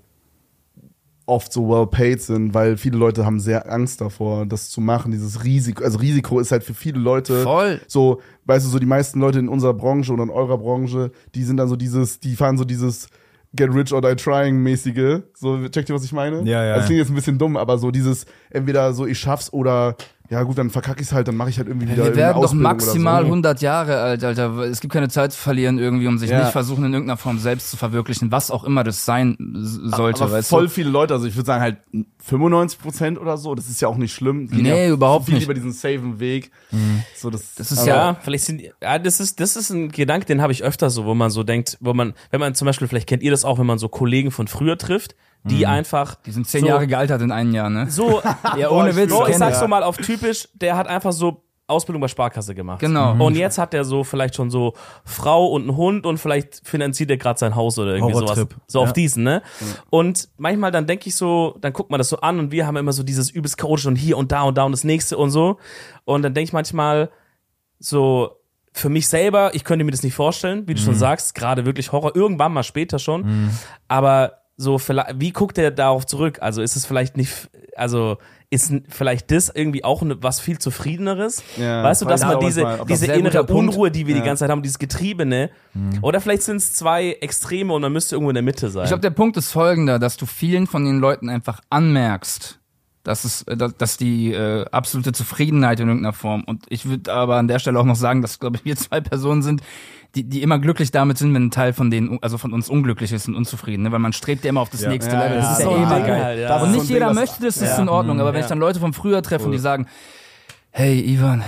oft 1.26 1.52
so 1.52 1.68
well 1.68 1.86
paid 1.86 2.20
sind, 2.20 2.52
weil 2.52 2.76
viele 2.76 2.98
Leute 2.98 3.24
haben 3.24 3.40
sehr 3.40 3.70
Angst 3.70 4.00
davor, 4.00 4.44
das 4.46 4.68
zu 4.68 4.80
machen, 4.80 5.10
dieses 5.10 5.42
Risiko. 5.44 5.82
Also 5.82 5.98
Risiko 5.98 6.38
ist 6.38 6.52
halt 6.52 6.64
für 6.64 6.74
viele 6.74 6.98
Leute 6.98 7.42
Voll. 7.42 7.80
so, 7.86 8.20
weißt 8.44 8.66
du, 8.66 8.70
so 8.70 8.78
die 8.78 8.86
meisten 8.86 9.20
Leute 9.20 9.38
in 9.38 9.48
unserer 9.48 9.74
Branche 9.74 10.12
oder 10.12 10.24
in 10.24 10.30
eurer 10.30 10.58
Branche, 10.58 11.12
die 11.34 11.44
sind 11.44 11.56
dann 11.56 11.68
so 11.68 11.76
dieses, 11.76 12.20
die 12.20 12.36
fahren 12.36 12.58
so 12.58 12.64
dieses 12.64 13.08
Get 13.56 13.72
rich 13.72 13.92
or 13.92 14.02
die 14.02 14.16
trying 14.16 14.56
mäßige. 14.62 15.22
So, 15.34 15.68
checkt 15.68 15.88
ihr, 15.88 15.94
was 15.94 16.04
ich 16.04 16.12
meine? 16.12 16.42
Ja, 16.42 16.64
ja. 16.64 16.76
Das 16.76 16.86
klingt 16.86 16.98
jetzt 16.98 17.10
ein 17.10 17.14
bisschen 17.14 17.38
dumm, 17.38 17.56
aber 17.56 17.78
so 17.78 17.90
dieses, 17.90 18.26
entweder 18.50 18.92
so 18.92 19.06
ich 19.06 19.18
schaff's 19.18 19.52
oder 19.52 19.96
ja 20.30 20.42
gut, 20.42 20.56
dann 20.56 20.70
verkacke 20.70 21.02
ich's 21.02 21.12
halt, 21.12 21.28
dann 21.28 21.36
mache 21.36 21.50
ich 21.50 21.58
halt 21.58 21.68
irgendwie 21.68 21.86
wieder 21.88 22.04
Wir 22.06 22.16
werden 22.16 22.40
doch 22.40 22.52
maximal 22.54 23.20
so. 23.22 23.26
100 23.26 23.60
Jahre 23.60 24.00
alt, 24.00 24.24
Alter. 24.24 24.56
Es 24.60 24.80
gibt 24.80 24.92
keine 24.92 25.08
Zeit 25.10 25.32
zu 25.32 25.38
verlieren 25.38 25.78
irgendwie, 25.78 26.06
um 26.06 26.16
sich 26.18 26.30
Ja. 26.30 26.40
nicht 26.40 26.50
versuchen, 26.52 26.84
in 26.84 26.92
irgendeiner 26.94 27.18
Form 27.18 27.38
selbst 27.38 27.70
zu 27.70 27.76
verwirklichen, 27.76 28.32
was 28.32 28.50
auch 28.50 28.64
immer 28.64 28.84
das 28.84 29.04
sein 29.04 29.36
sollte, 29.38 30.24
aber 30.24 30.42
voll 30.42 30.64
du? 30.64 30.70
viele 30.70 30.88
Leute, 30.90 31.12
also 31.14 31.26
ich 31.26 31.36
würde 31.36 31.46
sagen 31.46 31.60
halt 31.62 31.76
95 32.22 32.78
Prozent 32.80 33.18
oder 33.20 33.36
so, 33.36 33.54
das 33.54 33.68
ist 33.68 33.80
ja 33.82 33.88
auch 33.88 33.96
nicht 33.98 34.14
schlimm. 34.14 34.48
Die 34.48 34.54
gehen 34.56 34.62
Nee, 34.62 34.86
ja 34.86 34.92
überhaupt 34.92 35.26
viel 35.26 35.34
nicht. 35.34 35.44
über 35.44 35.54
diesen 35.54 35.72
safen 35.72 36.18
Weg. 36.20 36.50
So, 37.14 37.28
das, 37.30 37.54
Das 37.56 37.70
ist 37.70 37.86
Ja, 37.86 38.16
vielleicht 38.22 38.44
sind, 38.44 38.62
ja, 38.82 38.98
das 38.98 39.20
ist, 39.20 39.40
das 39.40 39.56
ist 39.56 39.70
ein 39.70 39.90
Gedanke, 39.90 40.26
den 40.26 40.40
habe 40.40 40.52
ich 40.52 40.62
öfter 40.64 40.88
so, 40.90 41.04
wo 41.04 41.14
man 41.14 41.30
so 41.30 41.42
denkt, 41.42 41.76
wo 41.80 41.92
man, 41.92 42.14
wenn 42.30 42.40
man 42.40 42.54
zum 42.54 42.64
Beispiel, 42.66 42.88
vielleicht 42.88 43.08
kennt 43.08 43.22
ihr 43.22 43.30
das 43.30 43.44
auch, 43.44 43.58
wenn 43.58 43.66
man 43.66 43.78
so 43.78 43.88
Kollegen 43.88 44.30
von 44.30 44.48
früher 44.48 44.78
trifft, 44.78 45.14
die 45.44 45.66
einfach. 45.66 46.14
Die 46.26 46.30
sind 46.30 46.46
zehn 46.48 46.62
so, 46.62 46.68
Jahre 46.68 46.86
gealtert 46.86 47.20
in 47.22 47.30
einem 47.32 47.52
Jahr, 47.54 47.70
ne? 47.70 47.90
So, 47.90 48.22
Ja, 48.56 48.70
ohne 48.70 48.96
Witz. 48.96 49.10
Bro, 49.12 49.28
ich 49.28 49.36
sag's 49.36 49.52
das. 49.52 49.60
so 49.60 49.68
mal 49.68 49.82
auf 49.82 49.96
typisch, 49.96 50.48
der 50.54 50.76
hat 50.76 50.88
einfach 50.88 51.12
so 51.12 51.42
Ausbildung 51.66 52.02
bei 52.02 52.08
Sparkasse 52.08 52.54
gemacht. 52.54 52.80
Genau. 52.80 53.12
Und 53.24 53.36
jetzt 53.36 53.56
hat 53.56 53.72
er 53.72 53.84
so 53.86 54.04
vielleicht 54.04 54.34
schon 54.34 54.50
so 54.50 54.74
Frau 55.04 55.46
und 55.46 55.62
einen 55.62 55.76
Hund 55.78 56.04
und 56.04 56.18
vielleicht 56.18 56.60
finanziert 56.62 57.08
er 57.10 57.16
gerade 57.16 57.38
sein 57.38 57.54
Haus 57.54 57.78
oder 57.78 57.94
irgendwie 57.94 58.12
sowas. 58.12 58.32
Horrortrip. 58.36 58.56
So 58.66 58.80
auf 58.80 58.88
Ja. 58.88 58.92
diesen, 58.92 59.22
ne? 59.24 59.42
Und 59.88 60.28
manchmal 60.36 60.70
dann 60.72 60.86
denke 60.86 61.08
ich 61.08 61.16
so, 61.16 61.56
dann 61.62 61.72
guckt 61.72 61.90
man 61.90 61.96
das 61.96 62.10
so 62.10 62.18
an 62.18 62.38
und 62.38 62.50
wir 62.52 62.66
haben 62.66 62.76
immer 62.76 62.92
so 62.92 63.02
dieses 63.02 63.30
übelst 63.30 63.56
chaotische 63.56 63.88
und 63.88 63.96
hier 63.96 64.18
und 64.18 64.30
da 64.30 64.42
und 64.42 64.58
da 64.58 64.64
und 64.64 64.72
das 64.72 64.84
nächste 64.84 65.16
und 65.16 65.30
so. 65.30 65.56
Und 66.04 66.20
dann 66.22 66.34
denke 66.34 66.48
ich 66.48 66.52
manchmal 66.52 67.08
so, 67.78 68.30
für 68.72 68.88
mich 68.90 69.08
selber, 69.08 69.54
ich 69.54 69.64
könnte 69.64 69.84
mir 69.84 69.90
das 69.92 70.02
nicht 70.02 70.14
vorstellen, 70.14 70.66
wie 70.68 70.74
du 70.74 70.80
Mhm. 70.80 70.84
schon 70.84 70.94
sagst, 70.96 71.34
gerade 71.34 71.64
wirklich 71.64 71.92
Horror, 71.92 72.14
irgendwann 72.14 72.52
mal 72.52 72.62
später 72.64 72.98
schon. 72.98 73.50
Aber 73.88 74.32
so, 74.56 74.78
vielleicht, 74.78 75.20
wie 75.20 75.32
guckt 75.32 75.58
er 75.58 75.70
darauf 75.70 76.06
zurück? 76.06 76.38
Also 76.40 76.62
ist 76.62 76.76
es 76.76 76.86
vielleicht 76.86 77.16
nicht, 77.16 77.48
also 77.76 78.18
ist 78.50 78.72
vielleicht 78.88 79.32
das 79.32 79.50
irgendwie 79.52 79.82
auch 79.82 80.02
ne, 80.02 80.16
was 80.20 80.38
viel 80.38 80.58
zufriedeneres? 80.60 81.42
Ja, 81.56 81.82
weißt 81.82 82.02
du, 82.02 82.06
dass 82.06 82.22
man 82.22 82.38
diese, 82.38 82.64
ob 82.64 82.86
das 82.86 83.00
diese 83.00 83.12
innere. 83.12 83.42
Unruhe, 83.44 83.90
die 83.90 84.06
wir 84.06 84.14
Ja. 84.14 84.20
die 84.20 84.26
ganze 84.26 84.40
Zeit 84.40 84.50
haben, 84.50 84.62
dieses 84.62 84.78
Getriebene, 84.78 85.50
oder 86.02 86.20
vielleicht 86.20 86.42
sind 86.42 86.58
es 86.58 86.72
zwei 86.74 87.12
Extreme 87.20 87.72
und 87.72 87.82
man 87.82 87.92
müsste 87.92 88.14
irgendwo 88.14 88.30
in 88.30 88.34
der 88.34 88.44
Mitte 88.44 88.70
sein. 88.70 88.84
Ich 88.84 88.90
glaube, 88.90 89.00
der 89.00 89.10
Punkt 89.10 89.36
ist 89.36 89.50
folgender, 89.50 89.98
dass 89.98 90.16
du 90.16 90.24
vielen 90.26 90.68
von 90.68 90.84
den 90.84 90.98
Leuten 90.98 91.28
einfach 91.28 91.60
anmerkst, 91.70 92.60
dass 93.02 93.24
es, 93.24 93.42
äh, 93.42 93.56
dass, 93.56 93.76
dass 93.76 93.96
die 93.96 94.32
äh, 94.32 94.64
absolute 94.70 95.12
Zufriedenheit 95.12 95.80
in 95.80 95.88
irgendeiner 95.88 96.12
Form. 96.12 96.44
Und 96.44 96.64
ich 96.68 96.86
würde 96.88 97.12
aber 97.12 97.36
an 97.36 97.48
der 97.48 97.58
Stelle 97.58 97.80
auch 97.80 97.84
noch 97.84 97.96
sagen, 97.96 98.22
dass, 98.22 98.38
glaube 98.38 98.58
ich, 98.58 98.64
wir 98.64 98.76
zwei 98.76 99.00
Personen 99.00 99.42
sind, 99.42 99.62
die, 100.14 100.24
die 100.24 100.42
immer 100.42 100.58
glücklich 100.58 100.90
damit 100.90 101.18
sind, 101.18 101.34
wenn 101.34 101.46
ein 101.46 101.50
Teil 101.50 101.72
von 101.72 101.90
denen, 101.90 102.18
also 102.22 102.38
von 102.38 102.52
uns 102.52 102.68
unglücklich 102.68 103.12
ist 103.12 103.26
und 103.28 103.34
unzufrieden, 103.34 103.82
ne? 103.82 103.92
weil 103.92 103.98
man 103.98 104.12
strebt 104.12 104.44
ja 104.44 104.50
immer 104.50 104.60
auf 104.60 104.70
das 104.70 104.82
Ja. 104.82 104.90
nächste 104.90 105.12
Ja, 105.12 105.22
Level. 105.24 105.36
ja, 105.38 105.42
Das 105.42 105.58
ist 105.58 105.64
ja, 105.64 105.70
eh 105.70 105.82
immer 105.82 106.00
geil. 106.00 106.38
ja. 106.40 106.62
Und 106.62 106.72
nicht 106.72 106.84
jeder 106.88 107.12
möchte 107.12 107.42
das, 107.42 107.56
das 107.58 107.72
ist 107.72 107.78
in 107.78 107.88
Ordnung. 107.88 108.20
Aber 108.20 108.30
wenn 108.32 108.40
Ja. 108.40 108.44
ich 108.44 108.48
dann 108.48 108.58
Leute 108.58 108.78
von 108.80 108.92
früher 108.92 109.22
treffe 109.22 109.46
und 109.46 109.52
die 109.52 109.58
sagen, 109.58 109.86
hey 110.76 110.98
Ivan, 111.00 111.42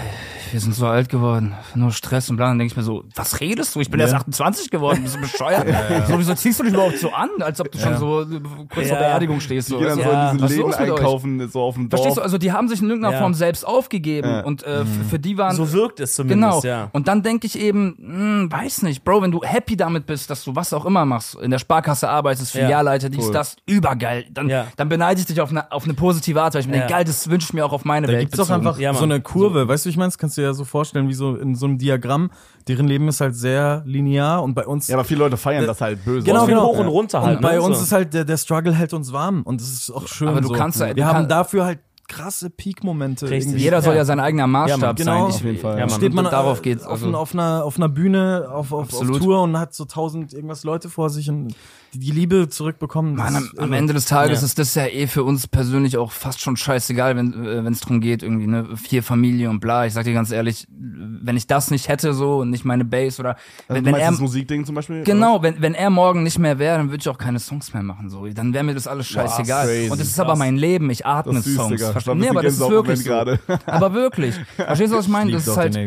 wir 0.53 0.61
sind 0.61 0.77
so 0.77 0.87
alt 0.87 1.09
geworden, 1.09 1.53
nur 1.75 1.91
Stress 1.91 2.31
und 2.31 2.37
bla, 2.37 2.47
dann 2.47 2.59
denke 2.59 2.71
ich 2.71 2.77
mir 2.77 2.85
so, 2.85 3.03
was 3.17 3.41
redest 3.41 3.75
du? 3.75 3.81
Ich 3.81 3.91
bin 3.91 3.99
Ja. 3.99 4.07
erst 4.07 4.15
28 4.15 4.71
geworden, 4.71 5.03
bist 5.03 5.17
du 5.17 5.21
bescheuert? 5.21 5.67
So, 6.07 6.17
wieso 6.21 6.35
ziehst 6.35 6.61
du 6.61 6.65
dich 6.65 6.73
überhaupt 6.73 6.99
so 6.99 7.11
an, 7.13 7.29
als 7.41 7.61
ob 7.61 7.73
du 7.73 7.79
schon 7.79 7.97
so 7.99 8.21
äh, 8.23 8.27
kurz 8.73 8.87
vor 8.89 8.97
Ja. 8.97 9.03
Beerdigung 9.09 9.41
stehst? 9.41 9.69
Die 9.69 9.73
So. 9.73 9.79
gehen 9.79 9.89
dann 9.89 9.97
so 9.99 10.05
du? 10.05 10.09
in 10.11 10.15
Ja. 10.15 10.33
diesen 10.33 10.49
Läden 10.49 10.75
einkaufen, 10.75 11.49
so 11.51 11.63
auf 11.63 11.75
dem 11.75 11.89
Dorf. 11.89 12.01
Verstehst 12.01 12.17
du? 12.19 12.23
Also 12.23 12.39
die 12.39 12.53
haben 12.53 12.69
sich 12.69 12.81
in 12.81 12.89
irgendeiner 12.89 13.15
Ja. 13.17 13.21
Form 13.21 13.35
selbst 13.35 13.67
aufgegeben 13.67 14.29
Ja. 14.29 14.41
und 14.45 14.63
äh, 14.63 14.83
f- 14.83 14.87
für 15.11 15.19
die 15.19 15.37
waren 15.37 15.57
so 15.57 15.73
wirkt 15.73 15.99
es 15.99 16.17
Genau. 16.17 16.29
zumindest, 16.61 16.65
ja. 16.65 16.89
Und 16.93 17.09
dann 17.09 17.25
denke 17.25 17.49
ich 17.49 17.59
eben, 17.59 17.97
hm, 17.99 18.53
weiß 18.53 18.83
nicht, 18.83 19.03
Bro, 19.05 19.23
wenn 19.23 19.33
du 19.33 19.43
happy 19.43 19.77
damit 19.77 20.07
bist, 20.07 20.31
dass 20.31 20.45
du 20.45 20.55
was 20.55 20.73
auch 20.73 20.87
immer 20.87 21.05
machst, 21.05 21.35
in 21.35 21.51
der 21.51 21.59
Sparkasse 21.59 22.09
arbeitest, 22.09 22.55
Ja. 22.55 22.61
Filialleiter, 22.63 23.09
dies, 23.11 23.27
Cool. 23.27 23.33
das, 23.33 23.57
übergeil, 23.67 24.27
dann, 24.31 24.49
Ja. 24.49 24.69
dann 24.77 24.89
beneide 24.89 25.19
ich 25.21 25.27
dich 25.27 25.41
auf 25.41 25.51
eine, 25.51 25.73
auf 25.73 25.85
eine 25.85 25.95
positive 25.95 26.41
Art, 26.41 26.55
weil 26.55 26.61
ich 26.61 26.69
mir 26.69 26.75
Ja. 26.75 26.79
denke, 26.83 26.93
geil, 26.95 27.05
das 27.05 27.29
wünsche 27.29 27.47
ich 27.49 27.53
mir 27.53 27.67
auch 27.67 27.73
auf 27.73 27.85
meine 27.85 28.07
Da 28.07 28.13
Welt. 28.13 28.21
gibt's 28.23 28.37
doch 28.37 28.47
bezogen. 28.47 28.67
einfach 28.69 28.81
Ja, 28.81 28.95
so 28.95 29.01
Mann. 29.01 29.09
Eine 29.17 29.23
Kurve, 29.23 29.67
weißt 29.69 29.85
du, 29.85 29.89
ich 29.89 29.97
meine? 29.97 30.09
Das 30.09 30.19
kannst 30.19 30.37
du 30.37 30.43
dir 30.43 30.49
ja 30.49 30.55
so 30.55 30.65
vorstellen, 30.65 31.09
wie 31.09 31.15
so 31.15 31.37
in 31.37 31.55
so 31.55 31.67
einem 31.67 31.79
Diagramm. 31.79 32.31
Deren 32.69 32.87
Leben 32.87 33.09
ist 33.09 33.21
halt 33.21 33.35
sehr 33.35 33.83
linear 33.87 34.43
und 34.43 34.55
bei 34.55 34.67
uns. 34.67 34.89
ja, 34.89 34.97
aber 34.97 35.05
viele 35.05 35.21
Leute 35.21 35.37
feiern 35.37 35.67
das 35.67 35.81
halt 35.81 36.05
böse. 36.05 36.25
Genau, 36.25 36.45
viel 36.47 36.55
genau. 36.55 36.67
hoch 36.67 36.79
und 36.79 36.89
runter 36.89 37.23
halt. 37.23 37.37
und 37.37 37.43
bei 37.43 37.55
ne? 37.55 37.63
uns 37.63 37.79
so. 37.79 37.85
ist 37.85 37.93
halt 37.93 38.15
der, 38.15 38.25
der 38.25 38.37
Struggle 38.37 38.73
hält 38.73 38.93
uns 38.93 39.13
warm 39.13 39.43
und 39.43 39.61
das 39.61 39.69
ist 39.69 39.91
auch 39.91 40.07
schön. 40.07 40.29
Aber 40.29 40.41
du 40.41 40.49
so. 40.49 40.55
kannst 40.55 40.81
ja- 40.81 40.89
du 40.89 40.97
Wir 40.97 41.07
haben 41.07 41.15
kann- 41.21 41.29
dafür 41.29 41.65
halt 41.65 41.79
krasse 42.09 42.51
Peak-Momente. 42.51 43.27
Jeder 43.35 43.83
soll 43.83 43.95
Ja. 43.95 43.99
ja 44.01 44.05
sein 44.05 44.21
eigener 44.21 44.47
Maßstab 44.47 44.81
Ja, 44.81 44.93
genau. 44.93 45.23
sein. 45.25 45.31
Ich, 45.31 45.35
Auf 45.37 45.45
jeden 45.45 45.59
Fall. 45.59 45.79
Ja, 45.79 45.89
steht 45.89 46.15
man 46.15 46.25
darauf 46.25 46.59
äh, 46.61 46.63
geht's. 46.63 46.85
auf, 46.85 46.93
Also, 46.93 47.09
ein- 47.09 47.15
auf, 47.15 47.35
einer, 47.35 47.65
auf 47.65 47.77
einer 47.77 47.89
Bühne 47.89 48.49
auf, 48.51 48.73
auf, 48.73 48.93
auf. 48.95 49.19
Tour 49.19 49.43
und 49.43 49.59
hat 49.59 49.75
so 49.75 49.85
tausend 49.85 50.33
irgendwas 50.33 50.65
Leute 50.65 50.89
vor 50.89 51.11
sich 51.11 51.29
und 51.31 51.49
die, 51.95 51.99
die 52.01 52.11
Liebe 52.11 52.49
zurückbekommen. 52.49 53.15
Mann, 53.15 53.37
am, 53.37 53.51
am. 53.59 53.73
Ende 53.73 53.93
des 53.95 54.05
Tages 54.07 54.41
Ja. 54.41 54.47
ist 54.47 54.59
das 54.59 54.75
ja 54.75 54.87
eh 54.87 55.07
für 55.07 55.25
uns 55.25 55.47
persönlich 55.47 55.97
auch 55.97 56.13
fast 56.13 56.41
schon 56.41 56.57
scheißegal, 56.57 57.17
wenn 57.17 57.33
äh, 57.45 57.69
es 57.71 57.81
darum 57.81 58.01
geht, 58.01 58.23
irgendwie 58.23 58.47
ne 58.47 58.77
vier 58.77 59.03
Familie 59.03 59.49
und 59.51 59.61
bla. 59.61 59.87
Ich 59.87 59.93
sag 59.95 60.05
dir 60.05 60.13
ganz 60.13 60.31
ehrlich, 60.31 60.67
wenn 60.71 61.37
ich 61.37 61.47
das 61.47 61.71
nicht 61.71 61.89
hätte 61.89 62.13
so 62.13 62.39
und 62.39 62.51
nicht 62.51 62.65
meine 62.65 62.85
Base 62.85 63.21
oder 63.21 63.31
Also, 63.31 63.45
wenn, 63.69 63.85
du 63.85 63.93
wenn 63.93 64.01
er 64.01 64.11
das 64.11 64.21
Musikding 64.21 64.65
zum 64.65 64.75
Beispiel? 64.75 65.03
Genau, 65.05 65.43
wenn, 65.43 65.61
wenn 65.63 65.75
er 65.75 65.91
morgen 65.91 66.23
nicht 66.23 66.39
mehr 66.39 66.59
wäre, 66.59 66.77
dann 66.79 66.89
würde 66.91 66.99
ich 67.01 67.09
auch 67.09 67.19
keine 67.19 67.39
Songs 67.39 67.73
mehr 67.73 67.83
machen. 67.83 68.11
So. 68.11 68.27
Dann 68.27 68.53
wäre 68.53 68.65
mir 68.65 68.75
das 68.75 68.87
alles 68.87 69.07
scheißegal. 69.07 69.67
crazy. 69.67 69.91
und 69.91 70.01
das 70.01 70.09
ist 70.09 70.21
aber 70.21 70.37
mein 70.37 70.57
Leben. 70.57 70.91
Ich 70.91 71.07
atme 71.07 71.41
Songs. 71.43 71.81
Du? 72.05 72.15
Nee, 72.15 72.29
aber 72.29 72.43
das 72.43 72.55
ist 72.55 72.61
wirklich 72.61 73.03
so. 73.03 73.13
Aber 73.67 73.95
wirklich. 73.95 74.35
Verstehst 74.57 74.93
du, 74.93 74.97
was 74.99 75.07
ich 75.07 75.13
meine? 75.13 75.33
Das 75.33 75.47
ist 75.47 75.57
halt, 75.57 75.79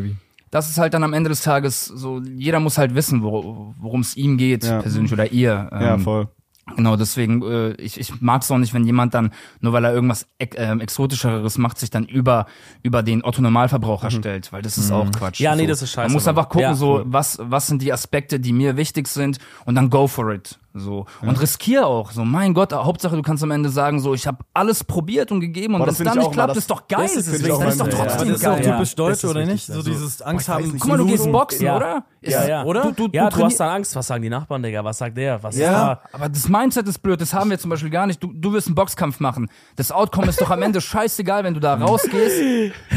das 0.51 0.69
ist 0.69 0.77
halt 0.77 0.93
dann 0.93 1.03
am 1.03 1.13
Ende 1.13 1.29
des 1.29 1.41
Tages 1.41 1.85
so, 1.85 2.21
jeder 2.21 2.59
muss 2.59 2.77
halt 2.77 2.95
wissen, 2.95 3.21
wo- 3.23 3.73
worum 3.79 4.01
es 4.01 4.15
ihm 4.17 4.37
geht, 4.37 4.63
Ja. 4.63 4.81
persönlich 4.81 5.13
oder 5.13 5.31
ihr. 5.31 5.69
Ja, 5.71 5.93
Ähm, 5.95 5.99
voll. 6.01 6.27
Genau, 6.75 6.95
deswegen, 6.95 7.41
äh, 7.41 7.71
ich, 7.81 7.99
ich 7.99 8.21
mag 8.21 8.43
es 8.43 8.51
auch 8.51 8.59
nicht, 8.59 8.75
wenn 8.75 8.85
jemand 8.85 9.15
dann, 9.15 9.31
nur 9.59 9.73
weil 9.73 9.83
er 9.85 9.91
irgendwas 9.91 10.27
ex 10.37 10.55
ähm, 10.59 10.81
Exotischeres 10.81 11.57
macht, 11.57 11.79
sich 11.79 11.89
dann 11.89 12.05
über, 12.05 12.45
über 12.83 13.01
den 13.01 13.23
Otto-Normalverbraucher 13.23 14.11
stellt, 14.11 14.53
weil 14.53 14.61
das 14.61 14.77
ist 14.77 14.91
auch 14.91 15.09
Quatsch. 15.11 15.39
Mhm. 15.39 15.43
Ja, 15.45 15.55
nee, 15.55 15.63
so. 15.63 15.67
das 15.69 15.81
ist 15.81 15.91
scheiße, 15.93 16.09
Man 16.09 16.13
muss 16.13 16.27
einfach 16.27 16.47
gucken, 16.47 16.61
Ja. 16.61 16.73
so, 16.75 17.01
was, 17.05 17.39
was 17.41 17.65
sind 17.65 17.81
die 17.81 17.91
Aspekte, 17.91 18.39
die 18.39 18.53
mir 18.53 18.77
wichtig 18.77 19.07
sind 19.07 19.39
und 19.65 19.73
dann 19.73 19.89
go 19.89 20.05
for 20.07 20.31
it. 20.31 20.58
So. 20.73 21.05
Und 21.21 21.41
riskier 21.41 21.87
auch. 21.87 22.11
So, 22.11 22.23
mein 22.23 22.53
Gott, 22.53 22.71
Hauptsache 22.73 23.15
du 23.15 23.21
kannst 23.23 23.41
am 23.43 23.51
Ende 23.51 23.69
sagen, 23.69 23.99
so, 23.99 24.13
ich 24.13 24.27
habe 24.27 24.37
alles 24.53 24.83
probiert 24.83 25.31
und 25.31 25.39
gegeben 25.39 25.73
und 25.73 25.79
wenn 25.81 25.87
das 25.87 25.99
es 25.99 26.05
dann 26.05 26.17
ich 26.17 26.23
nicht 26.23 26.31
klappt, 26.33 26.55
ist 26.57 26.69
doch 26.69 26.87
geil. 26.87 27.01
das 27.03 27.15
ist 27.15 27.27
Das 27.27 27.33
ist, 27.35 27.47
das 27.49 27.59
ist 27.73 27.79
doch 27.81 27.87
Ja, 27.87 27.93
Aber 27.93 28.07
trotzdem 28.07 28.27
das 28.29 28.37
ist 28.37 28.43
geil. 28.43 28.59
auch 28.61 28.65
Ja. 28.65 28.71
typisch 28.73 28.95
deutsch, 28.95 29.25
oder 29.25 29.45
nicht? 29.45 29.65
So 29.65 29.81
dieses 29.81 30.21
Angst 30.21 30.47
haben. 30.47 30.63
nicht, 30.65 30.79
Guck 30.79 30.89
mal, 30.89 30.97
du 30.97 31.05
gehst 31.07 31.31
boxen, 31.31 31.65
Ja. 31.65 31.75
oder? 31.77 32.03
Ist, 32.21 32.33
Ja, 32.33 32.47
ja. 32.47 32.63
Oder? 32.65 32.81
Du, 32.91 33.07
du, 33.07 33.09
ja, 33.13 33.29
du, 33.29 33.37
du 33.37 33.45
hast 33.45 33.59
dann 33.59 33.69
Angst, 33.69 33.95
was 33.95 34.07
sagen 34.07 34.21
die 34.23 34.29
Nachbarn, 34.29 34.61
Digga, 34.61 34.83
was 34.83 34.97
sagt 34.97 35.15
der, 35.17 35.41
was 35.41 35.55
ist 35.55 35.61
Ja. 35.61 35.71
da? 35.71 36.01
Aber 36.11 36.27
das 36.29 36.49
Mindset 36.49 36.87
ist 36.87 36.99
blöd, 36.99 37.21
das 37.21 37.33
haben 37.33 37.49
wir 37.49 37.57
zum 37.59 37.69
Beispiel 37.69 37.89
gar 37.89 38.05
nicht. 38.07 38.21
Du, 38.21 38.31
du 38.33 38.51
wirst 38.53 38.67
einen 38.67 38.75
Boxkampf 38.75 39.19
machen. 39.19 39.49
Das 39.77 39.91
Outcome 39.91 40.27
ist 40.27 40.41
doch 40.41 40.49
am 40.51 40.61
Ende 40.61 40.81
scheißegal, 40.81 41.43
wenn 41.43 41.53
du 41.53 41.59
da 41.59 41.75
rausgehst. 41.75 42.41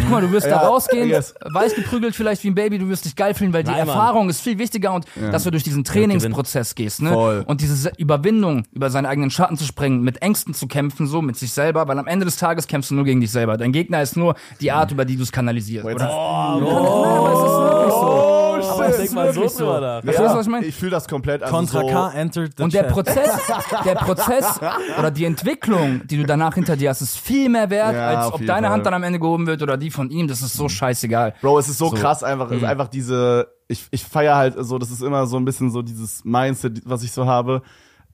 Guck 0.00 0.10
mal, 0.10 0.20
du 0.22 0.30
wirst 0.32 0.46
da 0.46 0.50
Ja, 0.62 0.68
rausgehen, 0.68 1.08
yes. 1.08 1.34
weiß 1.52 1.74
geprügelt 1.74 2.14
vielleicht 2.16 2.42
wie 2.44 2.48
ein 2.48 2.54
Baby, 2.54 2.78
du 2.78 2.88
wirst 2.88 3.04
dich 3.04 3.14
geil 3.16 3.34
fühlen, 3.34 3.52
weil 3.52 3.62
die 3.62 3.70
Nein, 3.70 3.86
Mann. 3.86 3.96
Erfahrung 3.96 4.28
ist 4.28 4.40
viel 4.40 4.58
wichtiger 4.58 4.92
und 4.92 5.06
dass 5.30 5.44
du 5.44 5.50
durch 5.50 5.62
diesen 5.62 5.84
Trainingsprozess 5.84 6.74
gehst, 6.74 7.02
ne? 7.02 7.12
Voll. 7.12 7.44
Und 7.46 7.60
diese 7.60 7.76
Se- 7.76 7.92
Überwindung, 7.98 8.64
über 8.72 8.90
seinen 8.90 9.06
eigenen 9.06 9.30
Schatten 9.30 9.56
zu 9.56 9.64
springen, 9.64 10.02
mit 10.02 10.20
Ängsten 10.22 10.54
zu 10.54 10.66
kämpfen, 10.66 11.06
so 11.06 11.22
mit 11.22 11.36
sich 11.36 11.52
selber, 11.52 11.86
weil 11.88 11.98
am 11.98 12.06
Ende 12.06 12.24
des 12.24 12.36
Tages 12.36 12.66
kämpfst 12.66 12.90
du 12.90 12.94
nur 12.96 13.04
gegen 13.04 13.20
dich 13.20 13.30
selber. 13.30 13.56
Dein 13.56 13.72
Gegner 13.72 14.02
ist 14.02 14.16
nur 14.16 14.34
die 14.60 14.72
Art, 14.72 14.90
über 14.90 15.04
die 15.04 15.16
du 15.16 15.22
es 15.22 15.30
kanalisierst. 15.32 15.86
Jetzt 15.86 15.94
Oder? 15.96 16.10
aber 16.10 17.32
es 17.32 17.51
denk 19.02 19.14
mal 19.14 19.32
so 19.32 19.46
drüber 19.46 19.80
nach. 19.80 20.02
Verstehst 20.02 20.30
du, 20.32 20.36
was 20.36 20.46
ich 20.46 20.50
meine? 20.52 20.66
Ich 20.66 20.74
fühle 20.74 20.90
das 20.90 21.08
komplett. 21.08 21.42
Also 21.42 21.54
Contra 21.54 21.80
so, 21.80 21.86
K 21.86 22.10
entered 22.12 22.52
the 22.56 22.62
Und 22.62 22.72
der 22.74 22.82
chat. 22.84 22.92
Prozess, 22.92 23.30
der 23.84 23.94
Prozess 23.94 24.60
oder 24.98 25.10
die 25.10 25.24
Entwicklung, 25.24 26.02
die 26.06 26.16
du 26.18 26.24
danach 26.24 26.54
hinter 26.54 26.76
dir 26.76 26.90
hast, 26.90 27.00
ist 27.00 27.18
viel 27.18 27.48
mehr 27.48 27.70
wert, 27.70 27.94
Ja, 27.94 28.08
als 28.20 28.32
ob 28.32 28.44
deine 28.46 28.66
Fall. 28.66 28.74
Hand 28.74 28.86
dann 28.86 28.94
am 28.94 29.02
Ende 29.02 29.18
gehoben 29.18 29.46
wird 29.46 29.62
oder 29.62 29.76
die 29.76 29.90
von 29.90 30.10
ihm. 30.10 30.28
Das 30.28 30.40
ist 30.40 30.54
so 30.54 30.68
scheißegal. 30.68 31.34
Bro, 31.40 31.58
es 31.58 31.68
ist 31.68 31.78
so, 31.78 31.88
So. 31.88 31.96
krass 31.96 32.22
einfach. 32.22 32.50
Es 32.50 32.58
ist 32.58 32.64
einfach 32.64 32.88
diese, 32.88 33.48
ich, 33.68 33.86
ich 33.90 34.04
feier 34.04 34.36
halt 34.36 34.54
so, 34.58 34.78
das 34.78 34.90
ist 34.90 35.02
immer 35.02 35.26
so 35.26 35.36
ein 35.36 35.44
bisschen 35.44 35.70
so 35.70 35.82
dieses 35.82 36.24
Mindset, 36.24 36.80
was 36.84 37.02
ich 37.02 37.12
so 37.12 37.26
habe. 37.26 37.62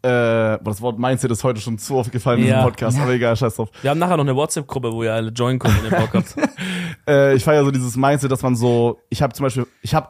Äh, 0.01 0.59
das 0.63 0.81
Wort 0.81 0.97
Mindset 1.01 1.33
ist 1.33 1.43
heute 1.43 1.61
schon 1.61 1.77
zu 1.77 1.97
oft 1.97 2.13
gefallen 2.13 2.39
in 2.39 2.47
Ja. 2.47 2.55
diesem 2.59 2.69
Podcast, 2.69 3.01
aber 3.01 3.11
egal, 3.15 3.35
scheiß 3.37 3.57
drauf. 3.57 3.69
Wir 3.83 3.91
haben 3.91 3.99
nachher 3.99 4.17
noch 4.17 4.23
eine 4.23 4.37
WhatsApp-Gruppe, 4.37 4.93
wo 4.93 5.03
ihr 5.03 5.13
alle 5.13 5.31
joinen 5.33 5.59
könnt, 5.59 5.75
wenn 5.83 5.91
ihr 5.91 5.99
Bock 5.99 6.15
habt. 6.15 6.35
Äh, 7.09 7.35
ich 7.37 7.45
feier 7.45 7.65
so 7.65 7.71
dieses 7.71 7.97
Mindset, 7.97 8.31
dass 8.31 8.43
man 8.43 8.55
so, 8.55 9.01
ich 9.09 9.23
habe 9.23 9.33
zum 9.33 9.45
Beispiel, 9.45 9.67
ich 9.81 9.95
habe 9.95 10.09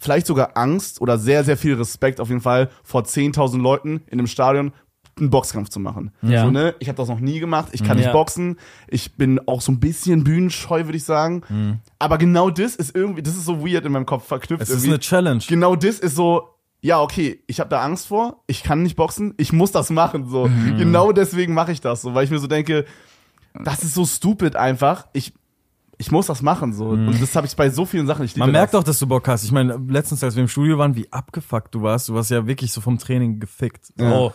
vielleicht 0.00 0.26
sogar 0.26 0.56
Angst 0.56 1.00
oder 1.00 1.18
sehr, 1.18 1.44
sehr 1.44 1.56
viel 1.56 1.74
Respekt 1.74 2.20
auf 2.20 2.28
jeden 2.28 2.40
Fall 2.40 2.70
vor 2.82 3.02
10.000 3.02 3.60
Leuten 3.60 4.02
in 4.06 4.18
einem 4.18 4.26
Stadion 4.26 4.72
einen 5.18 5.30
Boxkampf 5.30 5.68
zu 5.68 5.80
machen. 5.80 6.12
Ja. 6.22 6.44
So, 6.44 6.50
ne? 6.52 6.76
Ich 6.78 6.88
habe 6.88 6.96
das 6.96 7.08
noch 7.08 7.18
nie 7.18 7.40
gemacht, 7.40 7.70
ich 7.72 7.82
kann 7.82 7.98
Ja. 7.98 8.04
nicht 8.04 8.12
boxen, 8.12 8.56
ich 8.86 9.16
bin 9.16 9.40
auch 9.48 9.60
so 9.60 9.72
ein 9.72 9.80
bisschen 9.80 10.22
bühnenscheu, 10.22 10.84
würde 10.84 10.96
ich 10.96 11.02
sagen. 11.04 11.80
Aber 11.98 12.18
genau 12.18 12.50
das 12.50 12.76
ist 12.76 12.94
irgendwie, 12.94 13.22
das 13.22 13.34
ist 13.34 13.44
so 13.44 13.66
weird 13.66 13.84
in 13.84 13.90
meinem 13.92 14.06
Kopf 14.06 14.26
verknüpft. 14.26 14.62
Es 14.62 14.68
ist 14.68 14.76
irgendwie. 14.76 14.90
eine 14.90 14.98
Challenge. 15.00 15.42
genau 15.48 15.74
das 15.74 15.98
ist 15.98 16.14
so, 16.14 16.50
ja, 16.80 17.00
okay, 17.00 17.42
ich 17.48 17.58
habe 17.58 17.68
da 17.68 17.80
Angst 17.82 18.06
vor, 18.06 18.44
ich 18.46 18.62
kann 18.62 18.84
nicht 18.84 18.94
boxen, 18.94 19.34
ich 19.38 19.52
muss 19.52 19.72
das 19.72 19.90
machen. 19.90 20.28
So. 20.28 20.48
Genau 20.78 21.10
deswegen 21.10 21.52
mache 21.52 21.72
ich 21.72 21.80
das 21.80 22.02
so, 22.02 22.14
weil 22.14 22.22
ich 22.22 22.30
mir 22.30 22.38
so 22.38 22.46
denke, 22.46 22.84
das 23.64 23.82
ist 23.82 23.94
so 23.94 24.06
stupid 24.06 24.54
einfach. 24.54 25.08
Ich, 25.12 25.32
ich 25.98 26.10
muss 26.12 26.26
das 26.26 26.42
machen. 26.42 26.72
so 26.72 26.90
Und 26.90 27.20
das 27.20 27.34
habe 27.34 27.46
ich 27.46 27.56
bei 27.56 27.70
so 27.70 27.84
vielen 27.84 28.06
Sachen. 28.06 28.24
Ich 28.24 28.34
liebe 28.34 28.46
Man 28.46 28.52
merkt 28.52 28.72
das. 28.72 28.80
auch, 28.80 28.84
dass 28.84 28.98
du 29.00 29.06
Bock 29.06 29.26
hast. 29.26 29.44
Ich 29.44 29.52
meine, 29.52 29.78
letztens, 29.88 30.22
als 30.22 30.36
wir 30.36 30.42
im 30.42 30.48
Studio 30.48 30.78
waren, 30.78 30.94
wie 30.94 31.12
abgefuckt 31.12 31.74
du 31.74 31.82
warst. 31.82 32.08
Du 32.08 32.14
warst 32.14 32.30
ja 32.30 32.46
wirklich 32.46 32.72
so 32.72 32.80
vom 32.80 32.98
Training 32.98 33.40
gefickt. 33.40 33.92
Oh, 34.00 34.32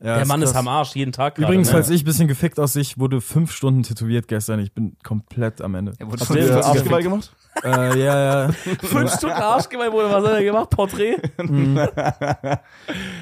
Ja, 0.00 0.16
der 0.16 0.26
Mann 0.26 0.40
ist 0.42 0.52
krass. 0.52 0.60
am 0.60 0.68
Arsch, 0.68 0.94
jeden 0.94 1.10
Tag. 1.12 1.34
gerade, 1.34 1.48
Übrigens, 1.48 1.68
ne? 1.68 1.72
falls 1.72 1.90
ich 1.90 2.02
ein 2.02 2.04
bisschen 2.04 2.28
gefickt 2.28 2.60
aussehe, 2.60 2.82
ich 2.82 2.98
wurde 2.98 3.20
fünf 3.20 3.50
Stunden 3.50 3.82
tätowiert 3.82 4.28
gestern. 4.28 4.60
Ich 4.60 4.72
bin 4.72 4.96
komplett 5.02 5.60
am 5.60 5.74
Ende. 5.74 5.92
Er 5.98 6.06
wurde 6.06 6.20
Hast 6.20 6.30
du 6.30 6.38
ist 6.38 6.50
Arschgeweih 6.52 7.02
gemacht? 7.02 7.32
äh, 7.64 7.98
ja, 7.98 8.46
ja. 8.46 8.52
Fünf 8.52 9.12
Stunden 9.12 9.34
Arschgeweih 9.34 9.90
wurde, 9.90 10.10
was 10.10 10.24
hat 10.24 10.32
er 10.34 10.44
gemacht? 10.44 10.70
Porträt? 10.70 11.16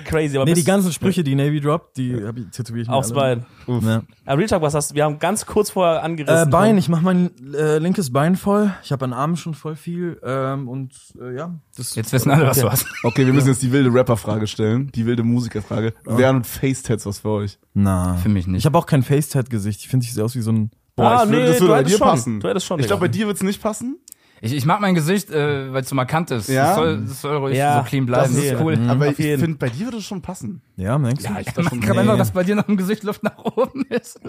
Crazy, 0.05 0.37
aber 0.37 0.45
Nee, 0.45 0.55
die 0.55 0.65
ganzen 0.65 0.93
Sprüche, 0.93 1.25
die 1.25 1.35
Navy 1.35 1.61
droppt, 1.61 1.97
die 1.97 2.23
hab 2.23 2.37
ich 2.37 2.51
tätowiert. 2.51 2.85
ich 2.85 2.91
mir 2.91 2.95
aufs 2.95 3.13
alle. 3.13 3.45
Bein. 3.67 3.83
Ja. 3.83 4.03
Aber 4.27 4.39
Real 4.39 4.49
Talk, 4.49 4.63
was 4.63 4.75
hast 4.75 4.91
du? 4.91 4.95
Wir 4.97 5.05
haben 5.05 5.19
ganz 5.19 5.47
kurz 5.47 5.71
vorher 5.71 6.03
angerissen. 6.03 6.49
Äh, 6.49 6.51
Bein, 6.51 6.77
ich 6.77 6.89
mach 6.89 7.01
mein 7.01 7.31
äh, 7.55 7.79
linkes 7.79 8.13
Bein 8.13 8.37
voll. 8.37 8.75
Ich 8.83 8.93
habe 8.93 9.05
an 9.07 9.13
Armen 9.13 9.37
schon 9.37 9.55
voll 9.55 9.77
viel. 9.77 10.21
Ähm, 10.23 10.69
und 10.69 10.93
äh, 11.21 11.35
ja, 11.35 11.55
das 11.77 11.95
Jetzt 11.95 12.13
wissen 12.13 12.31
alle, 12.31 12.47
was 12.47 12.61
du 12.61 12.71
hast. 12.71 12.87
Okay, 13.05 13.25
wir 13.25 13.33
müssen 13.33 13.49
jetzt 13.49 13.63
die 13.63 13.73
wilde 13.73 13.93
Rapper-Frage 13.93 14.47
stellen, 14.47 14.91
die 14.95 15.07
wilde 15.07 15.23
Musikerfrage. 15.23 15.95
Wären 16.05 16.45
Face-Tats 16.75 17.07
was 17.07 17.19
für 17.21 17.31
euch? 17.31 17.59
Na. 17.75 18.15
Für 18.17 18.29
mich 18.29 18.47
nicht. 18.47 18.61
Ich 18.61 18.67
habe 18.67 18.77
auch 18.79 18.87
kein 18.87 19.03
Facetat-Gesicht. 19.03 19.81
Ich 19.81 19.89
finde, 19.89 20.05
ich 20.05 20.13
sehe 20.15 20.25
aus 20.25 20.35
wie 20.35 20.41
so 20.41 20.53
ein 20.53 20.71
Boah, 20.97 21.11
Ah, 21.11 21.25
ich 21.25 21.31
nee, 21.31 21.37
würde, 21.37 21.47
das 21.49 21.61
würde 21.61 21.73
bei 21.75 21.83
dir 21.85 21.99
schon. 21.99 22.07
passen. 22.09 22.41
Du 22.41 22.49
hättest 22.49 22.67
schon, 22.67 22.81
Ich 22.81 22.87
glaube, 22.87 23.01
bei 23.01 23.09
dir 23.09 23.27
wird's 23.27 23.43
nicht 23.43 23.61
passen. 23.63 23.99
Ich, 24.43 24.53
ich 24.53 24.67
mag 24.67 24.81
mein 24.83 24.95
Gesicht, 24.95 25.31
äh, 25.31 25.73
weil 25.73 25.83
es 25.83 25.89
so 25.89 25.95
markant 25.95 26.31
ist. 26.31 26.49
Ja? 26.49 26.67
Das, 26.69 26.77
soll, 26.77 27.01
das 27.07 27.21
soll 27.23 27.37
ruhig 27.37 27.57
Ja, 27.57 27.83
so 27.83 27.89
clean 27.89 28.05
bleiben. 28.07 28.35
Das 28.35 28.43
ist 28.45 28.55
cool. 28.61 28.79
Aber 28.89 29.09
Auf 29.09 29.19
ich 29.19 29.41
finde, 29.41 29.57
bei 29.59 29.69
dir 29.71 29.87
würde 29.87 29.97
es 29.99 30.05
schon 30.05 30.21
passen. 30.23 30.61
Ja, 30.77 30.99
denkst 30.99 31.25
du? 31.25 31.31
Ja, 31.33 31.41
ich 31.41 31.47
kann 31.55 31.99
einfach, 31.99 32.19
dass 32.19 32.31
bei 32.33 32.45
dir 32.45 32.55
noch 32.55 32.69
im 32.69 32.77
Gesicht 32.77 33.03
Luft 33.03 33.23
nach 33.23 33.39
oben 33.39 33.85
ist. 33.89 34.21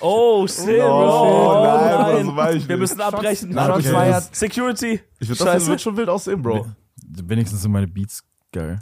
Oh, 0.00 0.46
shit, 0.46 0.80
Oh, 0.82 0.88
Bro. 0.88 1.62
nein, 1.64 1.90
nein. 2.00 2.12
Bro, 2.24 2.30
so 2.30 2.36
war 2.36 2.52
ich 2.54 2.68
Wir 2.68 2.76
nicht. 2.76 2.80
müssen 2.80 3.00
abbrechen. 3.00 3.52
Shots 3.52 3.86
okay. 3.88 4.20
Security. 4.32 5.00
Ich 5.20 5.28
würde 5.28 5.38
das 5.38 5.48
Scheiße. 5.52 5.66
wird 5.68 5.80
schon 5.80 5.96
wild 5.96 6.08
aussehen, 6.08 6.42
Bro. 6.42 6.66
Wenigstens 7.24 7.62
sind 7.62 7.72
meine 7.72 7.88
Beats 7.88 8.22
geil. 8.52 8.78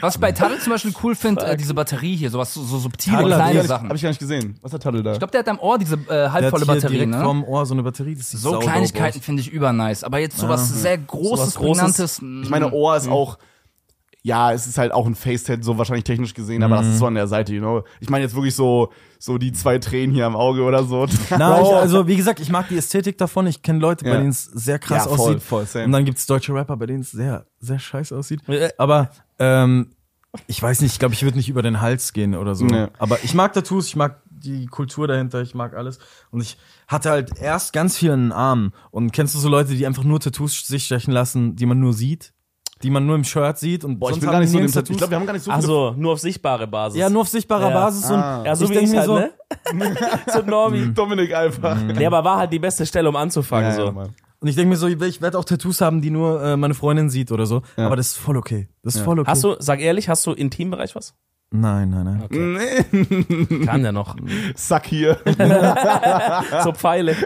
Was 0.00 0.14
ich 0.14 0.20
bei 0.20 0.32
Tadel 0.32 0.58
zum 0.58 0.72
Beispiel 0.72 0.92
cool 1.02 1.14
finde, 1.14 1.44
äh, 1.44 1.56
diese 1.56 1.74
Batterie 1.74 2.16
hier, 2.16 2.30
sowas 2.30 2.54
so, 2.54 2.62
so 2.62 2.78
subtile 2.78 3.18
hat 3.18 3.26
kleine 3.26 3.64
Sachen. 3.64 3.88
Hab 3.88 3.96
ich 3.96 4.02
gar 4.02 4.08
nicht 4.10 4.18
gesehen. 4.18 4.58
Was 4.62 4.72
hat 4.72 4.82
Tadel 4.82 5.02
da? 5.02 5.12
Ich 5.12 5.18
glaube, 5.18 5.30
der 5.32 5.40
hat 5.40 5.48
am 5.48 5.58
Ohr 5.58 5.78
diese 5.78 5.96
äh, 5.96 6.06
Der 6.06 6.32
halbvolle 6.32 6.62
hat 6.62 6.66
hier 6.66 6.74
Batterie, 6.74 6.92
direkt 6.94 7.10
ne? 7.12 7.22
vom 7.22 7.44
Ohr 7.44 7.66
so 7.66 7.74
eine 7.74 7.82
Batterie, 7.82 8.14
das 8.14 8.30
sieht 8.30 8.40
So 8.40 8.58
Kleinigkeiten 8.58 9.20
finde 9.20 9.42
ich 9.42 9.50
übernice. 9.50 10.04
Aber 10.04 10.18
jetzt 10.18 10.38
sowas 10.38 10.68
sehr 10.68 10.98
Großes, 10.98 11.54
Sowas 11.54 11.54
Großes. 11.54 12.16
Prägnantes. 12.18 12.22
ich 12.44 12.50
meine, 12.50 12.72
Ohr 12.72 12.96
ist 12.96 13.08
auch. 13.08 13.38
Ja, 14.28 14.52
es 14.52 14.66
ist 14.66 14.76
halt 14.76 14.92
auch 14.92 15.06
ein 15.06 15.14
Facetat, 15.14 15.64
so 15.64 15.78
wahrscheinlich 15.78 16.04
technisch 16.04 16.34
gesehen, 16.34 16.62
aber 16.62 16.76
das 16.76 16.86
ist 16.86 16.98
so 16.98 17.06
an 17.06 17.14
der 17.14 17.26
Seite, 17.26 17.54
you 17.54 17.60
know. 17.60 17.82
Ich 17.98 18.10
meine 18.10 18.24
jetzt 18.24 18.34
wirklich 18.34 18.54
so, 18.54 18.92
so 19.18 19.38
die 19.38 19.52
zwei 19.52 19.78
Tränen 19.78 20.14
hier 20.14 20.26
am 20.26 20.36
Auge 20.36 20.62
oder 20.64 20.84
so. 20.84 21.06
Na, 21.30 21.60
ich, 21.62 21.68
also 21.68 22.06
wie 22.06 22.16
gesagt, 22.16 22.38
ich 22.38 22.50
mag 22.50 22.68
die 22.68 22.76
Ästhetik 22.76 23.16
davon. 23.16 23.46
Ich 23.46 23.62
kenne 23.62 23.78
Leute, 23.78 24.04
bei 24.04 24.10
Ja. 24.10 24.18
denen 24.18 24.28
es 24.28 24.44
sehr 24.44 24.78
krass 24.78 25.06
Ja, 25.06 25.16
voll, 25.16 25.30
aussieht. 25.30 25.42
voll, 25.42 25.64
same. 25.66 25.86
Und 25.86 25.92
dann 25.92 26.04
gibt's 26.04 26.26
deutsche 26.26 26.52
Rapper, 26.52 26.76
bei 26.76 26.84
denen 26.84 27.00
es 27.00 27.10
sehr, 27.10 27.46
sehr 27.58 27.78
scheiße 27.78 28.14
aussieht. 28.14 28.46
Äh. 28.48 28.68
Aber 28.76 29.10
ähm, 29.38 29.92
ich 30.46 30.62
weiß 30.62 30.82
nicht, 30.82 30.92
ich 30.92 30.98
glaube, 30.98 31.14
ich 31.14 31.22
würde 31.22 31.38
nicht 31.38 31.48
über 31.48 31.62
den 31.62 31.80
Hals 31.80 32.12
gehen 32.12 32.34
oder 32.34 32.54
so. 32.54 32.66
Nee. 32.66 32.88
Aber 32.98 33.18
ich 33.24 33.32
mag 33.32 33.54
Tattoos, 33.54 33.86
ich 33.86 33.96
mag 33.96 34.20
die 34.30 34.66
Kultur 34.66 35.08
dahinter, 35.08 35.40
ich 35.40 35.54
mag 35.54 35.74
alles. 35.74 35.98
Und 36.30 36.42
ich 36.42 36.58
hatte 36.86 37.08
halt 37.08 37.38
erst 37.40 37.72
ganz 37.72 37.96
viel 37.96 38.10
in 38.12 38.24
den 38.26 38.32
Armen. 38.32 38.72
Und 38.90 39.12
kennst 39.12 39.34
du 39.34 39.38
so 39.38 39.48
Leute, 39.48 39.74
die 39.74 39.86
einfach 39.86 40.04
nur 40.04 40.20
Tattoos 40.20 40.66
sich 40.66 40.84
stechen 40.84 41.12
lassen, 41.14 41.56
die 41.56 41.64
man 41.64 41.80
nur 41.80 41.94
sieht? 41.94 42.34
Die 42.82 42.90
man 42.90 43.06
nur 43.06 43.16
im 43.16 43.24
Shirt 43.24 43.58
sieht 43.58 43.84
und 43.84 43.98
Boah, 43.98 44.10
ich 44.10 44.14
sonst 44.14 44.20
bin 44.20 44.28
haben 44.28 44.32
gar 44.34 44.40
nicht 44.40 44.48
so 44.50 44.58
dem 44.58 44.60
nirgends 44.60 44.74
Tattoo. 44.74 44.92
Ich 44.92 44.98
glaube, 44.98 45.10
wir 45.10 45.18
haben 45.18 45.26
gar 45.26 45.32
nicht 45.32 45.42
so 45.42 45.50
viele. 45.50 45.56
Also, 45.56 45.94
nur 45.96 46.12
auf 46.12 46.20
sichtbare 46.20 46.66
Basis. 46.66 46.98
Ja, 47.00 47.10
nur 47.10 47.22
auf 47.22 47.28
sichtbarer 47.28 47.70
Ja. 47.70 47.74
Basis. 47.74 48.10
Und 48.10 48.16
Ah. 48.16 48.42
Ja, 48.44 48.54
so 48.56 48.64
ich 48.66 48.70
wie 48.70 48.78
ich 48.78 48.90
mir 48.90 48.98
halt, 48.98 49.06
so, 49.06 49.14
ne? 49.18 49.30
so 50.32 50.42
Normi. 50.42 50.88
Dominik 50.94 51.34
einfach. 51.34 51.76
Nee, 51.80 52.06
aber 52.06 52.22
war 52.22 52.38
halt 52.38 52.52
die 52.52 52.58
beste 52.58 52.86
Stelle, 52.86 53.08
um 53.08 53.16
anzufangen. 53.16 53.70
Ja, 53.70 53.74
so. 53.74 53.86
ja. 53.86 54.06
Und 54.40 54.46
ich 54.46 54.54
denke 54.54 54.68
mir 54.70 54.76
so, 54.76 54.86
ich 54.86 55.20
werde 55.20 55.36
auch 55.36 55.44
Tattoos 55.44 55.80
haben, 55.80 56.00
die 56.00 56.10
nur 56.10 56.40
äh, 56.40 56.56
meine 56.56 56.74
Freundin 56.74 57.10
sieht 57.10 57.32
oder 57.32 57.46
so. 57.46 57.62
Ja. 57.76 57.86
Aber 57.86 57.96
das 57.96 58.08
ist 58.10 58.16
voll 58.18 58.36
okay. 58.36 58.68
Das 58.84 58.94
ist 58.94 59.00
voll 59.00 59.18
okay. 59.18 59.28
Hast 59.30 59.42
du, 59.42 59.56
sag 59.58 59.80
ehrlich, 59.80 60.08
hast 60.08 60.24
du 60.26 60.30
im 60.32 60.36
Intimbereich 60.38 60.94
was? 60.94 61.14
Nein, 61.50 61.88
nein, 61.88 62.04
nein. 62.04 62.28
Nee. 62.30 63.64
Kann 63.64 63.82
ja 63.82 63.90
noch. 63.90 64.16
Sack 64.54 64.86
hier. 64.86 65.16
so 66.62 66.72
Pfeile. 66.72 67.16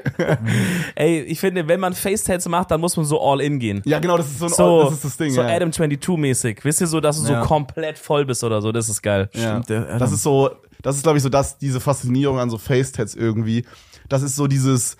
Ey, 0.95 1.23
ich 1.23 1.41
finde, 1.41 1.67
wenn 1.67 1.81
man 1.81 1.93
Facetats 1.93 2.49
macht, 2.49 2.71
dann 2.71 2.81
muss 2.81 2.97
man 2.97 3.05
so 3.05 3.21
all 3.21 3.41
in 3.41 3.59
gehen. 3.59 3.83
Ja, 3.85 3.99
genau, 3.99 4.17
das 4.17 4.27
ist 4.29 4.39
so 4.39 4.47
ein 4.47 4.53
So, 4.53 4.85
das 4.85 4.93
ist 4.95 5.05
das 5.05 5.17
Ding. 5.17 5.33
so 5.33 5.43
ja. 5.43 5.49
Adam 5.49 5.71
22-mäßig. 5.71 6.59
Wisst 6.63 6.81
ihr 6.81 6.87
so, 6.87 7.01
dass 7.01 7.21
du 7.21 7.33
Ja. 7.33 7.43
so 7.43 7.49
komplett 7.49 7.99
voll 7.99 8.25
bist 8.25 8.45
oder 8.45 8.63
so? 8.63 8.71
Das 8.71 8.89
ist 8.89 9.03
geil. 9.03 9.29
Ja. 9.35 9.41
Stimmt, 9.51 9.71
der 9.71 9.87
Adam. 9.87 9.99
Das 9.99 10.13
ist 10.13 10.23
so, 10.23 10.51
das 10.83 10.97
ist 10.97 11.03
glaube 11.03 11.17
ich 11.19 11.25
so 11.25 11.29
das, 11.29 11.59
diese 11.59 11.81
Faszinierung 11.81 12.39
an 12.39 12.49
so 12.49 12.59
Facetats 12.59 13.17
irgendwie. 13.17 13.65
Das 14.09 14.23
ist 14.23 14.37
so 14.37 14.47
dieses, 14.47 14.97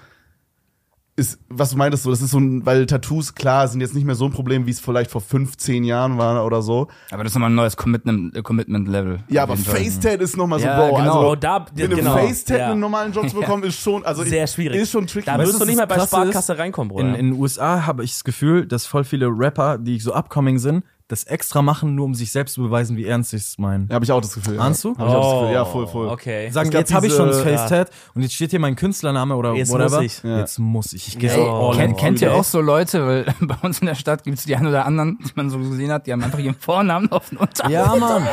ist, 1.15 1.39
was 1.51 1.71
du 1.71 1.77
meintest 1.77 2.05
so, 2.05 2.11
das 2.11 2.23
ist 2.23 2.31
so 2.31 2.39
ein, 2.39 2.65
weil 2.65 2.87
Tattoos, 2.87 3.35
klar, 3.35 3.69
sind 3.69 3.83
jetzt 3.83 3.95
nicht 3.95 4.05
mehr 4.05 4.15
so 4.15 4.25
ein 4.25 4.31
Problem, 4.33 4.65
wie 4.67 4.71
es 4.71 4.81
vielleicht 4.81 5.11
vor 5.11 5.21
15 5.21 5.85
Jahren 5.85 6.17
war 6.17 6.47
oder 6.47 6.63
so. 6.63 6.89
Aber 7.11 7.23
das 7.23 7.33
ist 7.33 7.35
nochmal 7.35 7.51
ein 7.51 7.55
neues 7.55 7.77
Commitment- 7.77 8.43
Commitment-Level. 8.43 9.19
Ja, 9.29 9.45
Auf 9.45 9.51
aber. 9.51 9.59
Facetat 9.59 10.23
ist 10.23 10.39
nochmal 10.39 10.59
so, 10.61 10.67
Ja, 10.67 10.79
Bro, 10.89 10.97
genau. 10.97 11.15
Oh, 11.15 11.19
also, 11.31 11.35
da, 11.37 11.67
mit 11.75 11.85
einem 11.85 11.97
genau. 11.99 12.17
Facetat 12.17 12.59
ja. 12.59 12.71
einen 12.71 12.81
normalen 12.81 13.13
Job 13.13 13.29
zu 13.29 13.37
bekommen, 13.37 13.63
ist 13.65 13.79
schon, 13.79 14.05
also 14.07 14.25
Sehr 14.25 14.45
ist- 14.45 14.55
schwierig. 14.55 14.81
Ist 14.81 14.91
schon 14.91 15.07
tricky. 15.07 15.27
Da 15.27 15.39
wirst 15.39 15.55
du, 15.55 15.59
du 15.59 15.65
nicht 15.67 15.77
mehr 15.77 15.87
bei 15.87 16.01
Sparkasse 16.01 16.57
reinkommen, 16.57 16.89
Bruder. 16.91 17.09
in, 17.11 17.15
in 17.15 17.31
den 17.33 17.41
USA 17.41 17.85
habe 17.87 18.05
ich 18.05 18.13
das 18.13 18.25
Gefühl, 18.25 18.67
dass 18.67 18.87
voll 18.87 19.05
viele 19.05 19.27
Rapper, 19.27 19.77
die 19.79 19.99
so 20.01 20.15
upcoming 20.15 20.59
sind, 20.59 20.83
das 21.09 21.25
extra 21.25 21.63
machen, 21.63 21.95
nur 21.95 22.07
um 22.07 22.15
sich 22.15 22.33
selbst 22.33 22.55
zu 22.55 22.63
beweisen, 22.63 22.97
wie 22.97 23.05
ernst 23.05 23.31
sie 23.31 23.37
es 23.37 23.59
meinen. 23.59 23.89
ja, 23.89 23.95
habe 23.97 24.05
ich 24.05 24.13
auch 24.13 24.21
das 24.21 24.35
Gefühl. 24.35 24.59
Ahnst 24.59 24.85
ja. 24.85 24.91
du? 24.93 24.99
Hab 24.99 25.09
ich 25.09 25.15
auch 25.15 25.23
das 25.33 25.41
Gefühl. 25.41 25.55
Ja, 25.55 25.65
voll, 25.65 25.87
voll. 25.87 26.07
Oh, 26.09 26.13
Okay. 26.13 26.51
Sagen, 26.51 26.71
jetzt 26.73 26.95
habe 26.95 27.07
ich 27.07 27.13
schon 27.15 27.29
das 27.29 27.41
Face-Tat 27.41 27.91
und 28.15 28.23
jetzt 28.23 28.35
steht 28.35 28.51
hier 28.51 28.61
mein 28.61 28.77
Künstlername 28.77 29.35
oder 29.35 29.55
Jetzt 29.55 29.71
whatever. 29.73 29.97
muss 30.03 30.05
ich. 30.05 30.23
Ja. 30.23 30.39
Jetzt 30.39 30.59
muss 30.59 30.93
ich. 30.93 31.09
Ich 31.09 31.19
gehe 31.19 31.37
oh, 31.39 31.71
all 31.71 31.95
Kennt, 31.95 32.21
ihr 32.23 32.33
auch 32.35 32.45
so 32.45 32.61
Leute, 32.61 33.07
weil 33.07 33.27
bei 33.41 33.57
uns 33.63 33.81
in 33.81 33.87
der 33.87 33.95
Stadt 33.95 34.23
gibt 34.25 34.39
es 34.39 34.45
die 34.45 34.55
einen 34.57 34.69
oder 34.69 34.87
anderen, 34.87 35.19
die 35.25 35.33
man 35.35 35.51
so 35.51 35.59
gesehen 35.59 35.91
hat, 35.91 36.07
die 36.07 36.13
haben 36.13 36.23
einfach 36.23 36.39
ihren 36.39 36.55
Vornamen 36.55 37.11
auf 37.11 37.29
den 37.31 37.39
Unterarm. 37.39 37.73
Ja, 37.73 37.95
Mann. 37.97 38.23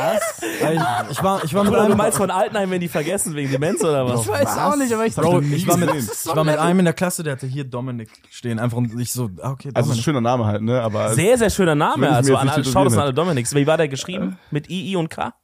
Ich, 0.60 1.10
ich 1.10 1.22
war, 1.22 1.42
ich 1.42 1.54
war 1.54 1.64
mit 1.64 1.72
Oder 1.72 1.80
du 1.82 1.86
einem, 1.86 1.96
meinst 1.96 2.18
von 2.18 2.30
Altenheim, 2.30 2.70
wenn 2.70 2.80
die 2.80 2.88
vergessen 2.88 3.34
wegen 3.34 3.50
Demenz 3.50 3.82
oder 3.82 4.06
was? 4.06 4.22
Ich 4.22 4.28
weiß 4.28 4.58
auch 4.58 4.76
nicht, 4.76 4.92
aber 4.92 5.06
ich 5.06 5.14
Bro, 5.14 5.40
ich 5.40 5.52
ich 5.52 5.66
war 5.66 5.76
mit, 5.76 5.90
ich 5.94 6.26
war 6.26 6.44
mit 6.44 6.58
einem 6.58 6.78
in 6.80 6.84
der 6.84 6.94
Klasse, 6.94 7.22
der 7.22 7.32
hatte 7.32 7.46
hier 7.46 7.64
Dominik 7.64 8.10
stehen. 8.30 8.58
Einfach 8.58 8.76
und 8.76 8.98
ich 9.00 9.12
so, 9.12 9.30
ah, 9.42 9.50
okay, 9.52 9.70
Also, 9.74 9.92
ist 9.92 9.98
ein 9.98 10.02
Dominik. 10.02 10.04
schöner 10.04 10.20
Name 10.20 10.44
halt, 10.46 10.62
ne, 10.62 10.80
aber. 10.80 11.14
Sehr, 11.14 11.38
sehr 11.38 11.50
schöner 11.50 11.74
Name. 11.74 12.06
Ich 12.06 12.12
Also 12.12 12.36
an 12.36 12.48
das 12.72 12.94
an 12.94 13.00
alle 13.00 13.14
Dominics. 13.14 13.54
Wie 13.54 13.66
war 13.66 13.76
der 13.76 13.88
geschrieben? 13.88 14.38
Mit 14.50 14.70
II 14.70 14.96
und 14.96 15.10
K? 15.10 15.34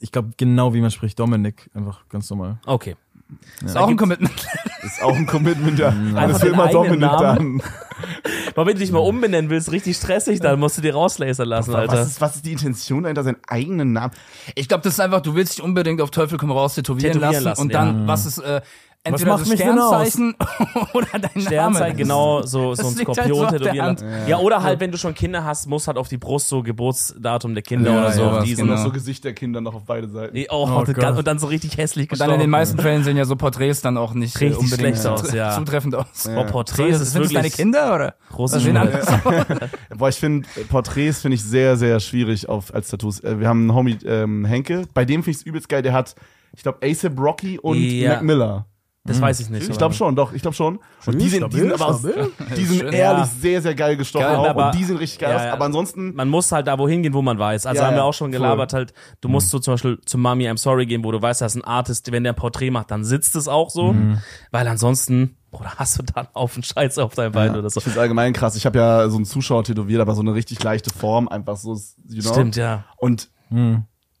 Ich 0.00 0.10
glaube 0.10 0.30
genau, 0.36 0.74
wie 0.74 0.80
man 0.80 0.90
spricht. 0.90 1.18
Dominik. 1.18 1.70
Einfach 1.74 2.08
ganz 2.08 2.28
normal. 2.30 2.58
Okay. 2.66 2.96
ist 3.64 3.76
auch 3.76 3.88
ein 3.88 3.96
Commitment. 3.96 4.46
ist 4.82 5.02
auch 5.02 5.14
ein 5.14 5.26
Commitment, 5.26 5.78
ja. 5.78 5.94
Alles 6.14 6.38
den 6.38 6.54
immer 6.54 6.68
Dominik 6.68 7.00
Namen. 7.00 7.58
dann. 7.58 7.62
Aber 8.56 8.66
wenn 8.66 8.74
du 8.74 8.80
dich 8.80 8.90
mal 8.90 9.00
umbenennen 9.00 9.50
willst, 9.50 9.70
richtig 9.70 9.96
stressig, 9.96 10.40
dann 10.40 10.58
musst 10.58 10.78
du 10.78 10.82
dir 10.82 10.94
rauslasern 10.94 11.46
lassen, 11.46 11.74
Alter. 11.74 11.92
Was 11.92 12.06
ist, 12.06 12.20
was 12.20 12.36
ist 12.36 12.46
die 12.46 12.52
Intention 12.52 13.02
dahinter, 13.02 13.22
seinen 13.22 13.36
eigenen 13.46 13.92
Namen? 13.92 14.14
Ich 14.54 14.66
glaube, 14.66 14.82
das 14.82 14.94
ist 14.94 15.00
einfach, 15.00 15.20
du 15.20 15.34
willst 15.34 15.58
dich 15.58 15.62
unbedingt 15.62 16.00
auf 16.00 16.10
Teufel 16.10 16.38
komm 16.38 16.50
raus 16.50 16.74
tätowieren, 16.74 17.12
Tätowieren 17.12 17.32
lassen, 17.32 17.44
lassen, 17.44 17.60
und 17.60 17.74
dann, 17.74 18.08
was 18.08 18.24
ist 18.24 18.38
äh, 18.38 18.62
entweder 19.06 19.30
macht 19.32 19.40
das 19.42 19.48
mich 19.48 19.58
denn 19.60 19.78
aus? 19.78 20.08
Sternzeichen 20.12 20.34
oder 20.94 21.06
dein 21.12 21.20
Name. 21.34 21.40
Sternzeichen, 21.46 21.96
genau, 21.96 22.42
so, 22.42 22.74
so 22.74 22.86
ein 22.88 22.94
liegt 22.96 23.08
halt 23.08 23.16
Skorpion 23.28 23.58
so 23.58 23.64
lassen. 23.64 24.06
Ja. 24.28 24.38
oder 24.38 24.62
halt, 24.62 24.80
wenn 24.80 24.90
du 24.90 24.98
schon 24.98 25.14
Kinder 25.14 25.44
hast, 25.44 25.66
muss 25.68 25.86
halt 25.86 25.96
auf 25.98 26.08
die 26.08 26.18
Brust 26.18 26.48
so 26.48 26.62
Geburtsdatum 26.62 27.54
der 27.54 27.62
Kinder 27.62 27.92
Ja, 27.92 28.00
oder 28.00 28.12
so. 28.12 28.20
ja, 28.22 28.28
auf 28.28 28.36
was, 28.38 28.44
diesen. 28.44 28.62
Und 28.62 28.68
genau. 28.68 28.78
noch 28.80 28.86
so 28.86 28.92
Gesicht 28.92 29.24
der 29.24 29.32
Kinder 29.34 29.60
noch 29.60 29.74
auf 29.74 29.84
beide 29.84 30.08
Seiten. 30.08 30.36
Oh, 30.50 30.66
Oh 30.68 30.78
und, 30.80 30.86
Gott. 30.86 31.02
dann, 31.02 31.16
und 31.16 31.26
dann 31.26 31.38
so 31.38 31.46
richtig 31.46 31.76
hässlich 31.76 32.10
Und 32.10 32.20
dann 32.20 32.26
in 32.30 32.32
den 32.32 32.38
gestorben. 32.38 32.50
meisten 32.50 32.78
Fällen 32.78 33.04
sehen 33.04 33.16
ja 33.16 33.24
so 33.24 33.36
Porträts 33.36 33.80
dann 33.82 33.96
auch 33.96 34.14
nicht 34.14 34.34
äh, 34.36 34.46
Richtig 34.46 34.58
unbedingt 34.58 34.96
schlecht 34.98 35.06
aus, 35.06 35.32
ja. 35.32 35.50
zutreffend 35.52 35.94
aus. 35.94 36.28
Oh, 36.34 36.44
Porträts 36.44 37.00
ist 37.00 37.12
sind 37.12 37.22
das 37.24 37.30
wirklich 37.30 37.34
deine 37.34 37.50
Kinder 37.50 37.94
oder? 37.94 38.14
große 38.32 38.56
Was 38.56 38.62
sehen 38.64 38.76
anders? 38.76 39.06
Boah, 39.96 40.08
ich 40.08 40.16
finde, 40.16 40.46
Porträts 40.68 41.20
finde 41.20 41.36
ich 41.36 41.42
sehr, 41.44 41.76
sehr 41.76 42.00
schwierig 42.00 42.48
auf, 42.48 42.74
als 42.74 42.88
Tattoos. 42.88 43.20
Äh, 43.20 43.40
Wir 43.40 43.48
haben 43.48 43.60
einen 43.62 43.74
Homie, 43.74 43.98
ähm, 44.04 44.44
Henke, 44.44 44.84
bei 44.94 45.04
dem 45.04 45.22
finde 45.22 45.30
ich 45.32 45.36
es 45.38 45.42
übelst 45.46 45.68
geil, 45.68 45.82
der 45.82 45.92
hat, 45.92 46.14
ich 46.54 46.62
glaube, 46.62 46.78
ASAP 46.82 47.18
Rocky 47.18 47.58
und 47.58 47.76
Ja. 47.78 48.14
Mac 48.14 48.22
Miller. 48.22 48.66
Das 49.06 49.20
weiß 49.20 49.40
ich 49.40 49.50
nicht. 49.50 49.68
Ich 49.68 49.78
glaube 49.78 49.94
schon, 49.94 50.16
doch, 50.16 50.32
ich 50.32 50.42
glaube 50.42 50.54
schon. 50.56 50.78
Und 51.06 51.18
die 51.20 51.28
sind, 51.28 51.52
die 51.52 51.58
sind 51.60 51.72
aber 51.72 51.86
aus, 51.88 52.02
die 52.02 52.64
sind 52.64 52.80
Schön. 52.80 52.92
ehrlich 52.92 53.24
Ja. 53.24 53.30
sehr, 53.40 53.62
sehr 53.62 53.74
geil 53.74 53.96
gestochen 53.96 54.26
Geil, 54.26 54.36
auch. 54.36 54.46
aber- 54.48 54.66
und 54.66 54.74
die 54.74 54.84
sind 54.84 54.98
richtig 54.98 55.18
geil 55.20 55.30
Ja, 55.30 55.46
aus. 55.48 55.52
Aber 55.52 55.64
ansonsten, 55.66 56.14
Man 56.14 56.28
muss 56.28 56.50
halt 56.52 56.66
da 56.66 56.78
wohin 56.78 57.02
gehen, 57.02 57.14
wo 57.14 57.22
man 57.22 57.38
weiß. 57.38 57.66
Also 57.66 57.80
Ja, 57.80 57.88
haben 57.88 57.94
wir 57.96 58.04
auch 58.04 58.14
schon 58.14 58.32
gelabert 58.32 58.72
halt, 58.72 58.92
du 59.20 59.28
musst 59.28 59.50
so 59.50 59.58
zum 59.58 59.74
Beispiel 59.74 60.00
zu 60.04 60.18
Mami 60.18 60.48
I'm 60.48 60.58
Sorry 60.58 60.86
gehen, 60.86 61.04
wo 61.04 61.12
du 61.12 61.20
weißt, 61.22 61.40
dass 61.40 61.54
ein 61.54 61.64
Artist, 61.64 62.10
wenn 62.12 62.24
der 62.24 62.32
ein 62.32 62.36
Porträt 62.36 62.70
macht, 62.70 62.90
dann 62.90 63.04
sitzt 63.04 63.36
es 63.36 63.48
auch 63.48 63.70
so. 63.70 63.94
Weil 64.50 64.68
ansonsten, 64.68 65.36
Bruder, 65.50 65.72
hast 65.76 65.98
du 65.98 66.02
dann 66.02 66.28
auf 66.34 66.54
den 66.54 66.62
Scheiß 66.62 66.98
auf 66.98 67.14
dein 67.14 67.32
Bein 67.32 67.56
oder 67.56 67.70
so. 67.70 67.78
ich 67.78 67.84
finde 67.84 67.98
es 67.98 68.02
allgemein 68.02 68.32
krass. 68.32 68.56
Ich 68.56 68.66
habe 68.66 68.78
ja 68.78 69.08
so 69.08 69.16
einen 69.16 69.24
Zuschauer 69.24 69.64
tätowiert, 69.64 70.00
aber 70.00 70.14
so 70.14 70.20
eine 70.20 70.34
richtig 70.34 70.62
leichte 70.62 70.90
Form, 70.90 71.28
einfach 71.28 71.56
so, 71.56 71.74
you 72.08 72.22
know? 72.22 72.32
Stimmt, 72.32 72.56
ja. 72.56 72.84
Und 72.96 73.30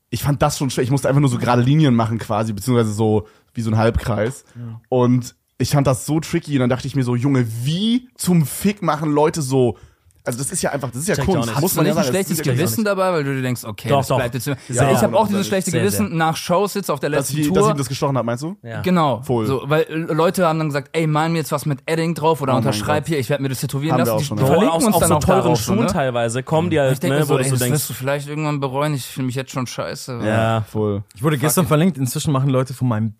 ich 0.08 0.22
fand 0.22 0.40
das 0.40 0.56
schon 0.56 0.70
schwer. 0.70 0.84
Ich 0.84 0.90
musste 0.90 1.08
einfach 1.08 1.20
nur 1.20 1.28
so 1.28 1.36
gerade 1.36 1.60
Linien 1.62 1.94
machen 1.94 2.18
quasi, 2.18 2.52
beziehungsweise 2.52 2.92
so 2.92 3.26
wie 3.56 3.62
so 3.62 3.70
ein 3.70 3.76
Halbkreis. 3.76 4.44
Und 4.88 5.34
ich 5.58 5.70
fand 5.70 5.86
das 5.86 6.06
so 6.06 6.20
tricky. 6.20 6.54
Und 6.54 6.60
dann 6.60 6.70
dachte 6.70 6.86
ich 6.86 6.96
mir 6.96 7.04
so, 7.04 7.16
Junge, 7.16 7.46
wie 7.64 8.08
zum 8.14 8.44
Fick 8.46 8.82
machen 8.82 9.10
Leute 9.10 9.42
so. 9.42 9.78
Also 10.26 10.38
das 10.38 10.50
ist 10.52 10.62
ja 10.62 10.70
einfach, 10.72 10.90
das 10.90 11.02
ist 11.02 11.08
ja 11.08 11.14
Check 11.14 11.24
ich 11.24 11.30
auch 11.30 11.34
Kunst. 11.34 11.48
nicht. 11.50 11.60
Muss 11.60 11.70
Hast 11.70 11.76
du 11.76 11.78
man 11.78 11.84
nicht 11.86 11.94
ja 11.94 12.00
ein 12.00 12.04
sagen. 12.04 12.14
schlechtes 12.14 12.38
ist 12.40 12.46
ja 12.46 12.52
Gewissen 12.52 12.84
dabei, 12.84 13.12
weil 13.12 13.24
du 13.24 13.34
dir 13.34 13.42
denkst, 13.42 13.64
okay, 13.64 13.88
Doch, 13.88 13.98
das 13.98 14.08
doch. 14.08 14.16
bleibt 14.16 14.34
jetzt. 14.34 14.46
Ja, 14.46 14.56
ich 14.90 14.98
habe 15.02 15.16
auch 15.16 15.28
dieses 15.28 15.46
schlechte 15.46 15.70
Sehr, 15.70 15.80
Gewissen 15.80 16.08
sehr. 16.08 16.16
nach 16.16 16.36
Shows 16.36 16.74
jetzt 16.74 16.90
auf 16.90 17.00
der 17.00 17.10
Dass 17.10 17.28
letzten 17.30 17.36
ich, 17.38 17.48
dass 17.48 17.56
ich 17.56 17.62
Tour. 17.62 17.70
ihm 17.70 17.78
das 17.78 17.88
gestochen 17.88 18.16
habe, 18.18 18.26
meinst 18.26 18.42
du? 18.42 18.56
ja. 18.62 18.80
Genau, 18.82 19.22
Voll. 19.22 19.46
so, 19.46 19.62
weil 19.66 19.82
äh, 19.82 19.94
Leute 19.94 20.46
haben 20.46 20.58
dann 20.58 20.68
gesagt, 20.68 20.90
ey, 20.92 21.06
mal 21.06 21.28
mir 21.28 21.38
jetzt 21.38 21.52
was 21.52 21.64
mit 21.66 21.78
Edding 21.86 22.14
drauf 22.14 22.40
oder 22.42 22.54
Oh 22.54 22.56
unterschreib 22.56 23.06
hier, 23.06 23.18
ich 23.18 23.28
werde 23.30 23.42
mir 23.42 23.48
das 23.50 23.60
tätowieren 23.60 23.92
Haben 23.94 24.06
wir 24.06 24.12
lassen. 24.12 24.14
auch 24.16 24.18
Die 24.18 24.24
schon, 24.26 24.38
ja. 24.38 24.46
verlinken 24.46 24.70
aus, 24.70 24.84
uns 24.84 24.94
auf 24.94 25.00
dann 25.00 25.08
so 25.08 25.14
auch 25.16 25.20
teuren 25.24 25.42
darauf 25.42 25.60
Schuhen 25.60 25.78
ne? 25.80 25.86
teilweise 25.86 26.42
kommen 26.42 26.70
die 26.70 26.76
Ich 26.76 26.80
halt, 26.82 27.02
denke 27.02 27.18
ne, 27.18 27.24
so, 27.24 27.34
wo 27.34 27.38
ey, 27.38 27.44
du 27.44 27.50
das 27.50 27.60
wirst 27.60 27.62
denkst, 27.70 27.86
du 27.88 27.94
vielleicht 27.94 28.28
irgendwann 28.28 28.60
bereuen, 28.60 28.94
ich 28.94 29.06
fühle 29.06 29.26
mich 29.26 29.34
jetzt 29.36 29.52
schon 29.52 29.66
scheiße. 29.66 30.20
ja. 30.24 30.62
Voll. 30.62 31.02
Ich 31.14 31.22
wurde 31.22 31.38
gestern 31.38 31.66
verlinkt. 31.66 31.98
Inzwischen 31.98 32.32
machen 32.32 32.50
Leute 32.50 32.74
von 32.74 32.88
meinem 32.88 33.12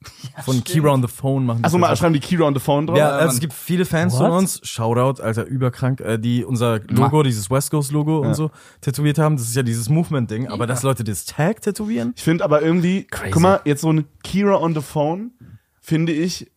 Beat-Tag-Tattoos. 0.00 0.44
von 0.44 0.64
Kira 0.64 0.90
on 0.92 1.02
the 1.02 1.08
Phone 1.08 1.44
machen 1.46 1.64
Achso, 1.64 1.78
mal 1.78 1.96
schreiben 1.96 2.14
die 2.14 2.20
Kira 2.20 2.44
on 2.46 2.54
the 2.54 2.60
Phone 2.60 2.86
drauf. 2.86 2.96
Ja, 2.96 3.08
Ja, 3.10 3.16
also 3.16 3.34
es 3.34 3.40
gibt 3.40 3.52
viele 3.52 3.84
Fans 3.84 4.12
What? 4.14 4.20
von 4.20 4.30
uns, 4.30 4.60
Shoutout, 4.62 5.20
Alter, 5.22 5.44
überkrank, 5.46 6.00
äh, 6.00 6.18
die 6.18 6.44
unser 6.44 6.80
Logo, 6.88 7.22
dieses 7.22 7.50
West 7.50 7.70
Coast 7.70 7.90
Logo 7.92 8.22
Ja. 8.22 8.28
und 8.28 8.34
so 8.34 8.50
tätowiert 8.80 9.18
haben. 9.18 9.36
Das 9.36 9.48
ist 9.48 9.56
ja 9.56 9.62
dieses 9.62 9.88
Movement-Ding. 9.88 10.48
Aber 10.48 10.66
dass 10.66 10.82
Leute 10.82 11.04
das 11.04 11.24
Tag 11.24 11.62
tätowieren, 11.62 12.12
Ich 12.16 12.22
finde 12.22 12.44
aber 12.44 12.62
irgendwie, 12.62 13.04
Crazy. 13.04 13.30
guck 13.32 13.42
mal, 13.42 13.60
jetzt 13.64 13.80
so 13.80 13.92
ein 13.92 14.04
Kira 14.22 14.56
on 14.56 14.74
the 14.74 14.80
Phone, 14.82 15.32
finde 15.80 16.12
ich, 16.12 16.50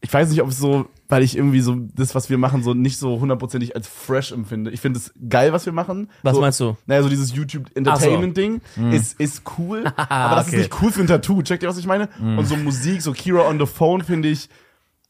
ich 0.00 0.12
weiß 0.12 0.30
nicht, 0.30 0.42
ob 0.42 0.50
es 0.50 0.58
so, 0.58 0.86
weil 1.08 1.22
ich 1.22 1.36
irgendwie 1.36 1.60
so 1.60 1.76
das, 1.94 2.14
was 2.14 2.30
wir 2.30 2.38
machen, 2.38 2.62
so 2.62 2.74
nicht 2.74 2.98
so 2.98 3.20
hundertprozentig 3.20 3.76
als 3.76 3.86
fresh 3.86 4.32
empfinde. 4.32 4.70
Ich 4.70 4.80
finde 4.80 4.98
es 4.98 5.12
geil, 5.28 5.52
was 5.52 5.64
wir 5.66 5.72
machen. 5.72 6.10
Was 6.22 6.34
so, 6.34 6.40
meinst 6.40 6.60
du? 6.60 6.76
Naja, 6.86 7.02
so 7.02 7.08
dieses 7.08 7.34
YouTube 7.34 7.66
Entertainment 7.76 8.36
Ding 8.36 8.60
ist, 8.92 9.20
ist 9.20 9.42
cool, 9.58 9.84
aber 9.96 10.36
das 10.36 10.48
Okay. 10.48 10.56
ist 10.56 10.62
nicht 10.62 10.82
cool 10.82 10.90
für 10.92 11.00
ein 11.02 11.06
Tattoo. 11.06 11.42
Checkt 11.42 11.62
ihr, 11.62 11.68
was 11.68 11.78
ich 11.78 11.86
meine? 11.86 12.08
Und 12.20 12.46
so 12.46 12.56
Musik, 12.56 13.02
so 13.02 13.12
Kira 13.12 13.46
on 13.48 13.58
the 13.58 13.66
Phone 13.66 14.02
finde 14.02 14.28
ich, 14.28 14.48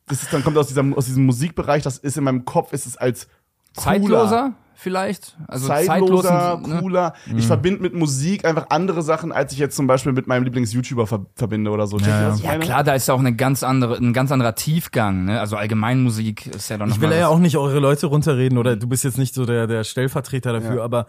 das 0.07 0.23
ist 0.23 0.33
dann 0.33 0.45
kommt 0.45 0.57
aus 0.59 0.69
diesem 0.69 0.95
aus 0.95 1.07
diesem 1.07 1.25
Musikbereich, 1.27 1.83
das 1.83 1.99
ist 1.99 2.17
in 2.17 2.25
meinem 2.25 2.45
Kopf 2.45 2.73
ist 2.73 2.87
es 2.87 2.97
als 2.97 3.27
cooler, 3.75 3.85
Zeitloser 3.85 4.53
vielleicht? 4.77 5.37
Also 5.49 5.67
zeitloser, 5.69 6.29
zeitlos, 6.29 6.69
ne? 6.69 6.81
cooler. 6.81 7.13
Ich 7.37 7.47
verbinde 7.47 7.83
mit 7.83 7.95
Musik 7.95 8.45
einfach 8.45 8.67
andere 8.71 9.03
Sachen, 9.03 9.33
als 9.33 9.53
ich 9.53 9.59
jetzt 9.59 9.75
zum 9.77 9.87
Beispiel 9.87 10.13
mit 10.13 10.27
meinem 10.27 10.45
Lieblings-YouTuber 10.45 11.07
ver 11.07 11.27
verbinde 11.35 11.71
oder 11.71 11.87
so. 11.87 11.97
Ich 11.99 12.07
Ja 12.07 12.35
meine? 12.45 12.59
klar, 12.61 12.85
da 12.85 12.95
ist 12.95 13.09
ja 13.09 13.15
auch 13.15 13.19
eine 13.21 13.35
ganz 13.35 13.63
andere, 13.63 13.97
ein 13.97 14.13
ganz 14.13 14.31
anderer 14.31 14.55
Tiefgang. 14.55 15.25
Ne? 15.25 15.41
Also 15.41 15.57
Allgemeinmusik 15.57 16.47
ist 16.47 16.69
ja 16.69 16.79
dann 16.79 16.89
noch 16.91 16.97
Ich 16.97 17.01
will 17.03 17.11
ja 17.13 17.29
auch 17.29 17.39
nicht 17.39 17.57
eure 17.57 17.79
Leute 17.81 18.07
runterreden 18.07 18.59
oder 18.59 18.77
du 18.77 18.87
bist 18.87 19.05
jetzt 19.05 19.19
nicht 19.19 19.35
so 19.35 19.47
der, 19.47 19.67
der 19.67 19.83
Stellvertreter 19.85 20.53
dafür, 20.53 20.77
Ja. 20.77 20.85
aber 20.85 21.07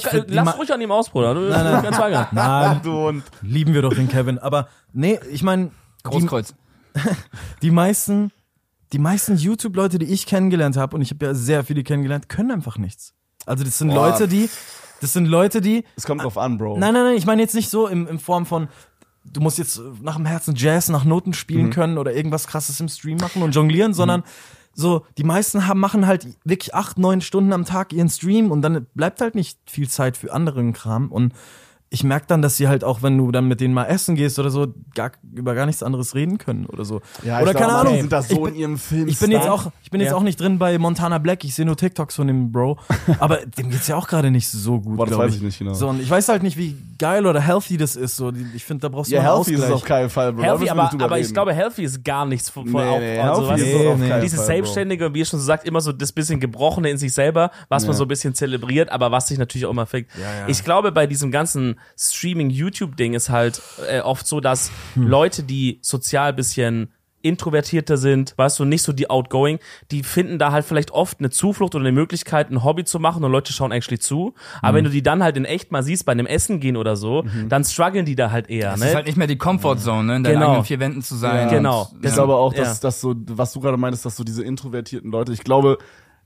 find 0.00 0.30
die 0.30 0.34
lass 0.34 0.58
ruhig 0.58 0.72
an 0.72 0.80
ihm 0.80 0.90
aus, 0.92 1.10
Bruder. 1.10 1.34
Du 1.34 1.48
ganz 1.48 1.98
weigern. 1.98 2.26
na, 2.32 2.74
Du 2.76 3.08
und 3.08 3.22
lieben 3.42 3.74
wir 3.74 3.82
doch 3.82 3.94
den 3.94 4.08
Kevin. 4.08 4.38
Aber 4.38 4.68
nee, 4.92 5.18
ich 5.30 5.42
meine, 5.42 5.66
die, 5.66 6.08
Großkreuz. 6.10 6.54
die 7.62 7.70
meisten, 7.70 8.30
die 8.92 8.98
meisten 8.98 9.36
YouTube-Leute, 9.36 9.98
die 9.98 10.06
ich 10.06 10.26
kennengelernt 10.26 10.76
habe, 10.76 10.96
und 10.96 11.02
ich 11.02 11.10
habe 11.10 11.26
ja 11.26 11.34
sehr 11.34 11.64
viele 11.64 11.82
kennengelernt, 11.82 12.28
können 12.28 12.50
einfach 12.50 12.78
nichts. 12.78 13.14
Also 13.46 13.64
das 13.64 13.78
sind 13.78 13.88
Boah. 13.88 14.10
Leute, 14.10 14.28
die, 14.28 14.48
das 15.00 15.12
sind 15.12 15.26
Leute, 15.26 15.60
die, 15.60 15.84
es 15.96 16.06
kommt 16.06 16.22
drauf 16.22 16.38
an, 16.38 16.58
Bro. 16.58 16.78
nein, 16.78 16.94
nein, 16.94 17.04
nein, 17.04 17.16
ich 17.16 17.26
meine 17.26 17.42
jetzt 17.42 17.54
nicht 17.54 17.70
so 17.70 17.88
im, 17.88 18.06
in 18.06 18.18
Form 18.18 18.46
von, 18.46 18.68
du 19.24 19.40
musst 19.40 19.58
jetzt 19.58 19.80
nach 20.02 20.16
dem 20.16 20.26
Herzen 20.26 20.54
Jazz 20.54 20.88
nach 20.88 21.04
Noten 21.04 21.32
spielen 21.32 21.70
können 21.70 21.98
oder 21.98 22.14
irgendwas 22.14 22.46
krasses 22.46 22.78
im 22.80 22.88
Stream 22.88 23.18
machen 23.18 23.42
und 23.42 23.54
jonglieren, 23.54 23.94
sondern 23.94 24.22
so, 24.74 25.04
die 25.18 25.24
meisten 25.24 25.66
haben, 25.66 25.80
machen 25.80 26.06
halt 26.06 26.26
wirklich 26.44 26.74
acht, 26.74 26.98
neun 26.98 27.20
Stunden 27.20 27.52
am 27.52 27.64
Tag 27.64 27.92
ihren 27.92 28.08
Stream 28.08 28.50
und 28.50 28.62
dann 28.62 28.86
bleibt 28.94 29.20
halt 29.20 29.34
nicht 29.34 29.58
viel 29.66 29.88
Zeit 29.88 30.16
für 30.16 30.32
anderen 30.32 30.72
Kram 30.72 31.10
und 31.12 31.34
ich 31.94 32.04
merke 32.04 32.24
dann, 32.26 32.40
dass 32.40 32.56
sie 32.56 32.68
halt 32.68 32.84
auch, 32.84 33.02
wenn 33.02 33.18
du 33.18 33.30
dann 33.30 33.46
mit 33.48 33.60
denen 33.60 33.74
mal 33.74 33.84
essen 33.84 34.14
gehst 34.16 34.38
oder 34.38 34.48
so, 34.48 34.68
gar, 34.94 35.12
über 35.34 35.54
gar 35.54 35.66
nichts 35.66 35.82
anderes 35.82 36.14
reden 36.14 36.38
können 36.38 36.64
oder 36.64 36.86
so. 36.86 37.02
Ja, 37.22 37.36
ich 37.38 37.42
oder 37.42 37.52
keine 37.52 37.74
Ahnung. 37.74 37.96
sind 37.98 38.10
da 38.10 38.22
so 38.22 38.32
ich 38.32 38.38
in 38.38 38.44
bin, 38.44 38.54
ihrem 38.54 38.78
Film. 38.78 39.08
ich 39.08 39.18
bin 39.18 39.30
jetzt 39.30 39.46
auch, 39.46 39.70
ich 39.82 39.90
bin 39.90 40.00
jetzt 40.00 40.10
Ja. 40.10 40.16
auch 40.16 40.22
nicht 40.22 40.40
drin 40.40 40.58
bei 40.58 40.78
Montana 40.78 41.18
Black. 41.18 41.44
Ich 41.44 41.54
sehe 41.54 41.66
nur 41.66 41.76
TikToks 41.76 42.16
von 42.16 42.26
dem 42.26 42.50
Bro, 42.50 42.78
aber 43.18 43.44
dem 43.44 43.68
geht's 43.70 43.88
ja 43.88 43.96
auch 43.96 44.08
gerade 44.08 44.30
nicht 44.30 44.48
so 44.48 44.80
gut. 44.80 44.96
Boah, 44.96 45.06
das 45.06 45.18
weiß 45.18 45.34
ich 45.36 45.42
nicht 45.42 45.58
genau. 45.58 45.74
So 45.74 45.88
und 45.88 46.00
ich 46.00 46.08
weiß 46.08 46.28
halt 46.30 46.42
nicht, 46.42 46.56
wie 46.56 46.76
geil 46.98 47.26
oder 47.26 47.40
healthy 47.40 47.76
das 47.76 47.94
ist. 47.94 48.16
So, 48.16 48.32
ich 48.54 48.64
finde, 48.64 48.80
da 48.82 48.88
brauchst 48.88 49.10
du 49.10 49.16
Ja, 49.16 49.22
mal 49.22 49.34
healthy 49.36 49.52
ist 49.52 49.60
Ausgleich. 49.60 49.74
auf 49.74 49.84
keinen 49.84 50.08
Fall, 50.10 50.32
Bro. 50.32 50.42
Healthy, 50.44 50.70
aber, 50.70 50.90
aber 50.98 51.18
ich 51.18 51.32
glaube, 51.34 51.52
healthy 51.52 51.82
ist 51.84 52.02
gar 52.02 52.24
nichts 52.24 52.48
von, 52.48 52.66
von 52.68 52.80
Nee, 52.82 52.88
auf, 52.88 53.00
nee, 53.00 53.18
also, 53.18 53.48
healthy 53.50 53.70
ist 53.70 53.86
auf 53.86 53.98
nee. 53.98 54.08
keinen 54.08 54.22
dieses 54.22 54.38
Fall. 54.38 54.46
Selbstständige, 54.46 55.12
wie 55.12 55.18
ihr 55.18 55.26
schon 55.26 55.40
sagt, 55.40 55.66
immer 55.68 55.82
so 55.82 55.92
das 55.92 56.10
bisschen 56.12 56.40
Gebrochene 56.40 56.88
in 56.88 56.96
sich 56.96 57.12
selber, 57.12 57.50
was 57.68 57.86
man 57.86 57.94
so 57.94 58.04
ein 58.04 58.08
bisschen 58.08 58.34
zelebriert, 58.34 58.90
aber 58.90 59.10
was 59.12 59.28
sich 59.28 59.36
natürlich 59.36 59.66
auch 59.66 59.70
immer 59.70 59.84
fickt. 59.86 60.10
ja. 60.16 60.46
Ich 60.48 60.64
glaube, 60.64 60.90
bei 60.92 61.06
diesem 61.06 61.30
ganzen 61.30 61.76
Streaming-YouTube-Ding 61.98 63.14
ist 63.14 63.30
halt 63.30 63.60
äh, 63.88 64.00
oft 64.00 64.26
so, 64.26 64.40
dass 64.40 64.70
Hm. 64.94 65.06
Leute, 65.06 65.42
die 65.42 65.78
sozial 65.82 66.32
bisschen 66.32 66.92
introvertierter 67.24 67.96
sind, 67.98 68.34
weißt 68.36 68.58
du, 68.58 68.64
nicht 68.64 68.82
so 68.82 68.92
die 68.92 69.08
outgoing, 69.08 69.60
die 69.92 70.02
finden 70.02 70.40
da 70.40 70.50
halt 70.50 70.64
vielleicht 70.64 70.90
oft 70.90 71.20
eine 71.20 71.30
Zuflucht 71.30 71.76
oder 71.76 71.84
eine 71.84 71.92
Möglichkeit, 71.92 72.50
ein 72.50 72.64
Hobby 72.64 72.82
zu 72.84 72.98
machen 72.98 73.22
und 73.22 73.30
Leute 73.30 73.52
schauen 73.52 73.70
actually 73.70 74.00
zu. 74.00 74.34
Aber 74.60 74.72
Mhm. 74.72 74.76
wenn 74.76 74.84
du 74.86 74.90
die 74.90 75.02
dann 75.04 75.22
halt 75.22 75.36
in 75.36 75.44
echt 75.44 75.70
mal 75.70 75.84
siehst 75.84 76.04
bei 76.04 76.10
einem 76.10 76.26
Essen 76.26 76.58
gehen 76.58 76.76
oder 76.76 76.96
so, 76.96 77.24
dann 77.48 77.62
strugglen 77.64 78.04
die 78.06 78.16
da 78.16 78.32
halt 78.32 78.50
eher, 78.50 78.72
Es 78.74 78.80
ne? 78.80 78.88
ist 78.88 78.94
halt 78.96 79.06
nicht 79.06 79.16
mehr 79.16 79.28
die 79.28 79.38
Comfortzone, 79.38 80.02
ne? 80.04 80.16
in 80.16 80.24
deinen 80.24 80.34
Genau. 80.34 80.46
eigenen 80.48 80.64
vier 80.64 80.80
Wänden 80.80 81.00
zu 81.02 81.14
sein. 81.14 81.46
Ja. 81.46 81.54
Genau. 81.54 81.88
Und, 81.92 81.98
Ich 82.04 82.10
ja. 82.10 82.14
glaube 82.16 82.34
auch, 82.34 82.54
Ja. 82.54 82.64
dass, 82.64 82.80
dass 82.80 83.00
so, 83.00 83.14
was 83.28 83.52
du 83.52 83.60
gerade 83.60 83.76
meinst, 83.76 84.04
dass 84.04 84.16
so 84.16 84.24
diese 84.24 84.42
introvertierten 84.42 85.12
Leute, 85.12 85.32
ich 85.32 85.44
glaube, 85.44 85.78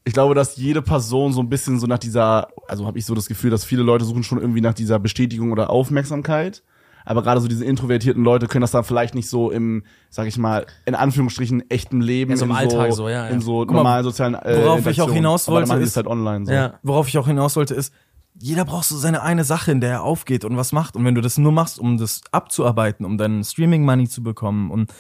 ich 0.06 0.12
glaube, 0.14 0.34
dass 0.34 0.56
jede 0.56 0.80
Person 0.82 1.32
so 1.32 1.40
ein 1.40 1.48
bisschen 1.50 1.78
so 1.80 1.86
nach 1.86 1.98
dieser, 1.98 2.48
also 2.68 2.86
habe 2.86 2.98
ich 2.98 3.04
so 3.04 3.14
das 3.14 3.26
Gefühl, 3.26 3.50
dass 3.50 3.64
viele 3.64 3.82
Leute 3.82 4.04
suchen 4.04 4.22
schon 4.22 4.40
irgendwie 4.40 4.60
nach 4.62 4.72
dieser 4.72 4.98
Bestätigung 4.98 5.50
oder 5.52 5.68
Aufmerksamkeit. 5.68 6.62
Aber 7.04 7.22
gerade 7.22 7.40
so 7.40 7.46
diese 7.48 7.64
introvertierten 7.64 8.22
Leute 8.24 8.46
können 8.48 8.62
das 8.62 8.70
dann 8.72 8.82
vielleicht 8.84 9.14
nicht 9.14 9.28
so 9.28 9.50
im, 9.50 9.84
sag 10.10 10.26
ich 10.26 10.38
mal, 10.38 10.66
in 10.86 10.94
Anführungsstrichen 10.96 11.68
echten 11.70 12.00
Leben, 12.00 12.30
Ja, 12.32 12.36
so 12.36 12.44
im 12.46 12.50
in 12.52 12.56
Alltag 12.56 12.92
so, 12.94 13.08
ja, 13.08 13.26
ja. 13.26 13.28
in 13.28 13.40
so 13.40 13.64
mal, 13.64 13.74
normalen 13.74 14.04
sozialen 14.04 14.34
äh, 14.34 14.60
worauf 14.64 14.86
ich 14.86 15.00
auch 15.02 15.12
hinaus 15.12 15.46
wollte, 15.48 15.74
ist- 15.76 15.96
halt 15.96 16.06
online 16.08 16.46
so. 16.46 16.52
ja. 16.52 16.74
Worauf 16.82 17.06
ich 17.08 17.18
auch 17.18 17.26
hinaus 17.28 17.54
wollte, 17.56 17.74
ist, 17.74 17.92
jeder 18.38 18.64
braucht 18.64 18.84
so 18.86 18.96
seine 18.96 19.22
eine 19.22 19.44
Sache, 19.44 19.70
in 19.72 19.80
der 19.80 19.90
er 19.90 20.02
aufgeht 20.02 20.44
und 20.44 20.56
was 20.56 20.72
macht. 20.72 20.94
Und 20.96 21.04
wenn 21.04 21.14
du 21.14 21.20
das 21.20 21.38
nur 21.38 21.52
machst, 21.52 21.78
um 21.78 21.96
das 21.96 22.20
abzuarbeiten, 22.32 23.06
um 23.06 23.18
deinen 23.18 23.42
Streaming-Money 23.44 24.08
zu 24.08 24.22
bekommen 24.22 24.70
und 24.70 24.92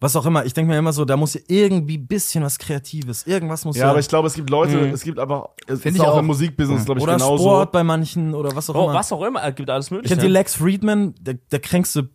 was 0.00 0.16
auch 0.16 0.24
immer, 0.26 0.44
ich 0.46 0.54
denke 0.54 0.72
mir 0.72 0.78
immer 0.78 0.92
so, 0.92 1.04
da 1.04 1.16
muss 1.16 1.34
ja 1.34 1.40
irgendwie 1.46 1.98
bisschen 1.98 2.42
was 2.42 2.58
Kreatives, 2.58 3.26
irgendwas 3.26 3.64
muss 3.64 3.76
Ja, 3.76 3.90
aber 3.90 3.98
ich 4.00 4.08
glaube, 4.08 4.26
es 4.28 4.34
gibt 4.34 4.48
Leute, 4.50 4.88
es 4.90 5.02
gibt 5.02 5.18
aber, 5.18 5.50
es 5.66 5.80
Find 5.82 5.94
ist 5.96 6.02
ich 6.02 6.08
auch, 6.08 6.14
auch. 6.14 6.18
im 6.20 6.26
Musikbusiness, 6.26 6.84
glaube 6.86 7.00
ich, 7.00 7.04
oder 7.04 7.14
genauso. 7.14 7.42
Sport 7.44 7.72
bei 7.72 7.84
manchen 7.84 8.34
oder 8.34 8.56
was 8.56 8.70
auch 8.70 8.74
Oh, 8.74 8.84
immer. 8.84 8.94
was 8.94 9.12
auch 9.12 9.22
immer, 9.22 9.46
es 9.46 9.54
gibt 9.54 9.68
alles 9.70 9.90
mögliche. 9.90 10.14
Kennt 10.14 10.24
ihr 10.24 10.30
Lex 10.30 10.54
Friedman, 10.54 11.14
der, 11.20 11.34
der 11.34 11.60
kränkste, 11.60 12.08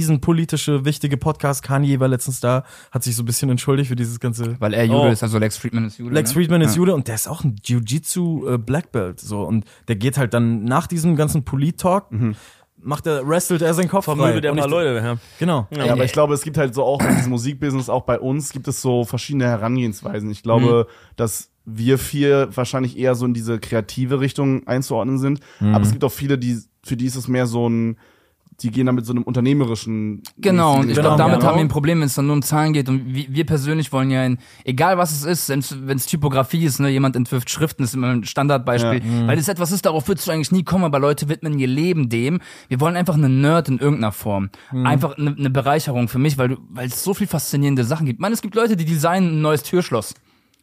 riesenpolitische, 0.00 0.84
wichtige 0.84 1.16
Podcast, 1.16 1.62
Kanye 1.62 1.98
war 2.00 2.08
letztens 2.08 2.40
da, 2.40 2.64
hat 2.90 3.02
sich 3.02 3.16
so 3.16 3.22
ein 3.22 3.26
bisschen 3.26 3.50
entschuldigt 3.50 3.88
für 3.88 3.96
dieses 3.96 4.20
ganze 4.20 4.60
Weil 4.60 4.74
er 4.74 4.84
Jude 4.84 4.96
Oh. 5.00 5.06
ist, 5.08 5.22
also 5.22 5.38
Lex 5.38 5.56
Friedman 5.56 5.84
ist 5.86 5.98
Jude. 5.98 6.14
Lex 6.14 6.30
ne? 6.30 6.34
Friedman 6.34 6.60
ist 6.62 6.72
Ja. 6.74 6.78
Jude 6.78 6.94
und 6.94 7.08
der 7.08 7.16
ist 7.16 7.28
auch 7.28 7.44
ein 7.44 7.56
Jiu-Jitsu 7.64 8.48
äh, 8.54 8.58
Black 8.58 8.92
Belt 8.92 9.20
so 9.20 9.42
und 9.42 9.64
der 9.88 9.96
geht 9.96 10.18
halt 10.18 10.34
dann 10.34 10.64
nach 10.64 10.86
diesem 10.86 11.16
ganzen 11.16 11.44
Polit-Talk 11.44 12.06
macht 12.86 13.06
er 13.06 13.26
wrestelt 13.26 13.62
er 13.62 13.74
seinen 13.74 13.88
Kopf 13.88 14.04
frei. 14.04 14.14
Vermöbelt 14.14 14.44
der 14.44 14.52
Und 14.52 14.58
mal 14.58 14.70
Leute, 14.70 14.96
ja. 15.04 15.16
Genau. 15.38 15.66
Ja, 15.70 15.92
aber 15.92 16.04
ich 16.04 16.12
glaube, 16.12 16.34
es 16.34 16.42
gibt 16.42 16.56
halt 16.56 16.74
so 16.74 16.84
auch 16.84 17.02
in 17.02 17.16
diesem 17.16 17.30
Musikbusiness, 17.30 17.88
auch 17.88 18.04
bei 18.04 18.18
uns, 18.18 18.52
gibt 18.52 18.68
es 18.68 18.80
so 18.80 19.04
verschiedene 19.04 19.44
Herangehensweisen. 19.44 20.30
Ich 20.30 20.42
glaube, 20.42 20.86
dass 21.16 21.50
wir 21.64 21.98
vier 21.98 22.48
wahrscheinlich 22.54 22.96
eher 22.96 23.14
so 23.16 23.26
in 23.26 23.34
diese 23.34 23.58
kreative 23.58 24.20
Richtung 24.20 24.66
einzuordnen 24.68 25.18
sind. 25.18 25.40
Aber 25.60 25.82
es 25.82 25.90
gibt 25.90 26.04
auch 26.04 26.12
viele, 26.12 26.38
die, 26.38 26.60
für 26.84 26.96
die 26.96 27.06
ist 27.06 27.16
es 27.16 27.26
mehr 27.26 27.46
so 27.46 27.68
ein, 27.68 27.98
die 28.62 28.70
gehen 28.70 28.86
da 28.86 28.92
mit 28.92 29.04
so 29.04 29.12
einem 29.12 29.22
unternehmerischen. 29.22 30.22
Genau, 30.38 30.80
und 30.80 30.88
ich 30.88 30.94
glaube, 30.94 31.18
damit 31.18 31.40
genau. 31.40 31.50
haben 31.50 31.56
wir 31.58 31.64
ein 31.64 31.68
Problem, 31.68 32.00
wenn 32.00 32.06
es 32.06 32.14
dann 32.14 32.26
nur 32.26 32.36
um 32.36 32.42
Zahlen 32.42 32.72
geht. 32.72 32.88
Und 32.88 33.14
wir, 33.14 33.26
wir 33.28 33.44
persönlich 33.44 33.92
wollen 33.92 34.10
ja 34.10 34.24
in, 34.24 34.38
egal 34.64 34.96
was 34.96 35.12
es 35.12 35.24
ist, 35.24 35.48
wenn 35.86 35.96
es 35.96 36.06
Typografie 36.06 36.64
ist, 36.64 36.80
ne, 36.80 36.88
jemand 36.88 37.16
entwirft 37.16 37.50
Schriften, 37.50 37.82
ist 37.82 37.94
immer 37.94 38.08
ein 38.08 38.24
Standardbeispiel. 38.24 39.02
Ja. 39.04 39.26
Weil 39.26 39.36
das 39.36 39.48
etwas 39.48 39.72
ist, 39.72 39.84
darauf 39.84 40.08
würdest 40.08 40.26
du 40.26 40.30
eigentlich 40.32 40.52
nie 40.52 40.64
kommen, 40.64 40.84
aber 40.84 40.98
Leute 40.98 41.28
widmen 41.28 41.58
ihr 41.58 41.66
Leben 41.66 42.08
dem. 42.08 42.40
Wir 42.68 42.80
wollen 42.80 42.96
einfach 42.96 43.14
einen 43.14 43.40
Nerd 43.40 43.68
in 43.68 43.78
irgendeiner 43.78 44.12
Form. 44.12 44.50
Einfach 44.70 45.18
eine, 45.18 45.36
eine 45.36 45.50
Bereicherung 45.50 46.08
für 46.08 46.18
mich, 46.18 46.38
weil 46.38 46.48
du, 46.48 46.56
weil 46.70 46.86
es 46.88 47.04
so 47.04 47.12
viel 47.12 47.26
faszinierende 47.26 47.84
Sachen 47.84 48.06
gibt. 48.06 48.20
Man, 48.20 48.32
es 48.32 48.40
gibt 48.40 48.54
Leute, 48.54 48.76
die 48.76 48.84
designen 48.84 49.38
ein 49.38 49.40
neues 49.42 49.62
Türschloss. 49.62 50.14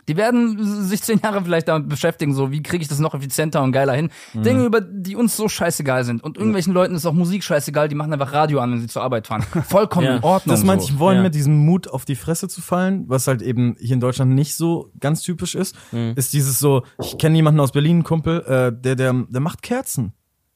Die 0.07 0.17
werden 0.17 0.57
sich 0.85 1.01
zehn 1.01 1.19
Jahre 1.23 1.41
vielleicht 1.43 1.67
damit 1.67 1.87
beschäftigen, 1.89 2.33
so 2.33 2.51
wie 2.51 2.61
kriege 2.61 2.81
ich 2.81 2.87
das 2.89 2.99
noch 2.99 3.13
effizienter 3.13 3.61
und 3.63 3.71
geiler 3.71 3.93
hin. 3.93 4.09
Dinge, 4.33 4.65
über 4.65 4.81
die 4.81 5.15
uns 5.15 5.37
so 5.37 5.47
scheißegal 5.47 6.03
sind. 6.03 6.23
Und 6.23 6.37
irgendwelchen 6.37 6.73
Leuten 6.73 6.95
ist 6.95 7.05
auch 7.05 7.13
Musik 7.13 7.43
scheißegal, 7.43 7.87
die 7.87 7.95
machen 7.95 8.11
einfach 8.13 8.33
Radio 8.33 8.59
an, 8.59 8.71
wenn 8.71 8.79
sie 8.81 8.87
zur 8.87 9.01
Arbeit 9.03 9.27
fahren. 9.27 9.43
Vollkommen 9.67 10.07
Ja. 10.07 10.17
in 10.17 10.23
Ordnung. 10.23 10.53
Das 10.53 10.63
meinte 10.63 10.85
so. 10.85 10.91
ich, 10.93 10.99
wollen 10.99 11.17
Ja. 11.17 11.23
mit 11.23 11.35
diesem 11.35 11.55
Mut 11.57 11.87
auf 11.87 12.05
die 12.05 12.15
Fresse 12.15 12.47
zu 12.47 12.61
fallen, 12.61 13.05
was 13.07 13.27
halt 13.27 13.41
eben 13.41 13.75
hier 13.79 13.93
in 13.93 13.99
Deutschland 13.99 14.31
nicht 14.33 14.55
so 14.55 14.91
ganz 14.99 15.21
typisch 15.21 15.55
ist, 15.55 15.75
ist 16.15 16.33
dieses 16.33 16.59
so, 16.59 16.83
ich 17.01 17.17
kenne 17.17 17.35
jemanden 17.35 17.59
aus 17.59 17.71
Berlin, 17.71 18.03
Kumpel, 18.03 18.41
äh, 18.41 18.71
der, 18.77 18.95
der, 18.95 19.13
der 19.29 19.41
macht 19.41 19.61
Kerzen. 19.61 20.13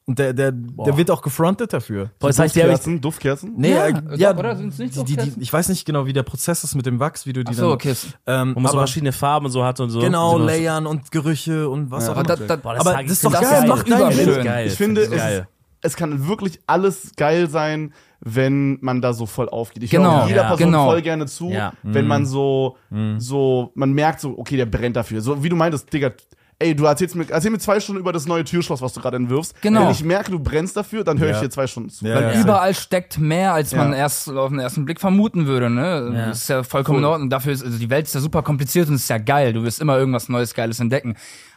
Und 0.10 0.20
der, 0.20 0.32
der, 0.32 0.53
der 0.53 0.95
wird 0.95 1.12
auch 1.12 1.22
gefrontet 1.22 1.74
dafür. 1.74 2.12
Boah, 2.20 2.28
das 2.28 2.39
heißt, 2.39 2.55
hab 2.55 2.62
ich, 2.64 2.70
Duftkerzen, 2.70 3.01
Duftkerzen? 3.01 3.53
Nee, 3.58 3.72
Ja, 3.74 3.88
äh, 3.88 4.01
ja, 4.16 4.34
oder? 4.38 4.55
Sind's 4.55 4.78
nicht 4.78 4.95
die, 4.95 4.99
die, 5.03 5.16
Duftkerzen? 5.16 5.36
die, 5.36 5.41
ich 5.43 5.51
weiß 5.51 5.68
nicht 5.68 5.84
genau, 5.86 6.05
wie 6.05 6.14
der 6.14 6.24
Prozess 6.24 6.64
ist 6.64 6.76
mit 6.76 6.86
dem 6.86 6.97
Wachs, 7.01 7.26
wie 7.26 7.34
du 7.34 7.43
die 7.43 7.51
Ach 7.51 7.55
so, 7.58 7.62
dann. 7.64 7.72
okay. 7.74 7.93
Ähm, 8.26 8.55
wo 8.55 8.62
man 8.62 8.72
so 8.72 8.78
verschiedene 8.78 9.12
Farben 9.12 9.47
und 9.47 9.51
so 9.51 9.66
hat 9.66 9.82
und 9.82 9.89
so. 9.89 9.99
genau, 9.99 10.38
so. 10.38 10.45
Layern 10.45 10.86
und 10.88 11.12
Gerüche 11.12 11.68
und 11.68 11.91
was 11.91 12.05
Ja. 12.05 12.14
auch 12.14 12.18
Aber 12.18 12.34
immer. 12.36 12.47
da, 12.47 12.55
da, 12.55 12.55
Boah, 12.55 12.80
Aber 12.80 13.01
ich, 13.01 13.08
das 13.08 13.12
ist 13.18 13.26
doch 13.26 13.32
das 13.34 13.41
geil, 13.41 13.60
geil. 13.60 13.68
mach 13.68 13.84
dein 13.84 13.99
Überschön. 14.01 14.34
Ding. 14.36 14.43
Geil, 14.45 14.68
Ich 14.68 14.74
finde, 14.76 15.01
find 15.01 15.14
es, 15.14 15.18
das 15.20 15.28
geil. 15.30 15.47
es 15.82 15.95
kann 15.97 16.28
wirklich 16.30 16.60
alles 16.68 17.12
geil 17.18 17.49
sein, 17.49 17.93
wenn 18.22 18.78
man 18.80 19.01
da 19.01 19.12
so 19.12 19.26
voll 19.26 19.49
aufgeht. 19.49 19.84
Ich 19.84 19.91
Genau, 19.91 20.22
höre 20.22 20.28
jeder 20.30 20.41
ja. 20.43 20.47
Person 20.47 20.68
genau. 20.72 20.86
voll 20.86 21.01
gerne 21.01 21.26
zu, 21.26 21.49
Ja. 21.51 21.74
wenn 21.84 22.08
man 22.08 22.26
so, 22.26 22.78
so, 23.18 23.72
man 23.76 23.91
merkt 23.91 24.22
so, 24.22 24.38
okay, 24.39 24.55
der 24.55 24.66
brennt 24.68 24.95
dafür. 24.95 25.20
So 25.20 25.43
wie 25.43 25.49
du 25.49 25.58
meintest, 25.58 25.91
Digga, 25.91 26.12
ey, 26.60 26.76
du 26.76 26.86
erzählst 26.86 27.16
mir, 27.16 27.26
erzähl 27.30 27.51
mir 27.51 27.60
zwei 27.60 27.80
Stunden 27.80 27.99
über 28.01 28.12
das 28.12 28.26
neue 28.26 28.43
Türschloss, 28.43 28.82
was 28.82 28.93
du 28.93 28.99
gerade 29.01 29.18
entwirfst. 29.18 29.62
Genau. 29.62 29.82
Wenn 29.84 29.91
ich 29.91 30.03
merke, 30.03 30.32
du 30.32 30.39
brennst 30.39 30.76
dafür, 30.76 31.03
dann 31.03 31.20
höre 31.20 31.30
ich 31.30 31.36
Ja. 31.36 31.41
dir 31.43 31.49
zwei 31.49 31.68
Stunden 31.68 31.89
zu. 31.89 32.05
Ja, 32.05 32.16
Weil 32.16 32.34
ja. 32.36 32.41
überall 32.41 32.74
steckt 32.74 33.20
mehr, 33.20 33.53
als 33.53 33.76
man 33.76 33.91
Ja. 33.91 33.97
erst 33.99 34.30
auf 34.30 34.49
den 34.49 34.60
ersten 34.60 34.86
Blick 34.86 34.99
vermuten 34.99 35.45
würde. 35.45 35.70
Ne? 35.70 36.12
Ja. 36.14 36.26
Das 36.28 36.41
ist 36.41 36.49
ja 36.49 36.64
vollkommen 36.64 36.99
in 36.99 37.05
Ordnung. 37.05 37.30
Dafür 37.30 37.53
ist, 37.53 37.64
also 37.64 37.78
die 37.78 37.89
Welt 37.89 38.08
ist 38.08 38.16
ja 38.16 38.22
super 38.22 38.41
kompliziert 38.41 38.89
und 38.89 38.95
ist 38.95 39.10
ja 39.10 39.18
geil. 39.20 39.53
Du 39.53 39.64
wirst 39.64 39.80
immer 39.82 39.97
irgendwas 39.97 40.30
Neues, 40.30 40.53
Geiles 40.55 40.80
entdecken. 40.80 41.16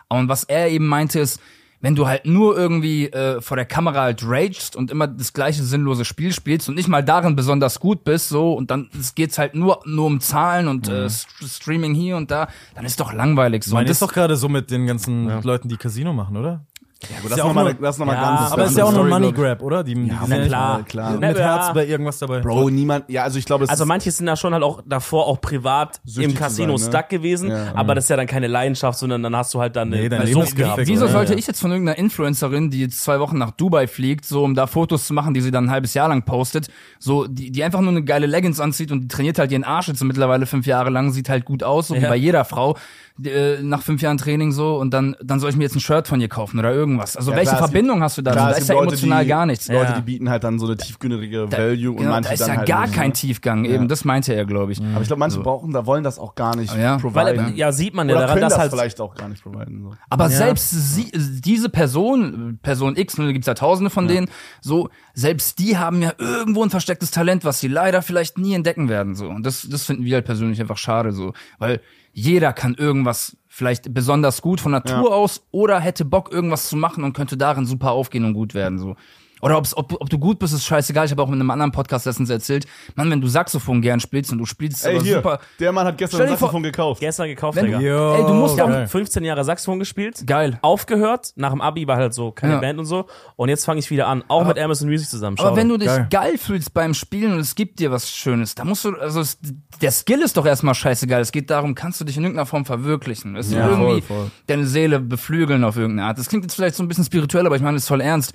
Und 0.09 0.28
was 0.28 0.44
er 0.44 0.68
eben 0.68 0.86
meinte 0.86 1.20
ist, 1.20 1.40
wenn 1.81 1.95
du 1.97 2.07
halt 2.07 2.26
nur 2.26 2.57
irgendwie 2.59 3.07
äh, 3.11 3.41
vor 3.41 3.57
der 3.57 3.64
Kamera 3.66 4.03
halt 4.03 4.22
ragest 4.24 4.76
und 4.76 4.91
immer 4.91 5.07
das 5.07 5.33
gleiche 5.33 5.62
sinnlose 5.62 6.05
Spiel 6.05 6.33
spielst 6.33 6.68
und 6.68 6.74
nicht 6.74 6.89
mal 6.89 7.03
darin 7.03 7.37
besonders 7.37 7.81
gut 7.81 8.05
bist, 8.05 8.28
so 8.28 8.53
und 8.53 8.70
dann 8.70 8.91
es 8.99 9.14
geht's 9.14 9.39
halt 9.39 9.55
nur 9.55 9.81
nur 9.87 10.07
um 10.07 10.20
Zahlen 10.20 10.68
und 10.68 10.89
äh, 10.89 11.07
St- 11.07 11.26
Streaming 11.49 11.95
hier 11.95 12.16
und 12.16 12.31
da, 12.31 12.49
dann 12.74 12.85
ist 12.85 13.01
doch 13.01 13.12
langweilig 13.12 13.64
so. 13.64 13.70
Ich 13.70 13.74
meine, 13.74 13.87
das 13.89 13.97
ist 13.97 14.03
doch 14.03 14.12
gerade 14.12 14.37
so 14.37 14.49
mit 14.49 14.70
den 14.70 14.87
ganzen 14.87 15.28
Leuten, 15.43 15.68
die 15.68 15.76
Casino 15.76 16.12
machen, 16.12 16.37
oder? 16.37 16.66
Ja, 17.09 17.16
gut, 17.22 17.30
das 17.30 17.38
ja 17.38 17.44
ist 17.44 17.48
nochmal 17.55 17.74
das 17.80 17.94
ist 17.94 17.98
noch 17.98 18.07
mal 18.07 18.12
Ja, 18.14 18.20
ganz 18.38 18.53
Aber 18.53 18.64
ist 18.64 18.76
ja 18.76 18.84
auch 18.84 18.92
nur 18.92 19.05
Money 19.07 19.32
Grab, 19.32 19.62
oder? 19.62 19.82
Die, 19.82 19.94
die 19.94 20.07
Ja, 20.09 20.18
sind 20.20 20.28
na 20.28 20.36
ja 20.36 20.46
klar. 20.46 20.82
klar. 20.82 21.11
Mit 21.12 21.20
Na, 21.20 21.26
Herz 21.28 21.66
ja. 21.68 21.72
bei 21.72 21.86
irgendwas 21.86 22.18
dabei. 22.18 22.40
Bro, 22.40 22.68
niemand, 22.68 23.09
ja, 23.09 23.22
also 23.22 23.38
ich 23.38 23.46
glaube, 23.46 23.64
es 23.64 23.70
Also 23.70 23.86
manche 23.86 24.11
sind 24.11 24.26
da 24.26 24.36
schon 24.36 24.53
halt 24.53 24.62
auch 24.62 24.82
davor 24.84 25.26
auch 25.26 25.40
privat 25.40 25.98
Süchtig 26.05 26.32
im 26.34 26.38
Casino 26.38 26.76
sein, 26.76 26.90
ne? 26.90 26.98
stuck 26.98 27.09
gewesen, 27.09 27.51
Ja. 27.51 27.72
aber 27.74 27.94
das 27.94 28.05
ist 28.05 28.11
ja 28.11 28.16
dann 28.16 28.26
keine 28.26 28.48
Leidenschaft, 28.48 28.98
sondern 28.98 29.22
dann 29.22 29.34
hast 29.34 29.55
du 29.55 29.61
halt 29.61 29.76
dann 29.76 29.88
Nee, 29.88 30.11
eine 30.11 30.26
Sucht 30.26 30.55
gehabt. 30.57 30.76
gefickt, 30.76 30.88
Wieso 30.88 31.07
sollte 31.07 31.32
Ja. 31.32 31.38
ich 31.38 31.46
jetzt 31.46 31.61
von 31.61 31.70
irgendeiner 31.70 31.96
Influencerin, 31.96 32.70
die 32.70 32.80
jetzt 32.80 33.01
zwei 33.03 33.18
Wochen 33.18 33.38
nach 33.38 33.53
Dubai 33.53 33.86
fliegt, 33.86 34.26
so 34.26 34.44
um 34.44 34.55
da 34.55 34.66
Fotos 34.66 35.07
zu 35.07 35.14
machen, 35.14 35.32
die 35.32 35.40
sie 35.40 35.51
dann 35.51 35.64
ein 35.66 35.70
halbes 35.70 35.94
Jahr 35.94 36.09
lang 36.11 36.24
postet, 36.26 36.68
so 36.98 37.26
die, 37.26 37.51
die 37.51 37.64
einfach 37.64 37.80
nur 37.80 37.92
eine 37.92 38.05
geile 38.05 38.26
Leggings 38.26 38.61
anzieht 38.61 38.92
und 38.92 39.01
die 39.01 39.09
trainiert 39.09 39.38
halt 39.38 39.51
ihren 39.53 39.64
Arsch 39.64 39.88
jetzt 39.88 40.05
mittlerweile 40.05 40.44
fünf 40.44 40.66
Jahre 40.66 40.90
lang, 40.90 41.12
sieht 41.12 41.30
halt 41.30 41.46
gut 41.46 41.62
aus, 41.62 41.88
so 41.88 41.94
wie 41.94 42.01
Ja. 42.01 42.11
bei 42.11 42.16
jeder 42.16 42.44
Frau 42.44 42.76
äh, 43.24 43.62
nach 43.62 43.82
fünf 43.82 44.02
Jahren 44.02 44.16
Training 44.18 44.52
so 44.52 44.76
und 44.78 44.92
dann 44.92 45.16
dann 45.22 45.40
soll 45.40 45.50
ich 45.50 45.56
mir 45.56 45.64
jetzt 45.64 45.74
ein 45.76 45.80
Shirt 45.80 46.08
von 46.08 46.20
ihr 46.20 46.28
kaufen 46.28 46.58
oder 46.58 46.72
irgendwas. 46.72 47.16
Also 47.16 47.30
Ja, 47.32 47.36
welche 47.36 47.50
klar, 47.50 47.60
es 47.64 47.66
Verbindung 47.70 47.96
gibt- 47.96 48.04
hast 48.04 48.18
du 48.18 48.22
da? 48.22 48.32
klar, 48.32 48.44
da 48.46 48.50
es 48.52 48.58
ist 48.58 48.62
gibt 48.64 48.68
ja 48.70 48.74
Leute, 48.76 48.88
emotional 48.88 49.22
die- 49.24 49.28
gar 49.28 49.46
nichts. 49.46 49.68
Leute, 49.68 49.90
Ja. 49.92 49.96
die 49.96 50.02
bieten 50.02 50.30
halt 50.30 50.44
dann 50.44 50.58
so 50.58 50.66
eine 50.66 50.76
tiefgründige 50.76 51.46
Da- 51.48 51.58
Value 51.58 51.90
und 51.90 51.96
genau, 51.98 52.10
manche 52.10 52.28
da 52.28 52.34
ist 52.34 52.40
dann 52.40 52.48
ja 52.50 52.56
halt 52.58 52.68
gar 52.68 52.88
kein 52.88 53.08
ne? 53.08 53.12
Tiefgang 53.14 53.64
eben, 53.64 53.88
das 53.88 54.04
meinte 54.04 54.34
er, 54.34 54.44
glaube 54.44 54.72
ich. 54.72 54.80
Aber 54.80 55.00
ich 55.02 55.06
glaube, 55.08 55.20
manche 55.20 55.40
brauchen, 55.40 55.72
da 55.72 55.86
wollen 55.86 56.04
das 56.04 56.18
auch 56.18 56.34
gar 56.34 56.56
nicht 56.56 56.74
Ja. 56.76 57.02
Weil, 57.02 57.34
providen. 57.34 57.56
ja, 57.56 57.72
sieht 57.72 57.94
man 57.94 58.08
ja 58.08 58.14
Oder 58.14 58.22
daran, 58.22 58.34
können 58.34 58.42
dass 58.42 58.52
das 58.54 58.60
halt 58.60 58.72
vielleicht 58.72 59.00
auch 59.00 59.14
gar 59.14 59.28
nicht 59.28 59.42
providen. 59.42 59.82
So. 59.82 59.90
Aber 60.08 60.24
Ja. 60.24 60.30
selbst 60.30 60.70
sie, 60.70 61.10
diese 61.14 61.68
Person, 61.68 62.58
Person 62.62 62.96
X, 62.96 63.16
da 63.16 63.30
gibt's 63.32 63.46
ja 63.46 63.54
tausende 63.54 63.90
von 63.90 64.08
denen, 64.08 64.28
so, 64.60 64.88
selbst 65.14 65.58
die 65.58 65.76
haben 65.76 66.02
ja 66.02 66.12
irgendwo 66.18 66.62
ein 66.62 66.70
verstecktes 66.70 67.10
Talent, 67.10 67.44
was 67.44 67.60
sie 67.60 67.68
leider 67.68 68.02
vielleicht 68.02 68.38
nie 68.38 68.54
entdecken 68.54 68.88
werden, 68.88 69.14
so. 69.14 69.26
Und 69.28 69.44
das, 69.44 69.66
das 69.70 69.84
finden 69.84 70.04
wir 70.04 70.14
halt 70.14 70.24
persönlich 70.24 70.60
einfach 70.60 70.78
schade, 70.78 71.12
so. 71.12 71.32
Weil 71.58 71.80
jeder 72.12 72.52
kann 72.52 72.74
irgendwas 72.74 73.36
vielleicht 73.48 73.92
besonders 73.94 74.42
gut 74.42 74.61
von 74.61 74.72
Natur 74.72 75.11
Ja. 75.11 75.16
aus 75.16 75.42
oder 75.50 75.80
hätte 75.80 76.04
Bock, 76.04 76.32
irgendwas 76.32 76.68
zu 76.68 76.76
machen 76.76 77.04
und 77.04 77.12
könnte 77.12 77.36
darin 77.36 77.66
super 77.66 77.92
aufgehen 77.92 78.24
und 78.24 78.34
gut 78.34 78.54
werden, 78.54 78.78
so. 78.78 78.96
Oder 79.41 79.57
ob's, 79.59 79.76
ob, 79.76 79.93
ob 80.01 80.09
du 80.11 80.18
gut 80.18 80.38
bist, 80.38 80.53
ist 80.55 80.64
scheißegal. 80.64 81.07
Ich 81.07 81.11
habe 81.12 81.22
auch 81.22 81.28
in 81.28 81.34
einem 81.34 81.51
anderen 81.51 81.72
Podcast 81.72 82.07
letztens 82.07 82.30
erzählt, 82.30 82.66
Mann, 82.95 83.11
wenn 83.11 83.20
du 83.20 83.26
Saxophon 83.28 83.80
gern 83.82 84.01
spielst 84.01 84.32
und 84.32 84.38
du 84.38 84.47
spielst 84.47 84.84
Ey, 84.84 84.97
aber 84.97 85.05
hier, 85.05 85.14
super. 85.16 85.41
der 85.59 85.72
Mann 85.72 85.86
hat 85.86 85.99
gestern 85.99 86.20
dir 86.20 86.26
vor- 86.28 86.36
Saxophon 86.38 86.62
gekauft. 86.62 87.01
gestern 87.01 87.28
gekauft, 87.28 87.57
Wenn- 87.57 87.66
Digga. 87.66 87.80
Yo, 87.80 88.14
Ey, 88.14 88.22
du 88.22 88.34
musst 88.34 88.57
geil. 88.57 88.86
15 88.86 89.24
Jahre 89.24 89.45
Saxophon 89.45 89.78
gespielt, 89.78 90.22
Geil. 90.26 90.59
aufgehört, 90.62 91.32
nach 91.36 91.51
dem 91.51 91.61
Abi 91.61 91.86
war 91.86 91.97
halt 91.97 92.12
so 92.14 92.32
keine 92.32 92.55
Ja. 92.55 92.59
Band 92.61 92.78
und 92.78 92.84
so 92.86 93.07
und 93.36 93.49
jetzt 93.49 93.64
fange 93.64 93.80
ich 93.80 93.91
wieder 93.91 94.07
an, 94.09 94.24
auch 94.28 94.45
mit 94.47 94.59
Amazon 94.59 94.88
Music 94.88 95.09
zusammen. 95.09 95.38
Aber 95.38 95.51
Schau 95.51 95.57
wenn 95.57 95.68
doch. 95.68 95.74
du 95.76 95.78
dich 95.80 95.88
Geil. 95.88 96.07
geil. 96.11 96.38
fühlst 96.38 96.74
beim 96.74 96.95
Spielen 96.95 97.32
und 97.32 97.38
es 97.41 97.55
gibt 97.55 97.78
dir 97.80 97.91
was 97.91 98.11
Schönes, 98.11 98.55
da 98.55 98.64
musst 98.64 98.84
du, 98.84 98.95
also 98.97 99.20
es, 99.20 99.38
der 99.80 99.91
Skill 99.91 100.20
ist 100.22 100.36
doch 100.36 100.47
erstmal 100.47 100.74
scheißegal. 100.74 101.20
Es 101.20 101.32
geht 101.32 101.51
darum, 101.51 101.74
kannst 101.74 102.01
du 102.01 102.05
dich 102.05 102.16
in 102.16 102.22
irgendeiner 102.24 102.47
Form 102.47 102.64
verwirklichen. 102.64 103.36
Es 103.36 103.47
ist 103.47 103.53
Ja, 103.55 103.68
irgendwie 103.68 104.01
voll, 104.03 104.16
voll. 104.18 104.30
deine 104.47 104.66
Seele 104.66 105.01
beflügeln 105.01 105.64
auf 105.64 105.76
irgendeine 105.76 106.09
Art. 106.09 106.18
Das 106.18 106.28
klingt 106.28 106.45
jetzt 106.45 106.55
vielleicht 106.55 106.74
so 106.76 106.82
ein 106.82 106.88
bisschen 106.88 107.05
spirituell, 107.05 107.47
aber 107.47 107.57
ich 107.57 107.62
meine 107.62 107.76
es 107.76 107.88
voll 107.88 108.01
ernst. 108.01 108.32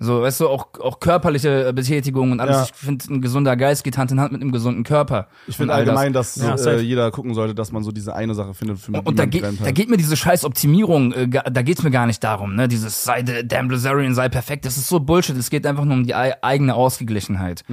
So, 0.00 0.22
weißt 0.22 0.40
du, 0.40 0.48
auch, 0.48 0.68
auch 0.80 1.00
körperliche 1.00 1.72
Betätigung 1.72 2.30
und 2.32 2.40
alles. 2.40 2.56
Ja. 2.56 2.62
Ich 2.64 2.72
finde, 2.72 3.04
ein 3.12 3.20
gesunder 3.20 3.56
Geist 3.56 3.82
geht 3.82 3.98
Hand 3.98 4.12
in 4.12 4.20
Hand 4.20 4.32
mit 4.32 4.40
einem 4.40 4.52
gesunden 4.52 4.84
Körper. 4.84 5.26
Ich 5.48 5.56
finde 5.56 5.72
Und 5.72 5.78
all 5.78 5.84
das. 5.84 5.96
allgemein, 5.96 6.12
dass 6.12 6.36
Ja, 6.36 6.54
äh, 6.54 6.80
jeder 6.80 7.10
gucken 7.10 7.34
sollte, 7.34 7.54
dass 7.54 7.72
man 7.72 7.82
so 7.82 7.90
diese 7.90 8.14
eine 8.14 8.34
Sache 8.34 8.54
findet, 8.54 8.78
für 8.78 8.92
die 8.92 8.98
Und 9.02 9.18
da, 9.18 9.24
geht, 9.26 9.42
brennt 9.42 9.60
da 9.60 9.64
halt. 9.66 9.74
geht 9.74 9.90
mir 9.90 9.96
diese 9.96 10.16
scheiß 10.16 10.44
Optimierung, 10.44 11.12
äh, 11.12 11.28
da 11.28 11.62
geht's 11.62 11.82
mir 11.82 11.90
gar 11.90 12.06
nicht 12.06 12.22
darum, 12.22 12.54
ne? 12.54 12.68
Dieses 12.68 13.02
sei 13.04 13.22
der 13.22 13.42
damn 13.42 13.68
Blazarian, 13.68 14.14
sei 14.14 14.28
perfekt, 14.28 14.64
das 14.64 14.76
ist 14.76 14.88
so 14.88 15.00
Bullshit. 15.00 15.36
Es 15.36 15.50
geht 15.50 15.66
einfach 15.66 15.84
nur 15.84 15.94
um 15.94 16.04
die 16.04 16.14
ei- 16.14 16.34
eigene 16.42 16.74
Ausgeglichenheit. 16.74 17.64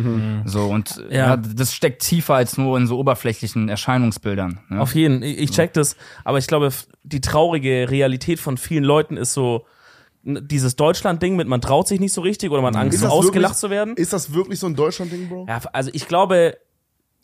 So, 0.45 0.63
und 0.65 1.03
äh, 1.09 1.15
Ja. 1.17 1.25
ja. 1.27 1.37
das 1.37 1.73
steckt 1.73 2.01
tiefer 2.01 2.35
als 2.35 2.57
nur 2.57 2.77
in 2.77 2.87
so 2.87 2.97
oberflächlichen 2.97 3.69
Erscheinungsbildern. 3.69 4.59
Ne? 4.69 4.81
Auf 4.81 4.95
jeden, 4.95 5.21
ich, 5.23 5.37
ich 5.37 5.51
check 5.51 5.73
das, 5.73 5.95
aber 6.23 6.37
ich 6.39 6.47
glaube, 6.47 6.69
die 7.03 7.21
traurige 7.21 7.87
Realität 7.89 8.39
von 8.39 8.57
vielen 8.57 8.83
Leuten 8.83 9.15
ist 9.17 9.33
so 9.33 9.65
dieses 10.25 10.75
Deutschland-Ding 10.75 11.35
mit 11.35 11.47
man 11.47 11.61
traut 11.61 11.87
sich 11.87 11.99
nicht 11.99 12.11
so 12.13 12.21
richtig 12.21 12.49
oder 12.51 12.61
man 12.61 12.75
hat 12.75 12.81
Angst, 12.83 12.95
Ist 12.95 13.03
das 13.03 13.11
ausgelacht 13.11 13.51
wirklich- 13.51 13.59
zu 13.59 13.69
werden. 13.69 13.95
Ist 13.95 14.11
das 14.11 14.33
wirklich 14.33 14.59
so 14.59 14.65
ein 14.67 14.75
Deutschland-Ding, 14.75 15.29
Bro? 15.29 15.45
Ja, 15.47 15.61
also 15.71 15.91
ich 15.93 16.07
glaube, 16.07 16.57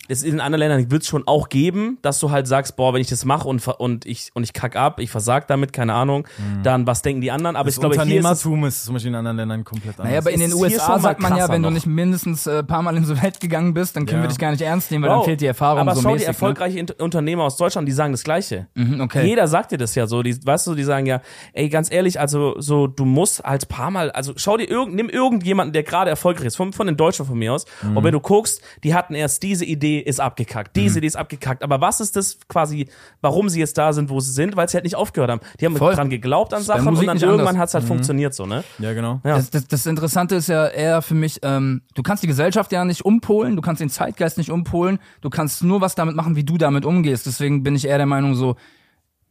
es 0.08 0.24
in 0.24 0.40
anderen 0.42 0.60
Ländern 0.60 0.92
wird 0.92 1.04
es 1.04 1.08
schon 1.08 1.26
auch 1.28 1.48
geben, 1.48 1.98
dass 2.02 2.20
du 2.20 2.32
halt 2.32 2.46
sagst, 2.48 2.76
boah, 2.76 2.94
wenn 2.94 3.00
ich 3.02 3.08
das 3.08 3.24
mache 3.24 3.48
und, 3.48 3.66
und 3.66 4.06
ich 4.06 4.30
und 4.34 4.44
ich 4.44 4.52
kack 4.52 4.76
ab, 4.76 5.00
ich 5.00 5.10
versag 5.10 5.48
damit, 5.48 5.72
keine 5.72 5.94
Ahnung, 5.94 6.28
dann 6.64 6.86
was 6.88 7.02
denken 7.02 7.22
die 7.22 7.32
anderen? 7.32 7.56
Aber 7.56 7.66
Das 7.66 7.76
ich 7.76 7.80
glaube, 7.80 7.96
hier 7.96 8.04
ist 8.04 8.10
es, 8.10 8.16
Unternehmertum 8.46 8.66
ist, 8.66 8.84
zum 8.84 8.94
Beispiel 8.96 9.10
in 9.10 9.16
anderen 9.16 9.38
Ländern 9.38 9.64
komplett 9.64 9.92
anders. 10.00 10.06
Naja, 10.08 10.18
aber 10.20 10.32
in 10.32 10.40
den 10.42 10.54
USA 10.54 11.00
sagt 11.00 11.22
man 11.22 11.38
ja, 11.38 11.48
wenn 11.50 11.62
du 11.64 11.70
noch. 11.70 11.74
nicht 11.74 11.86
mindestens 11.86 12.46
äh, 12.48 12.64
paar 12.64 12.82
Mal 12.82 12.98
in 12.98 13.06
so 13.06 13.22
Welt 13.22 13.40
gegangen 13.40 13.74
bist, 13.74 13.96
dann 13.96 14.06
können 14.06 14.20
Ja. 14.20 14.24
wir 14.26 14.30
dich 14.30 14.38
gar 14.40 14.52
nicht 14.52 14.62
ernst 14.62 14.92
nehmen, 14.92 15.04
weil 15.04 15.12
Bro, 15.12 15.18
dann 15.20 15.26
fehlt 15.26 15.42
die 15.42 15.46
Erfahrung 15.46 15.80
aber 15.80 15.96
so 15.96 16.02
schau 16.02 16.10
mäßig. 16.12 16.24
die 16.26 16.28
erfolgreichen 16.28 16.78
Int- 16.80 17.00
Unternehmer 17.02 17.44
aus 17.44 17.56
Deutschland, 17.58 17.88
die 17.88 17.92
sagen 17.94 18.12
das 18.12 18.24
Gleiche. 18.24 18.68
Ne? 18.76 18.86
Mhm, 18.86 19.02
okay. 19.02 19.26
Jeder 19.26 19.48
sagt 19.48 19.72
dir 19.72 19.78
das 19.78 19.96
ja 19.96 20.08
so. 20.08 20.24
Die, 20.24 20.36
weißt 20.46 20.68
du, 20.68 20.76
die 20.76 20.84
sagen 20.84 21.06
ja, 21.06 21.22
ey, 21.54 21.70
ganz 21.70 21.92
ehrlich, 21.92 22.20
also 22.20 22.56
so, 22.60 22.88
du 22.88 23.06
musst 23.06 23.44
halt 23.44 23.68
paar 23.70 23.92
Mal, 23.92 24.12
also 24.12 24.34
schau 24.36 24.58
dir 24.58 24.70
irgend, 24.70 24.96
nimm 24.96 25.10
irgendjemanden, 25.10 25.74
der 25.74 25.84
gerade 25.84 26.10
erfolgreich 26.10 26.48
ist, 26.48 26.56
von, 26.58 26.74
von 26.74 26.88
den 26.88 26.98
Deutschen 26.98 27.26
von 27.26 27.38
mir 27.38 27.54
aus. 27.54 27.66
Mhm. 27.84 27.98
Und 27.98 28.04
wenn 28.04 28.14
du 28.14 28.20
guckst, 28.20 28.62
die 28.84 28.94
hatten 28.96 29.14
erst 29.14 29.44
diese 29.44 29.64
Idee 29.66 29.91
ist 30.00 30.20
abgekackt, 30.20 30.76
diese 30.76 30.94
Mhm. 30.94 30.98
Idee 31.00 31.08
ist 31.08 31.16
abgekackt. 31.16 31.64
Aber 31.64 31.82
was 31.82 32.00
ist 32.00 32.16
das 32.16 32.38
quasi, 32.48 32.88
warum 33.22 33.50
sie 33.50 33.60
jetzt 33.60 33.78
da 33.78 33.94
sind, 33.94 34.10
wo 34.10 34.20
sie 34.20 34.32
sind? 34.32 34.56
Weil 34.56 34.68
sie 34.70 34.76
halt 34.76 34.84
nicht 34.86 34.96
aufgehört 34.96 35.32
haben. 35.32 35.42
Die 35.60 35.66
haben 35.66 35.76
Voll. 35.76 35.94
dran 35.96 36.10
geglaubt 36.10 36.54
an 36.54 36.64
Sachen 36.64 36.88
und 36.88 37.06
dann 37.08 37.18
irgendwann. 37.18 37.56
Mhm. 37.56 37.60
hat's 37.60 37.74
halt 37.74 37.84
funktioniert 37.84 38.34
so, 38.34 38.46
ne? 38.46 38.64
ja, 38.80 38.94
genau. 38.94 39.22
Ja. 39.24 39.36
Das, 39.36 39.50
das, 39.50 39.68
das 39.68 39.86
Interessante 39.86 40.36
ist 40.36 40.48
ja 40.48 40.68
eher 40.68 41.02
für 41.02 41.16
mich, 41.16 41.40
ähm, 41.44 41.82
du 41.96 42.04
kannst 42.04 42.24
die 42.24 42.28
Gesellschaft 42.28 42.72
ja 42.72 42.86
nicht 42.86 43.06
umpolen, 43.06 43.56
du 43.56 43.62
kannst 43.62 43.82
den 43.82 43.90
Zeitgeist 43.90 44.38
nicht 44.38 44.52
umpolen, 44.52 45.00
du 45.22 45.30
kannst 45.30 45.64
nur 45.64 45.82
was 45.82 45.96
damit 45.96 46.16
machen, 46.16 46.36
wie 46.36 46.44
du 46.44 46.58
damit 46.58 46.86
umgehst. 46.86 47.26
Deswegen 47.26 47.64
bin 47.64 47.76
ich 47.76 47.86
eher 47.88 47.98
der 47.98 48.06
Meinung 48.08 48.36
so, 48.36 48.56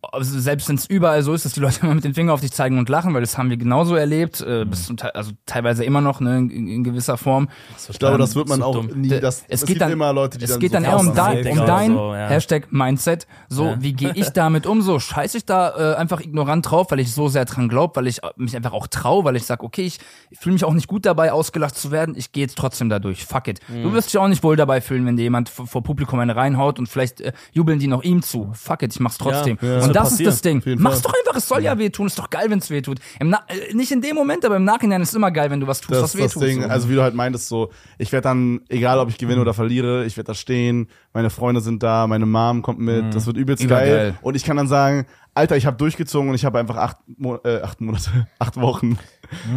also 0.03 0.39
selbst 0.41 0.69
wenn 0.69 0.77
es 0.77 0.87
überall 0.87 1.23
so 1.23 1.35
ist, 1.35 1.45
dass 1.45 1.53
die 1.53 1.61
Leute 1.61 1.81
immer 1.83 1.95
mit 1.95 2.05
dem 2.05 2.15
Finger 2.15 2.33
auf 2.33 2.41
dich 2.41 2.53
zeigen 2.53 2.79
und 2.79 2.89
lachen, 2.89 3.13
weil 3.15 3.21
das 3.21 3.37
haben 3.37 3.51
wir 3.51 3.57
genauso 3.57 3.95
erlebt, 3.97 4.41
äh, 4.41 4.65
bis 4.65 4.87
zum 4.87 4.97
Teil, 4.97 5.11
also 5.11 5.33
teilweise 5.47 5.85
immer 5.85 6.01
noch 6.01 6.21
ne, 6.21 6.39
in, 6.39 6.69
in 6.69 6.85
gewisser 6.85 7.17
Form. 7.19 7.49
Ich 7.91 7.99
glaube, 7.99 8.17
das 8.19 8.35
wird 8.35 8.49
man 8.49 8.61
so 8.61 8.65
auch 8.65 8.75
dumm. 8.75 8.89
nie. 9.01 9.09
Das, 9.09 9.45
es 9.49 9.63
es 9.63 9.67
geht 9.67 9.81
dann- 9.81 9.93
immer 9.93 10.13
Leute, 10.13 10.39
die 10.39 10.45
Es 10.45 10.53
dann 10.53 10.61
geht 10.61 10.71
so 10.71 10.75
dann 10.77 10.85
eher 10.85 10.99
um, 10.99 11.15
dein, 11.15 11.47
um 11.59 11.67
dein 11.67 11.93
so, 11.93 12.15
ja. 12.15 12.29
Hashtag 12.29 12.73
Mindset. 12.73 13.27
So, 13.49 13.67
Ja. 13.67 13.77
wie 13.83 13.93
gehe 13.93 14.13
ich 14.15 14.31
damit 14.35 14.67
um? 14.67 14.81
So, 14.83 14.99
scheiße 14.99 15.37
ich 15.37 15.45
da 15.45 15.93
äh, 15.93 15.97
einfach 15.97 16.21
ignorant 16.21 16.71
drauf, 16.71 16.91
weil 16.91 17.01
ich 17.01 17.13
so 17.13 17.29
sehr 17.29 17.45
dran 17.45 17.69
glaube, 17.69 17.97
weil 17.97 18.07
ich 18.07 18.23
äh, 18.23 18.31
mich 18.37 18.57
einfach 18.57 18.73
auch 18.73 18.87
traue, 18.87 19.25
weil 19.25 19.37
ich 19.37 19.45
sage, 19.45 19.63
okay, 19.65 19.85
ich 19.85 19.99
fühle 20.39 20.55
mich 20.55 20.65
auch 20.65 20.73
nicht 20.73 20.87
gut 20.89 21.05
dabei, 21.05 21.33
ausgelacht 21.33 21.77
zu 21.77 21.91
werden. 21.91 22.15
Ich 22.17 22.33
gehe 22.33 22.43
jetzt 22.45 22.57
trotzdem 22.57 22.89
dadurch. 22.89 23.25
Fuck 23.27 23.49
it. 23.49 23.61
Mhm. 23.69 23.83
Du 23.83 23.93
wirst 23.93 24.09
dich 24.13 24.19
auch 24.19 24.29
nicht 24.29 24.43
wohl 24.43 24.57
dabei 24.57 24.81
fühlen, 24.81 25.05
wenn 25.05 25.17
dir 25.17 25.25
jemand 25.25 25.49
vor, 25.51 25.67
vor 25.67 25.83
Publikum 25.83 26.19
eine 26.21 26.37
reinhaut 26.37 26.79
und 26.79 26.89
vielleicht 26.89 27.21
äh, 27.21 27.33
jubeln 27.53 27.79
die 27.79 27.87
noch 27.87 28.03
ihm 28.03 28.23
zu. 28.23 28.51
Fuck 28.55 28.83
it, 28.83 28.95
ich 28.95 29.01
mach's 29.01 29.19
trotzdem. 29.19 29.59
Ja. 29.61 29.90
Und 29.91 29.97
das 29.97 30.11
passieren, 30.11 30.29
ist 30.33 30.45
das 30.45 30.63
Ding. 30.65 30.79
Mach's 30.81 31.03
doch 31.03 31.13
einfach, 31.13 31.37
es 31.37 31.47
soll 31.49 31.63
ja 31.63 31.79
wehtun. 31.79 32.07
Ist 32.07 32.19
doch 32.19 32.31
geil, 32.31 32.47
wenn's 32.49 32.71
wehtut. 32.71 32.99
Im 33.21 33.31
Na 33.31 33.41
äh, 33.49 33.75
nicht 33.75 33.93
in 33.93 34.01
dem 34.01 34.15
Moment, 34.17 34.45
aber 34.45 34.57
im 34.57 34.65
Nachhinein 34.65 35.03
ist 35.03 35.11
es 35.11 35.15
immer 35.15 35.31
geil, 35.31 35.51
wenn 35.51 35.61
du 35.61 35.67
was 35.67 35.81
tust, 35.81 35.93
Das 35.93 36.03
was 36.03 36.15
ist 36.15 36.21
das 36.37 36.43
wehtut. 36.43 36.43
Ding. 36.49 36.63
so. 36.63 36.69
Also 36.69 36.89
wie 36.89 36.95
du 36.95 37.03
halt 37.03 37.15
meintest, 37.15 37.49
so, 37.49 37.71
ich 37.99 38.11
werde 38.13 38.25
dann, 38.25 38.61
egal 38.69 38.99
ob 38.99 39.09
ich 39.11 39.19
gewinne 39.19 39.41
oder 39.41 39.55
verliere, 39.55 40.05
ich 40.05 40.17
werde 40.17 40.29
da 40.29 40.35
stehen, 40.35 40.89
meine 41.13 41.31
Freunde 41.31 41.61
sind 41.61 41.83
da, 41.83 42.07
meine 42.07 42.27
Mom 42.27 42.63
kommt 42.63 42.79
mit, 42.81 43.15
das 43.15 43.27
wird 43.27 43.37
übelst 43.37 43.67
geil. 43.69 43.89
Übergeil. 43.89 44.15
Und 44.23 44.35
ich 44.37 44.45
kann 44.45 44.57
dann 44.57 44.69
sagen, 44.69 45.07
Alter, 45.35 45.57
ich 45.57 45.65
habe 45.67 45.77
durchgezogen 45.77 46.29
und 46.29 46.35
ich 46.35 46.45
habe 46.45 46.59
einfach 46.59 46.77
acht, 46.77 46.97
Mo 47.17 47.37
äh, 47.45 47.61
acht 47.63 47.81
Monate, 47.81 48.11
acht 48.39 48.57
Wochen, 48.61 48.99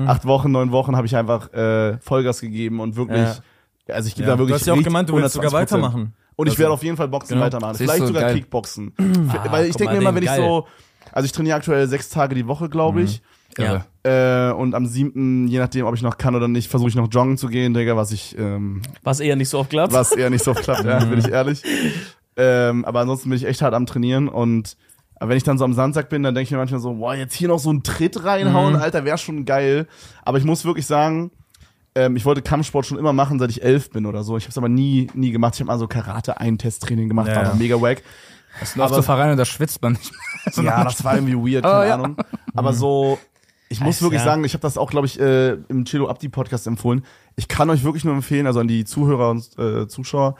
acht 0.05 0.25
Wochen, 0.25 0.51
neun 0.51 0.71
Wochen 0.71 0.95
habe 0.95 1.07
ich 1.07 1.15
einfach 1.15 1.51
äh, 1.53 1.97
Vollgas 1.99 2.41
gegeben 2.41 2.79
und 2.79 2.95
wirklich, 2.95 3.17
Ja. 3.88 3.95
also 3.95 4.07
ich 4.07 4.15
gebe 4.15 4.27
Ja, 4.27 4.34
da 4.36 4.39
wirklich 4.39 4.55
du 4.55 4.59
hast 4.61 4.67
ja 4.67 4.73
auch 4.73 4.84
gemeint, 4.84 5.09
du 5.09 5.15
willst 5.15 5.34
sogar 5.34 5.49
120%. 5.51 5.53
weitermachen. 5.53 6.13
Und 6.36 6.47
ich 6.47 6.53
Also- 6.53 6.59
werde 6.63 6.73
auf 6.73 6.84
jeden 6.84 6.97
Fall 6.97 7.07
Boxen 7.07 7.36
Genau. 7.36 7.45
weitermachen. 7.45 7.75
Siehst 7.75 7.89
Vielleicht 7.91 8.07
sogar 8.07 8.23
geil. 8.23 8.36
Kickboxen. 8.36 8.93
Ah, 9.29 9.51
Weil 9.51 9.65
ich 9.67 9.75
denke 9.75 9.93
mir 9.93 9.99
immer, 10.01 10.15
wenn 10.15 10.23
ich 10.23 10.29
geil. 10.29 10.39
so, 10.41 10.67
also 11.11 11.25
ich 11.25 11.31
trainiere 11.31 11.57
aktuell 11.57 11.88
sechs 11.88 12.09
Tage 12.09 12.34
die 12.36 12.47
Woche, 12.47 12.69
glaube 12.69 13.01
ich. 13.01 13.21
Irre. 13.57 13.86
Ja. 14.03 14.49
Äh, 14.49 14.53
und 14.53 14.73
am 14.73 14.88
siebten, 14.88 15.47
je 15.47 15.59
nachdem, 15.59 15.86
ob 15.86 15.93
ich 15.93 16.01
noch 16.01 16.17
kann 16.17 16.34
oder 16.36 16.47
nicht, 16.47 16.69
versuche 16.69 16.89
ich 16.89 16.95
noch 16.95 17.07
joggen 17.11 17.38
zu 17.38 17.47
gehen, 17.49 17.75
Digga, 17.75 17.95
was 17.95 18.11
ich, 18.11 18.36
ähm, 18.39 18.81
Was 19.03 19.19
eher 19.19 19.36
nicht 19.36 19.49
so 19.49 19.59
oft 19.59 19.69
klappt. 19.69 19.93
was 19.93 20.11
eher 20.11 20.31
nicht 20.31 20.43
so 20.43 20.51
oft 20.51 20.63
klappt, 20.63 20.86
ja, 20.86 21.03
bin 21.05 21.19
ich 21.19 21.27
ehrlich. 21.27 21.61
Ähm, 22.36 22.84
aber 22.86 23.01
ansonsten 23.01 23.29
bin 23.29 23.38
ich 23.38 23.45
echt 23.45 23.61
hart 23.61 23.75
am 23.75 23.86
Trainieren 23.86 24.27
und 24.27 24.75
aber 25.19 25.29
wenn 25.29 25.38
ich 25.38 25.43
dann 25.43 25.57
so 25.59 25.63
am 25.65 25.73
Samstag 25.73 26.09
bin, 26.09 26.23
dann 26.23 26.34
denke 26.34 26.45
ich 26.45 26.51
mir 26.51 26.57
manchmal 26.57 26.79
so, 26.81 26.95
boah, 26.95 27.13
jetzt 27.15 27.36
hier 27.36 27.47
noch 27.47 27.59
so 27.59 27.69
einen 27.69 27.84
Tritt 27.84 28.25
reinhauen, 28.25 28.75
Alter, 28.75 29.05
wäre 29.05 29.17
schon 29.19 29.45
geil. 29.45 29.88
Aber 30.23 30.38
ich 30.39 30.43
muss 30.43 30.65
wirklich 30.65 30.86
sagen, 30.88 31.31
ähm, 31.95 32.15
ich 32.15 32.25
wollte 32.25 32.41
Kampfsport 32.41 32.85
schon 32.85 32.97
immer 32.97 33.13
machen, 33.13 33.39
seit 33.39 33.49
ich 33.51 33.63
elf 33.63 33.89
bin 33.91 34.05
oder 34.05 34.23
so. 34.23 34.37
Ich 34.37 34.43
habe 34.45 34.51
es 34.51 34.57
aber 34.57 34.69
nie, 34.69 35.09
nie 35.13 35.31
gemacht. 35.31 35.53
Ich 35.55 35.59
habe 35.61 35.67
mal 35.67 35.77
so 35.79 35.87
Karate-Eintesttraining 35.87 37.07
gemacht, 37.07 37.27
Ja, 37.27 37.35
war 37.35 37.43
ja. 37.43 37.49
aber 37.49 37.57
mega 37.57 37.79
wack. 37.81 38.01
Es 38.61 38.75
läuft 38.75 38.93
so 38.93 39.01
Verein 39.01 39.31
und 39.31 39.37
da 39.37 39.45
schwitzt 39.45 39.81
man 39.81 39.93
nicht. 39.93 40.11
Ja, 40.61 40.83
das 40.83 41.03
war 41.05 41.15
irgendwie 41.15 41.35
weird, 41.35 41.65
Oh, 41.65 41.69
keine 41.69 41.87
ja. 41.87 41.93
Ahnung. 41.93 42.17
Aber 42.53 42.73
so, 42.73 43.17
ich 43.69 43.79
muss 43.79 44.01
wirklich 44.01 44.19
ja. 44.19 44.25
sagen, 44.25 44.43
ich 44.43 44.53
habe 44.53 44.61
das 44.61 44.77
auch, 44.77 44.91
glaube 44.91 45.07
ich, 45.07 45.17
äh, 45.17 45.53
im 45.69 45.85
Chelo 45.85 46.09
Abdi 46.09 46.27
Podcast 46.27 46.67
empfohlen. 46.67 47.05
Ich 47.37 47.47
kann 47.47 47.69
euch 47.69 47.85
wirklich 47.85 48.03
nur 48.03 48.13
empfehlen, 48.13 48.45
also 48.45 48.59
an 48.59 48.67
die 48.67 48.83
Zuhörer 48.83 49.29
und 49.29 49.57
äh, 49.57 49.87
Zuschauer, 49.87 50.35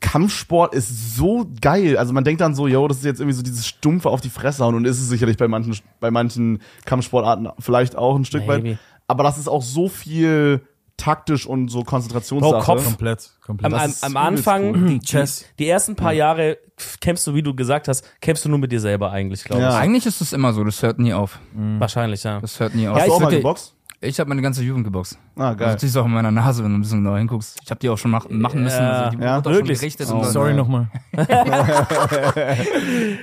Kampfsport 0.00 0.74
ist 0.74 1.16
so 1.16 1.46
geil. 1.60 1.98
Also 1.98 2.12
man 2.12 2.24
denkt 2.24 2.40
dann 2.40 2.54
so, 2.54 2.66
yo, 2.66 2.86
das 2.88 2.98
ist 2.98 3.04
jetzt 3.04 3.20
irgendwie 3.20 3.36
so 3.36 3.42
dieses 3.42 3.66
Stumpfe 3.66 4.08
auf 4.08 4.20
die 4.20 4.30
Fresse 4.30 4.64
hauen 4.64 4.74
und 4.74 4.86
ist 4.86 4.98
es 5.00 5.08
sicherlich 5.08 5.36
bei 5.36 5.46
manchen, 5.48 5.76
bei 6.00 6.10
manchen 6.10 6.60
Kampfsportarten 6.86 7.48
vielleicht 7.58 7.96
auch 7.96 8.16
ein 8.16 8.24
Stück 8.24 8.46
Maybe. 8.46 8.70
weit. 8.70 8.78
Aber 9.10 9.24
das 9.24 9.38
ist 9.38 9.48
auch 9.48 9.62
so 9.62 9.88
viel 9.88 10.62
taktisch 10.96 11.46
und 11.46 11.68
so 11.68 11.82
Konzentrationssache. 11.82 12.52
Bro, 12.54 12.62
Kopf. 12.62 12.84
Komplett, 12.84 13.30
komplett. 13.44 13.72
Am, 13.72 13.80
am, 13.82 13.88
ist 13.90 14.04
Anfang, 14.16 14.70
cool. 14.74 14.88
die, 14.90 15.00
Chess. 15.00 15.46
die, 15.58 15.64
die 15.64 15.68
ersten 15.68 15.96
paar 15.96 16.12
Jahre 16.12 16.58
kämpfst 17.00 17.26
du, 17.26 17.34
wie 17.34 17.42
du 17.42 17.54
gesagt 17.54 17.88
hast, 17.88 18.04
kämpfst 18.20 18.44
du 18.44 18.48
nur 18.50 18.58
mit 18.58 18.70
dir 18.70 18.80
selber 18.80 19.10
eigentlich, 19.10 19.42
glaube 19.44 19.62
Ja. 19.62 19.76
Eigentlich 19.78 20.06
ist 20.06 20.20
es 20.20 20.32
immer 20.32 20.52
so, 20.52 20.62
das 20.62 20.82
hört 20.82 20.98
nie 20.98 21.12
auf. 21.14 21.40
ich. 21.54 21.80
Wahrscheinlich, 21.80 22.22
ja. 22.22 22.38
Das 22.40 22.60
hört 22.60 22.74
nie 22.74 22.86
auf. 22.86 22.96
Hast 22.96 23.06
du 23.06 23.10
ich 23.10 23.16
auch 23.16 23.20
mal 23.20 23.30
geboxt? 23.30 23.74
Ich 24.02 24.18
habe 24.20 24.28
meine 24.30 24.40
ganze 24.40 24.62
Jugend 24.62 24.84
geboxt. 24.84 25.18
Ah, 25.36 25.52
geil. 25.52 25.68
Also, 25.68 25.78
siehst 25.80 25.94
du 25.96 26.00
auch 26.00 26.06
in 26.06 26.12
meiner 26.12 26.30
Nase, 26.30 26.62
wenn 26.64 26.70
du 26.72 26.78
ein 26.78 26.80
bisschen 26.80 27.02
genauer 27.02 27.18
hinguckst. 27.18 27.58
Ich 27.64 27.70
habe 27.70 27.80
die 27.80 27.88
auch 27.90 27.98
schon 27.98 28.10
mach, 28.10 28.26
machen 28.30 28.62
müssen. 28.62 28.80
Ja. 28.82 28.90
Also, 29.02 29.16
die 29.18 29.22
Ja, 29.24 29.44
wirklich? 29.44 29.78
schon 29.78 29.80
gerichtet. 29.80 30.08
Oh, 30.10 30.14
und 30.14 30.22
dann- 30.24 30.32
Sorry 30.32 30.54
nochmal. 30.54 30.88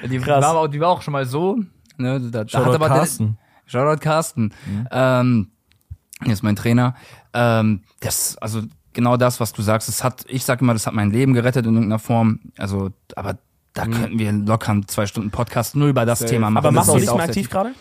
Die, 0.09 0.19
Krass. 0.19 0.43
war, 0.43 0.55
auch- 0.55 0.67
die 0.67 0.79
war 0.79 0.89
auch 0.89 1.01
schon 1.01 1.11
mal 1.13 1.25
so. 1.25 1.57
Ne, 1.97 2.19
da, 2.31 2.43
da 2.43 2.65
hat 2.65 2.73
aber 2.75 2.87
Carsten. 2.87 3.37
Der, 3.65 3.71
Shoutout 3.71 3.99
Carsten. 4.01 4.53
Mhm. 4.65 4.87
Ähm, 4.91 5.51
ist 6.25 6.43
mein 6.43 6.55
Trainer. 6.55 6.95
Ähm, 7.33 7.81
das, 7.99 8.37
also 8.37 8.61
genau 8.93 9.17
das, 9.17 9.39
was 9.39 9.53
du 9.53 9.61
sagst, 9.61 9.87
das 9.87 10.03
hat, 10.03 10.25
ich 10.27 10.43
sag 10.43 10.61
immer, 10.61 10.73
das 10.73 10.87
hat 10.87 10.93
mein 10.93 11.11
Leben 11.11 11.33
gerettet 11.33 11.65
in 11.65 11.73
irgendeiner 11.73 11.99
Form. 11.99 12.39
Also, 12.57 12.89
aber 13.15 13.37
da 13.73 13.85
könnten 13.85 14.17
wir 14.17 14.31
locker 14.31 14.81
zwei 14.87 15.05
Stunden 15.05 15.29
Podcast 15.29 15.75
nur 15.75 15.87
über 15.89 16.05
das 16.05 16.19
Safe. 16.19 16.31
Thema 16.31 16.49
machen. 16.49 16.65
Aber 16.65 16.71
machst 16.71 16.89
du 16.89 16.95
nicht 16.95 17.13
mehr 17.13 17.23
aktiv 17.23 17.49
gerade? 17.49 17.73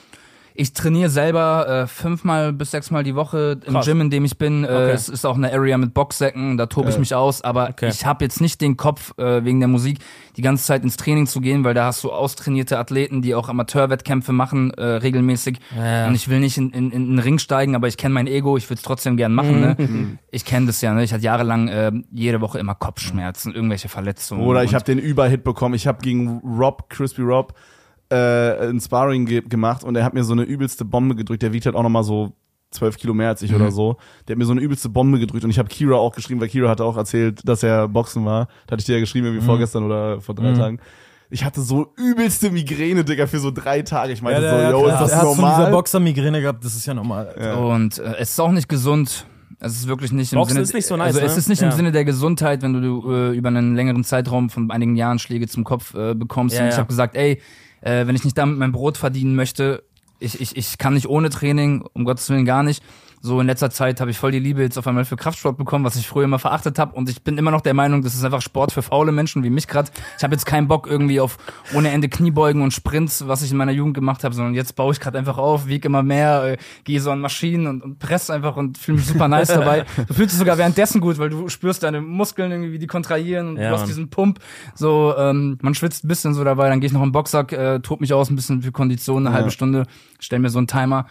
Ich 0.58 0.72
trainiere 0.72 1.10
selber 1.10 1.82
äh, 1.82 1.86
fünfmal 1.86 2.52
bis 2.52 2.70
sechsmal 2.70 3.02
die 3.04 3.14
Woche 3.14 3.58
im 3.66 3.74
Krass. 3.74 3.86
Gym, 3.86 4.00
in 4.00 4.10
dem 4.10 4.24
ich 4.24 4.38
bin. 4.38 4.64
Äh, 4.64 4.66
Okay. 4.86 4.90
Es 4.92 5.08
ist 5.08 5.24
auch 5.24 5.36
eine 5.36 5.52
Area 5.52 5.78
mit 5.78 5.94
Boxsäcken, 5.94 6.56
da 6.56 6.66
tobe 6.66 6.90
ich 6.90 6.98
mich 6.98 7.14
aus. 7.14 7.42
Aber 7.42 7.68
Okay. 7.70 7.88
ich 7.88 8.04
habe 8.06 8.24
jetzt 8.24 8.40
nicht 8.40 8.60
den 8.60 8.76
Kopf, 8.76 9.12
äh, 9.18 9.44
wegen 9.44 9.58
der 9.60 9.68
Musik 9.68 9.98
die 10.36 10.42
ganze 10.42 10.64
Zeit 10.64 10.82
ins 10.84 10.96
Training 10.96 11.26
zu 11.26 11.40
gehen, 11.40 11.64
weil 11.64 11.74
da 11.74 11.86
hast 11.86 12.04
du 12.04 12.12
austrainierte 12.12 12.78
Athleten, 12.78 13.22
die 13.22 13.34
auch 13.34 13.48
Amateurwettkämpfe 13.48 14.32
machen, 14.32 14.70
äh, 14.72 14.82
regelmäßig. 14.84 15.58
Ja. 15.76 16.06
Und 16.08 16.14
ich 16.14 16.28
will 16.28 16.40
nicht 16.40 16.56
in, 16.58 16.70
in, 16.70 16.90
in 16.90 17.06
den 17.10 17.18
Ring 17.18 17.38
steigen, 17.38 17.74
aber 17.74 17.88
ich 17.88 17.96
kenne 17.96 18.14
mein 18.14 18.26
Ego, 18.26 18.56
ich 18.56 18.68
würde 18.68 18.78
es 18.78 18.82
trotzdem 18.82 19.16
gern 19.16 19.34
machen. 19.34 19.60
Ne? 19.60 20.18
Ich 20.30 20.44
kenne 20.44 20.66
das 20.66 20.80
ja, 20.82 20.92
ne? 20.94 21.02
ich 21.04 21.12
hatte 21.12 21.22
jahrelang 21.24 21.68
äh, 21.68 21.92
jede 22.12 22.40
Woche 22.40 22.58
immer 22.58 22.74
Kopfschmerzen, 22.74 23.54
irgendwelche 23.54 23.88
Verletzungen. 23.88 24.42
Oder 24.42 24.62
ich 24.64 24.74
habe 24.74 24.84
den 24.84 24.98
Überhit 24.98 25.42
bekommen. 25.44 25.74
Ich 25.74 25.86
habe 25.86 25.98
gegen 26.02 26.40
Rob, 26.58 26.88
Crispy 26.90 27.22
Rob, 27.22 27.54
äh, 28.10 28.68
ein 28.68 28.80
Sparring 28.80 29.26
ge 29.26 29.42
gemacht 29.42 29.84
und 29.84 29.96
er 29.96 30.04
hat 30.04 30.14
mir 30.14 30.24
so 30.24 30.32
eine 30.32 30.42
übelste 30.42 30.84
Bombe 30.84 31.14
gedrückt. 31.14 31.42
Der 31.42 31.52
wiegt 31.52 31.66
halt 31.66 31.76
auch 31.76 31.82
nochmal 31.82 32.04
so 32.04 32.32
zwölf 32.70 32.96
Kilo 32.98 33.14
mehr 33.14 33.28
als 33.28 33.42
ich 33.42 33.54
oder 33.54 33.70
so. 33.70 33.96
Der 34.26 34.34
hat 34.34 34.38
mir 34.38 34.44
so 34.44 34.52
eine 34.52 34.60
übelste 34.60 34.88
Bombe 34.88 35.18
gedrückt 35.18 35.44
und 35.44 35.50
ich 35.50 35.58
habe 35.58 35.68
Kira 35.68 35.96
auch 35.96 36.14
geschrieben, 36.14 36.40
weil 36.40 36.48
Kira 36.48 36.68
hatte 36.68 36.84
auch 36.84 36.96
erzählt, 36.96 37.40
dass 37.48 37.62
er 37.62 37.88
Boxen 37.88 38.24
war. 38.24 38.48
Da 38.66 38.72
hatte 38.72 38.80
ich 38.80 38.86
dir 38.86 38.94
ja 38.94 39.00
geschrieben, 39.00 39.26
irgendwie 39.26 39.44
vorgestern 39.44 39.84
oder 39.84 40.20
vor 40.20 40.34
drei 40.34 40.52
Tagen. 40.52 40.78
Ich 41.28 41.44
hatte 41.44 41.60
so 41.60 41.92
übelste 41.96 42.50
Migräne, 42.50 43.04
Digga, 43.04 43.26
für 43.26 43.40
so 43.40 43.50
drei 43.50 43.82
Tage. 43.82 44.12
Ich 44.12 44.22
meinte 44.22 44.42
Ja, 44.42 44.70
so, 44.70 44.78
yo, 44.78 44.84
der, 44.86 44.94
ist 44.94 45.00
das 45.00 45.10
er 45.10 45.16
hat 45.16 45.24
so 45.24 45.30
diese 45.30 45.42
normal? 45.42 45.70
Boxer-Migräne 45.72 46.40
gehabt, 46.40 46.64
das 46.64 46.76
ist 46.76 46.86
ja 46.86 46.94
normal. 46.94 47.34
Ja. 47.40 47.54
Und 47.54 47.98
äh, 47.98 48.14
es 48.18 48.30
ist 48.30 48.40
auch 48.40 48.52
nicht 48.52 48.68
gesund. 48.68 49.26
Es 49.58 49.72
ist 49.74 49.88
wirklich 49.88 50.12
nicht 50.12 50.32
im 50.32 50.38
Boxen 50.38 50.54
Sinne. 50.54 50.62
ist 50.64 50.74
nicht 50.74 50.86
so 50.86 50.96
nice, 50.96 51.14
also 51.14 51.20
es 51.20 51.32
ne? 51.32 51.38
ist 51.38 51.48
nicht 51.48 51.62
im 51.62 51.70
Ja. 51.70 51.74
Sinne 51.74 51.90
der 51.90 52.04
Gesundheit, 52.04 52.62
wenn 52.62 52.74
du 52.74 53.10
äh, 53.10 53.36
über 53.36 53.48
einen 53.48 53.74
längeren 53.74 54.04
Zeitraum 54.04 54.50
von 54.50 54.70
einigen 54.70 54.96
Jahren 54.96 55.18
Schläge 55.18 55.48
zum 55.48 55.64
Kopf 55.64 55.94
äh, 55.94 56.14
bekommst. 56.14 56.54
Ja, 56.54 56.62
und 56.62 56.68
ich 56.68 56.74
ja. 56.74 56.78
habe 56.78 56.88
gesagt, 56.88 57.16
ey, 57.16 57.40
äh, 57.80 58.06
wenn 58.06 58.16
ich 58.16 58.24
nicht 58.24 58.38
damit 58.38 58.58
mein 58.58 58.72
Brot 58.72 58.96
verdienen 58.96 59.34
möchte, 59.34 59.84
ich, 60.18 60.40
ich, 60.40 60.56
ich 60.56 60.78
kann 60.78 60.94
nicht 60.94 61.08
ohne 61.08 61.30
Training, 61.30 61.84
um 61.92 62.04
Gottes 62.04 62.28
Willen 62.30 62.44
gar 62.44 62.62
nicht. 62.62 62.82
So 63.22 63.40
in 63.40 63.46
letzter 63.46 63.70
Zeit 63.70 64.00
habe 64.00 64.10
ich 64.10 64.18
voll 64.18 64.30
die 64.30 64.38
Liebe 64.38 64.60
jetzt 64.62 64.78
auf 64.78 64.86
einmal 64.86 65.04
für 65.04 65.16
Kraftsport 65.16 65.56
bekommen, 65.56 65.84
was 65.84 65.96
ich 65.96 66.06
früher 66.06 66.24
immer 66.24 66.38
verachtet 66.38 66.78
habe. 66.78 66.94
Und 66.94 67.08
ich 67.08 67.22
bin 67.24 67.38
immer 67.38 67.50
noch 67.50 67.62
der 67.62 67.74
Meinung, 67.74 68.02
das 68.02 68.14
ist 68.14 68.22
einfach 68.24 68.42
Sport 68.42 68.70
für 68.72 68.82
faule 68.82 69.10
Menschen 69.10 69.42
wie 69.42 69.50
mich 69.50 69.66
gerade. 69.66 69.90
Ich 70.16 70.22
habe 70.22 70.34
jetzt 70.34 70.44
keinen 70.44 70.68
Bock 70.68 70.86
irgendwie 70.86 71.18
auf 71.18 71.38
ohne 71.74 71.90
Ende 71.90 72.08
Kniebeugen 72.08 72.62
und 72.62 72.72
Sprints, 72.72 73.26
was 73.26 73.42
ich 73.42 73.50
in 73.50 73.56
meiner 73.56 73.72
Jugend 73.72 73.94
gemacht 73.94 74.22
habe, 74.22 74.34
sondern 74.34 74.54
jetzt 74.54 74.76
baue 74.76 74.92
ich 74.92 75.00
gerade 75.00 75.18
einfach 75.18 75.38
auf, 75.38 75.66
wiege 75.66 75.88
immer 75.88 76.02
mehr, 76.04 76.44
äh, 76.52 76.56
gehe 76.84 77.00
so 77.00 77.10
an 77.10 77.20
Maschinen 77.20 77.66
und, 77.66 77.82
und 77.82 77.98
presse 77.98 78.32
einfach 78.32 78.56
und 78.56 78.78
fühle 78.78 78.98
mich 78.98 79.06
super 79.06 79.26
nice 79.28 79.48
dabei. 79.54 79.86
Du 80.06 80.14
fühlst 80.14 80.32
dich 80.34 80.38
sogar 80.38 80.58
währenddessen 80.58 81.00
gut, 81.00 81.18
weil 81.18 81.30
du 81.30 81.48
spürst 81.48 81.82
deine 81.82 82.02
Muskeln 82.02 82.52
irgendwie, 82.52 82.72
wie 82.72 82.78
die 82.78 82.86
kontrahieren 82.86 83.48
und 83.48 83.56
Ja, 83.56 83.68
du 83.70 83.74
hast 83.74 83.80
Mann. 83.80 83.88
diesen 83.88 84.10
Pump. 84.10 84.38
So, 84.74 85.14
ähm, 85.18 85.58
man 85.62 85.74
schwitzt 85.74 86.04
ein 86.04 86.08
bisschen 86.08 86.34
so 86.34 86.44
dabei, 86.44 86.68
dann 86.68 86.80
gehe 86.80 86.86
ich 86.86 86.92
noch 86.92 87.02
im 87.02 87.12
Boxsack, 87.12 87.50
äh, 87.52 87.80
tob 87.80 88.00
mich 88.02 88.12
aus 88.12 88.30
ein 88.30 88.36
bisschen 88.36 88.62
für 88.62 88.72
Kondition, 88.72 89.26
eine 89.26 89.30
Ja. 89.34 89.38
halbe 89.40 89.50
Stunde, 89.50 89.84
stell 90.18 90.38
mir 90.38 90.50
so 90.50 90.58
einen 90.58 90.66
Timer. 90.66 91.06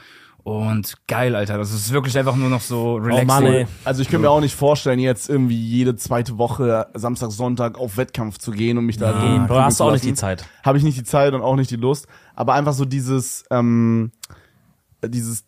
Und 0.46 0.98
geil, 1.08 1.36
Alter. 1.36 1.58
Das 1.58 1.74
ist 1.74 1.92
wirklich 1.92 2.16
einfach 2.20 2.36
nur 2.36 2.50
noch 2.50 2.62
so 2.62 2.98
relaxing. 2.98 3.24
Oh 3.24 3.26
Mann, 3.26 3.46
ey. 3.48 3.68
Also 3.84 4.04
ich 4.04 4.10
könnte 4.10 4.28
mir 4.28 4.30
auch 4.30 4.42
nicht 4.42 4.54
vorstellen, 4.54 5.00
jetzt 5.00 5.28
irgendwie 5.28 5.60
jede 5.60 5.96
zweite 5.96 6.38
Woche 6.38 6.86
Samstag, 6.94 7.32
Sonntag 7.32 7.80
auf 7.80 7.98
Wettkampf 7.98 8.38
zu 8.38 8.52
gehen 8.52 8.78
und 8.78 8.86
mich 8.86 8.98
da 8.98 9.40
Nee, 9.40 9.48
Bro, 9.48 9.62
hast 9.64 9.80
du 9.80 9.86
auch 9.86 9.92
nicht 9.92 10.06
die. 10.06 10.14
Zeit. 10.14 10.46
Habe 10.64 10.78
ich 10.78 10.84
nicht 10.84 11.00
die 11.00 11.04
Zeit 11.04 11.34
und 11.34 11.42
auch 11.42 11.56
nicht 11.56 11.72
die 11.72 11.78
Lust. 11.78 12.06
Aber 12.36 12.54
einfach 12.54 12.74
so 12.74 12.86
dieses, 12.86 13.44
ähm, 13.50 14.12
dieses, 15.04 15.46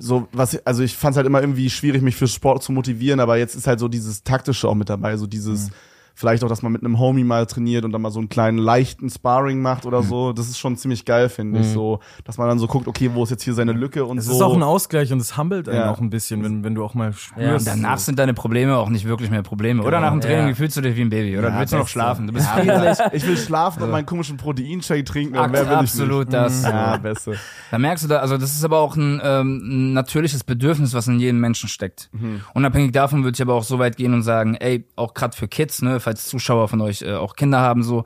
so 0.00 0.26
was, 0.32 0.66
also 0.66 0.82
ich 0.82 0.96
fand 0.96 1.12
es 1.12 1.16
halt 1.18 1.28
immer 1.28 1.40
irgendwie 1.40 1.70
schwierig, 1.70 2.02
mich 2.02 2.16
für 2.16 2.26
Sport 2.26 2.64
zu 2.64 2.72
motivieren, 2.72 3.20
aber 3.20 3.36
jetzt 3.36 3.54
ist 3.54 3.68
halt 3.68 3.78
so 3.78 3.86
dieses 3.86 4.24
taktische 4.24 4.68
auch 4.68 4.74
mit 4.74 4.88
dabei, 4.88 5.16
so 5.16 5.28
dieses, 5.28 5.70
vielleicht 6.14 6.44
auch, 6.44 6.48
dass 6.48 6.62
man 6.62 6.72
mit 6.72 6.82
einem 6.84 6.98
Homie 6.98 7.24
mal 7.24 7.46
trainiert 7.46 7.84
und 7.84 7.92
dann 7.92 8.02
mal 8.02 8.10
so 8.10 8.18
einen 8.18 8.28
kleinen 8.28 8.58
leichten 8.58 9.08
Sparring 9.10 9.60
macht 9.62 9.86
oder 9.86 10.02
so. 10.02 10.32
Das 10.32 10.48
ist 10.48 10.58
schon 10.58 10.76
ziemlich 10.76 11.04
geil, 11.04 11.28
finde 11.28 11.60
ich, 11.60 11.68
so, 11.68 12.00
dass 12.24 12.38
man 12.38 12.48
dann 12.48 12.58
so 12.58 12.66
guckt, 12.66 12.88
okay, 12.88 13.10
wo 13.14 13.22
ist 13.24 13.30
jetzt 13.30 13.42
hier 13.42 13.54
seine 13.54 13.72
Lücke 13.72 14.04
und 14.04 14.18
Es 14.18 14.26
so. 14.26 14.32
ist 14.32 14.42
auch 14.42 14.54
ein 14.54 14.62
Ausgleich 14.62 15.12
und 15.12 15.20
es 15.20 15.36
humbelt 15.36 15.68
einen 15.68 15.78
Ja. 15.78 15.90
auch 15.90 16.00
ein 16.00 16.10
bisschen, 16.10 16.42
wenn, 16.44 16.62
wenn 16.64 16.74
du 16.74 16.84
auch 16.84 16.94
mal 16.94 17.12
spürst. 17.12 17.66
Ja, 17.66 17.72
Und 17.74 17.82
danach 17.82 17.98
sind 17.98 18.18
deine 18.18 18.34
Probleme 18.34 18.76
auch 18.76 18.88
nicht 18.88 19.06
wirklich 19.06 19.30
mehr 19.30 19.42
Probleme. 19.42 19.82
Oder 19.82 20.00
nach 20.00 20.10
dem 20.12 20.20
Training 20.20 20.48
Ja. 20.48 20.54
fühlst 20.54 20.76
du 20.76 20.80
dich 20.80 20.96
wie 20.96 21.02
ein 21.02 21.10
Baby. 21.10 21.38
Oder 21.38 21.48
Ja, 21.50 21.58
willst 21.60 21.72
du 21.72 21.78
noch 21.78 21.88
schlafen? 21.88 22.26
Du 22.26 22.32
bist 22.32 22.46
Ja, 22.46 22.94
ich 23.12 23.26
will 23.26 23.36
schlafen 23.36 23.82
und 23.82 23.90
meinen 23.90 24.06
komischen 24.06 24.36
Proteinshake 24.36 25.04
trinken 25.04 25.36
und 25.38 25.50
mehr 25.52 25.66
will 25.66 25.72
ich 25.74 25.78
Absolut 25.78 26.26
nicht. 26.28 26.32
das. 26.32 26.62
Ja, 26.62 26.96
beste. 26.96 27.34
Da 27.70 27.78
merkst 27.78 28.04
du 28.04 28.08
da, 28.08 28.18
also 28.18 28.36
das 28.36 28.52
ist 28.54 28.64
aber 28.64 28.78
auch 28.78 28.96
ein, 28.96 29.20
ähm, 29.22 29.60
ein 29.90 29.92
natürliches 29.92 30.44
Bedürfnis, 30.44 30.92
was 30.94 31.06
in 31.08 31.20
jedem 31.20 31.40
Menschen 31.40 31.68
steckt. 31.68 32.10
Unabhängig 32.54 32.92
davon 32.92 33.22
würde 33.24 33.36
ich 33.36 33.42
aber 33.42 33.54
auch 33.54 33.62
so 33.64 33.78
weit 33.78 33.96
gehen 33.96 34.14
und 34.14 34.22
sagen, 34.22 34.54
ey, 34.56 34.84
auch 34.96 35.14
gerade 35.14 35.36
für 35.36 35.46
Kids, 35.48 35.82
ne, 35.82 35.99
falls 36.00 36.26
Zuschauer 36.26 36.68
von 36.68 36.80
euch 36.80 37.02
äh, 37.02 37.14
auch 37.14 37.36
Kinder 37.36 37.60
haben, 37.60 37.82
so, 37.82 38.04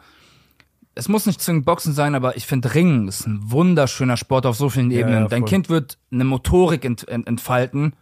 es 0.95 1.09
muss 1.09 1.27
nicht 1.27 1.41
zwingend 1.41 1.65
Boxen 1.65 1.93
sein, 1.93 2.15
aber 2.15 2.37
ich 2.37 2.47
finde 2.47 2.75
Ringen 2.75 3.09
ist 3.09 3.27
ein 3.27 3.51
wunderschöner 3.51 4.17
Sport 4.17 4.47
auf 4.47 4.57
so 4.57 4.69
vielen 4.69 4.91
Ebenen. 4.91 5.23
ja, 5.23 5.29
Dein 5.29 5.43
voll. 5.43 5.49
Kind 5.49 5.69
wird 5.69 5.99
eine 6.13 6.25
Motorik 6.25 6.85
ent, 6.85 7.09
ent, 7.09 7.27
entfalten. 7.27 7.95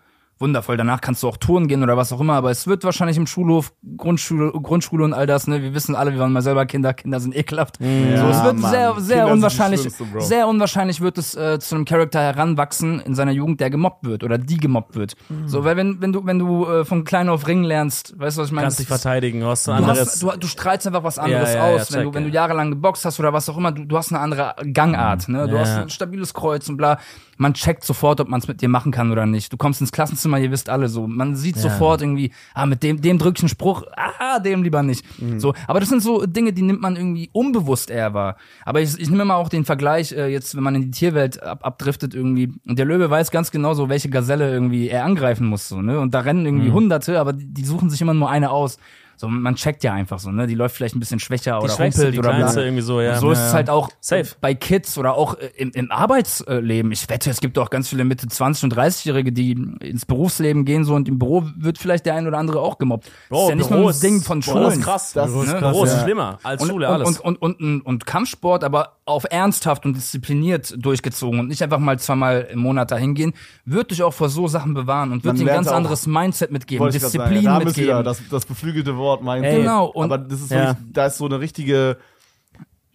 Wundervoll. 0.43 0.77
Danach 0.77 1.01
kannst 1.01 1.23
du 1.23 1.29
auch 1.29 1.37
Touren 1.39 1.69
gehen 1.69 1.83
oder 1.83 1.97
was 1.97 2.13
auch 2.13 2.21
immer, 2.21 2.35
aber 2.35 2.51
es 2.51 2.67
wird 2.67 2.85
wahrscheinlich 2.85 3.17
im 3.17 3.27
Schulhof, 3.27 3.73
Grundschule, 3.97 4.53
Grundschule 4.53 5.05
und 5.05 5.15
all 5.15 5.27
das, 5.27 5.47
ne? 5.47 5.63
Wir 5.63 5.73
wissen 5.75 5.95
alle, 5.97 6.13
wir 6.13 6.19
waren 6.19 6.33
mal 6.33 6.43
selber 6.43 6.67
Kinder, 6.67 6.93
Kinder 6.93 7.21
sind 7.21 7.35
ekelhaft. 7.35 7.77
so, 7.79 7.85
es 7.85 8.45
wird 8.45 8.59
Mann. 8.59 8.71
sehr, 8.71 8.89
Kinder 8.89 9.01
sehr 9.01 9.27
die 9.27 9.33
unwahrscheinlich, 9.33 9.89
sehr 10.19 10.49
unwahrscheinlich 10.49 11.01
wird 11.01 11.17
es 11.17 11.35
äh, 11.35 11.59
zu 11.61 11.75
einem 11.77 11.85
Charakter 11.87 12.21
heranwachsen 12.21 13.01
in 13.01 13.15
seiner 13.15 13.33
Jugend, 13.33 13.61
der 13.61 13.71
gemobbt 13.71 14.05
wird 14.05 14.25
oder 14.25 14.37
die 14.37 14.57
gemobbt 14.59 14.97
wird. 14.97 15.15
So, 15.47 15.65
weil 15.65 15.77
wenn, 15.77 16.01
wenn 16.03 16.13
du, 16.13 16.27
wenn 16.27 16.39
du 16.39 16.67
äh, 16.67 16.85
von 16.85 17.05
klein 17.05 17.29
auf 17.29 17.47
ringen 17.47 17.65
lernst, 17.65 18.19
weißt 18.19 18.37
du, 18.37 18.43
was 18.43 18.49
ich 18.49 18.53
meine? 18.53 18.65
Kannst 18.67 18.81
dich 18.81 18.89
verteidigen, 18.89 19.41
du 19.41 19.47
hast 19.47 19.69
ein 19.69 19.79
Du, 19.83 19.89
anderes. 19.89 20.09
hast, 20.13 20.23
du, 20.23 20.31
du 20.39 20.47
strahlst 20.49 20.87
einfach 20.87 21.05
was 21.05 21.19
anderes 21.19 21.55
Ja, 21.55 21.67
ja, 21.67 21.71
ja, 21.71 21.77
aus, 21.83 21.93
wenn, 21.93 22.03
du, 22.05 22.15
wenn 22.15 22.25
ja. 22.25 22.29
du 22.29 22.35
jahrelang 22.35 22.71
geboxt 22.71 23.05
hast 23.05 23.21
oder 23.21 23.33
was 23.33 23.49
auch 23.49 23.57
immer, 23.57 23.71
du, 23.73 23.85
du 23.85 23.97
hast 23.97 24.11
eine 24.13 24.21
andere 24.21 24.55
Gangart, 24.73 25.29
ne? 25.29 25.47
Du 25.47 25.55
Ja. 25.55 25.61
hast 25.61 25.71
ein 25.79 25.89
stabiles 25.91 26.35
Kreuz 26.35 26.69
und 26.69 26.77
bla. 26.77 26.99
Man 27.39 27.55
checkt 27.55 27.83
sofort, 27.85 28.21
ob 28.21 28.29
man 28.29 28.41
es 28.41 28.47
mit 28.49 28.61
dir 28.61 28.69
machen 28.69 28.93
kann 28.93 29.11
oder 29.11 29.27
nicht. 29.27 29.53
Du 29.53 29.57
kommst 29.57 29.81
ins 29.81 29.91
Klassenzimmer, 29.91 30.32
ihr 30.41 30.51
wisst 30.51 30.71
alle 30.71 30.89
so. 30.89 31.07
Man 31.07 31.37
sieht 31.37 31.57
Ja. 31.57 31.63
sofort 31.63 32.01
irgendwie, 32.01 32.33
ah, 32.55 32.65
mit 32.67 32.83
dem, 32.83 33.01
dem 33.01 33.19
drück 33.19 33.35
ich 33.37 33.43
einen 33.43 33.49
Spruch, 33.49 33.83
ah, 33.97 34.39
dem 34.39 34.63
lieber 34.63 34.83
nicht. 34.83 35.05
Mhm. 35.21 35.41
So, 35.41 35.53
aber 35.67 35.81
das 35.81 35.89
sind 35.89 36.03
so 36.03 36.25
Dinge, 36.25 36.53
die 36.53 36.63
nimmt 36.63 36.81
man 36.81 36.97
irgendwie 36.97 37.29
unbewusst 37.33 37.91
eher 37.91 38.15
wahr. 38.15 38.37
Aber 38.65 38.81
ich, 38.81 38.99
ich 38.99 39.11
nehme 39.11 39.25
mal 39.25 39.35
auch 39.35 39.49
den 39.49 39.65
Vergleich, 39.65 40.13
äh, 40.13 40.29
jetzt, 40.29 40.57
wenn 40.57 40.63
man 40.63 40.75
in 40.77 40.83
die 40.83 40.91
Tierwelt 40.93 41.43
ab, 41.43 41.61
abdriftet 41.63 42.15
irgendwie, 42.15 42.53
und 42.67 42.79
der 42.79 42.87
Löwe 42.87 43.11
weiß 43.11 43.31
ganz 43.31 43.51
genau 43.51 43.75
so, 43.75 43.89
welche 43.89 44.09
Gazelle 44.09 44.51
irgendwie 44.51 44.89
er 44.89 45.05
angreifen 45.05 45.47
muss, 45.47 45.69
so, 45.69 45.83
ne? 45.83 45.99
Und 45.99 46.15
da 46.15 46.21
rennen 46.21 46.47
irgendwie 46.47 46.69
Mhm. 46.69 46.75
Hunderte, 46.75 47.19
aber 47.21 47.33
die, 47.33 47.47
die 47.53 47.65
suchen 47.65 47.91
sich 47.91 48.01
immer 48.01 48.15
nur 48.15 48.31
eine 48.31 48.51
aus. 48.51 48.79
So, 49.23 49.29
man 49.29 49.55
checkt 49.55 49.85
ja 49.85 49.93
einfach 49.93 50.19
so, 50.19 50.33
ne? 50.33 50.49
Die 50.49 50.57
läuft 50.57 50.75
vielleicht 50.75 50.97
ein 50.97 50.99
bisschen 50.99 51.21
schwächer 51.21 51.61
die 51.61 51.65
oder 51.67 51.75
rumpelt 51.75 52.19
oder 52.19 52.31
Kleinste 52.31 52.57
bla. 52.57 52.65
irgendwie 52.65 52.83
so, 52.83 53.01
ja. 53.01 53.21
So 53.21 53.31
ist 53.31 53.39
es 53.39 53.55
halt 53.55 53.71
auch 53.71 53.89
Safe. 54.01 54.27
bei 54.41 54.53
Kids 54.53 54.99
oder 54.99 55.15
auch 55.15 55.37
im, 55.57 55.71
im 55.71 55.93
Arbeitsleben. 55.93 56.91
Ich 56.91 57.09
wette, 57.09 57.31
es 57.31 57.41
gibt 57.41 57.57
auch 57.57 57.71
ganz 57.71 57.89
viele 57.89 58.05
Mitte 58.05 58.27
20 58.27 58.65
und 58.65 58.75
30-Jährige, 58.77 59.31
die 59.31 59.53
ins 59.79 60.07
Berufsleben 60.07 60.65
gehen 60.65 60.85
so 60.85 60.95
und 60.97 61.07
im 61.09 61.21
Büro 61.21 61.45
wird 61.57 61.79
vielleicht 61.79 62.05
der 62.05 62.17
ein 62.17 62.27
oder 62.27 62.37
andere 62.39 62.59
auch 62.59 62.79
gemobbt. 62.79 63.13
das 63.31 63.43
ist 63.43 63.49
ja 63.51 63.55
nicht 63.55 63.71
nur 63.71 63.91
ein 63.91 64.01
Ding 64.01 64.23
von 64.23 64.41
Boah, 64.41 64.45
Schulen. 64.45 64.65
das 64.65 64.75
ist 64.79 64.83
krass. 64.85 65.13
Das 65.13 65.31
ist 65.31 65.37
ist 65.45 65.51
krass, 65.53 65.73
Büro 65.73 65.85
ist 65.85 65.93
ja. 65.95 66.03
schlimmer 66.03 66.39
als 66.43 66.63
Und, 66.63 66.69
Schule, 66.69 66.89
und, 66.89 66.95
alles. 66.95 67.09
und, 67.09 67.21
und, 67.21 67.37
und, 67.43 67.61
und, 67.61 67.81
und 67.83 68.07
Kampfsport, 68.07 68.65
aber 68.65 68.97
auf 69.05 69.25
ernsthaft 69.31 69.85
und 69.85 69.97
diszipliniert 69.97 70.75
durchgezogen 70.77 71.39
und 71.39 71.49
nicht 71.49 71.63
einfach 71.63 71.79
mal 71.79 71.99
zweimal 71.99 72.49
im 72.51 72.59
Monat 72.59 72.91
dahin 72.91 73.15
gehen, 73.15 73.35
wird 73.65 73.93
dich 73.93 74.03
auch 74.03 74.15
vor 74.15 74.29
so 74.29 74.49
Sachen 74.49 74.75
bewahren 74.75 75.13
und 75.13 75.23
wird 75.25 75.39
dir 75.39 75.43
ein 75.43 75.47
ganz 75.47 75.69
anderes 75.69 76.07
Mindset 76.09 76.51
mitgeben. 76.51 76.91
Disziplin 76.91 77.59
mitgeben. 77.59 78.03
das, 78.05 78.21
das 78.31 78.47
beflügelte 78.47 78.97
Wort 78.97 79.12
meint. 79.21 79.45
Ey. 79.45 79.59
Genau, 79.63 79.87
und- 79.87 80.05
aber 80.05 80.19
das 80.19 80.41
ist 80.41 80.51
Ja. 80.51 80.77
da 80.93 81.07
ist 81.07 81.19
so 81.19 81.27
eine 81.27 81.41
richtige, 81.41 81.99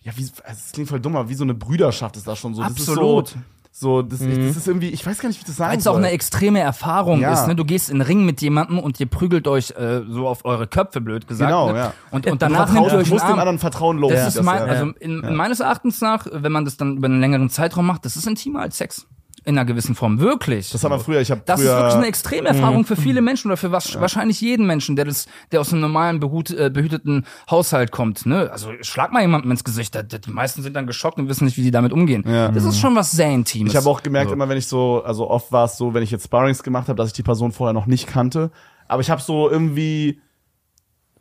ja, 0.01 0.11
wie, 0.15 0.23
also 0.23 0.61
es 0.65 0.71
klingt 0.71 0.89
voll 0.89 0.99
dumm, 0.99 1.15
aber 1.15 1.29
wie 1.29 1.35
so 1.35 1.43
eine 1.43 1.53
Brüderschaft 1.53 2.15
ist 2.17 2.25
das 2.27 2.39
schon 2.39 2.53
so. 2.55 2.61
Absolut. 2.63 3.35
So, 3.79 4.01
das, 4.01 4.21
ich, 4.21 4.35
das 4.35 4.57
ist 4.57 4.67
irgendwie, 4.67 4.89
ich 4.89 5.05
weiß 5.05 5.19
gar 5.19 5.29
nicht, 5.29 5.39
wie 5.39 5.45
das 5.45 5.57
sagen 5.57 5.69
Weil 5.71 5.77
es 5.77 5.85
auch 5.85 5.97
eine 5.97 6.09
extreme 6.09 6.59
Erfahrung 6.59 7.19
Ja. 7.19 7.33
ist. 7.33 7.45
Ne? 7.47 7.55
Du 7.55 7.63
gehst 7.63 7.91
in 7.91 7.99
den 7.99 8.07
Ring 8.07 8.25
mit 8.25 8.41
jemandem 8.41 8.79
und 8.79 8.99
ihr 8.99 9.05
prügelt 9.05 9.47
euch 9.47 9.69
äh, 9.77 10.01
so 10.09 10.27
auf 10.27 10.45
eure 10.45 10.65
Köpfe, 10.65 10.99
blöd 10.99 11.27
gesagt. 11.27 11.51
Genau, 11.51 11.71
ne? 11.71 11.77
ja. 11.77 11.93
Und, 12.09 12.25
und 12.25 12.41
danach 12.41 12.69
vertraust, 12.69 12.93
ihr 12.93 12.97
euch 12.97 13.09
musst 13.11 13.25
dem 13.27 13.37
anderen 13.37 13.59
vertrauen, 13.59 13.99
lohnt 13.99 14.15
Das 14.15 14.35
ist 14.35 14.41
mein, 14.41 14.57
ja. 14.57 14.65
also 14.65 14.85
in, 14.99 15.21
in 15.23 15.35
meines 15.35 15.59
Erachtens 15.59 16.01
nach, 16.01 16.25
wenn 16.31 16.51
man 16.51 16.65
das 16.65 16.77
dann 16.77 16.97
über 16.97 17.05
einen 17.05 17.19
längeren 17.21 17.51
Zeitraum 17.51 17.85
macht, 17.85 18.03
das 18.05 18.15
ist 18.15 18.25
intimer 18.25 18.61
als 18.61 18.77
Sex. 18.79 19.05
In 19.47 19.57
einer 19.57 19.65
gewissen 19.65 19.95
Form. 19.95 20.19
Wirklich. 20.19 20.71
Das 20.71 20.83
haben 20.83 20.91
wir 20.91 20.99
früher, 20.99 21.21
ich 21.21 21.31
habe 21.31 21.41
Das 21.45 21.61
früher, 21.61 21.71
ist 21.71 21.77
wirklich 21.77 21.95
eine 21.95 22.07
Extremerfahrung 22.07 22.83
für 22.83 22.97
viele 22.97 23.21
Menschen 23.21 23.47
oder 23.47 23.55
für 23.55 23.71
was, 23.71 23.97
wahrscheinlich 23.97 24.41
jeden 24.41 24.67
Menschen, 24.67 24.97
der 24.97 25.05
das, 25.05 25.25
der 25.53 25.61
aus 25.61 25.71
einem 25.71 25.81
normalen 25.81 26.19
behut, 26.19 26.51
äh, 26.51 26.69
behüteten 26.69 27.25
Haushalt 27.49 27.91
kommt. 27.91 28.25
Ne? 28.25 28.51
Also 28.51 28.71
schlag 28.81 29.13
mal 29.13 29.21
jemandem 29.21 29.49
ins 29.51 29.63
Gesicht. 29.63 29.95
Da, 29.95 30.03
die 30.03 30.29
meisten 30.29 30.63
sind 30.63 30.75
dann 30.75 30.85
geschockt 30.85 31.17
und 31.17 31.29
wissen 31.29 31.45
nicht, 31.45 31.55
wie 31.55 31.63
die 31.63 31.71
damit 31.71 31.93
umgehen. 31.93 32.25
Ja. 32.27 32.49
Das 32.49 32.65
ist 32.65 32.77
schon 32.77 32.93
was 32.95 33.11
sehr 33.11 33.31
Intimes. 33.31 33.71
Ich 33.71 33.77
habe 33.77 33.89
auch 33.89 34.03
gemerkt, 34.03 34.31
immer 34.31 34.49
wenn 34.49 34.57
ich 34.57 34.67
so, 34.67 35.01
also 35.01 35.29
oft 35.29 35.49
war 35.53 35.63
es 35.63 35.77
so, 35.77 35.93
wenn 35.93 36.03
ich 36.03 36.11
jetzt 36.11 36.25
Sparrings 36.25 36.61
gemacht 36.61 36.89
habe, 36.89 36.97
dass 36.97 37.07
ich 37.07 37.13
die 37.13 37.23
Person 37.23 37.53
vorher 37.53 37.73
noch 37.73 37.85
nicht 37.85 38.05
kannte. 38.05 38.51
Aber 38.89 39.01
ich 39.01 39.09
habe 39.09 39.21
so 39.21 39.49
irgendwie, 39.49 40.19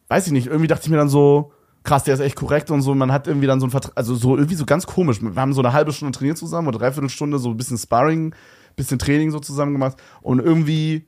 weiß 0.09 0.27
ich 0.27 0.33
nicht, 0.33 0.49
irgendwie 0.49 0.67
dachte 0.67 0.83
ich 0.83 0.91
mir 0.91 0.97
dann 0.97 1.09
so, 1.09 1.53
krass, 1.87 2.05
der 2.05 2.15
ist 2.15 2.21
echt 2.21 2.37
korrekt 2.37 2.71
und 2.71 2.83
so. 2.83 2.95
Man 2.95 3.11
hat 3.13 3.27
irgendwie 3.27 3.47
dann 3.47 3.61
so 3.61 3.67
ein 3.67 3.71
Vertra 3.71 3.93
also 3.95 4.15
so 4.15 4.37
irgendwie 4.37 4.57
so 4.57 4.67
ganz 4.67 4.87
komisch. 4.87 5.23
Wir 5.23 5.35
haben 5.41 5.53
so 5.55 5.61
eine 5.63 5.73
halbe 5.73 5.93
Stunde 5.93 6.17
trainiert 6.17 6.37
zusammen 6.37 6.69
oder 6.69 6.79
dreiviertel 6.79 7.09
Stunde, 7.09 7.39
so 7.39 7.51
ein 7.51 7.57
bisschen 7.57 7.79
Sparring, 7.79 8.35
bisschen 8.77 8.99
Training 8.99 9.31
so 9.31 9.39
zusammen 9.39 9.73
gemacht. 9.73 9.97
Und 10.21 10.41
irgendwie 10.41 11.07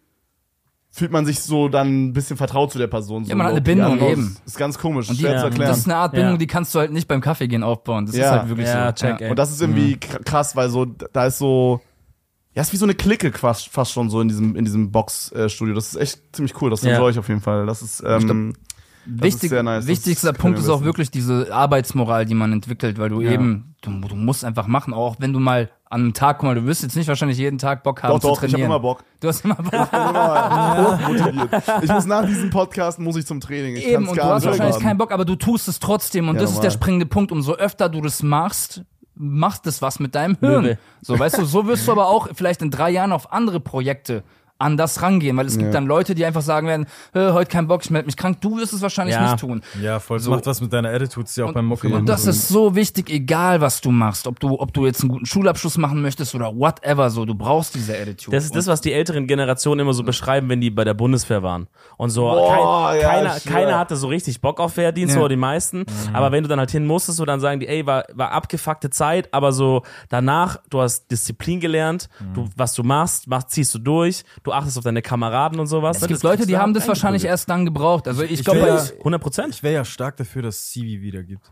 fühlt 0.90 1.12
man 1.12 1.26
sich 1.26 1.40
so 1.40 1.68
dann 1.68 2.06
ein 2.06 2.12
bisschen 2.14 2.36
vertraut 2.38 2.72
zu 2.72 2.78
der 2.78 2.86
Person. 2.86 3.24
So 3.24 3.30
Ja, 3.30 3.36
man 3.36 3.46
hat 3.48 3.52
eine. 3.52 3.60
Bindung, 3.60 3.98
know, 3.98 4.08
eben. 4.08 4.36
Ist 4.46 4.56
ganz 4.56 4.78
komisch, 4.78 5.08
und 5.10 5.18
die, 5.18 5.22
schwer 5.22 5.32
zu 5.32 5.36
ja, 5.38 5.44
erklären. 5.44 5.68
das 5.68 5.78
ist 5.78 5.84
eine 5.86 5.96
Art 5.96 6.12
Bindung, 6.12 6.32
Ja. 6.32 6.38
die 6.38 6.46
kannst 6.46 6.74
du 6.74 6.78
halt 6.78 6.92
nicht 6.92 7.06
beim 7.08 7.20
Kaffee 7.20 7.46
gehen 7.48 7.62
aufbauen. 7.62 8.06
Das 8.06 8.14
ist 8.14 8.20
Ja. 8.22 8.30
halt 8.30 8.48
wirklich 8.48 8.66
Ja, 8.68 8.88
so. 8.88 8.92
check, 9.06 9.20
ey. 9.20 9.30
Und 9.30 9.38
das 9.38 9.50
ist 9.50 9.60
irgendwie 9.60 9.96
Mhm. 9.96 10.00
kr- 10.00 10.24
krass, 10.24 10.56
weil 10.56 10.70
so, 10.70 10.86
da 10.86 11.26
ist 11.26 11.38
so, 11.38 11.80
ja, 12.54 12.62
ist 12.62 12.72
wie 12.72 12.76
so 12.78 12.86
eine 12.86 12.94
Clique 12.94 13.30
fast, 13.32 13.68
fast 13.68 13.92
schon 13.92 14.08
so 14.10 14.20
in 14.20 14.28
diesem, 14.28 14.56
in 14.56 14.64
diesem 14.64 14.90
Box-Studio. 14.90 15.74
Das 15.74 15.88
ist 15.88 15.96
echt 16.00 16.20
ziemlich 16.34 16.60
cool. 16.62 16.70
Das 16.70 16.82
Ja. 16.82 16.92
enjoy 16.92 17.10
ich 17.10 17.18
auf 17.18 17.28
jeden 17.28 17.42
Fall. 17.42 17.66
Das 17.66 17.82
ist, 17.82 18.02
ähm, 18.06 18.54
Wichtig, 19.10 19.50
nice. 19.50 19.64
Das 19.84 19.86
wichtigster 19.86 20.32
Punkt 20.32 20.58
ist 20.58 20.68
auch 20.68 20.76
wissen. 20.76 20.84
wirklich 20.84 21.10
diese 21.10 21.52
Arbeitsmoral, 21.52 22.26
die 22.26 22.34
man 22.34 22.52
entwickelt, 22.52 22.98
weil 22.98 23.08
du 23.08 23.20
Ja. 23.22 23.30
eben, 23.32 23.74
du, 23.80 23.90
du 24.06 24.14
musst 24.14 24.44
einfach 24.44 24.66
machen, 24.66 24.92
auch 24.92 25.16
wenn 25.18 25.32
du 25.32 25.38
mal 25.40 25.70
an 25.90 26.02
einem 26.02 26.12
Tag, 26.12 26.38
guck 26.38 26.48
mal, 26.48 26.54
du 26.54 26.66
wirst 26.66 26.82
jetzt 26.82 26.94
nicht 26.96 27.08
wahrscheinlich 27.08 27.38
jeden 27.38 27.56
Tag 27.56 27.82
Bock 27.82 28.02
haben 28.02 28.10
Doch, 28.12 28.20
doch, 28.20 28.40
zu 28.40 28.44
ich 28.46 28.52
habe 28.52 28.62
trainieren. 28.62 28.70
immer 28.70 28.80
Bock. 28.80 29.02
Du 29.20 29.28
hast 29.28 29.42
immer 29.44 29.54
Bock. 29.54 29.72
Ich 29.72 29.92
immer 29.92 30.98
hochmotiviert. 31.00 31.62
Ich 31.82 31.90
muss 31.90 32.04
nach 32.06 32.26
diesem 32.26 32.50
Podcast 32.50 32.98
muss 32.98 33.16
ich 33.16 33.24
zum 33.26 33.40
Training. 33.40 33.76
Ich 33.76 33.86
Eben, 33.86 34.06
und 34.06 34.14
gar 34.14 34.26
du 34.26 34.32
hast 34.34 34.42
nicht 34.42 34.50
wahrscheinlich 34.50 34.60
erwarten. 34.74 34.84
keinen 34.84 34.98
Bock, 34.98 35.12
aber 35.12 35.24
du 35.24 35.34
tust 35.36 35.66
es 35.68 35.78
trotzdem. 35.80 36.28
Und 36.28 36.34
Ja, 36.36 36.42
das 36.42 36.50
ist 36.50 36.56
der 36.58 36.64
normal. 36.64 36.72
springende 36.82 37.06
Punkt. 37.06 37.32
Umso 37.32 37.54
öfter 37.54 37.88
du 37.88 38.02
das 38.02 38.22
machst, 38.22 38.82
macht 39.14 39.66
es 39.66 39.80
was 39.80 39.98
mit 39.98 40.14
deinem 40.14 40.36
Hirn. 40.40 40.64
Löwe. 40.64 40.78
So, 41.00 41.18
weißt 41.18 41.38
du, 41.38 41.44
so 41.46 41.66
wirst 41.66 41.88
du 41.88 41.92
aber 41.92 42.06
auch 42.08 42.28
vielleicht 42.34 42.60
in 42.60 42.70
drei 42.70 42.90
Jahren 42.90 43.12
auf 43.12 43.32
andere 43.32 43.58
Projekte 43.58 44.22
anders 44.58 45.02
rangehen, 45.02 45.36
weil 45.36 45.46
es 45.46 45.54
gibt 45.56 45.66
Ja. 45.66 45.72
dann 45.72 45.86
Leute, 45.86 46.14
die 46.14 46.24
einfach 46.24 46.42
sagen 46.42 46.66
werden, 46.66 46.86
"Äh, 47.14 47.32
heute 47.32 47.50
kein 47.50 47.68
Bock, 47.68 47.82
ich 47.84 47.90
melde 47.90 48.06
mich 48.06 48.16
krank. 48.16 48.40
Du 48.40 48.58
wirst 48.58 48.72
es 48.72 48.82
wahrscheinlich 48.82 49.14
Ja. 49.14 49.22
nicht 49.32 49.38
tun. 49.38 49.62
Ja, 49.80 50.00
voll. 50.00 50.18
Das 50.18 50.24
So. 50.24 50.30
macht 50.32 50.46
was 50.46 50.60
mit 50.60 50.72
deiner 50.72 50.88
Attitude, 50.90 51.26
ist 51.26 51.36
ja 51.36 51.44
auch 51.44 51.52
beim 51.52 51.66
Mucke 51.66 51.88
machen. 51.88 52.00
Und 52.00 52.08
das 52.08 52.26
ist 52.26 52.48
so 52.48 52.74
wichtig, 52.74 53.08
egal 53.10 53.60
was 53.60 53.80
du 53.80 53.90
machst, 53.90 54.26
ob 54.26 54.40
du, 54.40 54.58
ob 54.60 54.72
du 54.74 54.84
jetzt 54.86 55.00
einen 55.02 55.10
guten 55.10 55.26
Schulabschluss 55.26 55.78
machen 55.78 56.02
möchtest 56.02 56.34
oder 56.34 56.46
whatever, 56.56 57.10
so, 57.10 57.24
du 57.24 57.34
brauchst 57.34 57.74
diese 57.74 57.96
Attitude. 57.96 58.36
Das 58.36 58.44
ist 58.44 58.54
das, 58.56 58.66
was 58.66 58.80
die 58.80 58.92
älteren 58.92 59.26
Generationen 59.26 59.80
immer 59.80 59.92
so 59.94 60.02
beschreiben, 60.02 60.48
wenn 60.48 60.60
die 60.60 60.70
bei 60.70 60.84
der 60.84 60.94
Bundeswehr 60.94 61.42
waren. 61.42 61.68
Und 61.96 62.10
so, 62.10 62.22
Boah, 62.22 62.90
kein, 62.92 63.00
ja, 63.00 63.08
keiner, 63.08 63.36
ich 63.36 63.44
keiner 63.44 63.78
hatte 63.78 63.96
so 63.96 64.08
richtig 64.08 64.40
Bock 64.40 64.60
auf 64.60 64.76
Wehrdienst, 64.76 65.14
Ja. 65.14 65.20
oder 65.20 65.28
die 65.30 65.36
meisten. 65.36 65.84
Aber 66.12 66.32
wenn 66.32 66.42
du 66.42 66.48
dann 66.48 66.58
halt 66.58 66.70
hin 66.70 66.84
musstest, 66.86 67.18
so 67.18 67.24
dann 67.24 67.40
sagen 67.40 67.60
die, 67.60 67.68
ey, 67.68 67.86
war, 67.86 68.04
war 68.12 68.32
abgefuckte 68.32 68.90
Zeit, 68.90 69.32
aber 69.32 69.52
so 69.52 69.82
danach, 70.08 70.58
du 70.70 70.80
hast 70.80 71.10
Disziplin 71.10 71.60
gelernt, 71.60 72.08
du, 72.34 72.48
was 72.56 72.74
du 72.74 72.82
machst, 72.82 73.28
machst, 73.28 73.50
ziehst 73.50 73.74
du 73.74 73.78
durch, 73.78 74.24
du 74.42 74.47
achtest 74.52 74.78
auf 74.78 74.84
deine 74.84 75.02
Kameraden 75.02 75.58
und 75.60 75.66
sowas. 75.66 76.00
es 76.02 76.08
gibt 76.08 76.22
Leute, 76.22 76.46
die 76.46 76.56
haben 76.58 76.74
das 76.74 76.86
wahrscheinlich 76.88 77.24
erst 77.24 77.48
dann 77.50 77.64
gebraucht. 77.64 78.06
Also 78.08 78.22
ich, 78.22 78.32
Ich 78.32 78.44
glaube, 78.44 78.60
ja- 78.60 78.82
100 78.98 79.20
Prozent. 79.22 79.54
Ich 79.54 79.62
wäre 79.62 79.74
ja 79.74 79.84
stark 79.84 80.16
dafür, 80.16 80.42
dass 80.42 80.56
es 80.56 80.70
Civi 80.72 81.00
wieder 81.02 81.22
gibt. 81.22 81.42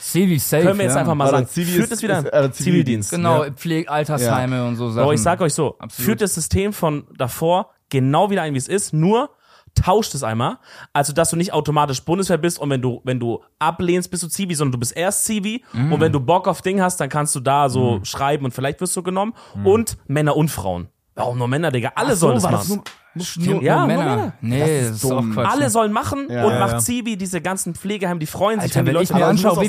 Civi 0.00 0.38
safe. 0.38 0.62
Können 0.64 0.78
wir 0.78 0.84
jetzt 0.86 0.94
ja. 0.94 1.00
einfach 1.00 1.14
mal 1.14 1.28
sagen, 1.30 1.46
Zivi 1.46 1.72
führt 1.72 1.84
ist- 1.86 1.92
es 1.92 2.02
wieder 2.02 2.18
ist, 2.20 2.32
äh, 2.32 2.52
Zivildienst. 2.52 3.10
Genau, 3.10 3.44
Ja. 3.44 3.50
Pflege, 3.52 3.90
Altersheime 3.90 4.66
und 4.66 4.76
so 4.76 4.90
Sachen. 4.90 5.02
Aber 5.04 5.14
ich 5.14 5.22
sag 5.22 5.40
euch 5.40 5.54
so, 5.54 5.76
Absolut. 5.78 6.06
führt 6.06 6.20
das 6.20 6.34
System 6.34 6.72
von 6.72 7.06
davor 7.16 7.70
genau 7.90 8.30
wieder 8.30 8.42
ein, 8.42 8.54
wie 8.54 8.58
es 8.58 8.68
ist, 8.68 8.92
nur 8.92 9.30
tauscht 9.74 10.14
es 10.14 10.22
einmal, 10.22 10.58
also 10.92 11.12
dass 11.12 11.30
du 11.30 11.36
nicht 11.36 11.52
automatisch 11.52 12.00
Bundeswehr 12.04 12.38
bist 12.38 12.60
und 12.60 12.70
wenn 12.70 12.80
du 12.80 13.00
wenn 13.02 13.18
du 13.18 13.42
ablehnst, 13.58 14.08
bist 14.08 14.22
du 14.22 14.28
Zivi, 14.28 14.54
sondern 14.54 14.70
du 14.72 14.78
bist 14.78 14.96
erst 14.96 15.24
Zivi 15.24 15.64
Mhm. 15.72 15.92
und 15.92 16.00
wenn 16.00 16.12
du 16.12 16.20
Bock 16.20 16.46
auf 16.46 16.62
Ding 16.62 16.80
hast, 16.80 17.00
dann 17.00 17.08
kannst 17.08 17.34
du 17.34 17.40
da 17.40 17.68
so 17.68 17.98
schreiben 18.04 18.44
und 18.44 18.52
vielleicht 18.52 18.80
wirst 18.80 18.96
du 18.96 19.02
genommen 19.02 19.34
und 19.64 19.96
Männer 20.06 20.36
und 20.36 20.48
Frauen. 20.48 20.88
Warum 21.14 21.38
nur 21.38 21.48
Männer, 21.48 21.70
Digga? 21.70 21.92
Alle 21.94 22.16
sollen 22.16 22.34
das 22.34 22.42
war 22.44 22.52
machen. 22.52 22.82
das 23.14 23.36
nur, 23.36 23.62
Ja, 23.62 23.78
Nur 23.86 23.86
nur 23.86 24.04
Männer. 24.04 24.32
Nee, 24.40 24.80
das 24.80 24.90
ist, 24.96 25.04
auch 25.04 25.10
dumm. 25.20 25.32
Quatsch. 25.34 25.48
Alle 25.52 25.70
sollen 25.70 25.92
machen 25.92 26.26
Ja, 26.28 26.44
und 26.44 26.52
ja, 26.52 26.58
macht. 26.58 26.80
Zivi, 26.82 27.16
diese 27.16 27.40
ganzen 27.40 27.74
Pflegeheime, 27.74 28.18
die 28.18 28.26
freuen 28.26 28.60
sich, 28.60 28.70
Alter, 28.70 28.80
wenn 28.80 28.86
die 28.86 28.90
Leute 28.92 29.04
ich 29.04 29.10
mir 29.10 29.24
Aber 29.24 29.34
ich 29.34 29.46
auch 29.46 29.62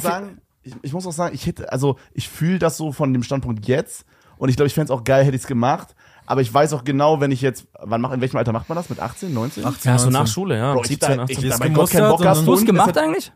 ich, 0.63 0.73
ich 0.81 0.93
muss 0.93 1.05
auch 1.05 1.11
sagen, 1.11 1.35
ich 1.35 1.45
hätte, 1.45 1.71
also 1.71 1.97
ich 2.13 2.27
fühle 2.29 2.57
das 2.57 2.77
so 2.77 2.91
von 2.91 3.13
dem 3.13 3.21
Standpunkt 3.21 3.67
jetzt 3.67 4.05
und 4.37 4.49
ich 4.49 4.55
glaube, 4.55 4.67
ich 4.67 4.73
fände 4.73 4.91
es 4.91 4.97
auch 4.99 5.03
geil, 5.03 5.23
hätte 5.23 5.35
ich 5.35 5.43
es 5.43 5.47
gemacht. 5.47 5.93
Aber 6.25 6.41
ich 6.41 6.51
weiß 6.51 6.73
auch 6.73 6.83
genau, 6.83 7.21
wenn 7.21 7.31
ich 7.31 7.41
jetzt, 7.41 7.67
wann 7.79 8.01
macht, 8.01 8.15
in 8.15 8.21
welchem 8.21 8.37
Alter 8.37 8.51
macht 8.51 8.67
man 8.67 8.75
das? 8.77 8.89
Mit 8.89 8.99
18, 8.99 9.31
19? 9.31 9.63
18, 9.63 9.91
ja, 9.91 9.97
so 9.99 10.05
19. 10.09 10.11
nach 10.13 10.27
Schule, 10.27 10.57
ja. 10.57 10.73
Bro, 10.73 10.81
ich 10.81 10.87
17, 10.87 11.17
da- 11.17 11.23
18. 11.25 11.37
ich- 11.43 11.49
keinen 11.59 11.73
gemustert 11.75 12.09
Bock 12.09 12.19
und 12.21 12.25
hast 12.25 12.37
dann- 12.37 12.41
Hast 12.41 12.47
du 12.47 12.53
es 12.55 12.59
und 12.61 12.65
gemacht 12.65 12.89
es 12.89 12.95
hat- 12.97 13.03
eigentlich? 13.03 13.31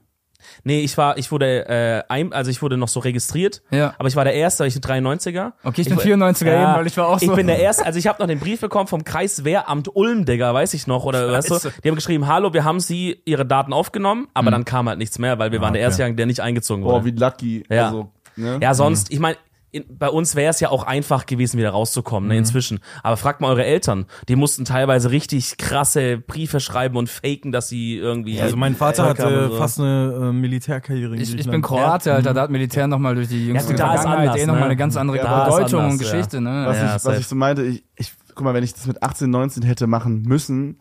Nee, 0.63 0.81
ich 0.81 0.97
war, 0.97 1.17
ich 1.17 1.31
wurde, 1.31 1.67
äh, 1.67 2.03
ein, 2.09 2.33
also 2.33 2.49
ich 2.51 2.61
wurde 2.61 2.77
noch 2.77 2.87
so 2.87 2.99
registriert, 2.99 3.61
Ja. 3.71 3.93
aber 3.97 4.07
ich 4.07 4.15
war 4.15 4.23
der 4.23 4.33
Erste, 4.33 4.61
weil 4.63 4.69
ich 4.69 4.75
ein 4.75 4.81
93er. 4.81 5.53
Okay, 5.63 5.81
ich 5.81 5.89
bin 5.89 5.97
war- 5.97 6.03
94er 6.03 6.45
Ja, 6.51 6.63
eben, 6.71 6.79
weil 6.79 6.87
ich 6.87 6.97
war 6.97 7.07
auch 7.07 7.19
so. 7.19 7.25
Ich 7.25 7.33
bin 7.35 7.47
der 7.47 7.59
Erste, 7.59 7.85
also 7.85 7.99
ich 7.99 8.07
habe 8.07 8.21
noch 8.21 8.27
den 8.27 8.39
Brief 8.39 8.61
bekommen 8.61 8.87
vom 8.87 9.03
Kreiswehramt 9.03 9.89
Ulm, 9.95 10.25
Digga, 10.25 10.53
weiß 10.53 10.73
ich 10.73 10.87
noch, 10.87 11.05
oder 11.05 11.31
weißt 11.31 11.49
du, 11.51 11.59
die 11.83 11.87
haben 11.89 11.95
geschrieben, 11.95 12.27
hallo, 12.27 12.53
wir 12.53 12.63
haben 12.63 12.79
Sie 12.79 13.21
Ihre 13.25 13.45
Daten 13.45 13.73
aufgenommen, 13.73 14.27
aber 14.33 14.51
dann 14.51 14.65
kam 14.65 14.87
halt 14.89 14.97
nichts 14.99 15.19
mehr, 15.19 15.39
weil 15.39 15.51
wir 15.51 15.61
waren 15.61 15.73
der 15.73 15.81
okay. 15.81 15.85
erste 15.87 16.01
Jahr, 16.03 16.11
der 16.11 16.25
nicht 16.25 16.39
eingezogen 16.39 16.83
Boah, 16.83 16.93
wurde. 17.03 17.05
wie 17.05 17.11
lucky. 17.11 17.63
Ja. 17.69 17.85
Also, 17.87 18.11
ne? 18.35 18.59
Ja, 18.61 18.73
sonst, 18.73 19.11
ich 19.11 19.19
meine, 19.19 19.37
in, 19.71 19.85
bei 19.89 20.09
uns 20.09 20.35
wäre 20.35 20.49
es 20.49 20.59
ja 20.59 20.69
auch 20.69 20.83
einfach 20.83 21.25
gewesen, 21.25 21.57
wieder 21.57 21.69
rauszukommen, 21.69 22.29
ne, 22.29 22.37
inzwischen. 22.37 22.79
Aber 23.03 23.17
fragt 23.17 23.41
mal 23.41 23.49
eure 23.49 23.65
Eltern. 23.65 24.05
Die 24.27 24.35
mussten 24.35 24.65
teilweise 24.65 25.11
richtig 25.11 25.57
krasse 25.57 26.17
Briefe 26.17 26.59
schreiben 26.59 26.97
und 26.97 27.09
faken, 27.09 27.51
dass 27.51 27.69
sie 27.69 27.95
irgendwie. 27.97 28.41
Also 28.41 28.57
mein 28.57 28.75
Vater 28.75 29.03
Erfolg 29.03 29.19
haben 29.19 29.35
hatte 29.35 29.49
so. 29.49 29.57
fast 29.57 29.79
eine 29.79 30.29
äh, 30.29 30.31
Militärkarriere 30.31 31.15
in 31.15 31.21
Ich, 31.21 31.35
ich 31.35 31.49
bin 31.49 31.61
Kroate, 31.61 32.13
Alter, 32.13 32.33
da 32.33 32.41
hat 32.41 32.49
Militär 32.49 32.87
nochmal 32.87 33.15
durch 33.15 33.27
die 33.27 33.47
jüngste 33.47 33.73
gut, 33.73 33.79
da 33.79 33.93
ist 33.93 34.01
Vergangenheit 34.01 34.29
anders, 34.29 34.41
eh 34.41 34.45
nochmal 34.45 34.61
ne? 34.61 34.65
eine 34.65 34.75
ganz 34.75 34.97
andere 34.97 35.17
Ja, 35.17 35.43
Bedeutung 35.43 35.81
anders, 35.81 35.93
und 35.93 36.05
ja. 36.05 36.11
Geschichte, 36.11 36.41
ne? 36.41 36.63
was, 36.65 36.77
Ja, 36.77 36.95
ich, 36.95 37.05
was 37.05 37.19
ich 37.19 37.27
so 37.27 37.35
meinte, 37.35 37.63
ich, 37.63 37.83
ich, 37.95 38.13
guck 38.33 38.43
mal, 38.43 38.53
wenn 38.53 38.63
ich 38.63 38.73
das 38.73 38.87
mit 38.87 39.03
18, 39.03 39.29
19 39.29 39.63
hätte 39.63 39.87
machen 39.87 40.23
müssen, 40.23 40.79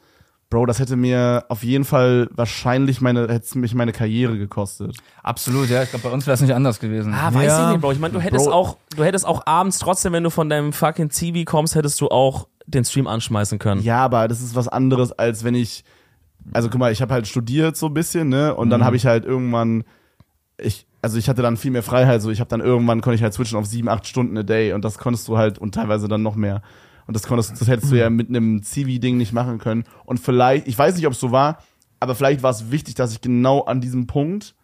Bro, 0.51 0.65
das 0.65 0.79
hätte 0.79 0.97
mir 0.97 1.45
auf 1.51 1.63
jeden 1.63 1.85
Fall 1.85 2.29
wahrscheinlich 2.33 3.03
meine, 3.03 3.29
hätte 3.29 3.59
mich 3.59 3.75
meine 3.75 3.93
Karriere 3.93 4.39
gekostet. 4.39 4.97
Absolut, 5.23 5.69
ja. 5.69 5.83
Ich 5.83 5.91
glaube, 5.91 6.05
bei 6.09 6.11
uns 6.15 6.27
wäre 6.27 6.35
es 6.37 6.41
nicht 6.41 6.55
anders 6.55 6.81
gewesen. 6.81 7.13
Ah, 7.13 7.35
weiß 7.35 7.47
Ja. 7.47 7.67
ich 7.67 7.73
nicht, 7.73 7.81
Bro. 7.83 7.93
Ich 7.93 7.99
meine, 7.99 8.15
du 8.15 8.21
hättest 8.21 8.47
Bro. 8.47 8.55
auch, 8.55 8.77
du 8.97 9.05
hättest 9.05 9.27
auch 9.27 9.43
abends 9.47 9.79
trotzdem, 9.79 10.15
wenn 10.15 10.25
du 10.25 10.31
von 10.31 10.49
deinem 10.49 10.73
fucking 10.73 11.11
Zivi 11.11 11.45
kommst, 11.45 11.75
hättest 11.75 12.01
du 12.01 12.09
auch 12.09 12.49
den 12.67 12.85
Stream 12.85 13.07
anschmeißen 13.07 13.59
können. 13.59 13.83
Ja, 13.83 13.99
aber 14.05 14.27
das 14.27 14.41
ist 14.41 14.55
was 14.55 14.69
anderes, 14.69 15.13
als 15.13 15.45
wenn 15.45 15.55
ich, 15.55 15.85
also 16.55 16.71
guck 16.71 16.79
mal, 16.81 16.93
ich 16.93 17.03
habe 17.03 17.13
halt 17.13 17.27
studiert 17.27 17.77
so 17.77 17.87
ein 17.87 17.95
bisschen, 17.95 18.31
ne, 18.31 18.55
und 18.55 18.69
Mhm. 18.69 18.71
dann 18.71 18.85
habe 18.85 18.97
ich 18.97 19.05
halt 19.05 19.27
irgendwann, 19.27 19.85
ich, 20.57 20.87
also 21.03 21.19
ich 21.19 21.29
hatte 21.29 21.43
dann 21.43 21.59
viel 21.59 21.71
mehr 21.73 21.83
Freiheit, 21.83 22.23
so 22.23 22.31
ich 22.31 22.41
habe 22.41 22.49
dann 22.49 22.61
irgendwann 22.61 23.03
konnte 23.03 23.17
ich 23.17 23.23
halt 23.23 23.35
switchen 23.35 23.59
auf 23.59 23.67
sieben, 23.67 23.89
acht 23.91 24.07
Stunden 24.07 24.37
a 24.39 24.43
day 24.43 24.73
und 24.73 24.83
das 24.83 24.97
konntest 24.97 25.29
du 25.29 25.37
halt 25.37 25.59
und 25.59 25.75
teilweise 25.75 26.09
dann 26.09 26.23
noch 26.23 26.37
mehr. 26.37 26.63
Und 27.09 27.15
das 27.15 27.25
konntest, 27.27 27.59
das 27.61 27.67
hättest 27.67 27.91
du 27.91 27.95
Mhm. 27.97 28.01
ja 28.01 28.11
mit 28.11 28.29
einem 28.29 28.63
Zivi-Ding 28.63 29.17
nicht 29.17 29.33
machen 29.33 29.59
können. 29.59 29.83
Und 30.05 30.21
vielleicht, 30.21 30.69
ich 30.69 30.79
weiß 30.79 30.95
nicht, 30.95 31.07
ob 31.07 31.15
es 31.15 31.19
so 31.21 31.33
war, 31.33 31.59
aber 31.99 32.15
vielleicht 32.15 32.43
war 32.45 32.51
es 32.51 32.71
wichtig, 32.71 32.95
dass 32.95 33.13
ich 33.13 33.21
genau 33.21 33.63
an 33.63 33.81
diesem 33.81 34.07
Punkt 34.07 34.55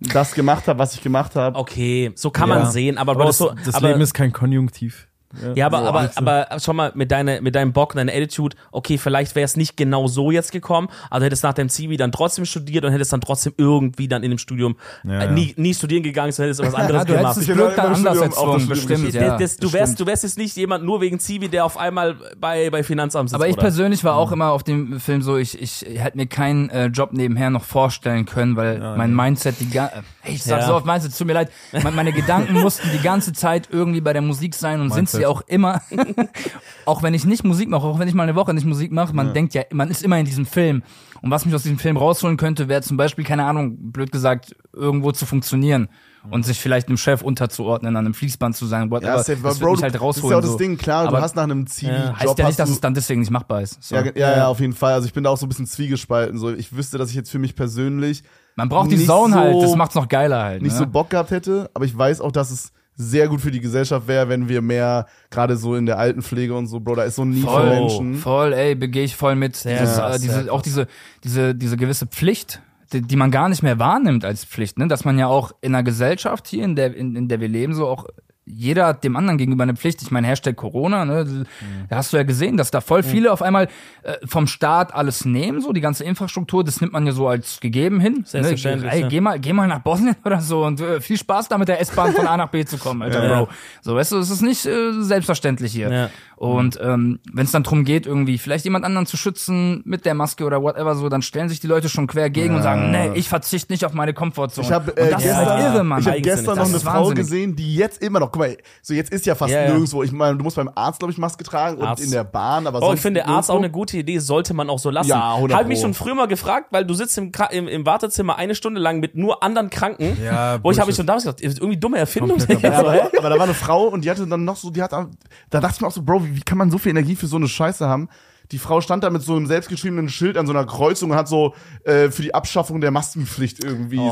das 0.00 0.34
gemacht 0.34 0.68
habe, 0.68 0.78
was 0.78 0.94
ich 0.94 1.02
gemacht 1.02 1.34
habe. 1.34 1.58
Okay, 1.58 2.12
so 2.14 2.30
kann 2.30 2.48
Ja. 2.48 2.60
man 2.60 2.70
sehen, 2.70 2.96
aber, 2.96 3.12
Aber 3.12 3.24
das, 3.24 3.38
so, 3.38 3.52
das 3.64 3.74
aber, 3.74 3.88
Leben 3.88 4.00
ist 4.00 4.14
kein 4.14 4.32
Konjunktiv. 4.32 5.07
Ja, 5.54 5.66
aber, 5.66 5.80
So, 5.80 5.84
aber, 5.86 5.98
also- 6.00 6.18
aber 6.20 6.46
schau 6.58 6.72
mal, 6.72 6.92
mit, 6.94 7.10
deiner, 7.10 7.40
mit 7.42 7.54
deinem 7.54 7.72
Bock, 7.74 7.92
deiner 7.94 8.12
Attitude, 8.12 8.56
okay, 8.72 8.96
vielleicht 8.96 9.34
wäre 9.34 9.44
es 9.44 9.56
nicht 9.56 9.76
genau 9.76 10.06
so 10.08 10.30
jetzt 10.30 10.52
gekommen, 10.52 10.88
also 11.10 11.26
hättest 11.26 11.42
nach 11.44 11.52
deinem 11.52 11.68
Zivi 11.68 11.98
dann 11.98 12.12
trotzdem 12.12 12.46
studiert 12.46 12.84
und 12.86 12.92
hättest 12.92 13.12
dann 13.12 13.20
trotzdem 13.20 13.52
irgendwie 13.58 14.08
dann 14.08 14.22
in 14.22 14.30
dem 14.30 14.38
Studium 14.38 14.76
Ja, 15.04 15.20
äh, 15.20 15.24
ja. 15.26 15.30
nie, 15.30 15.52
nie 15.58 15.74
studieren 15.74 16.02
gegangen, 16.02 16.32
sondern 16.32 16.54
hättest 16.54 16.72
was 16.72 16.74
anderes 16.80 17.00
Ja, 17.02 17.04
du 17.04 17.12
gemacht. 17.14 17.36
hättest 17.36 17.52
Glück 17.52 17.76
dann 17.76 17.86
anders 17.94 17.98
Studium 18.16 18.32
auch 18.32 18.54
das 18.54 18.62
erzwungen, 18.62 18.68
bestimmt, 18.68 19.12
ja. 19.14 19.28
das, 19.36 19.38
das, 19.40 19.56
du, 19.58 19.72
wärst, 19.74 19.92
stimmt. 19.94 20.00
du 20.00 20.06
wärst 20.10 20.22
jetzt 20.22 20.38
nicht 20.38 20.56
jemand 20.56 20.84
nur 20.84 21.00
wegen 21.02 21.18
Zivi, 21.18 21.48
der 21.48 21.66
auf 21.66 21.76
einmal 21.76 22.16
bei, 22.40 22.70
bei 22.70 22.82
Finanzamt 22.82 23.28
sitzt. 23.28 23.34
Aber 23.34 23.46
ich 23.48 23.52
oder? 23.54 23.62
persönlich 23.62 24.04
war 24.04 24.14
auch 24.16 24.32
immer 24.32 24.52
auf 24.52 24.62
dem 24.62 24.98
Film 24.98 25.20
so, 25.20 25.36
ich, 25.36 25.60
ich 25.60 25.84
hätte 26.00 26.16
mir 26.16 26.26
keinen 26.26 26.70
äh, 26.70 26.86
Job 26.86 27.12
nebenher 27.12 27.50
noch 27.50 27.64
vorstellen 27.64 28.24
können, 28.24 28.56
weil 28.56 28.78
mein 28.96 29.14
Mindset 29.14 29.60
die 29.60 29.68
ga 29.68 29.90
ich 30.24 30.42
sag 30.42 30.60
Ja. 30.60 30.66
so 30.66 30.74
oft 30.74 30.86
Mindset, 30.86 31.16
tut 31.16 31.26
mir 31.26 31.32
leid, 31.34 31.50
meine, 31.72 31.90
meine 31.92 32.12
Gedanken 32.12 32.54
mussten 32.60 32.88
die 32.94 33.02
ganze 33.02 33.32
Zeit 33.32 33.68
irgendwie 33.70 34.00
bei 34.00 34.12
der 34.12 34.22
Musik 34.22 34.54
sein 34.54 34.80
und 34.80 34.92
sind. 34.92 35.17
Sie 35.18 35.26
auch 35.26 35.42
immer. 35.46 35.82
auch 36.84 37.02
wenn 37.02 37.14
ich 37.14 37.24
nicht 37.24 37.44
Musik 37.44 37.68
mache, 37.68 37.86
auch 37.86 37.98
wenn 37.98 38.08
ich 38.08 38.14
mal 38.14 38.22
eine 38.22 38.34
Woche 38.34 38.54
nicht 38.54 38.66
Musik 38.66 38.92
mache, 38.92 39.14
man 39.14 39.34
denkt 39.34 39.54
ja, 39.54 39.62
man 39.72 39.90
ist 39.90 40.02
immer 40.02 40.18
in 40.18 40.24
diesem 40.24 40.46
Film. 40.46 40.82
Und 41.20 41.30
was 41.30 41.44
mich 41.44 41.54
aus 41.54 41.62
diesem 41.62 41.78
Film 41.78 41.96
rausholen 41.96 42.36
könnte, 42.36 42.68
wäre 42.68 42.82
zum 42.82 42.96
Beispiel, 42.96 43.24
keine 43.24 43.44
Ahnung, 43.44 43.76
blöd 43.92 44.12
gesagt, 44.12 44.54
irgendwo 44.72 45.12
zu 45.12 45.26
funktionieren 45.26 45.88
und 46.30 46.44
sich 46.44 46.60
vielleicht 46.60 46.88
einem 46.88 46.96
Chef 46.96 47.22
unterzuordnen, 47.22 47.96
an 47.96 48.04
einem 48.04 48.14
Fließband 48.14 48.54
zu 48.56 48.66
sein, 48.66 48.90
whatever. 48.90 49.24
Ja, 49.26 49.34
aber 49.34 49.48
das 49.48 49.58
Bro, 49.58 49.72
mich 49.72 49.82
halt 49.82 49.94
das 49.94 50.00
ist 50.00 50.02
rausholen. 50.02 50.30
ja 50.30 50.36
auch 50.38 50.42
das 50.42 50.50
so. 50.52 50.58
Ding, 50.58 50.76
klar, 50.76 51.06
Aber 51.08 51.16
du 51.18 51.22
hast 51.22 51.36
nach 51.36 51.44
einem 51.44 51.66
Zivi-Job 51.66 52.16
Heißt 52.18 52.22
ja 52.38 52.44
hast 52.44 52.48
nicht, 52.50 52.58
dass 52.58 52.70
es 52.70 52.80
dann 52.80 52.94
deswegen 52.94 53.20
nicht 53.20 53.30
machbar 53.30 53.62
ist. 53.62 53.82
So. 53.82 53.94
Ja, 53.94 54.04
ja, 54.14 54.36
ja, 54.36 54.48
auf 54.48 54.60
jeden 54.60 54.72
Fall. 54.74 54.92
Also 54.92 55.06
ich 55.06 55.12
bin 55.12 55.24
da 55.24 55.30
auch 55.30 55.38
so 55.38 55.46
ein 55.46 55.48
bisschen 55.48 55.66
zwiegespalten. 55.66 56.38
So, 56.38 56.52
ich 56.52 56.76
wüsste, 56.76 56.98
dass 56.98 57.10
ich 57.10 57.16
jetzt 57.16 57.30
für 57.30 57.38
mich 57.38 57.54
persönlich 57.56 58.22
Man 58.56 58.68
braucht 58.68 58.90
die 58.90 58.96
nicht 58.96 59.06
Zone 59.06 59.34
halt, 59.34 59.54
so- 59.54 59.62
das 59.62 59.76
macht's 59.76 59.94
noch 59.94 60.08
geiler 60.08 60.42
halt. 60.42 60.62
nicht 60.62 60.72
ne? 60.72 60.78
so 60.78 60.86
Bock 60.86 61.10
gehabt 61.10 61.30
hätte, 61.30 61.70
aber 61.74 61.84
ich 61.84 61.96
weiß 61.96 62.20
auch, 62.20 62.32
dass 62.32 62.50
es 62.50 62.72
sehr 63.00 63.28
gut 63.28 63.40
für 63.40 63.52
die 63.52 63.60
Gesellschaft 63.60 64.08
wäre, 64.08 64.28
wenn 64.28 64.48
wir 64.48 64.60
mehr, 64.60 65.06
gerade 65.30 65.56
so 65.56 65.76
in 65.76 65.86
der 65.86 65.98
Altenpflege 65.98 66.54
und 66.54 66.66
so, 66.66 66.80
Bro, 66.80 66.96
da 66.96 67.04
ist 67.04 67.14
so 67.14 67.22
ein 67.22 67.30
Need 67.30 67.48
für 67.48 67.64
Menschen. 67.64 68.16
Voll, 68.16 68.52
ey, 68.52 68.74
begehe 68.74 69.04
ich 69.04 69.14
voll 69.14 69.36
mit. 69.36 69.54
Sehr 69.54 69.80
Dieses, 69.80 69.98
äh, 69.98 70.18
diese, 70.18 70.52
auch 70.52 70.62
diese, 70.62 70.88
diese, 71.22 71.54
diese 71.54 71.76
gewisse 71.76 72.08
Pflicht, 72.08 72.60
die, 72.92 73.00
die 73.00 73.16
man 73.16 73.30
gar 73.30 73.48
nicht 73.48 73.62
mehr 73.62 73.78
wahrnimmt 73.78 74.24
als 74.24 74.44
Pflicht, 74.44 74.78
ne? 74.78 74.88
Dass 74.88 75.04
man 75.04 75.16
ja 75.16 75.28
auch 75.28 75.52
in 75.60 75.74
einer 75.74 75.84
Gesellschaft 75.84 76.48
hier, 76.48 76.64
in 76.64 76.74
der, 76.74 76.94
in, 76.96 77.14
in 77.14 77.28
der 77.28 77.40
wir 77.40 77.48
leben, 77.48 77.72
so 77.72 77.86
auch 77.86 78.06
jeder 78.48 78.86
hat 78.86 79.04
dem 79.04 79.16
anderen 79.16 79.38
gegenüber 79.38 79.62
eine 79.64 79.74
Pflicht. 79.74 80.02
Ich 80.02 80.10
meine, 80.10 80.26
Hashtag 80.26 80.56
Corona, 80.56 81.04
ne? 81.04 81.46
Da 81.88 81.96
hast 81.96 82.12
du 82.12 82.16
ja 82.16 82.22
gesehen, 82.22 82.56
dass 82.56 82.70
da 82.70 82.80
voll 82.80 83.02
viele 83.02 83.32
auf 83.32 83.42
einmal 83.42 83.68
äh, 84.02 84.14
vom 84.26 84.46
Staat 84.46 84.94
alles 84.94 85.24
nehmen, 85.24 85.60
so 85.60 85.72
die 85.72 85.80
ganze 85.80 86.04
Infrastruktur, 86.04 86.64
das 86.64 86.80
nimmt 86.80 86.92
man 86.92 87.06
ja 87.06 87.12
so 87.12 87.28
als 87.28 87.60
gegeben 87.60 88.00
hin. 88.00 88.24
Selbstverständlich, 88.24 88.78
Ne? 88.88 88.92
Ey, 88.92 89.00
ja. 89.02 89.08
geh 89.08 89.20
mal, 89.20 89.38
geh 89.38 89.52
mal 89.52 89.66
nach 89.66 89.80
Bosnien 89.80 90.16
oder 90.24 90.40
so 90.40 90.64
und 90.64 90.80
äh, 90.80 91.00
viel 91.00 91.16
Spaß 91.18 91.48
da 91.48 91.58
mit 91.58 91.68
der 91.68 91.80
S-Bahn 91.80 92.12
von 92.12 92.26
A 92.26 92.36
nach 92.36 92.48
B 92.48 92.64
zu 92.64 92.78
kommen, 92.78 93.02
Alter, 93.02 93.24
Ja. 93.28 93.42
Bro. 93.42 93.48
So, 93.82 93.94
weißt 93.94 94.12
du, 94.12 94.18
es 94.18 94.30
ist 94.30 94.42
nicht 94.42 94.64
äh, 94.66 94.92
selbstverständlich 95.00 95.72
hier. 95.72 95.90
Ja. 95.90 96.10
Und 96.36 96.78
ähm, 96.80 97.18
wenn 97.32 97.46
es 97.46 97.50
dann 97.50 97.64
drum 97.64 97.84
geht, 97.84 98.06
irgendwie 98.06 98.38
vielleicht 98.38 98.64
jemand 98.64 98.84
anderen 98.84 99.06
zu 99.06 99.16
schützen 99.16 99.82
mit 99.84 100.04
der 100.04 100.14
Maske 100.14 100.44
oder 100.44 100.62
whatever 100.62 100.94
so, 100.94 101.08
dann 101.08 101.20
stellen 101.20 101.48
sich 101.48 101.58
die 101.58 101.66
Leute 101.66 101.88
schon 101.88 102.06
quer 102.06 102.30
gegen 102.30 102.54
und 102.54 102.62
sagen, 102.62 102.92
nee, 102.92 103.10
ich 103.14 103.28
verzichte 103.28 103.72
nicht 103.72 103.84
auf 103.84 103.92
meine 103.92 104.14
Komfortzone. 104.14 104.64
Ich 104.64 104.72
habe 104.72 104.96
äh, 104.96 105.08
gestern, 105.08 105.36
halt 105.46 105.60
irre, 105.74 105.84
Mann. 105.84 106.00
ich 106.00 106.06
hab 106.06 106.22
gestern 106.22 106.56
noch 106.58 106.68
eine 106.68 106.78
Frau 106.78 106.92
wahnsinnig. 106.92 107.16
gesehen, 107.16 107.56
die 107.56 107.74
jetzt 107.74 108.00
immer 108.02 108.20
noch, 108.20 108.30
guck 108.38 108.48
mal, 108.48 108.56
so 108.82 108.94
jetzt 108.94 109.12
ist 109.12 109.26
ja 109.26 109.34
fast 109.34 109.52
Ja, 109.52 109.68
nirgendwo. 109.68 110.02
Ich 110.02 110.12
meine, 110.12 110.36
du 110.36 110.44
musst 110.44 110.56
beim 110.56 110.70
Arzt, 110.74 110.98
glaube 111.00 111.12
ich, 111.12 111.18
Maske 111.18 111.44
tragen 111.44 111.82
Arzt. 111.82 112.00
und 112.00 112.06
in 112.06 112.12
der 112.12 112.24
Bahn, 112.24 112.66
aber 112.66 112.82
Oh, 112.82 112.92
ich 112.92 113.00
finde 113.00 113.26
Arzt 113.26 113.50
auch 113.50 113.54
nirgendwo. 113.54 113.64
eine 113.64 113.70
gute 113.72 113.96
Idee, 113.98 114.18
sollte 114.18 114.54
man 114.54 114.70
auch 114.70 114.78
so 114.78 114.90
lassen. 114.90 115.08
Ja, 115.08 115.34
100 115.34 115.58
Hab 115.58 115.66
mich 115.66 115.80
schon 115.80 115.94
früher 115.94 116.14
mal 116.14 116.26
gefragt, 116.28 116.68
weil 116.70 116.84
du 116.84 116.94
sitzt 116.94 117.16
im, 117.18 117.32
im, 117.50 117.68
im 117.68 117.86
Wartezimmer 117.86 118.36
eine 118.36 118.54
Stunde 118.54 118.80
lang 118.80 119.00
mit 119.00 119.16
nur 119.16 119.42
anderen 119.42 119.70
Kranken. 119.70 120.16
Ja, 120.22 120.62
wo 120.62 120.70
ich 120.70 120.78
habe 120.78 120.88
mich 120.88 120.96
schon 120.96 121.06
damals 121.06 121.24
gedacht, 121.24 121.40
ist 121.40 121.58
irgendwie 121.58 121.78
dumme 121.78 121.98
Erfindung. 121.98 122.38
Ja, 122.62 122.78
aber, 122.80 123.10
aber 123.18 123.28
da 123.30 123.36
war 123.36 123.42
eine 123.44 123.54
Frau 123.54 123.84
und 123.88 124.04
die 124.04 124.10
hatte 124.10 124.26
dann 124.26 124.44
noch 124.44 124.56
so, 124.56 124.70
die 124.70 124.82
hat, 124.82 124.92
da 124.92 125.06
dachte 125.50 125.74
ich 125.74 125.80
mir 125.80 125.86
auch 125.86 125.92
so, 125.92 126.02
Bro, 126.02 126.24
wie, 126.24 126.36
wie 126.36 126.40
kann 126.40 126.58
man 126.58 126.70
so 126.70 126.78
viel 126.78 126.90
Energie 126.90 127.14
für 127.16 127.26
so 127.26 127.36
eine 127.36 127.48
Scheiße 127.48 127.86
haben? 127.86 128.08
Die 128.52 128.58
Frau 128.58 128.80
stand 128.80 129.04
da 129.04 129.10
mit 129.10 129.22
so 129.22 129.36
einem 129.36 129.46
selbstgeschriebenen 129.46 130.08
Schild 130.08 130.36
an 130.38 130.46
so 130.46 130.52
einer 130.52 130.64
Kreuzung 130.64 131.10
und 131.10 131.16
hat 131.16 131.28
so 131.28 131.54
äh, 131.84 132.10
für 132.10 132.22
die 132.22 132.34
Abschaffung 132.34 132.80
der 132.80 132.90
Maskenpflicht 132.90 133.62
irgendwie 133.62 133.98
Oh, 134.00 134.10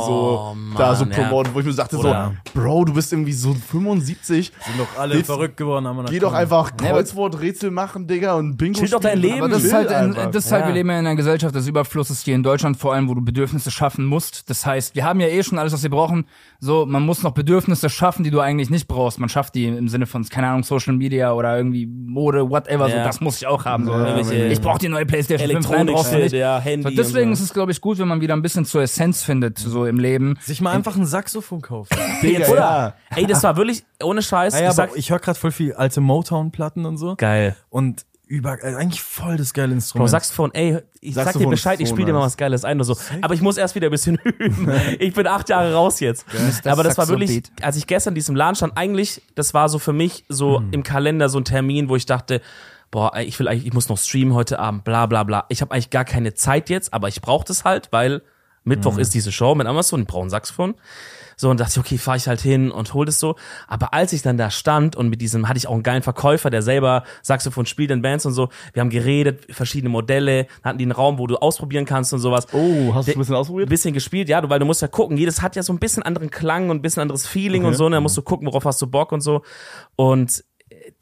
so 0.52 0.54
Mann, 0.54 0.76
da 0.76 0.94
so 0.94 1.04
ja. 1.06 1.10
promoten, 1.14 1.54
wo 1.54 1.60
ich 1.60 1.64
mir 1.66 1.72
so 1.72 1.78
dachte 1.78 1.96
Oder- 1.96 2.34
so, 2.54 2.60
Bro, 2.60 2.84
du 2.84 2.92
bist 2.94 3.12
irgendwie 3.12 3.32
so 3.32 3.54
75, 3.54 4.52
Sind 4.66 4.78
doch 4.78 4.98
alle 5.00 5.14
Willst- 5.14 5.26
verrückt 5.26 5.56
geworden. 5.56 5.86
Haben 5.86 5.96
wir 5.98 6.04
geh 6.04 6.18
doch 6.18 6.32
einfach 6.34 6.76
Kreuzworträtsel 6.76 7.70
machen, 7.70 8.06
Digga, 8.06 8.34
und 8.34 8.56
Bingo 8.56 8.78
Chill 8.80 8.88
doch 8.90 9.00
dein 9.00 9.18
spielen. 9.18 9.32
Leben. 9.34 9.44
Aber 9.44 9.54
das 9.54 9.64
ist 9.64 9.72
halt, 9.72 9.88
einfach. 9.90 10.30
das 10.30 10.46
ist 10.46 10.52
halt, 10.52 10.62
Ja. 10.62 10.68
wir 10.68 10.74
leben 10.74 10.88
ja 10.90 10.98
in 11.00 11.06
einer 11.06 11.16
Gesellschaft 11.16 11.54
des 11.54 11.66
Überflusses 11.66 12.22
hier 12.22 12.34
in 12.34 12.42
Deutschland, 12.42 12.76
vor 12.76 12.94
allem, 12.94 13.08
wo 13.08 13.14
du 13.14 13.22
Bedürfnisse 13.22 13.70
schaffen 13.70 14.04
musst. 14.04 14.50
Das 14.50 14.66
heißt, 14.66 14.94
wir 14.94 15.04
haben 15.04 15.20
ja 15.20 15.28
eh 15.28 15.42
schon 15.42 15.58
alles, 15.58 15.72
was 15.72 15.82
wir 15.82 15.90
brauchen. 15.90 16.26
So, 16.60 16.84
man 16.86 17.02
muss 17.04 17.22
noch 17.22 17.32
Bedürfnisse 17.32 17.88
schaffen, 17.90 18.24
die 18.24 18.30
du 18.30 18.40
eigentlich 18.40 18.70
nicht 18.70 18.88
brauchst. 18.88 19.18
Man 19.18 19.28
schafft 19.28 19.54
die 19.54 19.66
im 19.66 19.88
Sinne 19.88 20.06
von, 20.06 20.24
keine 20.28 20.48
Ahnung, 20.48 20.62
Social 20.62 20.94
Media 20.94 21.32
oder 21.32 21.56
irgendwie 21.56 21.86
Mode, 21.86 22.50
whatever. 22.50 22.88
So, 22.88 22.96
Ja. 22.96 23.04
das 23.04 23.20
muss 23.20 23.36
ich 23.38 23.46
auch 23.46 23.64
haben. 23.64 23.84
So. 23.86 23.92
Irgendwelche 24.30 24.52
ich 24.54 24.60
brauche 24.60 24.78
die 24.78 24.88
neue 24.88 25.06
Playstation 25.06 25.50
5, 25.50 25.68
nein, 25.70 25.86
brauchst 25.86 26.12
du 26.12 26.16
Elektronik, 26.16 26.32
nicht. 26.32 26.32
ja, 26.40 26.58
Handy. 26.58 26.90
So, 26.96 27.02
deswegen 27.02 27.32
ist 27.32 27.40
es, 27.40 27.52
glaube 27.52 27.72
ich, 27.72 27.80
gut, 27.80 27.98
wenn 27.98 28.08
man 28.08 28.20
wieder 28.20 28.34
ein 28.34 28.42
bisschen 28.42 28.64
zur 28.64 28.82
Essenz 28.82 29.22
findet, 29.22 29.58
so 29.58 29.86
im 29.86 29.98
Leben. 29.98 30.38
Sich 30.42 30.60
mal 30.60 30.72
einfach 30.72 30.96
ein 30.96 31.06
Saxophon 31.06 31.62
kaufen. 31.62 31.96
Digga, 32.22 32.38
Jetzt, 32.40 32.50
oder? 32.50 32.60
ja. 32.60 32.94
Ey, 33.16 33.26
das 33.26 33.42
war 33.42 33.56
wirklich 33.56 33.84
ohne 34.02 34.22
Scheiß. 34.22 34.54
Ah 34.54 34.62
ja, 34.62 34.84
ich 34.94 34.96
ich 34.96 35.10
höre 35.10 35.18
gerade 35.20 35.38
voll 35.38 35.52
viel 35.52 35.72
alte 35.74 36.00
Motown-Platten 36.00 36.84
und 36.84 36.96
so. 36.98 37.14
geil. 37.16 37.56
Und 37.70 38.04
über, 38.28 38.54
äh, 38.64 38.74
eigentlich 38.74 39.00
voll 39.02 39.36
das 39.36 39.54
geile 39.54 39.68
Bro, 39.68 39.74
Instrument. 39.74 40.10
Saxophon, 40.10 40.52
ey, 40.52 40.78
ich 41.00 41.14
sag 41.14 41.22
dir 41.22 41.24
Saxophon 41.26 41.50
Bescheid, 41.50 41.80
ich 41.80 41.88
spiele 41.88 42.06
dir 42.06 42.12
mal 42.12 42.22
was 42.22 42.36
Geiles 42.36 42.64
ein 42.64 42.76
oder 42.78 42.84
so. 42.84 42.96
Aber 43.22 43.34
ich 43.34 43.40
muss 43.40 43.56
erst 43.56 43.76
wieder 43.76 43.86
ein 43.86 43.92
bisschen 43.92 44.16
üben. 44.38 44.68
Ich 44.98 45.14
bin 45.14 45.28
acht 45.28 45.48
Jahre 45.48 45.72
raus 45.74 46.00
jetzt. 46.00 46.26
Mr. 46.32 46.72
Aber 46.72 46.82
das 46.82 46.98
war 46.98 47.06
wirklich, 47.06 47.30
Beat. 47.30 47.52
als 47.62 47.76
ich 47.76 47.86
gestern 47.86 48.10
in 48.12 48.14
diesem 48.16 48.34
Laden 48.34 48.56
stand, 48.56 48.76
eigentlich, 48.76 49.22
das 49.36 49.54
war 49.54 49.68
so 49.68 49.78
für 49.78 49.92
mich 49.92 50.24
so 50.28 50.60
im 50.72 50.82
Kalender 50.82 51.28
so 51.28 51.38
ein 51.38 51.44
Termin, 51.44 51.88
wo 51.88 51.94
ich 51.94 52.06
dachte, 52.06 52.40
boah, 52.96 53.14
ich 53.18 53.38
will 53.38 53.46
eigentlich, 53.46 53.66
ich 53.66 53.74
muss 53.74 53.90
noch 53.90 53.98
streamen 53.98 54.32
heute 54.32 54.58
Abend, 54.58 54.84
bla 54.84 55.04
bla 55.04 55.22
bla. 55.22 55.44
Ich 55.50 55.60
habe 55.60 55.74
eigentlich 55.74 55.90
gar 55.90 56.06
keine 56.06 56.32
Zeit 56.32 56.70
jetzt, 56.70 56.94
aber 56.94 57.08
ich 57.08 57.20
brauche 57.20 57.44
das 57.44 57.62
halt, 57.62 57.88
weil 57.90 58.22
Mittwoch 58.64 58.96
ist 58.96 59.12
diese 59.12 59.32
Show 59.32 59.54
mit 59.54 59.66
Amazon, 59.66 60.00
ich 60.00 60.06
brauche 60.06 60.26
ein 60.26 60.30
Saxophon. 60.30 60.76
So, 61.36 61.50
und 61.50 61.60
dachte 61.60 61.72
ich, 61.72 61.78
okay, 61.78 61.98
fahr 61.98 62.16
ich 62.16 62.26
halt 62.26 62.40
hin 62.40 62.70
und 62.70 62.94
hol 62.94 63.04
das 63.04 63.20
so. 63.20 63.36
Aber 63.68 63.92
als 63.92 64.14
ich 64.14 64.22
dann 64.22 64.38
da 64.38 64.50
stand 64.50 64.96
und 64.96 65.10
mit 65.10 65.20
diesem, 65.20 65.46
hatte 65.46 65.58
ich 65.58 65.66
auch 65.66 65.74
einen 65.74 65.82
geilen 65.82 66.02
Verkäufer, 66.02 66.48
der 66.48 66.62
selber 66.62 67.04
Saxophon 67.20 67.66
spielt 67.66 67.90
in 67.90 68.00
Bands 68.00 68.24
und 68.24 68.32
so. 68.32 68.48
Wir 68.72 68.80
haben 68.80 68.88
geredet, 68.88 69.44
verschiedene 69.54 69.90
Modelle, 69.90 70.46
hatten 70.64 70.78
die 70.78 70.84
einen 70.84 70.92
Raum, 70.92 71.18
wo 71.18 71.26
du 71.26 71.36
ausprobieren 71.36 71.84
kannst 71.84 72.14
und 72.14 72.20
sowas. 72.20 72.46
Oh, 72.54 72.94
hast 72.94 73.08
du 73.08 73.12
ein 73.12 73.18
bisschen 73.18 73.34
Ein 73.34 73.40
ausprobiert? 73.40 73.68
bisschen 73.68 73.92
gespielt, 73.92 74.30
ja, 74.30 74.40
du, 74.40 74.48
weil 74.48 74.58
du 74.58 74.64
musst 74.64 74.80
ja 74.80 74.88
gucken, 74.88 75.18
jedes 75.18 75.42
hat 75.42 75.54
ja 75.54 75.62
so 75.62 75.74
ein 75.74 75.78
bisschen 75.78 76.02
anderen 76.02 76.30
Klang 76.30 76.70
und 76.70 76.78
ein 76.78 76.82
bisschen 76.82 77.02
anderes 77.02 77.26
Feeling 77.26 77.66
und 77.66 77.74
so, 77.74 77.84
und 77.84 77.92
dann 77.92 78.02
musst 78.02 78.16
du 78.16 78.22
gucken, 78.22 78.46
worauf 78.46 78.64
hast 78.64 78.80
du 78.80 78.86
Bock 78.86 79.12
und 79.12 79.20
so. 79.20 79.42
Und 79.96 80.42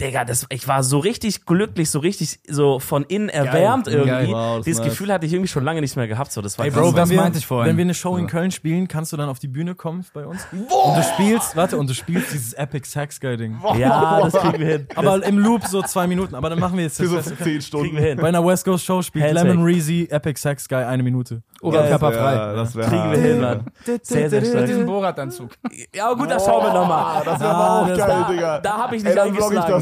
Digga, 0.01 0.25
das, 0.25 0.45
ich 0.51 0.67
war 0.67 0.83
so 0.83 0.99
richtig 0.99 1.47
glücklich, 1.47 1.89
so 1.89 2.01
richtig 2.01 2.41
so 2.49 2.81
von 2.81 3.05
innen 3.05 3.29
erwärmt 3.29 3.87
irgendwie. 3.87 4.09
Geil. 4.11 4.29
Wow, 4.29 4.57
das 4.57 4.65
Dieses 4.65 4.81
nice. 4.81 4.89
Gefühl 4.91 5.13
hatte 5.13 5.25
ich 5.27 5.33
irgendwie 5.33 5.49
schon 5.49 5.63
lange 5.63 5.81
nicht 5.81 5.95
mehr 5.95 6.09
gehabt. 6.09 6.33
So, 6.33 6.43
das 6.43 6.59
war 6.59 6.65
Ey. 6.65 6.73
Bro, 6.73 6.91
das 6.91 6.97
wenn 7.09 7.11
wir, 7.17 7.21
meinte 7.23 7.39
ich 7.39 7.47
vorhin. 7.47 7.69
wenn 7.71 7.77
wir 7.77 7.83
eine 7.85 7.95
Show 7.95 8.17
in 8.17 8.27
Köln 8.27 8.51
spielen, 8.51 8.89
kannst 8.89 9.13
du 9.13 9.17
dann 9.17 9.29
auf 9.29 9.39
die 9.39 9.47
Bühne 9.47 9.77
kommen 9.77 10.05
bei 10.13 10.27
uns? 10.27 10.45
Und 10.53 10.97
du 10.97 11.03
spielst, 11.15 11.55
warte, 11.55 11.77
und 11.79 11.89
du 11.89 11.95
spielst 11.95 12.33
dieses 12.33 12.55
Epic 12.55 12.89
Sax 12.91 13.21
Guy 13.21 13.37
Ding. 13.37 13.57
ja, 13.79 14.21
das 14.21 14.33
kriegen 14.35 14.59
wir 14.59 14.67
hin. 14.67 14.87
Aber 14.97 15.25
im 15.25 15.39
Loop 15.39 15.65
so 15.67 15.81
zwei 15.83 16.09
Minuten. 16.09 16.35
Aber 16.35 16.51
dann 16.51 16.59
machen 16.59 16.77
wir 16.77 16.85
jetzt 16.85 16.97
Für 16.97 17.07
so 17.07 17.17
das. 17.17 17.27
10 17.27 17.37
Kriegen 17.37 17.61
Stunden. 17.63 17.97
wir 17.97 18.03
hin. 18.03 18.19
Bei 18.19 18.29
einer 18.29 18.45
West 18.45 18.65
Coast 18.65 18.85
Show 18.85 19.01
spielt 19.01 19.25
Handshake. 19.27 19.49
Lemon 19.49 19.65
Reezy 19.65 20.09
Epic 20.11 20.41
Sax 20.41 20.69
Guy 20.69 20.83
eine 20.83 21.05
Minute. 21.05 21.43
Oberkörperfrei. 21.63 22.35
Ja, 22.35 22.53
das 22.53 22.75
wäre 22.75 22.89
Kriegen 22.91 23.11
wir 23.13 23.19
hin, 23.19 23.41
Mann. 23.41 23.65
Sehr, 24.03 24.29
sehr 24.29 24.45
stark. 24.45 24.67
diesem 24.67 24.85
Borat-Anzug. 24.87 25.51
Ja, 25.95 26.13
gut, 26.13 26.31
da 26.31 26.39
schauen 26.39 26.67
wir 26.67 26.75
nochmal. 26.75 27.23
Das 27.25 27.41
wäre 27.41 27.51
aber 27.55 27.71
auch 27.83 27.89
das- 27.89 27.99
geil, 27.99 28.25
Digga. 28.31 28.59
da 28.59 28.77
hab 28.77 28.93
ich 28.93 29.03
nicht 29.03 29.17
Ey, 29.17 29.31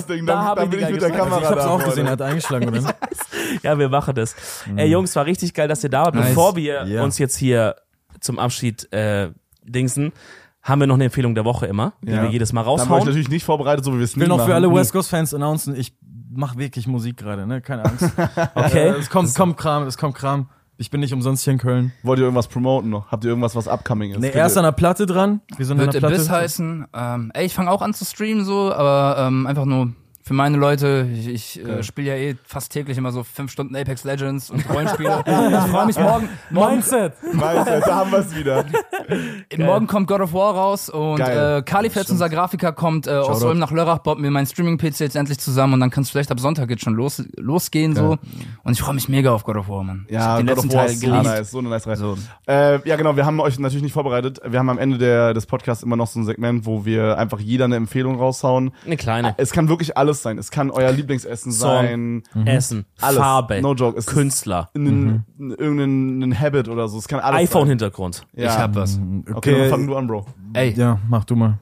das 0.07 0.17
Ding. 0.17 0.27
Da 0.27 0.55
dann 0.55 0.65
ich 0.65 0.71
bin 0.71 0.81
nicht 0.81 0.89
ich 0.89 0.95
mit 0.95 1.03
der. 1.03 1.11
Kamera 1.11 1.41
Ich 1.41 1.47
hab's 1.47 1.65
da. 1.65 1.71
auch 1.71 1.85
gesehen, 1.85 2.07
er 2.07 2.13
hat 2.13 2.23
eingeschlagen, 2.23 2.69
oder? 2.69 2.95
Ja, 3.63 3.79
wir 3.79 3.89
machen 3.89 4.15
das. 4.15 4.35
Mhm. 4.67 4.79
Ey, 4.79 4.89
Jungs, 4.91 5.15
war 5.17 5.27
richtig 5.27 5.53
geil, 5.53 5.69
dass 5.69 5.83
ihr 5.85 5.91
da 5.91 6.05
wart. 6.05 6.15
Nice. 6.15 6.29
Bevor 6.29 6.57
wir 6.57 6.85
Ja. 6.85 7.03
uns 7.03 7.19
jetzt 7.19 7.37
hier 7.37 7.77
zum 8.21 8.39
Abschied 8.39 8.91
äh, 8.93 9.31
dingsen, 9.65 10.13
haben 10.63 10.81
wir 10.81 10.87
noch 10.87 10.95
eine 10.95 11.05
Empfehlung 11.05 11.35
der 11.35 11.45
Woche 11.45 11.67
immer, 11.67 11.93
die 12.03 12.13
Ja. 12.13 12.23
wir 12.23 12.31
jedes 12.31 12.53
Mal 12.53 12.63
Da 12.63 12.69
war 12.69 12.75
ich 12.77 12.81
raushauen. 12.83 13.05
natürlich 13.05 13.29
nicht 13.29 13.45
vorbereitet, 13.45 13.85
so 13.85 13.93
wie 13.93 13.99
wir 13.99 14.05
es 14.05 14.13
Ich 14.13 14.19
will 14.21 14.29
noch 14.29 14.45
für 14.47 14.55
alle 14.55 14.73
West 14.73 14.93
Coast 14.93 15.11
Fans 15.11 15.35
announcen, 15.35 15.75
ich 15.77 15.93
mach 16.31 16.57
wirklich 16.57 16.87
Musik 16.87 17.17
gerade, 17.19 17.47
ne? 17.47 17.61
Keine 17.61 17.85
Angst. 17.85 18.05
Okay. 18.55 18.89
Äh, 18.89 18.99
es 18.99 19.11
kommt, 19.11 19.35
kommt 19.35 19.57
Kram, 19.59 19.83
es 19.87 19.99
kommt 19.99 20.15
Kram. 20.15 20.49
Ich 20.79 20.91
bin 20.91 21.01
nicht 21.01 21.13
umsonst 21.13 21.45
hier 21.45 21.53
in 21.53 21.59
Köln. 21.59 21.93
Wollt 22.03 22.19
ihr 22.19 22.25
irgendwas 22.25 22.49
promoten 22.49 22.91
noch? 22.91 23.13
Habt 23.13 23.25
ihr 23.25 23.29
irgendwas, 23.31 23.55
was 23.55 23.69
upcoming 23.69 24.13
ist? 24.13 24.21
Nee, 24.21 24.31
er 24.31 24.47
ist 24.47 24.57
an 24.57 24.65
der 24.65 24.73
Platte 24.73 25.07
dran. 25.07 25.41
Wir 25.57 25.67
sind 25.67 25.79
an 25.79 25.85
Wird 25.85 25.95
der 25.95 26.01
Platte. 26.01 26.15
Abyss 26.15 26.31
heißen. 26.31 26.87
Ähm, 26.95 27.31
ey, 27.35 27.47
ich 27.47 27.55
fange 27.55 27.71
auch 27.71 27.83
an 27.83 27.95
zu 27.95 28.05
streamen 28.05 28.45
so, 28.45 28.73
aber 28.73 29.17
ähm, 29.27 29.47
einfach 29.47 29.67
nur 29.67 29.93
für 30.23 30.35
meine 30.35 30.57
Leute. 30.57 31.09
Ich, 31.13 31.29
ich 31.29 31.65
äh, 31.67 31.83
spiele 31.83 32.11
ja 32.11 32.17
eh 32.17 32.37
fast 32.45 32.73
täglich 32.73 32.97
immer 32.97 33.11
so 33.13 33.25
fünf 33.25 33.51
Stunden 33.51 33.75
Apex 33.75 34.05
Legends 34.05 34.51
und 34.51 34.69
Rollenspiele. 34.71 35.25
ich 35.27 35.71
freue 35.71 35.87
mich 35.87 35.99
morgen. 35.99 36.29
Morgen, 36.51 36.75
Mindset. 36.77 37.15
Du, 37.21 37.39
da 37.39 37.95
haben 37.95 38.13
wir 38.13 38.19
es 38.19 38.35
wieder. 38.35 38.65
morgen 39.59 39.87
kommt 39.87 40.07
God 40.07 40.21
of 40.21 40.33
War 40.33 40.55
raus 40.55 40.89
und 40.89 41.17
Geil. 41.17 41.59
äh, 41.59 41.63
Kalifetz, 41.63 42.11
unser 42.11 42.29
Grafiker, 42.29 42.73
kommt 42.73 43.07
äh, 43.07 43.11
aus. 43.11 43.43
Ulm 43.43 43.59
nach 43.59 43.73
Lörrach, 43.73 43.99
baut 43.99 44.21
mir 44.21 44.31
mein 44.31 44.47
Streaming-PC 44.47 45.01
jetzt 45.01 45.17
endlich 45.17 45.41
zusammen 45.41 45.75
und 45.75 45.81
dann 45.81 45.91
kann 45.91 46.03
es 46.05 46.11
vielleicht 46.11 46.31
ab 46.31 46.39
Sonntag 46.39 46.71
jetzt 46.71 46.85
schon 46.85 46.95
los, 46.95 47.23
losgehen 47.37 47.97
so. 47.97 48.19
Und 48.63 48.73
ich 48.73 48.81
freue 48.81 48.95
mich 48.95 49.09
mega 49.09 49.33
auf 49.33 49.43
God 49.43 49.57
of 49.57 49.69
War, 49.69 49.83
Mann. 49.83 50.07
Ja, 50.09 50.37
den 50.37 50.47
God 50.47 50.57
letzten 50.57 50.69
of 50.69 50.75
War 50.75 50.87
Teil 50.87 50.95
ist 50.95 51.01
so 51.01 51.09
nice, 51.09 51.51
so 51.51 51.59
eine 51.59 51.69
nice 51.69 51.87
Reihe. 51.87 51.97
So. 51.97 52.17
Äh, 52.47 52.89
ja, 52.89 52.97
genau, 52.97 53.17
wir 53.17 53.27
haben 53.27 53.41
euch 53.41 53.59
natürlich 53.59 53.83
nicht 53.83 53.93
vorbereitet. 53.93 54.41
Wir 54.47 54.59
haben 54.61 54.71
am 54.71 54.79
Ende 54.79 54.99
der, 54.99 55.35
des 55.35 55.47
Podcasts 55.47 55.83
immer 55.83 55.97
noch 55.97 56.07
so 56.07 56.21
ein 56.21 56.25
Segment, 56.25 56.65
wo 56.65 56.85
wir 56.85 57.19
einfach 57.19 57.41
jeder 57.41 57.65
eine 57.65 57.77
Empfehlung 57.77 58.17
raushauen. 58.17 58.73
Eine 58.87 58.97
kleine. 58.97 59.35
Es 59.39 59.51
kann 59.51 59.69
wirklich 59.69 59.97
alles 59.97 60.12
sein. 60.21 60.37
Es 60.37 60.51
kann 60.51 60.71
euer 60.71 60.93
Lieblingsessen 60.93 61.53
Song. 61.53 62.23
sein. 62.35 62.47
Essen, 62.47 62.85
Alles. 63.01 63.17
Farbe, 63.19 63.63
No 63.63 63.75
joke. 63.75 63.97
Es 63.99 64.07
ist 64.07 64.13
Künstler, 64.13 64.69
Ein, 64.75 65.25
irgendein 65.39 66.23
ein 66.31 66.39
Habit 66.41 66.69
oder 66.69 66.89
so. 66.89 66.99
Es 66.99 67.09
kann 67.09 67.21
alles 67.21 67.37
sein. 67.39 67.45
iPhone-Hintergrund. 67.47 68.27
Ja. 68.35 68.51
Ich 68.53 68.59
hab 68.59 68.75
was. 68.75 68.99
Okay, 69.33 69.59
dann 69.59 69.71
fang 69.71 69.87
du 69.87 69.97
an, 69.97 70.07
Bro. 70.07 70.27
Ey, 70.53 70.75
Ja, 70.77 70.99
mach 71.09 71.25
du 71.25 71.37
mal. 71.37 71.59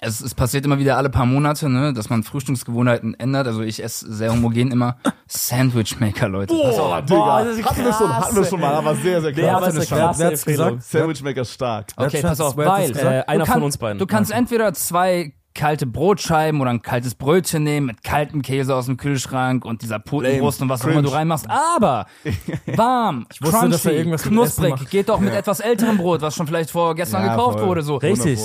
es, 0.00 0.20
es 0.20 0.34
passiert 0.34 0.64
immer 0.66 0.78
wieder 0.78 0.96
alle 0.98 1.08
paar 1.08 1.24
Monate, 1.26 1.68
ne, 1.70 1.92
dass 1.94 2.10
man 2.10 2.22
Frühstücksgewohnheiten 2.22 3.14
ändert. 3.18 3.46
Also 3.46 3.62
ich 3.62 3.82
esse 3.82 4.12
sehr 4.12 4.30
homogen 4.32 4.70
immer 4.70 4.96
Sandwichmaker, 5.26 6.28
Leute. 6.28 6.54
Pass 6.54 6.78
auf. 6.78 6.88
Boah, 6.90 7.02
Digga. 7.02 7.14
boah, 7.16 7.44
das 7.44 7.56
ist 7.58 7.64
hatten 7.64 7.84
wir 7.84 7.92
schon, 7.92 8.06
krass, 8.08 8.24
hatten 8.26 8.36
wir 8.36 8.44
schon 8.44 8.60
mal, 8.60 8.74
aber 8.74 8.94
sehr, 8.96 9.20
sehr 9.22 9.32
krass. 9.32 9.42
Nee, 9.42 9.48
aber 9.50 9.68
es 9.68 9.74
ist 9.76 9.92
eine 9.92 10.00
krasse 10.02 10.20
Wer 10.20 10.26
hat's 10.28 10.44
gesagt? 10.44 10.82
Sandwichmaker 10.82 11.44
stark. 11.44 11.86
Okay, 11.96 12.20
pass 12.22 12.40
auf, 12.40 12.56
weil? 12.56 12.90
Äh, 12.96 13.22
einer 13.26 13.44
kann- 13.44 13.54
von 13.54 13.62
uns 13.62 13.78
beiden. 13.78 13.98
Du 13.98 14.06
kannst 14.06 14.30
entweder 14.32 14.72
zwei 14.74 15.32
kalte 15.54 15.86
Brotscheiben 15.86 16.60
oder 16.60 16.70
ein 16.70 16.82
kaltes 16.82 17.14
Brötchen 17.14 17.62
nehmen 17.62 17.86
mit 17.86 18.02
kaltem 18.02 18.42
Käse 18.42 18.74
aus 18.74 18.86
dem 18.86 18.96
Kühlschrank 18.96 19.64
und 19.64 19.82
dieser 19.82 19.98
Putenbrust 19.98 20.60
und 20.62 20.68
was 20.68 20.84
auch 20.84 20.88
immer 20.88 21.02
du 21.02 21.10
reinmachst. 21.10 21.46
Aber 21.48 22.06
warm, 22.66 23.26
wusste, 23.40 23.56
crunchy, 23.58 23.70
dass 23.70 23.84
irgendwas 23.86 24.22
knusprig, 24.22 24.90
geht 24.90 25.08
doch 25.08 25.20
mit 25.20 25.32
etwas 25.32 25.60
älterem 25.60 25.96
Brot, 25.96 26.20
was 26.22 26.34
schon 26.34 26.46
vielleicht 26.46 26.70
vor 26.70 26.94
gestern 26.94 27.24
Ja, 27.24 27.34
gekauft 27.36 27.58
voll. 27.60 27.68
wurde. 27.68 27.82
So. 27.82 27.96
Richtig. 27.96 28.40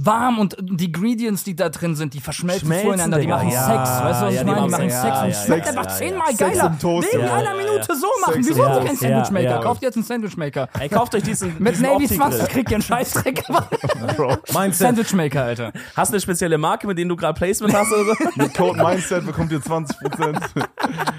Warm 0.00 0.38
und 0.38 0.56
die 0.60 0.84
Ingredients, 0.86 1.42
die 1.42 1.56
da 1.56 1.70
drin 1.70 1.96
sind, 1.96 2.14
die 2.14 2.20
verschmelzen 2.20 2.66
Schmelzen, 2.66 2.86
zueinander, 2.86 3.18
die 3.18 3.26
machen 3.26 3.50
Ja, 3.50 3.66
Sex, 3.66 3.78
weißt 3.78 3.98
du, 3.98 4.04
was 4.04 4.20
ja, 4.20 4.28
ich 4.30 4.38
die 4.38 4.44
meine? 4.44 4.66
Die 4.66 4.70
machen 4.70 4.90
Sex. 4.90 5.18
Und 5.18 5.28
ja, 5.28 5.44
schmeckt 5.44 5.66
ja, 5.66 5.72
einfach 5.72 5.84
ja, 5.84 5.96
zehnmal 5.96 6.34
geiler. 6.34 6.78
Toast, 6.80 7.08
ja, 7.12 7.34
einer 7.34 7.44
ja, 7.44 7.54
Minute 7.54 7.96
so 7.96 8.06
machen. 8.20 8.34
Sex 8.34 8.48
Wieso 8.48 8.64
habt 8.64 8.76
ihr 8.76 8.86
keinen 8.86 8.96
Sandwichmaker? 8.96 9.44
Ja, 9.44 9.50
ja. 9.50 9.60
Kauft 9.60 9.82
jetzt 9.82 9.96
einen 9.96 10.04
Sandwichmaker. 10.04 10.68
Ey, 10.78 10.88
kauft 10.88 11.14
euch 11.16 11.22
diesen. 11.24 11.56
Mit 11.58 11.72
diesen 11.72 11.82
Navy 11.82 12.04
Opti-Grill. 12.04 12.30
20 12.30 12.48
kriegt 12.48 12.70
ihr 12.70 12.76
einen 12.76 12.82
Scheißdreck. 12.82 13.42
Mindset. 14.54 14.74
Sandwichmaker, 14.74 15.42
Alter. 15.42 15.72
Hast 15.96 16.12
du 16.12 16.14
eine 16.14 16.20
spezielle 16.20 16.58
Marke, 16.58 16.86
mit 16.86 16.96
denen 16.96 17.08
du 17.08 17.16
gerade 17.16 17.36
Placement 17.36 17.74
hast 17.74 17.92
oder 17.92 18.04
so? 18.04 18.14
Mit 18.36 18.54
Code 18.54 18.80
Mindset 18.80 19.26
bekommt 19.26 19.50
ihr 19.50 19.58
20%. 19.58 20.38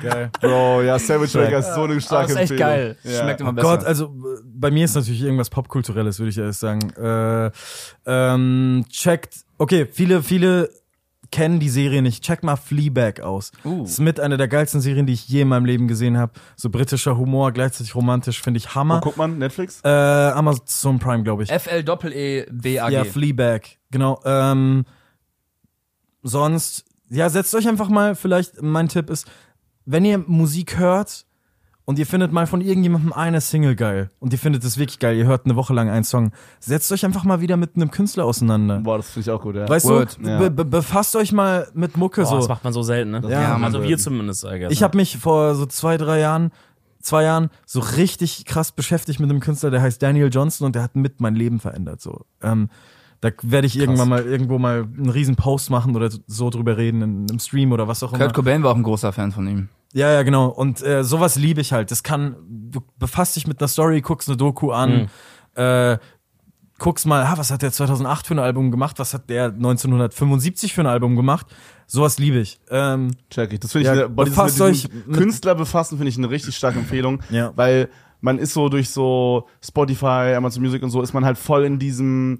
Geil. 0.01 0.30
Bro, 0.39 0.84
ja, 0.84 0.97
Sandwich 0.97 1.34
Maker 1.34 1.59
ist 1.59 1.73
so 1.75 1.84
eine 1.84 1.99
starke 1.99 2.32
ist 2.32 2.38
echt 2.38 2.51
Empfehlung. 2.51 2.71
geil. 2.71 2.97
Schmeckt 3.03 3.41
immer 3.41 3.51
besser. 3.51 3.67
Gott, 3.67 3.84
also 3.86 4.13
bei 4.60 4.72
mir 4.72 4.86
ist 4.86 4.95
natürlich 4.95 5.22
irgendwas 5.22 5.49
Popkulturelles, 5.49 6.20
würde 6.20 6.30
ich 6.30 6.38
erst 6.38 6.60
sagen. 6.60 6.89
Äh, 6.91 7.51
ähm, 8.05 8.86
checkt, 8.89 9.45
okay, 9.57 9.88
viele, 9.89 10.22
viele 10.22 10.70
kennen 11.32 11.60
die 11.60 11.70
Serie 11.70 12.01
nicht. 12.01 12.24
Check 12.24 12.43
mal 12.43 12.55
Fleabag 12.55 13.22
aus. 13.22 13.51
Uh. 13.64 13.84
Das 13.84 13.91
ist 13.91 13.99
mit 13.99 14.20
einer 14.20 14.38
der 14.38 14.47
geilsten 14.47 14.82
Serien, 14.82 15.05
die 15.05 15.14
ich 15.14 15.28
je 15.30 15.41
in 15.41 15.47
meinem 15.47 15.66
Leben 15.66 15.88
gesehen 15.88 16.18
habe. 16.18 16.34
So 16.55 16.70
britischer 16.70 17.18
Humor, 17.18 17.51
gleichzeitig 17.51 17.95
romantisch, 17.95 18.41
finde 18.41 18.57
ich 18.57 18.66
Wo 18.68 18.76
Hammer. 18.76 19.01
guckt 19.01 19.18
man? 19.18 19.38
Netflix? 19.38 19.82
Äh, 19.84 19.88
Amazon 19.88 20.99
Prime, 20.99 21.24
glaube 21.24 21.43
ich. 21.43 21.51
F-L-E-E-B-A-G. 21.51 22.93
Ja, 22.93 23.03
Fleabag, 23.05 23.62
genau. 23.91 24.20
Ähm, 24.26 24.86
sonst, 26.22 26.86
ja, 27.10 27.30
setzt 27.30 27.55
euch 27.55 27.68
einfach 27.68 27.89
mal, 27.89 28.16
vielleicht, 28.16 28.62
mein 28.62 28.89
Tipp 28.89 29.10
ist, 29.10 29.28
wenn 29.86 30.05
ihr 30.05 30.18
Musik 30.20 30.78
hört 30.78 31.26
und 31.90 31.98
ihr 31.98 32.06
findet 32.06 32.32
mal 32.32 32.46
von 32.46 32.62
irgendjemandem 32.62 33.14
eine 33.14 33.42
Single 33.42 33.76
geil 33.76 34.12
und 34.20 34.32
ihr 34.32 34.38
findet 34.38 34.64
es 34.64 34.78
wirklich 34.78 35.00
geil, 35.00 35.18
ihr 35.18 35.26
hört 35.26 35.46
eine 35.46 35.56
Woche 35.56 35.74
lang 35.74 35.90
einen 35.90 36.04
Song, 36.04 36.34
setzt 36.60 36.92
euch 36.92 37.04
einfach 37.04 37.24
mal 37.24 37.42
wieder 37.42 37.58
mit 37.58 37.76
einem 37.76 37.90
Künstler 37.90 38.26
auseinander. 38.26 38.80
Boah, 38.82 38.98
das 38.98 39.10
finde 39.10 39.22
ich 39.28 39.32
auch 39.32 39.42
gut, 39.42 39.56
ja. 39.56 39.68
Weißt 39.68 39.88
Word. 39.88 40.20
du, 40.22 40.30
Ja. 40.30 40.38
be 40.38 40.52
be 40.52 40.66
befasst 40.66 41.16
euch 41.16 41.32
mal 41.32 41.68
mit 41.74 41.98
Mucke 41.98 42.22
Boah, 42.22 42.36
das 42.36 42.44
so. 42.44 42.48
macht 42.48 42.64
man 42.64 42.74
so 42.74 42.84
selten, 42.84 43.10
ne? 43.10 43.22
Ja, 43.28 43.54
man 43.54 43.64
also 43.64 43.82
wir 43.82 43.98
zumindest, 43.98 44.44
I 44.44 44.60
guess. 44.60 44.72
Ich 44.72 44.84
habe 44.84 44.98
mich 44.98 45.18
vor 45.18 45.56
so 45.56 45.66
zwei, 45.66 45.98
drei 45.98 46.20
Jahren, 46.20 46.52
zwei 47.02 47.24
Jahren 47.24 47.50
so 47.66 47.80
richtig 47.80 48.46
krass 48.46 48.72
beschäftigt 48.72 49.20
mit 49.20 49.28
einem 49.28 49.40
Künstler, 49.40 49.72
der 49.72 49.82
heißt 49.82 50.00
Daniel 50.00 50.30
Johnston 50.32 50.68
und 50.68 50.76
der 50.76 50.84
hat 50.84 50.96
mit 50.96 51.20
mein 51.22 51.34
Leben 51.34 51.60
verändert. 51.60 52.02
So. 52.02 52.24
Ähm, 52.44 52.70
da 53.22 53.32
werde 53.42 53.66
ich 53.66 53.80
irgendwann 53.80 54.10
mal 54.10 54.24
irgendwo 54.28 54.60
mal 54.60 54.84
einen 54.96 55.10
riesen 55.10 55.38
Post 55.38 55.72
machen 55.72 55.96
oder 55.96 56.12
so 56.28 56.52
drüber 56.52 56.78
reden 56.78 57.02
in 57.02 57.26
einem 57.32 57.40
Stream 57.40 57.72
oder 57.72 57.88
was 57.88 58.04
auch 58.04 58.14
immer. 58.14 58.20
Kurt 58.26 58.36
Cobain 58.36 58.62
war 58.62 58.74
auch 58.74 58.76
ein 58.76 58.84
großer 58.84 59.12
Fan 59.12 59.32
von 59.32 59.48
ihm. 59.48 59.70
Ja, 59.94 60.12
ja, 60.12 60.24
genau. 60.24 60.48
Und 60.50 60.84
äh, 60.84 61.04
sowas 61.04 61.36
liebe 61.36 61.62
ich 61.62 61.74
halt. 61.74 61.92
Das 61.92 62.04
kann, 62.04 62.36
du 62.48 62.82
befasst 62.98 63.36
dich 63.36 63.48
mit 63.48 63.60
einer 63.60 63.68
Story, 63.68 64.02
guckst 64.02 64.30
eine 64.30 64.38
Doku 64.38 64.72
an, 64.72 65.10
äh, 65.56 65.98
guckst 66.78 67.06
mal, 67.06 67.24
ah, 67.24 67.34
was 67.38 67.52
hat 67.52 67.62
der 67.62 67.72
2008 67.72 68.28
für 68.28 68.36
ein 68.36 68.40
Album 68.40 68.72
gemacht, 68.72 69.00
was 69.00 69.14
hat 69.14 69.30
der 69.30 69.46
1975 69.46 70.74
für 70.74 70.82
ein 70.82 70.88
Album 70.88 71.16
gemacht. 71.16 71.48
Sowas 71.88 72.20
liebe 72.20 72.38
ich. 72.40 72.60
Ähm, 72.70 73.12
Check 73.30 73.54
ich. 73.54 73.60
Das 73.60 73.72
finde 73.72 73.90
ich, 73.90 73.96
Ja, 73.96 74.06
eine, 74.06 74.10
befasst 74.10 74.62
euch 74.62 74.88
Künstler 75.12 75.56
befassen, 75.56 75.98
finde 75.98 76.10
ich 76.10 76.18
eine 76.18 76.30
richtig 76.30 76.56
starke 76.56 76.80
Empfehlung. 76.80 77.22
Ja. 77.30 77.52
Weil 77.56 77.90
man 78.22 78.38
ist 78.38 78.54
so 78.54 78.70
durch 78.70 78.90
so 78.90 79.48
Spotify, 79.64 80.34
Amazon 80.36 80.62
Music 80.62 80.84
und 80.84 80.90
so, 80.90 81.02
ist 81.02 81.14
man 81.14 81.26
halt 81.26 81.38
voll 81.38 81.66
in 81.66 81.80
diesem 81.80 82.40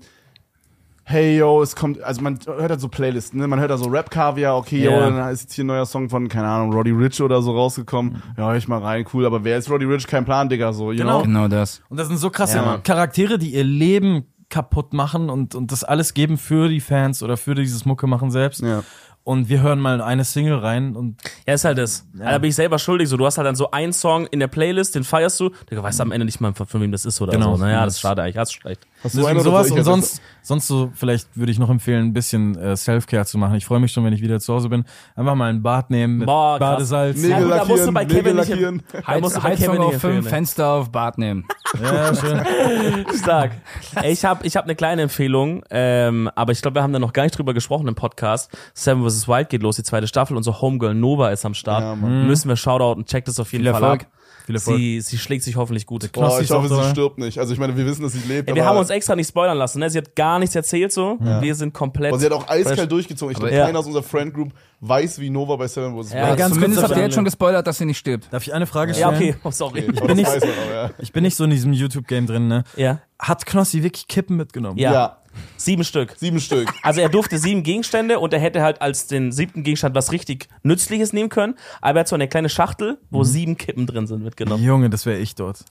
Hey 1.12 1.38
yo, 1.40 1.64
es 1.64 1.76
kommt, 1.76 2.00
also 2.04 2.22
man 2.22 2.38
hört 2.46 2.70
halt 2.70 2.80
so 2.80 2.88
Playlisten, 2.88 3.40
ne? 3.40 3.48
Man 3.48 3.60
hört 3.60 3.72
da 3.72 3.80
so 3.80 3.90
Rap 3.90 4.12
Kaviar, 4.12 4.56
okay, 4.56 4.84
yo, 4.84 4.92
Ja. 4.92 5.10
dann 5.10 5.32
ist 5.34 5.42
jetzt 5.42 5.54
hier 5.54 5.64
ein 5.64 5.68
neuer 5.68 5.88
Song 5.88 6.08
von, 6.08 6.28
keine 6.28 6.48
Ahnung, 6.48 6.72
Roddy 6.72 6.92
Rich 6.92 7.20
oder 7.22 7.42
so 7.42 7.52
rausgekommen. 7.52 8.22
Ja, 8.38 8.46
hör 8.50 8.56
ich 8.56 8.68
mal 8.68 8.78
rein, 8.80 9.06
cool, 9.12 9.26
aber 9.26 9.44
wer 9.44 9.58
ist 9.58 9.72
Roddy 9.72 9.86
Rich? 9.86 10.06
Kein 10.06 10.24
Plan, 10.24 10.50
Digga, 10.50 10.72
so, 10.72 10.92
you 10.92 11.00
Genau. 11.00 11.16
know? 11.18 11.24
Genau 11.24 11.48
das. 11.48 11.82
Und 11.90 11.98
das 11.98 12.10
sind 12.10 12.18
so 12.18 12.30
krasse 12.30 12.58
Ja. 12.58 12.78
Charaktere, 12.78 13.40
die 13.40 13.56
ihr 13.56 13.64
Leben 13.64 14.26
kaputt 14.50 14.94
machen 14.94 15.32
und, 15.32 15.56
und 15.56 15.72
das 15.72 15.84
alles 15.84 16.14
geben 16.14 16.38
für 16.38 16.70
die 16.70 16.80
Fans 16.80 17.24
oder 17.24 17.38
für 17.38 17.56
dieses 17.56 17.86
Mucke 17.86 18.06
machen 18.06 18.30
selbst. 18.30 18.62
Ja. 18.62 18.84
Und 19.24 19.48
wir 19.50 19.62
hören 19.62 19.80
mal 19.80 20.02
eine 20.02 20.24
Single 20.24 20.56
rein 20.58 20.96
und 20.96 21.18
Ja, 21.46 21.54
ist 21.54 21.64
halt 21.66 21.78
das. 21.78 22.08
Da 22.14 22.38
bin 22.40 22.50
ich 22.50 22.56
selber 22.56 22.80
schuldig. 22.80 23.10
So, 23.10 23.18
du 23.18 23.26
hast 23.28 23.38
halt 23.38 23.46
dann 23.46 23.56
so 23.56 23.70
einen 23.70 23.94
Song 23.94 24.26
in 24.28 24.40
der 24.40 24.48
Playlist, 24.48 24.96
den 24.96 25.04
feierst 25.04 25.40
du. 25.40 25.52
Du 25.70 25.84
weißt 25.84 26.02
am 26.02 26.12
Ende 26.12 26.26
nicht 26.26 26.40
mal, 26.42 26.54
von, 26.54 26.66
von 26.66 26.82
wem 26.82 26.92
das 26.92 27.06
ist 27.06 27.22
oder 27.22 27.34
Genau. 27.34 27.56
so. 27.56 27.64
Naja, 27.64 27.86
das 27.86 27.96
ist 27.96 28.00
schade 28.00 28.24
eigentlich. 28.24 28.38
Hast 28.38 28.56
du 28.64 28.68
recht. 28.68 28.88
Hast 29.04 29.16
deswegen 29.16 29.28
einen 29.28 29.40
oder 29.40 29.44
sowas 29.50 29.72
und 29.72 29.84
sonst, 29.84 30.22
sonst 30.42 30.68
so, 30.68 30.92
vielleicht 30.94 31.30
würde 31.38 31.52
ich 31.52 31.60
noch 31.60 31.70
empfehlen, 31.70 32.08
ein 32.08 32.14
bisschen 32.14 32.58
äh, 32.58 32.76
Self-Care 32.76 33.26
zu 33.26 33.38
machen. 33.38 33.56
Ich 33.56 33.66
freue 33.66 33.80
mich 33.80 33.92
schon, 33.94 34.04
wenn 34.04 34.12
ich 34.14 34.22
wieder 34.22 34.40
zu 34.40 34.54
Hause 34.54 34.68
bin. 34.70 34.84
Einfach 35.16 35.36
mal 35.36 35.50
ein 35.50 35.62
Bad 35.64 35.90
nehmen 35.90 36.18
mit 36.18 36.28
Boah, 36.28 36.58
krass. 36.58 36.70
Badesalz. 36.76 37.18
Nägel 37.18 37.30
Ja, 37.32 37.40
gut, 37.40 37.52
da 37.52 37.56
musst 37.66 37.70
du 37.70 37.92
lackieren, 37.92 37.94
bei 37.94 38.06
Kevin 38.06 38.18
Nägel 38.18 38.36
nicht- 38.36 38.50
lackieren. 38.50 38.84
Da 39.06 39.20
musst 39.20 39.36
du 39.38 39.42
bei 39.42 39.50
Heizung 39.50 39.66
Kevin 39.68 39.80
nicht 39.80 39.96
auf 39.96 40.02
fünf, 40.02 40.16
empfehlen. 40.16 40.24
Fenster 40.24 40.68
auf 40.70 40.92
Bad 40.92 41.18
nehmen. 41.18 41.46
Ja, 41.84 42.16
schön. 42.16 42.42
Stark. 43.22 43.52
Ey, 44.02 44.12
ich 44.12 44.26
habe 44.26 44.46
ich 44.46 44.58
hab 44.58 44.64
eine 44.66 44.74
kleine 44.76 45.04
Empfehlung, 45.04 45.64
ähm, 45.70 46.28
aber 46.34 46.52
ich 46.52 46.64
glaube, 46.64 46.76
wir 46.76 46.82
haben 46.82 46.94
da 46.94 46.98
noch 46.98 47.14
gar 47.14 47.22
nicht 47.24 47.38
drüber 47.38 47.54
gesprochen 47.54 47.88
im 47.88 47.94
Podcast. 47.94 48.50
Seven 48.74 49.08
vs. 49.08 49.28
Wild 49.28 49.50
geht 49.50 49.62
los, 49.62 49.76
die 49.76 49.84
zweite 49.84 50.08
Staffel. 50.08 50.36
Unsere 50.36 50.62
Homegirl 50.62 50.96
Nova 50.96 51.30
ist 51.30 51.46
am 51.46 51.54
Start. 51.54 51.84
Ja. 51.84 51.96
Müssen 51.96 52.50
wir 52.50 52.56
Shoutouten, 52.56 53.06
checkt 53.06 53.28
es 53.28 53.40
auf 53.40 53.52
jeden 53.52 53.66
Viel 53.66 53.72
Fall 53.74 53.84
Erfolg. 53.84 54.02
ab. 54.02 54.08
Viel 54.50 54.56
Erfolg. 54.56 54.78
Sie, 54.80 55.00
sie 55.02 55.18
schlägt 55.20 55.44
sich 55.44 55.56
hoffentlich 55.58 55.86
gut. 55.86 56.12
Boah, 56.12 56.42
ich 56.42 56.50
hoffe, 56.50 56.68
sie 56.70 56.90
stirbt 56.90 57.20
nicht. 57.20 57.38
Also 57.38 57.54
ich 57.54 57.60
meine, 57.60 57.78
wir 57.78 57.86
wissen, 57.86 58.02
dass 58.02 58.14
sie 58.14 58.28
lebt. 58.28 58.50
Ey, 58.50 58.56
wir 58.56 58.64
aber- 58.64 58.72
haben 58.72 58.78
uns 58.80 58.90
extra 58.90 59.16
nicht 59.16 59.28
spoilern 59.28 59.56
lassen, 59.60 59.78
ne? 59.80 59.92
Sie 59.92 60.00
hat 60.00 60.16
gar 60.16 60.40
nichts 60.40 60.56
erzählt 60.56 60.92
so. 60.92 61.18
Wir 61.20 61.54
sind 61.54 61.72
komplett. 61.72 62.12
Aber 62.12 62.20
sie 62.20 62.26
hat 62.26 62.34
auch 62.34 62.48
eiskalt 62.50 62.80
fresh. 62.80 62.88
durchgezogen. 62.90 63.32
Ich 63.34 63.40
glaube, 63.40 63.54
Ja. 63.54 63.66
keiner 63.68 63.78
aus 63.78 63.86
unserer 63.86 64.02
Friend 64.02 64.34
Group 64.34 64.52
weiß, 64.82 65.20
wie 65.20 65.30
Nova 65.30 65.56
bei 65.56 65.68
Seven 65.68 65.96
vs. 66.02 66.14
Ja, 66.14 66.34
ganz 66.34 66.56
Zumindest 66.56 66.82
habt 66.82 66.90
ihr 66.92 66.96
davon- 66.96 67.04
jetzt 67.04 67.14
schon 67.16 67.26
gespoilert, 67.26 67.68
dass 67.68 67.78
sie 67.78 67.86
nicht 67.86 68.00
stirbt. 68.00 68.28
Darf 68.32 68.42
ich 68.48 68.52
eine 68.52 68.66
Frage 68.66 68.94
Ja, 68.94 69.14
stellen? 69.14 69.16
okay, 69.34 69.36
oh, 69.44 69.52
sorry. 69.52 69.82
ist. 69.82 70.04
bin 70.08 70.16
nicht- 70.18 70.32
ja. 70.74 70.90
Ich 70.98 71.12
bin 71.14 71.22
nicht 71.22 71.36
so 71.36 71.44
in 71.44 71.52
diesem 71.52 71.72
YouTube-Game 71.72 72.26
drin, 72.26 72.48
ne? 72.48 72.64
Ja. 72.76 73.02
Hat 73.20 73.46
Knossi 73.46 73.84
wirklich 73.84 74.08
Kippen 74.08 74.36
mitgenommen? 74.36 74.80
Ja. 74.80 75.18
Sieben 75.58 75.84
Stück. 75.84 76.16
sieben 76.18 76.40
Stück. 76.40 76.72
Also 76.84 77.02
er 77.02 77.10
durfte 77.10 77.38
sieben 77.38 77.64
Gegenstände 77.64 78.20
und 78.20 78.34
er 78.34 78.40
hätte 78.40 78.62
halt 78.62 78.82
als 78.82 79.08
den 79.08 79.32
siebten 79.32 79.64
Gegenstand 79.64 79.96
was 79.96 80.12
richtig 80.12 80.48
Nützliches 80.64 81.14
nehmen 81.14 81.30
können. 81.30 81.56
Aber 81.82 82.00
er 82.00 82.02
hat 82.02 82.08
so 82.08 82.16
eine 82.16 82.28
kleine 82.28 82.50
Schachtel, 82.50 82.98
wo 83.10 83.24
sieben 83.24 83.58
Kippen 83.58 83.86
drin 83.88 84.08
sind, 84.08 84.24
mitgenommen. 84.24 84.64
Junge, 84.64 84.90
das 84.90 85.06
wäre 85.06 85.18
ich 85.20 85.36
dort. 85.36 85.66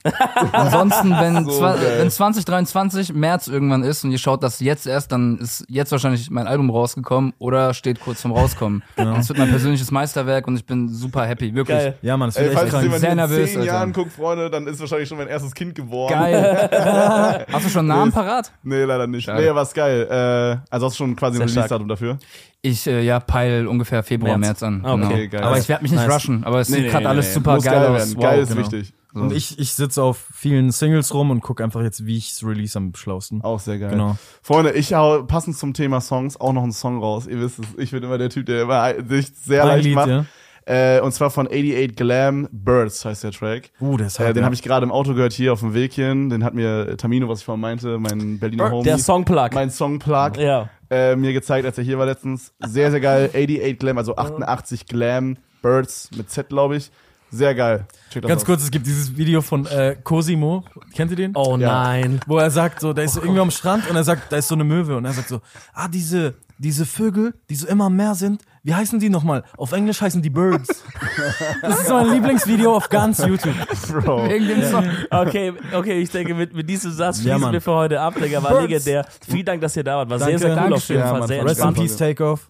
Ansonsten, 0.51 1.11
wenn, 1.11 1.45
So 1.49 1.61
wenn 1.61 2.09
2023 2.11 3.13
März 3.13 3.47
irgendwann 3.47 3.83
ist 3.83 4.03
und 4.03 4.11
ihr 4.11 4.17
schaut 4.19 4.43
das 4.43 4.59
jetzt 4.59 4.85
erst, 4.87 5.11
dann 5.11 5.37
ist 5.39 5.65
jetzt 5.69 5.91
wahrscheinlich 5.91 6.29
mein 6.29 6.47
Album 6.47 6.69
rausgekommen 6.69 7.33
oder 7.39 7.73
steht 7.73 7.99
kurz 7.99 8.21
vorm 8.21 8.33
Rauskommen. 8.33 8.83
Und 8.95 9.17
es 9.17 9.29
wird 9.29 9.39
mein 9.39 9.49
persönliches 9.49 9.91
Meisterwerk 9.91 10.47
und 10.47 10.55
ich 10.55 10.65
bin 10.65 10.89
super 10.89 11.25
happy, 11.25 11.53
wirklich. 11.55 11.77
Geil. 11.77 11.97
Ja, 12.01 12.17
Mann, 12.17 12.29
das 12.29 12.37
Ey, 12.37 12.45
wird 12.45 12.53
falls 12.53 12.65
echt 12.65 12.71
krank. 12.71 12.83
jemand 12.83 13.01
Sehr 13.01 13.11
in 13.11 13.15
nervös, 13.17 13.49
zehn 13.51 13.59
Alter. 13.61 13.71
Jahren 13.73 13.93
guckt, 13.93 14.11
Freunde, 14.13 14.49
dann 14.49 14.67
ist 14.67 14.79
wahrscheinlich 14.79 15.09
schon 15.09 15.17
mein 15.17 15.27
erstes 15.27 15.53
Kind 15.53 15.75
geworden. 15.75 16.13
Geil. 16.13 17.45
Hast 17.51 17.65
du 17.65 17.69
schon 17.69 17.79
einen 17.79 17.99
Namen 17.99 18.11
parat? 18.11 18.51
Nee, 18.63 18.83
leider 18.83 19.07
nicht. 19.07 19.25
Schade. 19.25 19.41
Nee, 19.41 19.53
was 19.61 19.73
geil. 19.73 20.07
Äh, 20.09 20.65
also 20.69 20.85
hast 20.87 20.93
du 20.95 21.03
schon 21.03 21.15
quasi 21.15 21.41
ein 21.41 21.47
Sehr. 21.47 21.57
Release-Datum 21.57 21.87
dafür? 21.87 22.17
Ich, 22.61 22.85
äh, 22.87 23.01
ja, 23.03 23.19
peil 23.19 23.67
ungefähr 23.67 24.03
Februar, 24.03 24.37
März. 24.37 24.61
März, 24.61 24.63
an. 24.63 24.81
Ah, 24.85 24.93
okay, 24.93 25.27
genau. 25.27 25.41
geil. 25.41 25.43
Aber 25.43 25.57
ich 25.57 25.69
werde 25.69 25.83
mich 25.83 25.91
nicht 25.91 26.01
Nice. 26.05 26.13
rushen, 26.15 26.43
aber 26.43 26.59
es 26.59 26.69
Nee, 26.69 26.75
sieht 26.75 26.85
nee, 26.85 26.91
gerade 26.91 27.03
nee, 27.03 27.09
alles 27.09 27.27
nee. 27.27 27.33
super 27.33 27.55
Muss 27.55 27.63
geil, 27.63 27.73
geil 27.75 27.87
aus. 27.87 27.97
werden. 27.97 28.15
Wow. 28.15 28.23
Geil 28.23 28.39
ist 28.41 28.49
genau. 28.49 28.61
wichtig. 28.61 28.93
Und 29.11 29.33
ich, 29.33 29.57
ich 29.57 29.73
sitze 29.73 30.03
auf 30.03 30.23
vielen 30.35 30.69
Singles 30.71 31.13
rum 31.15 31.31
und 31.31 31.41
gucke 31.41 31.63
einfach 31.63 31.81
jetzt, 31.81 32.05
wie 32.05 32.15
ich's 32.17 32.43
release 32.43 32.77
am 32.77 32.93
schlausten. 32.95 33.41
Auch 33.41 33.59
sehr 33.59 33.79
geil. 33.79 33.89
Genau. 33.89 34.17
Freunde, 34.43 34.71
ich 34.73 34.93
hau 34.93 35.23
passend 35.23 35.57
zum 35.57 35.73
Thema 35.73 35.99
Songs 35.99 36.39
auch 36.39 36.53
noch 36.53 36.61
einen 36.61 36.71
Song 36.73 36.99
raus. 36.99 37.25
Ihr 37.25 37.39
wisst 37.41 37.57
es, 37.59 37.65
ich 37.77 37.89
bin 37.91 38.03
immer 38.03 38.19
der 38.19 38.29
Typ, 38.29 38.45
der 38.45 38.61
immer 38.61 38.93
sich 39.07 39.31
sehr 39.35 39.63
Ein 39.63 39.67
leicht 39.69 39.85
Lied, 39.85 39.95
macht. 39.95 40.07
ja. 40.09 40.25
Äh, 40.69 40.99
und 41.01 41.11
zwar 41.13 41.31
von 41.31 41.47
88 41.47 41.95
Glam, 41.95 42.47
Birds 42.51 43.03
heißt 43.03 43.23
der 43.23 43.31
Track. 43.31 43.71
Uh, 43.81 43.97
der 43.97 44.05
ist 44.07 44.19
Äh, 44.19 44.33
den 44.33 44.45
habe 44.45 44.53
ich 44.53 44.61
gerade 44.61 44.83
im 44.85 44.91
Auto 44.91 45.15
gehört, 45.15 45.33
hier 45.33 45.51
auf 45.51 45.61
dem 45.61 45.73
Weg 45.73 45.93
hierhin. 45.93 46.29
Den 46.29 46.43
hat 46.43 46.53
mir 46.53 46.95
Tamino, 46.95 47.27
was 47.27 47.39
ich 47.39 47.45
vorhin 47.45 47.61
meinte, 47.61 47.97
mein 47.97 48.37
Berliner 48.39 48.69
Homie, 48.69 48.83
Der 48.83 48.99
Songplug. 48.99 49.51
mein 49.53 49.71
Songplug, 49.71 50.37
Ja. 50.37 50.69
äh, 50.91 51.15
mir 51.15 51.33
gezeigt, 51.33 51.65
als 51.65 51.77
er 51.79 51.83
hier 51.83 51.97
war 51.97 52.05
letztens. 52.05 52.53
Sehr, 52.59 52.91
sehr 52.91 52.99
geil. 52.99 53.29
88 53.33 53.79
Glam, 53.79 53.97
also 53.97 54.15
88 54.15 54.85
Glam, 54.85 55.37
Birds 55.63 56.09
mit 56.15 56.29
Z, 56.29 56.49
glaube 56.49 56.75
ich. 56.77 56.91
Sehr 57.31 57.53
geil. 57.55 57.85
Check 58.11 58.21
das 58.23 58.29
Ganz 58.29 58.41
aus. 58.41 58.45
kurz, 58.45 58.63
es 58.63 58.71
gibt 58.71 58.85
dieses 58.85 59.15
Video 59.17 59.41
von 59.41 59.65
äh, 59.67 59.95
Cosimo. 60.03 60.63
Kennt 60.95 61.09
ihr 61.11 61.17
den? 61.17 61.31
Oh 61.35 61.57
Ja. 61.59 61.83
nein. 61.83 62.19
Wo 62.27 62.37
er 62.37 62.49
sagt, 62.51 62.79
so, 62.79 62.93
der 62.93 63.05
ist 63.05 63.13
so 63.13 63.21
irgendwie 63.21 63.39
am 63.41 63.51
Strand 63.51 63.89
und 63.89 63.95
er 63.95 64.03
sagt, 64.03 64.31
da 64.31 64.37
ist 64.37 64.47
so 64.47 64.55
eine 64.55 64.63
Möwe 64.63 64.97
und 64.97 65.05
er 65.05 65.13
sagt 65.13 65.29
so, 65.29 65.41
ah, 65.73 65.87
diese, 65.87 66.35
diese 66.59 66.85
Vögel, 66.85 67.33
die 67.49 67.55
so 67.55 67.67
immer 67.67 67.89
mehr 67.89 68.15
sind, 68.15 68.43
wie 68.63 68.75
heißen 68.75 68.99
die 68.99 69.09
nochmal? 69.09 69.43
Auf 69.57 69.71
Englisch 69.71 70.01
heißen 70.01 70.21
die 70.21 70.29
Birds. 70.29 70.83
das 71.61 71.81
ist 71.81 71.89
mein 71.89 72.11
Lieblingsvideo 72.11 72.75
auf 72.75 72.89
ganz 72.89 73.19
YouTube. 73.19 73.55
Bro. 73.87 74.29
Wegen 74.29 74.47
dem 74.47 74.63
Song. 74.63 74.85
Okay, 75.09 75.53
okay, 75.73 76.01
ich 76.01 76.11
denke, 76.11 76.35
mit, 76.35 76.53
mit 76.53 76.69
diesem 76.69 76.91
Satz 76.91 77.17
Ja, 77.19 77.23
schließen 77.23 77.41
Mann. 77.41 77.53
wir 77.53 77.61
für 77.61 77.71
heute 77.71 77.99
ab, 78.01 78.15
Digga. 78.21 78.43
War 78.43 78.61
legendär. 78.61 79.05
Vielen 79.27 79.45
Dank, 79.45 79.61
dass 79.61 79.75
ihr 79.77 79.83
da 79.83 79.97
wart. 79.97 80.09
War 80.09 80.19
Danke. 80.19 80.37
sehr, 80.37 80.55
sehr 80.55 80.65
cool 80.65 80.73
auf 80.73 80.87
jeden 80.87 80.99
Dankeschön. 80.99 81.01
Fall. 81.01 81.21
Ja, 81.21 81.27
sehr 81.27 81.45
Rest 81.45 81.61
in. 81.63 81.73
Peace 81.73 81.95
Takeoff. 81.95 82.49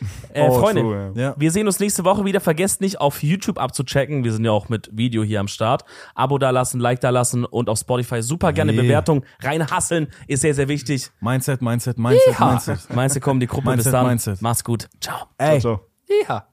Äh, 0.32 0.48
Oh, 0.48 0.60
Freunde, 0.60 0.82
true, 0.82 1.12
Ja. 1.16 1.34
wir 1.36 1.50
sehen 1.50 1.66
uns 1.66 1.80
nächste 1.80 2.04
Woche 2.04 2.24
wieder. 2.24 2.40
Vergesst 2.40 2.80
nicht, 2.80 3.00
auf 3.00 3.22
YouTube 3.22 3.58
abzuchecken. 3.58 4.22
Wir 4.24 4.32
sind 4.32 4.44
ja 4.44 4.52
auch 4.52 4.68
mit 4.68 4.88
Video 4.92 5.24
hier 5.24 5.40
am 5.40 5.48
Start. 5.48 5.84
Abo 6.14 6.38
da 6.38 6.50
lassen, 6.50 6.78
Like 6.80 7.00
da 7.00 7.10
lassen 7.10 7.44
und 7.44 7.68
auf 7.68 7.78
Spotify 7.78 8.22
super 8.22 8.52
gerne 8.52 8.72
Yeah. 8.72 8.82
Bewertung 8.82 9.24
reinhasseln. 9.42 10.08
Ist 10.28 10.42
sehr, 10.42 10.54
sehr 10.54 10.68
wichtig. 10.68 11.10
Mindset, 11.20 11.62
Mindset, 11.62 11.98
Mindset, 11.98 12.38
Mindset. 12.38 12.78
Meinst 12.94 13.16
du, 13.16 13.20
kommen 13.20 13.40
die 13.40 13.46
Gruppe 13.48 13.70
Mindset, 13.70 13.84
bis 13.86 13.92
dann. 13.92 14.06
Mindset. 14.06 14.40
Mach's 14.42 14.62
gut. 14.64 14.88
Ciao. 15.00 15.26
Ey. 15.38 15.58
Ciao. 15.60 15.80
Ja. 16.28 16.50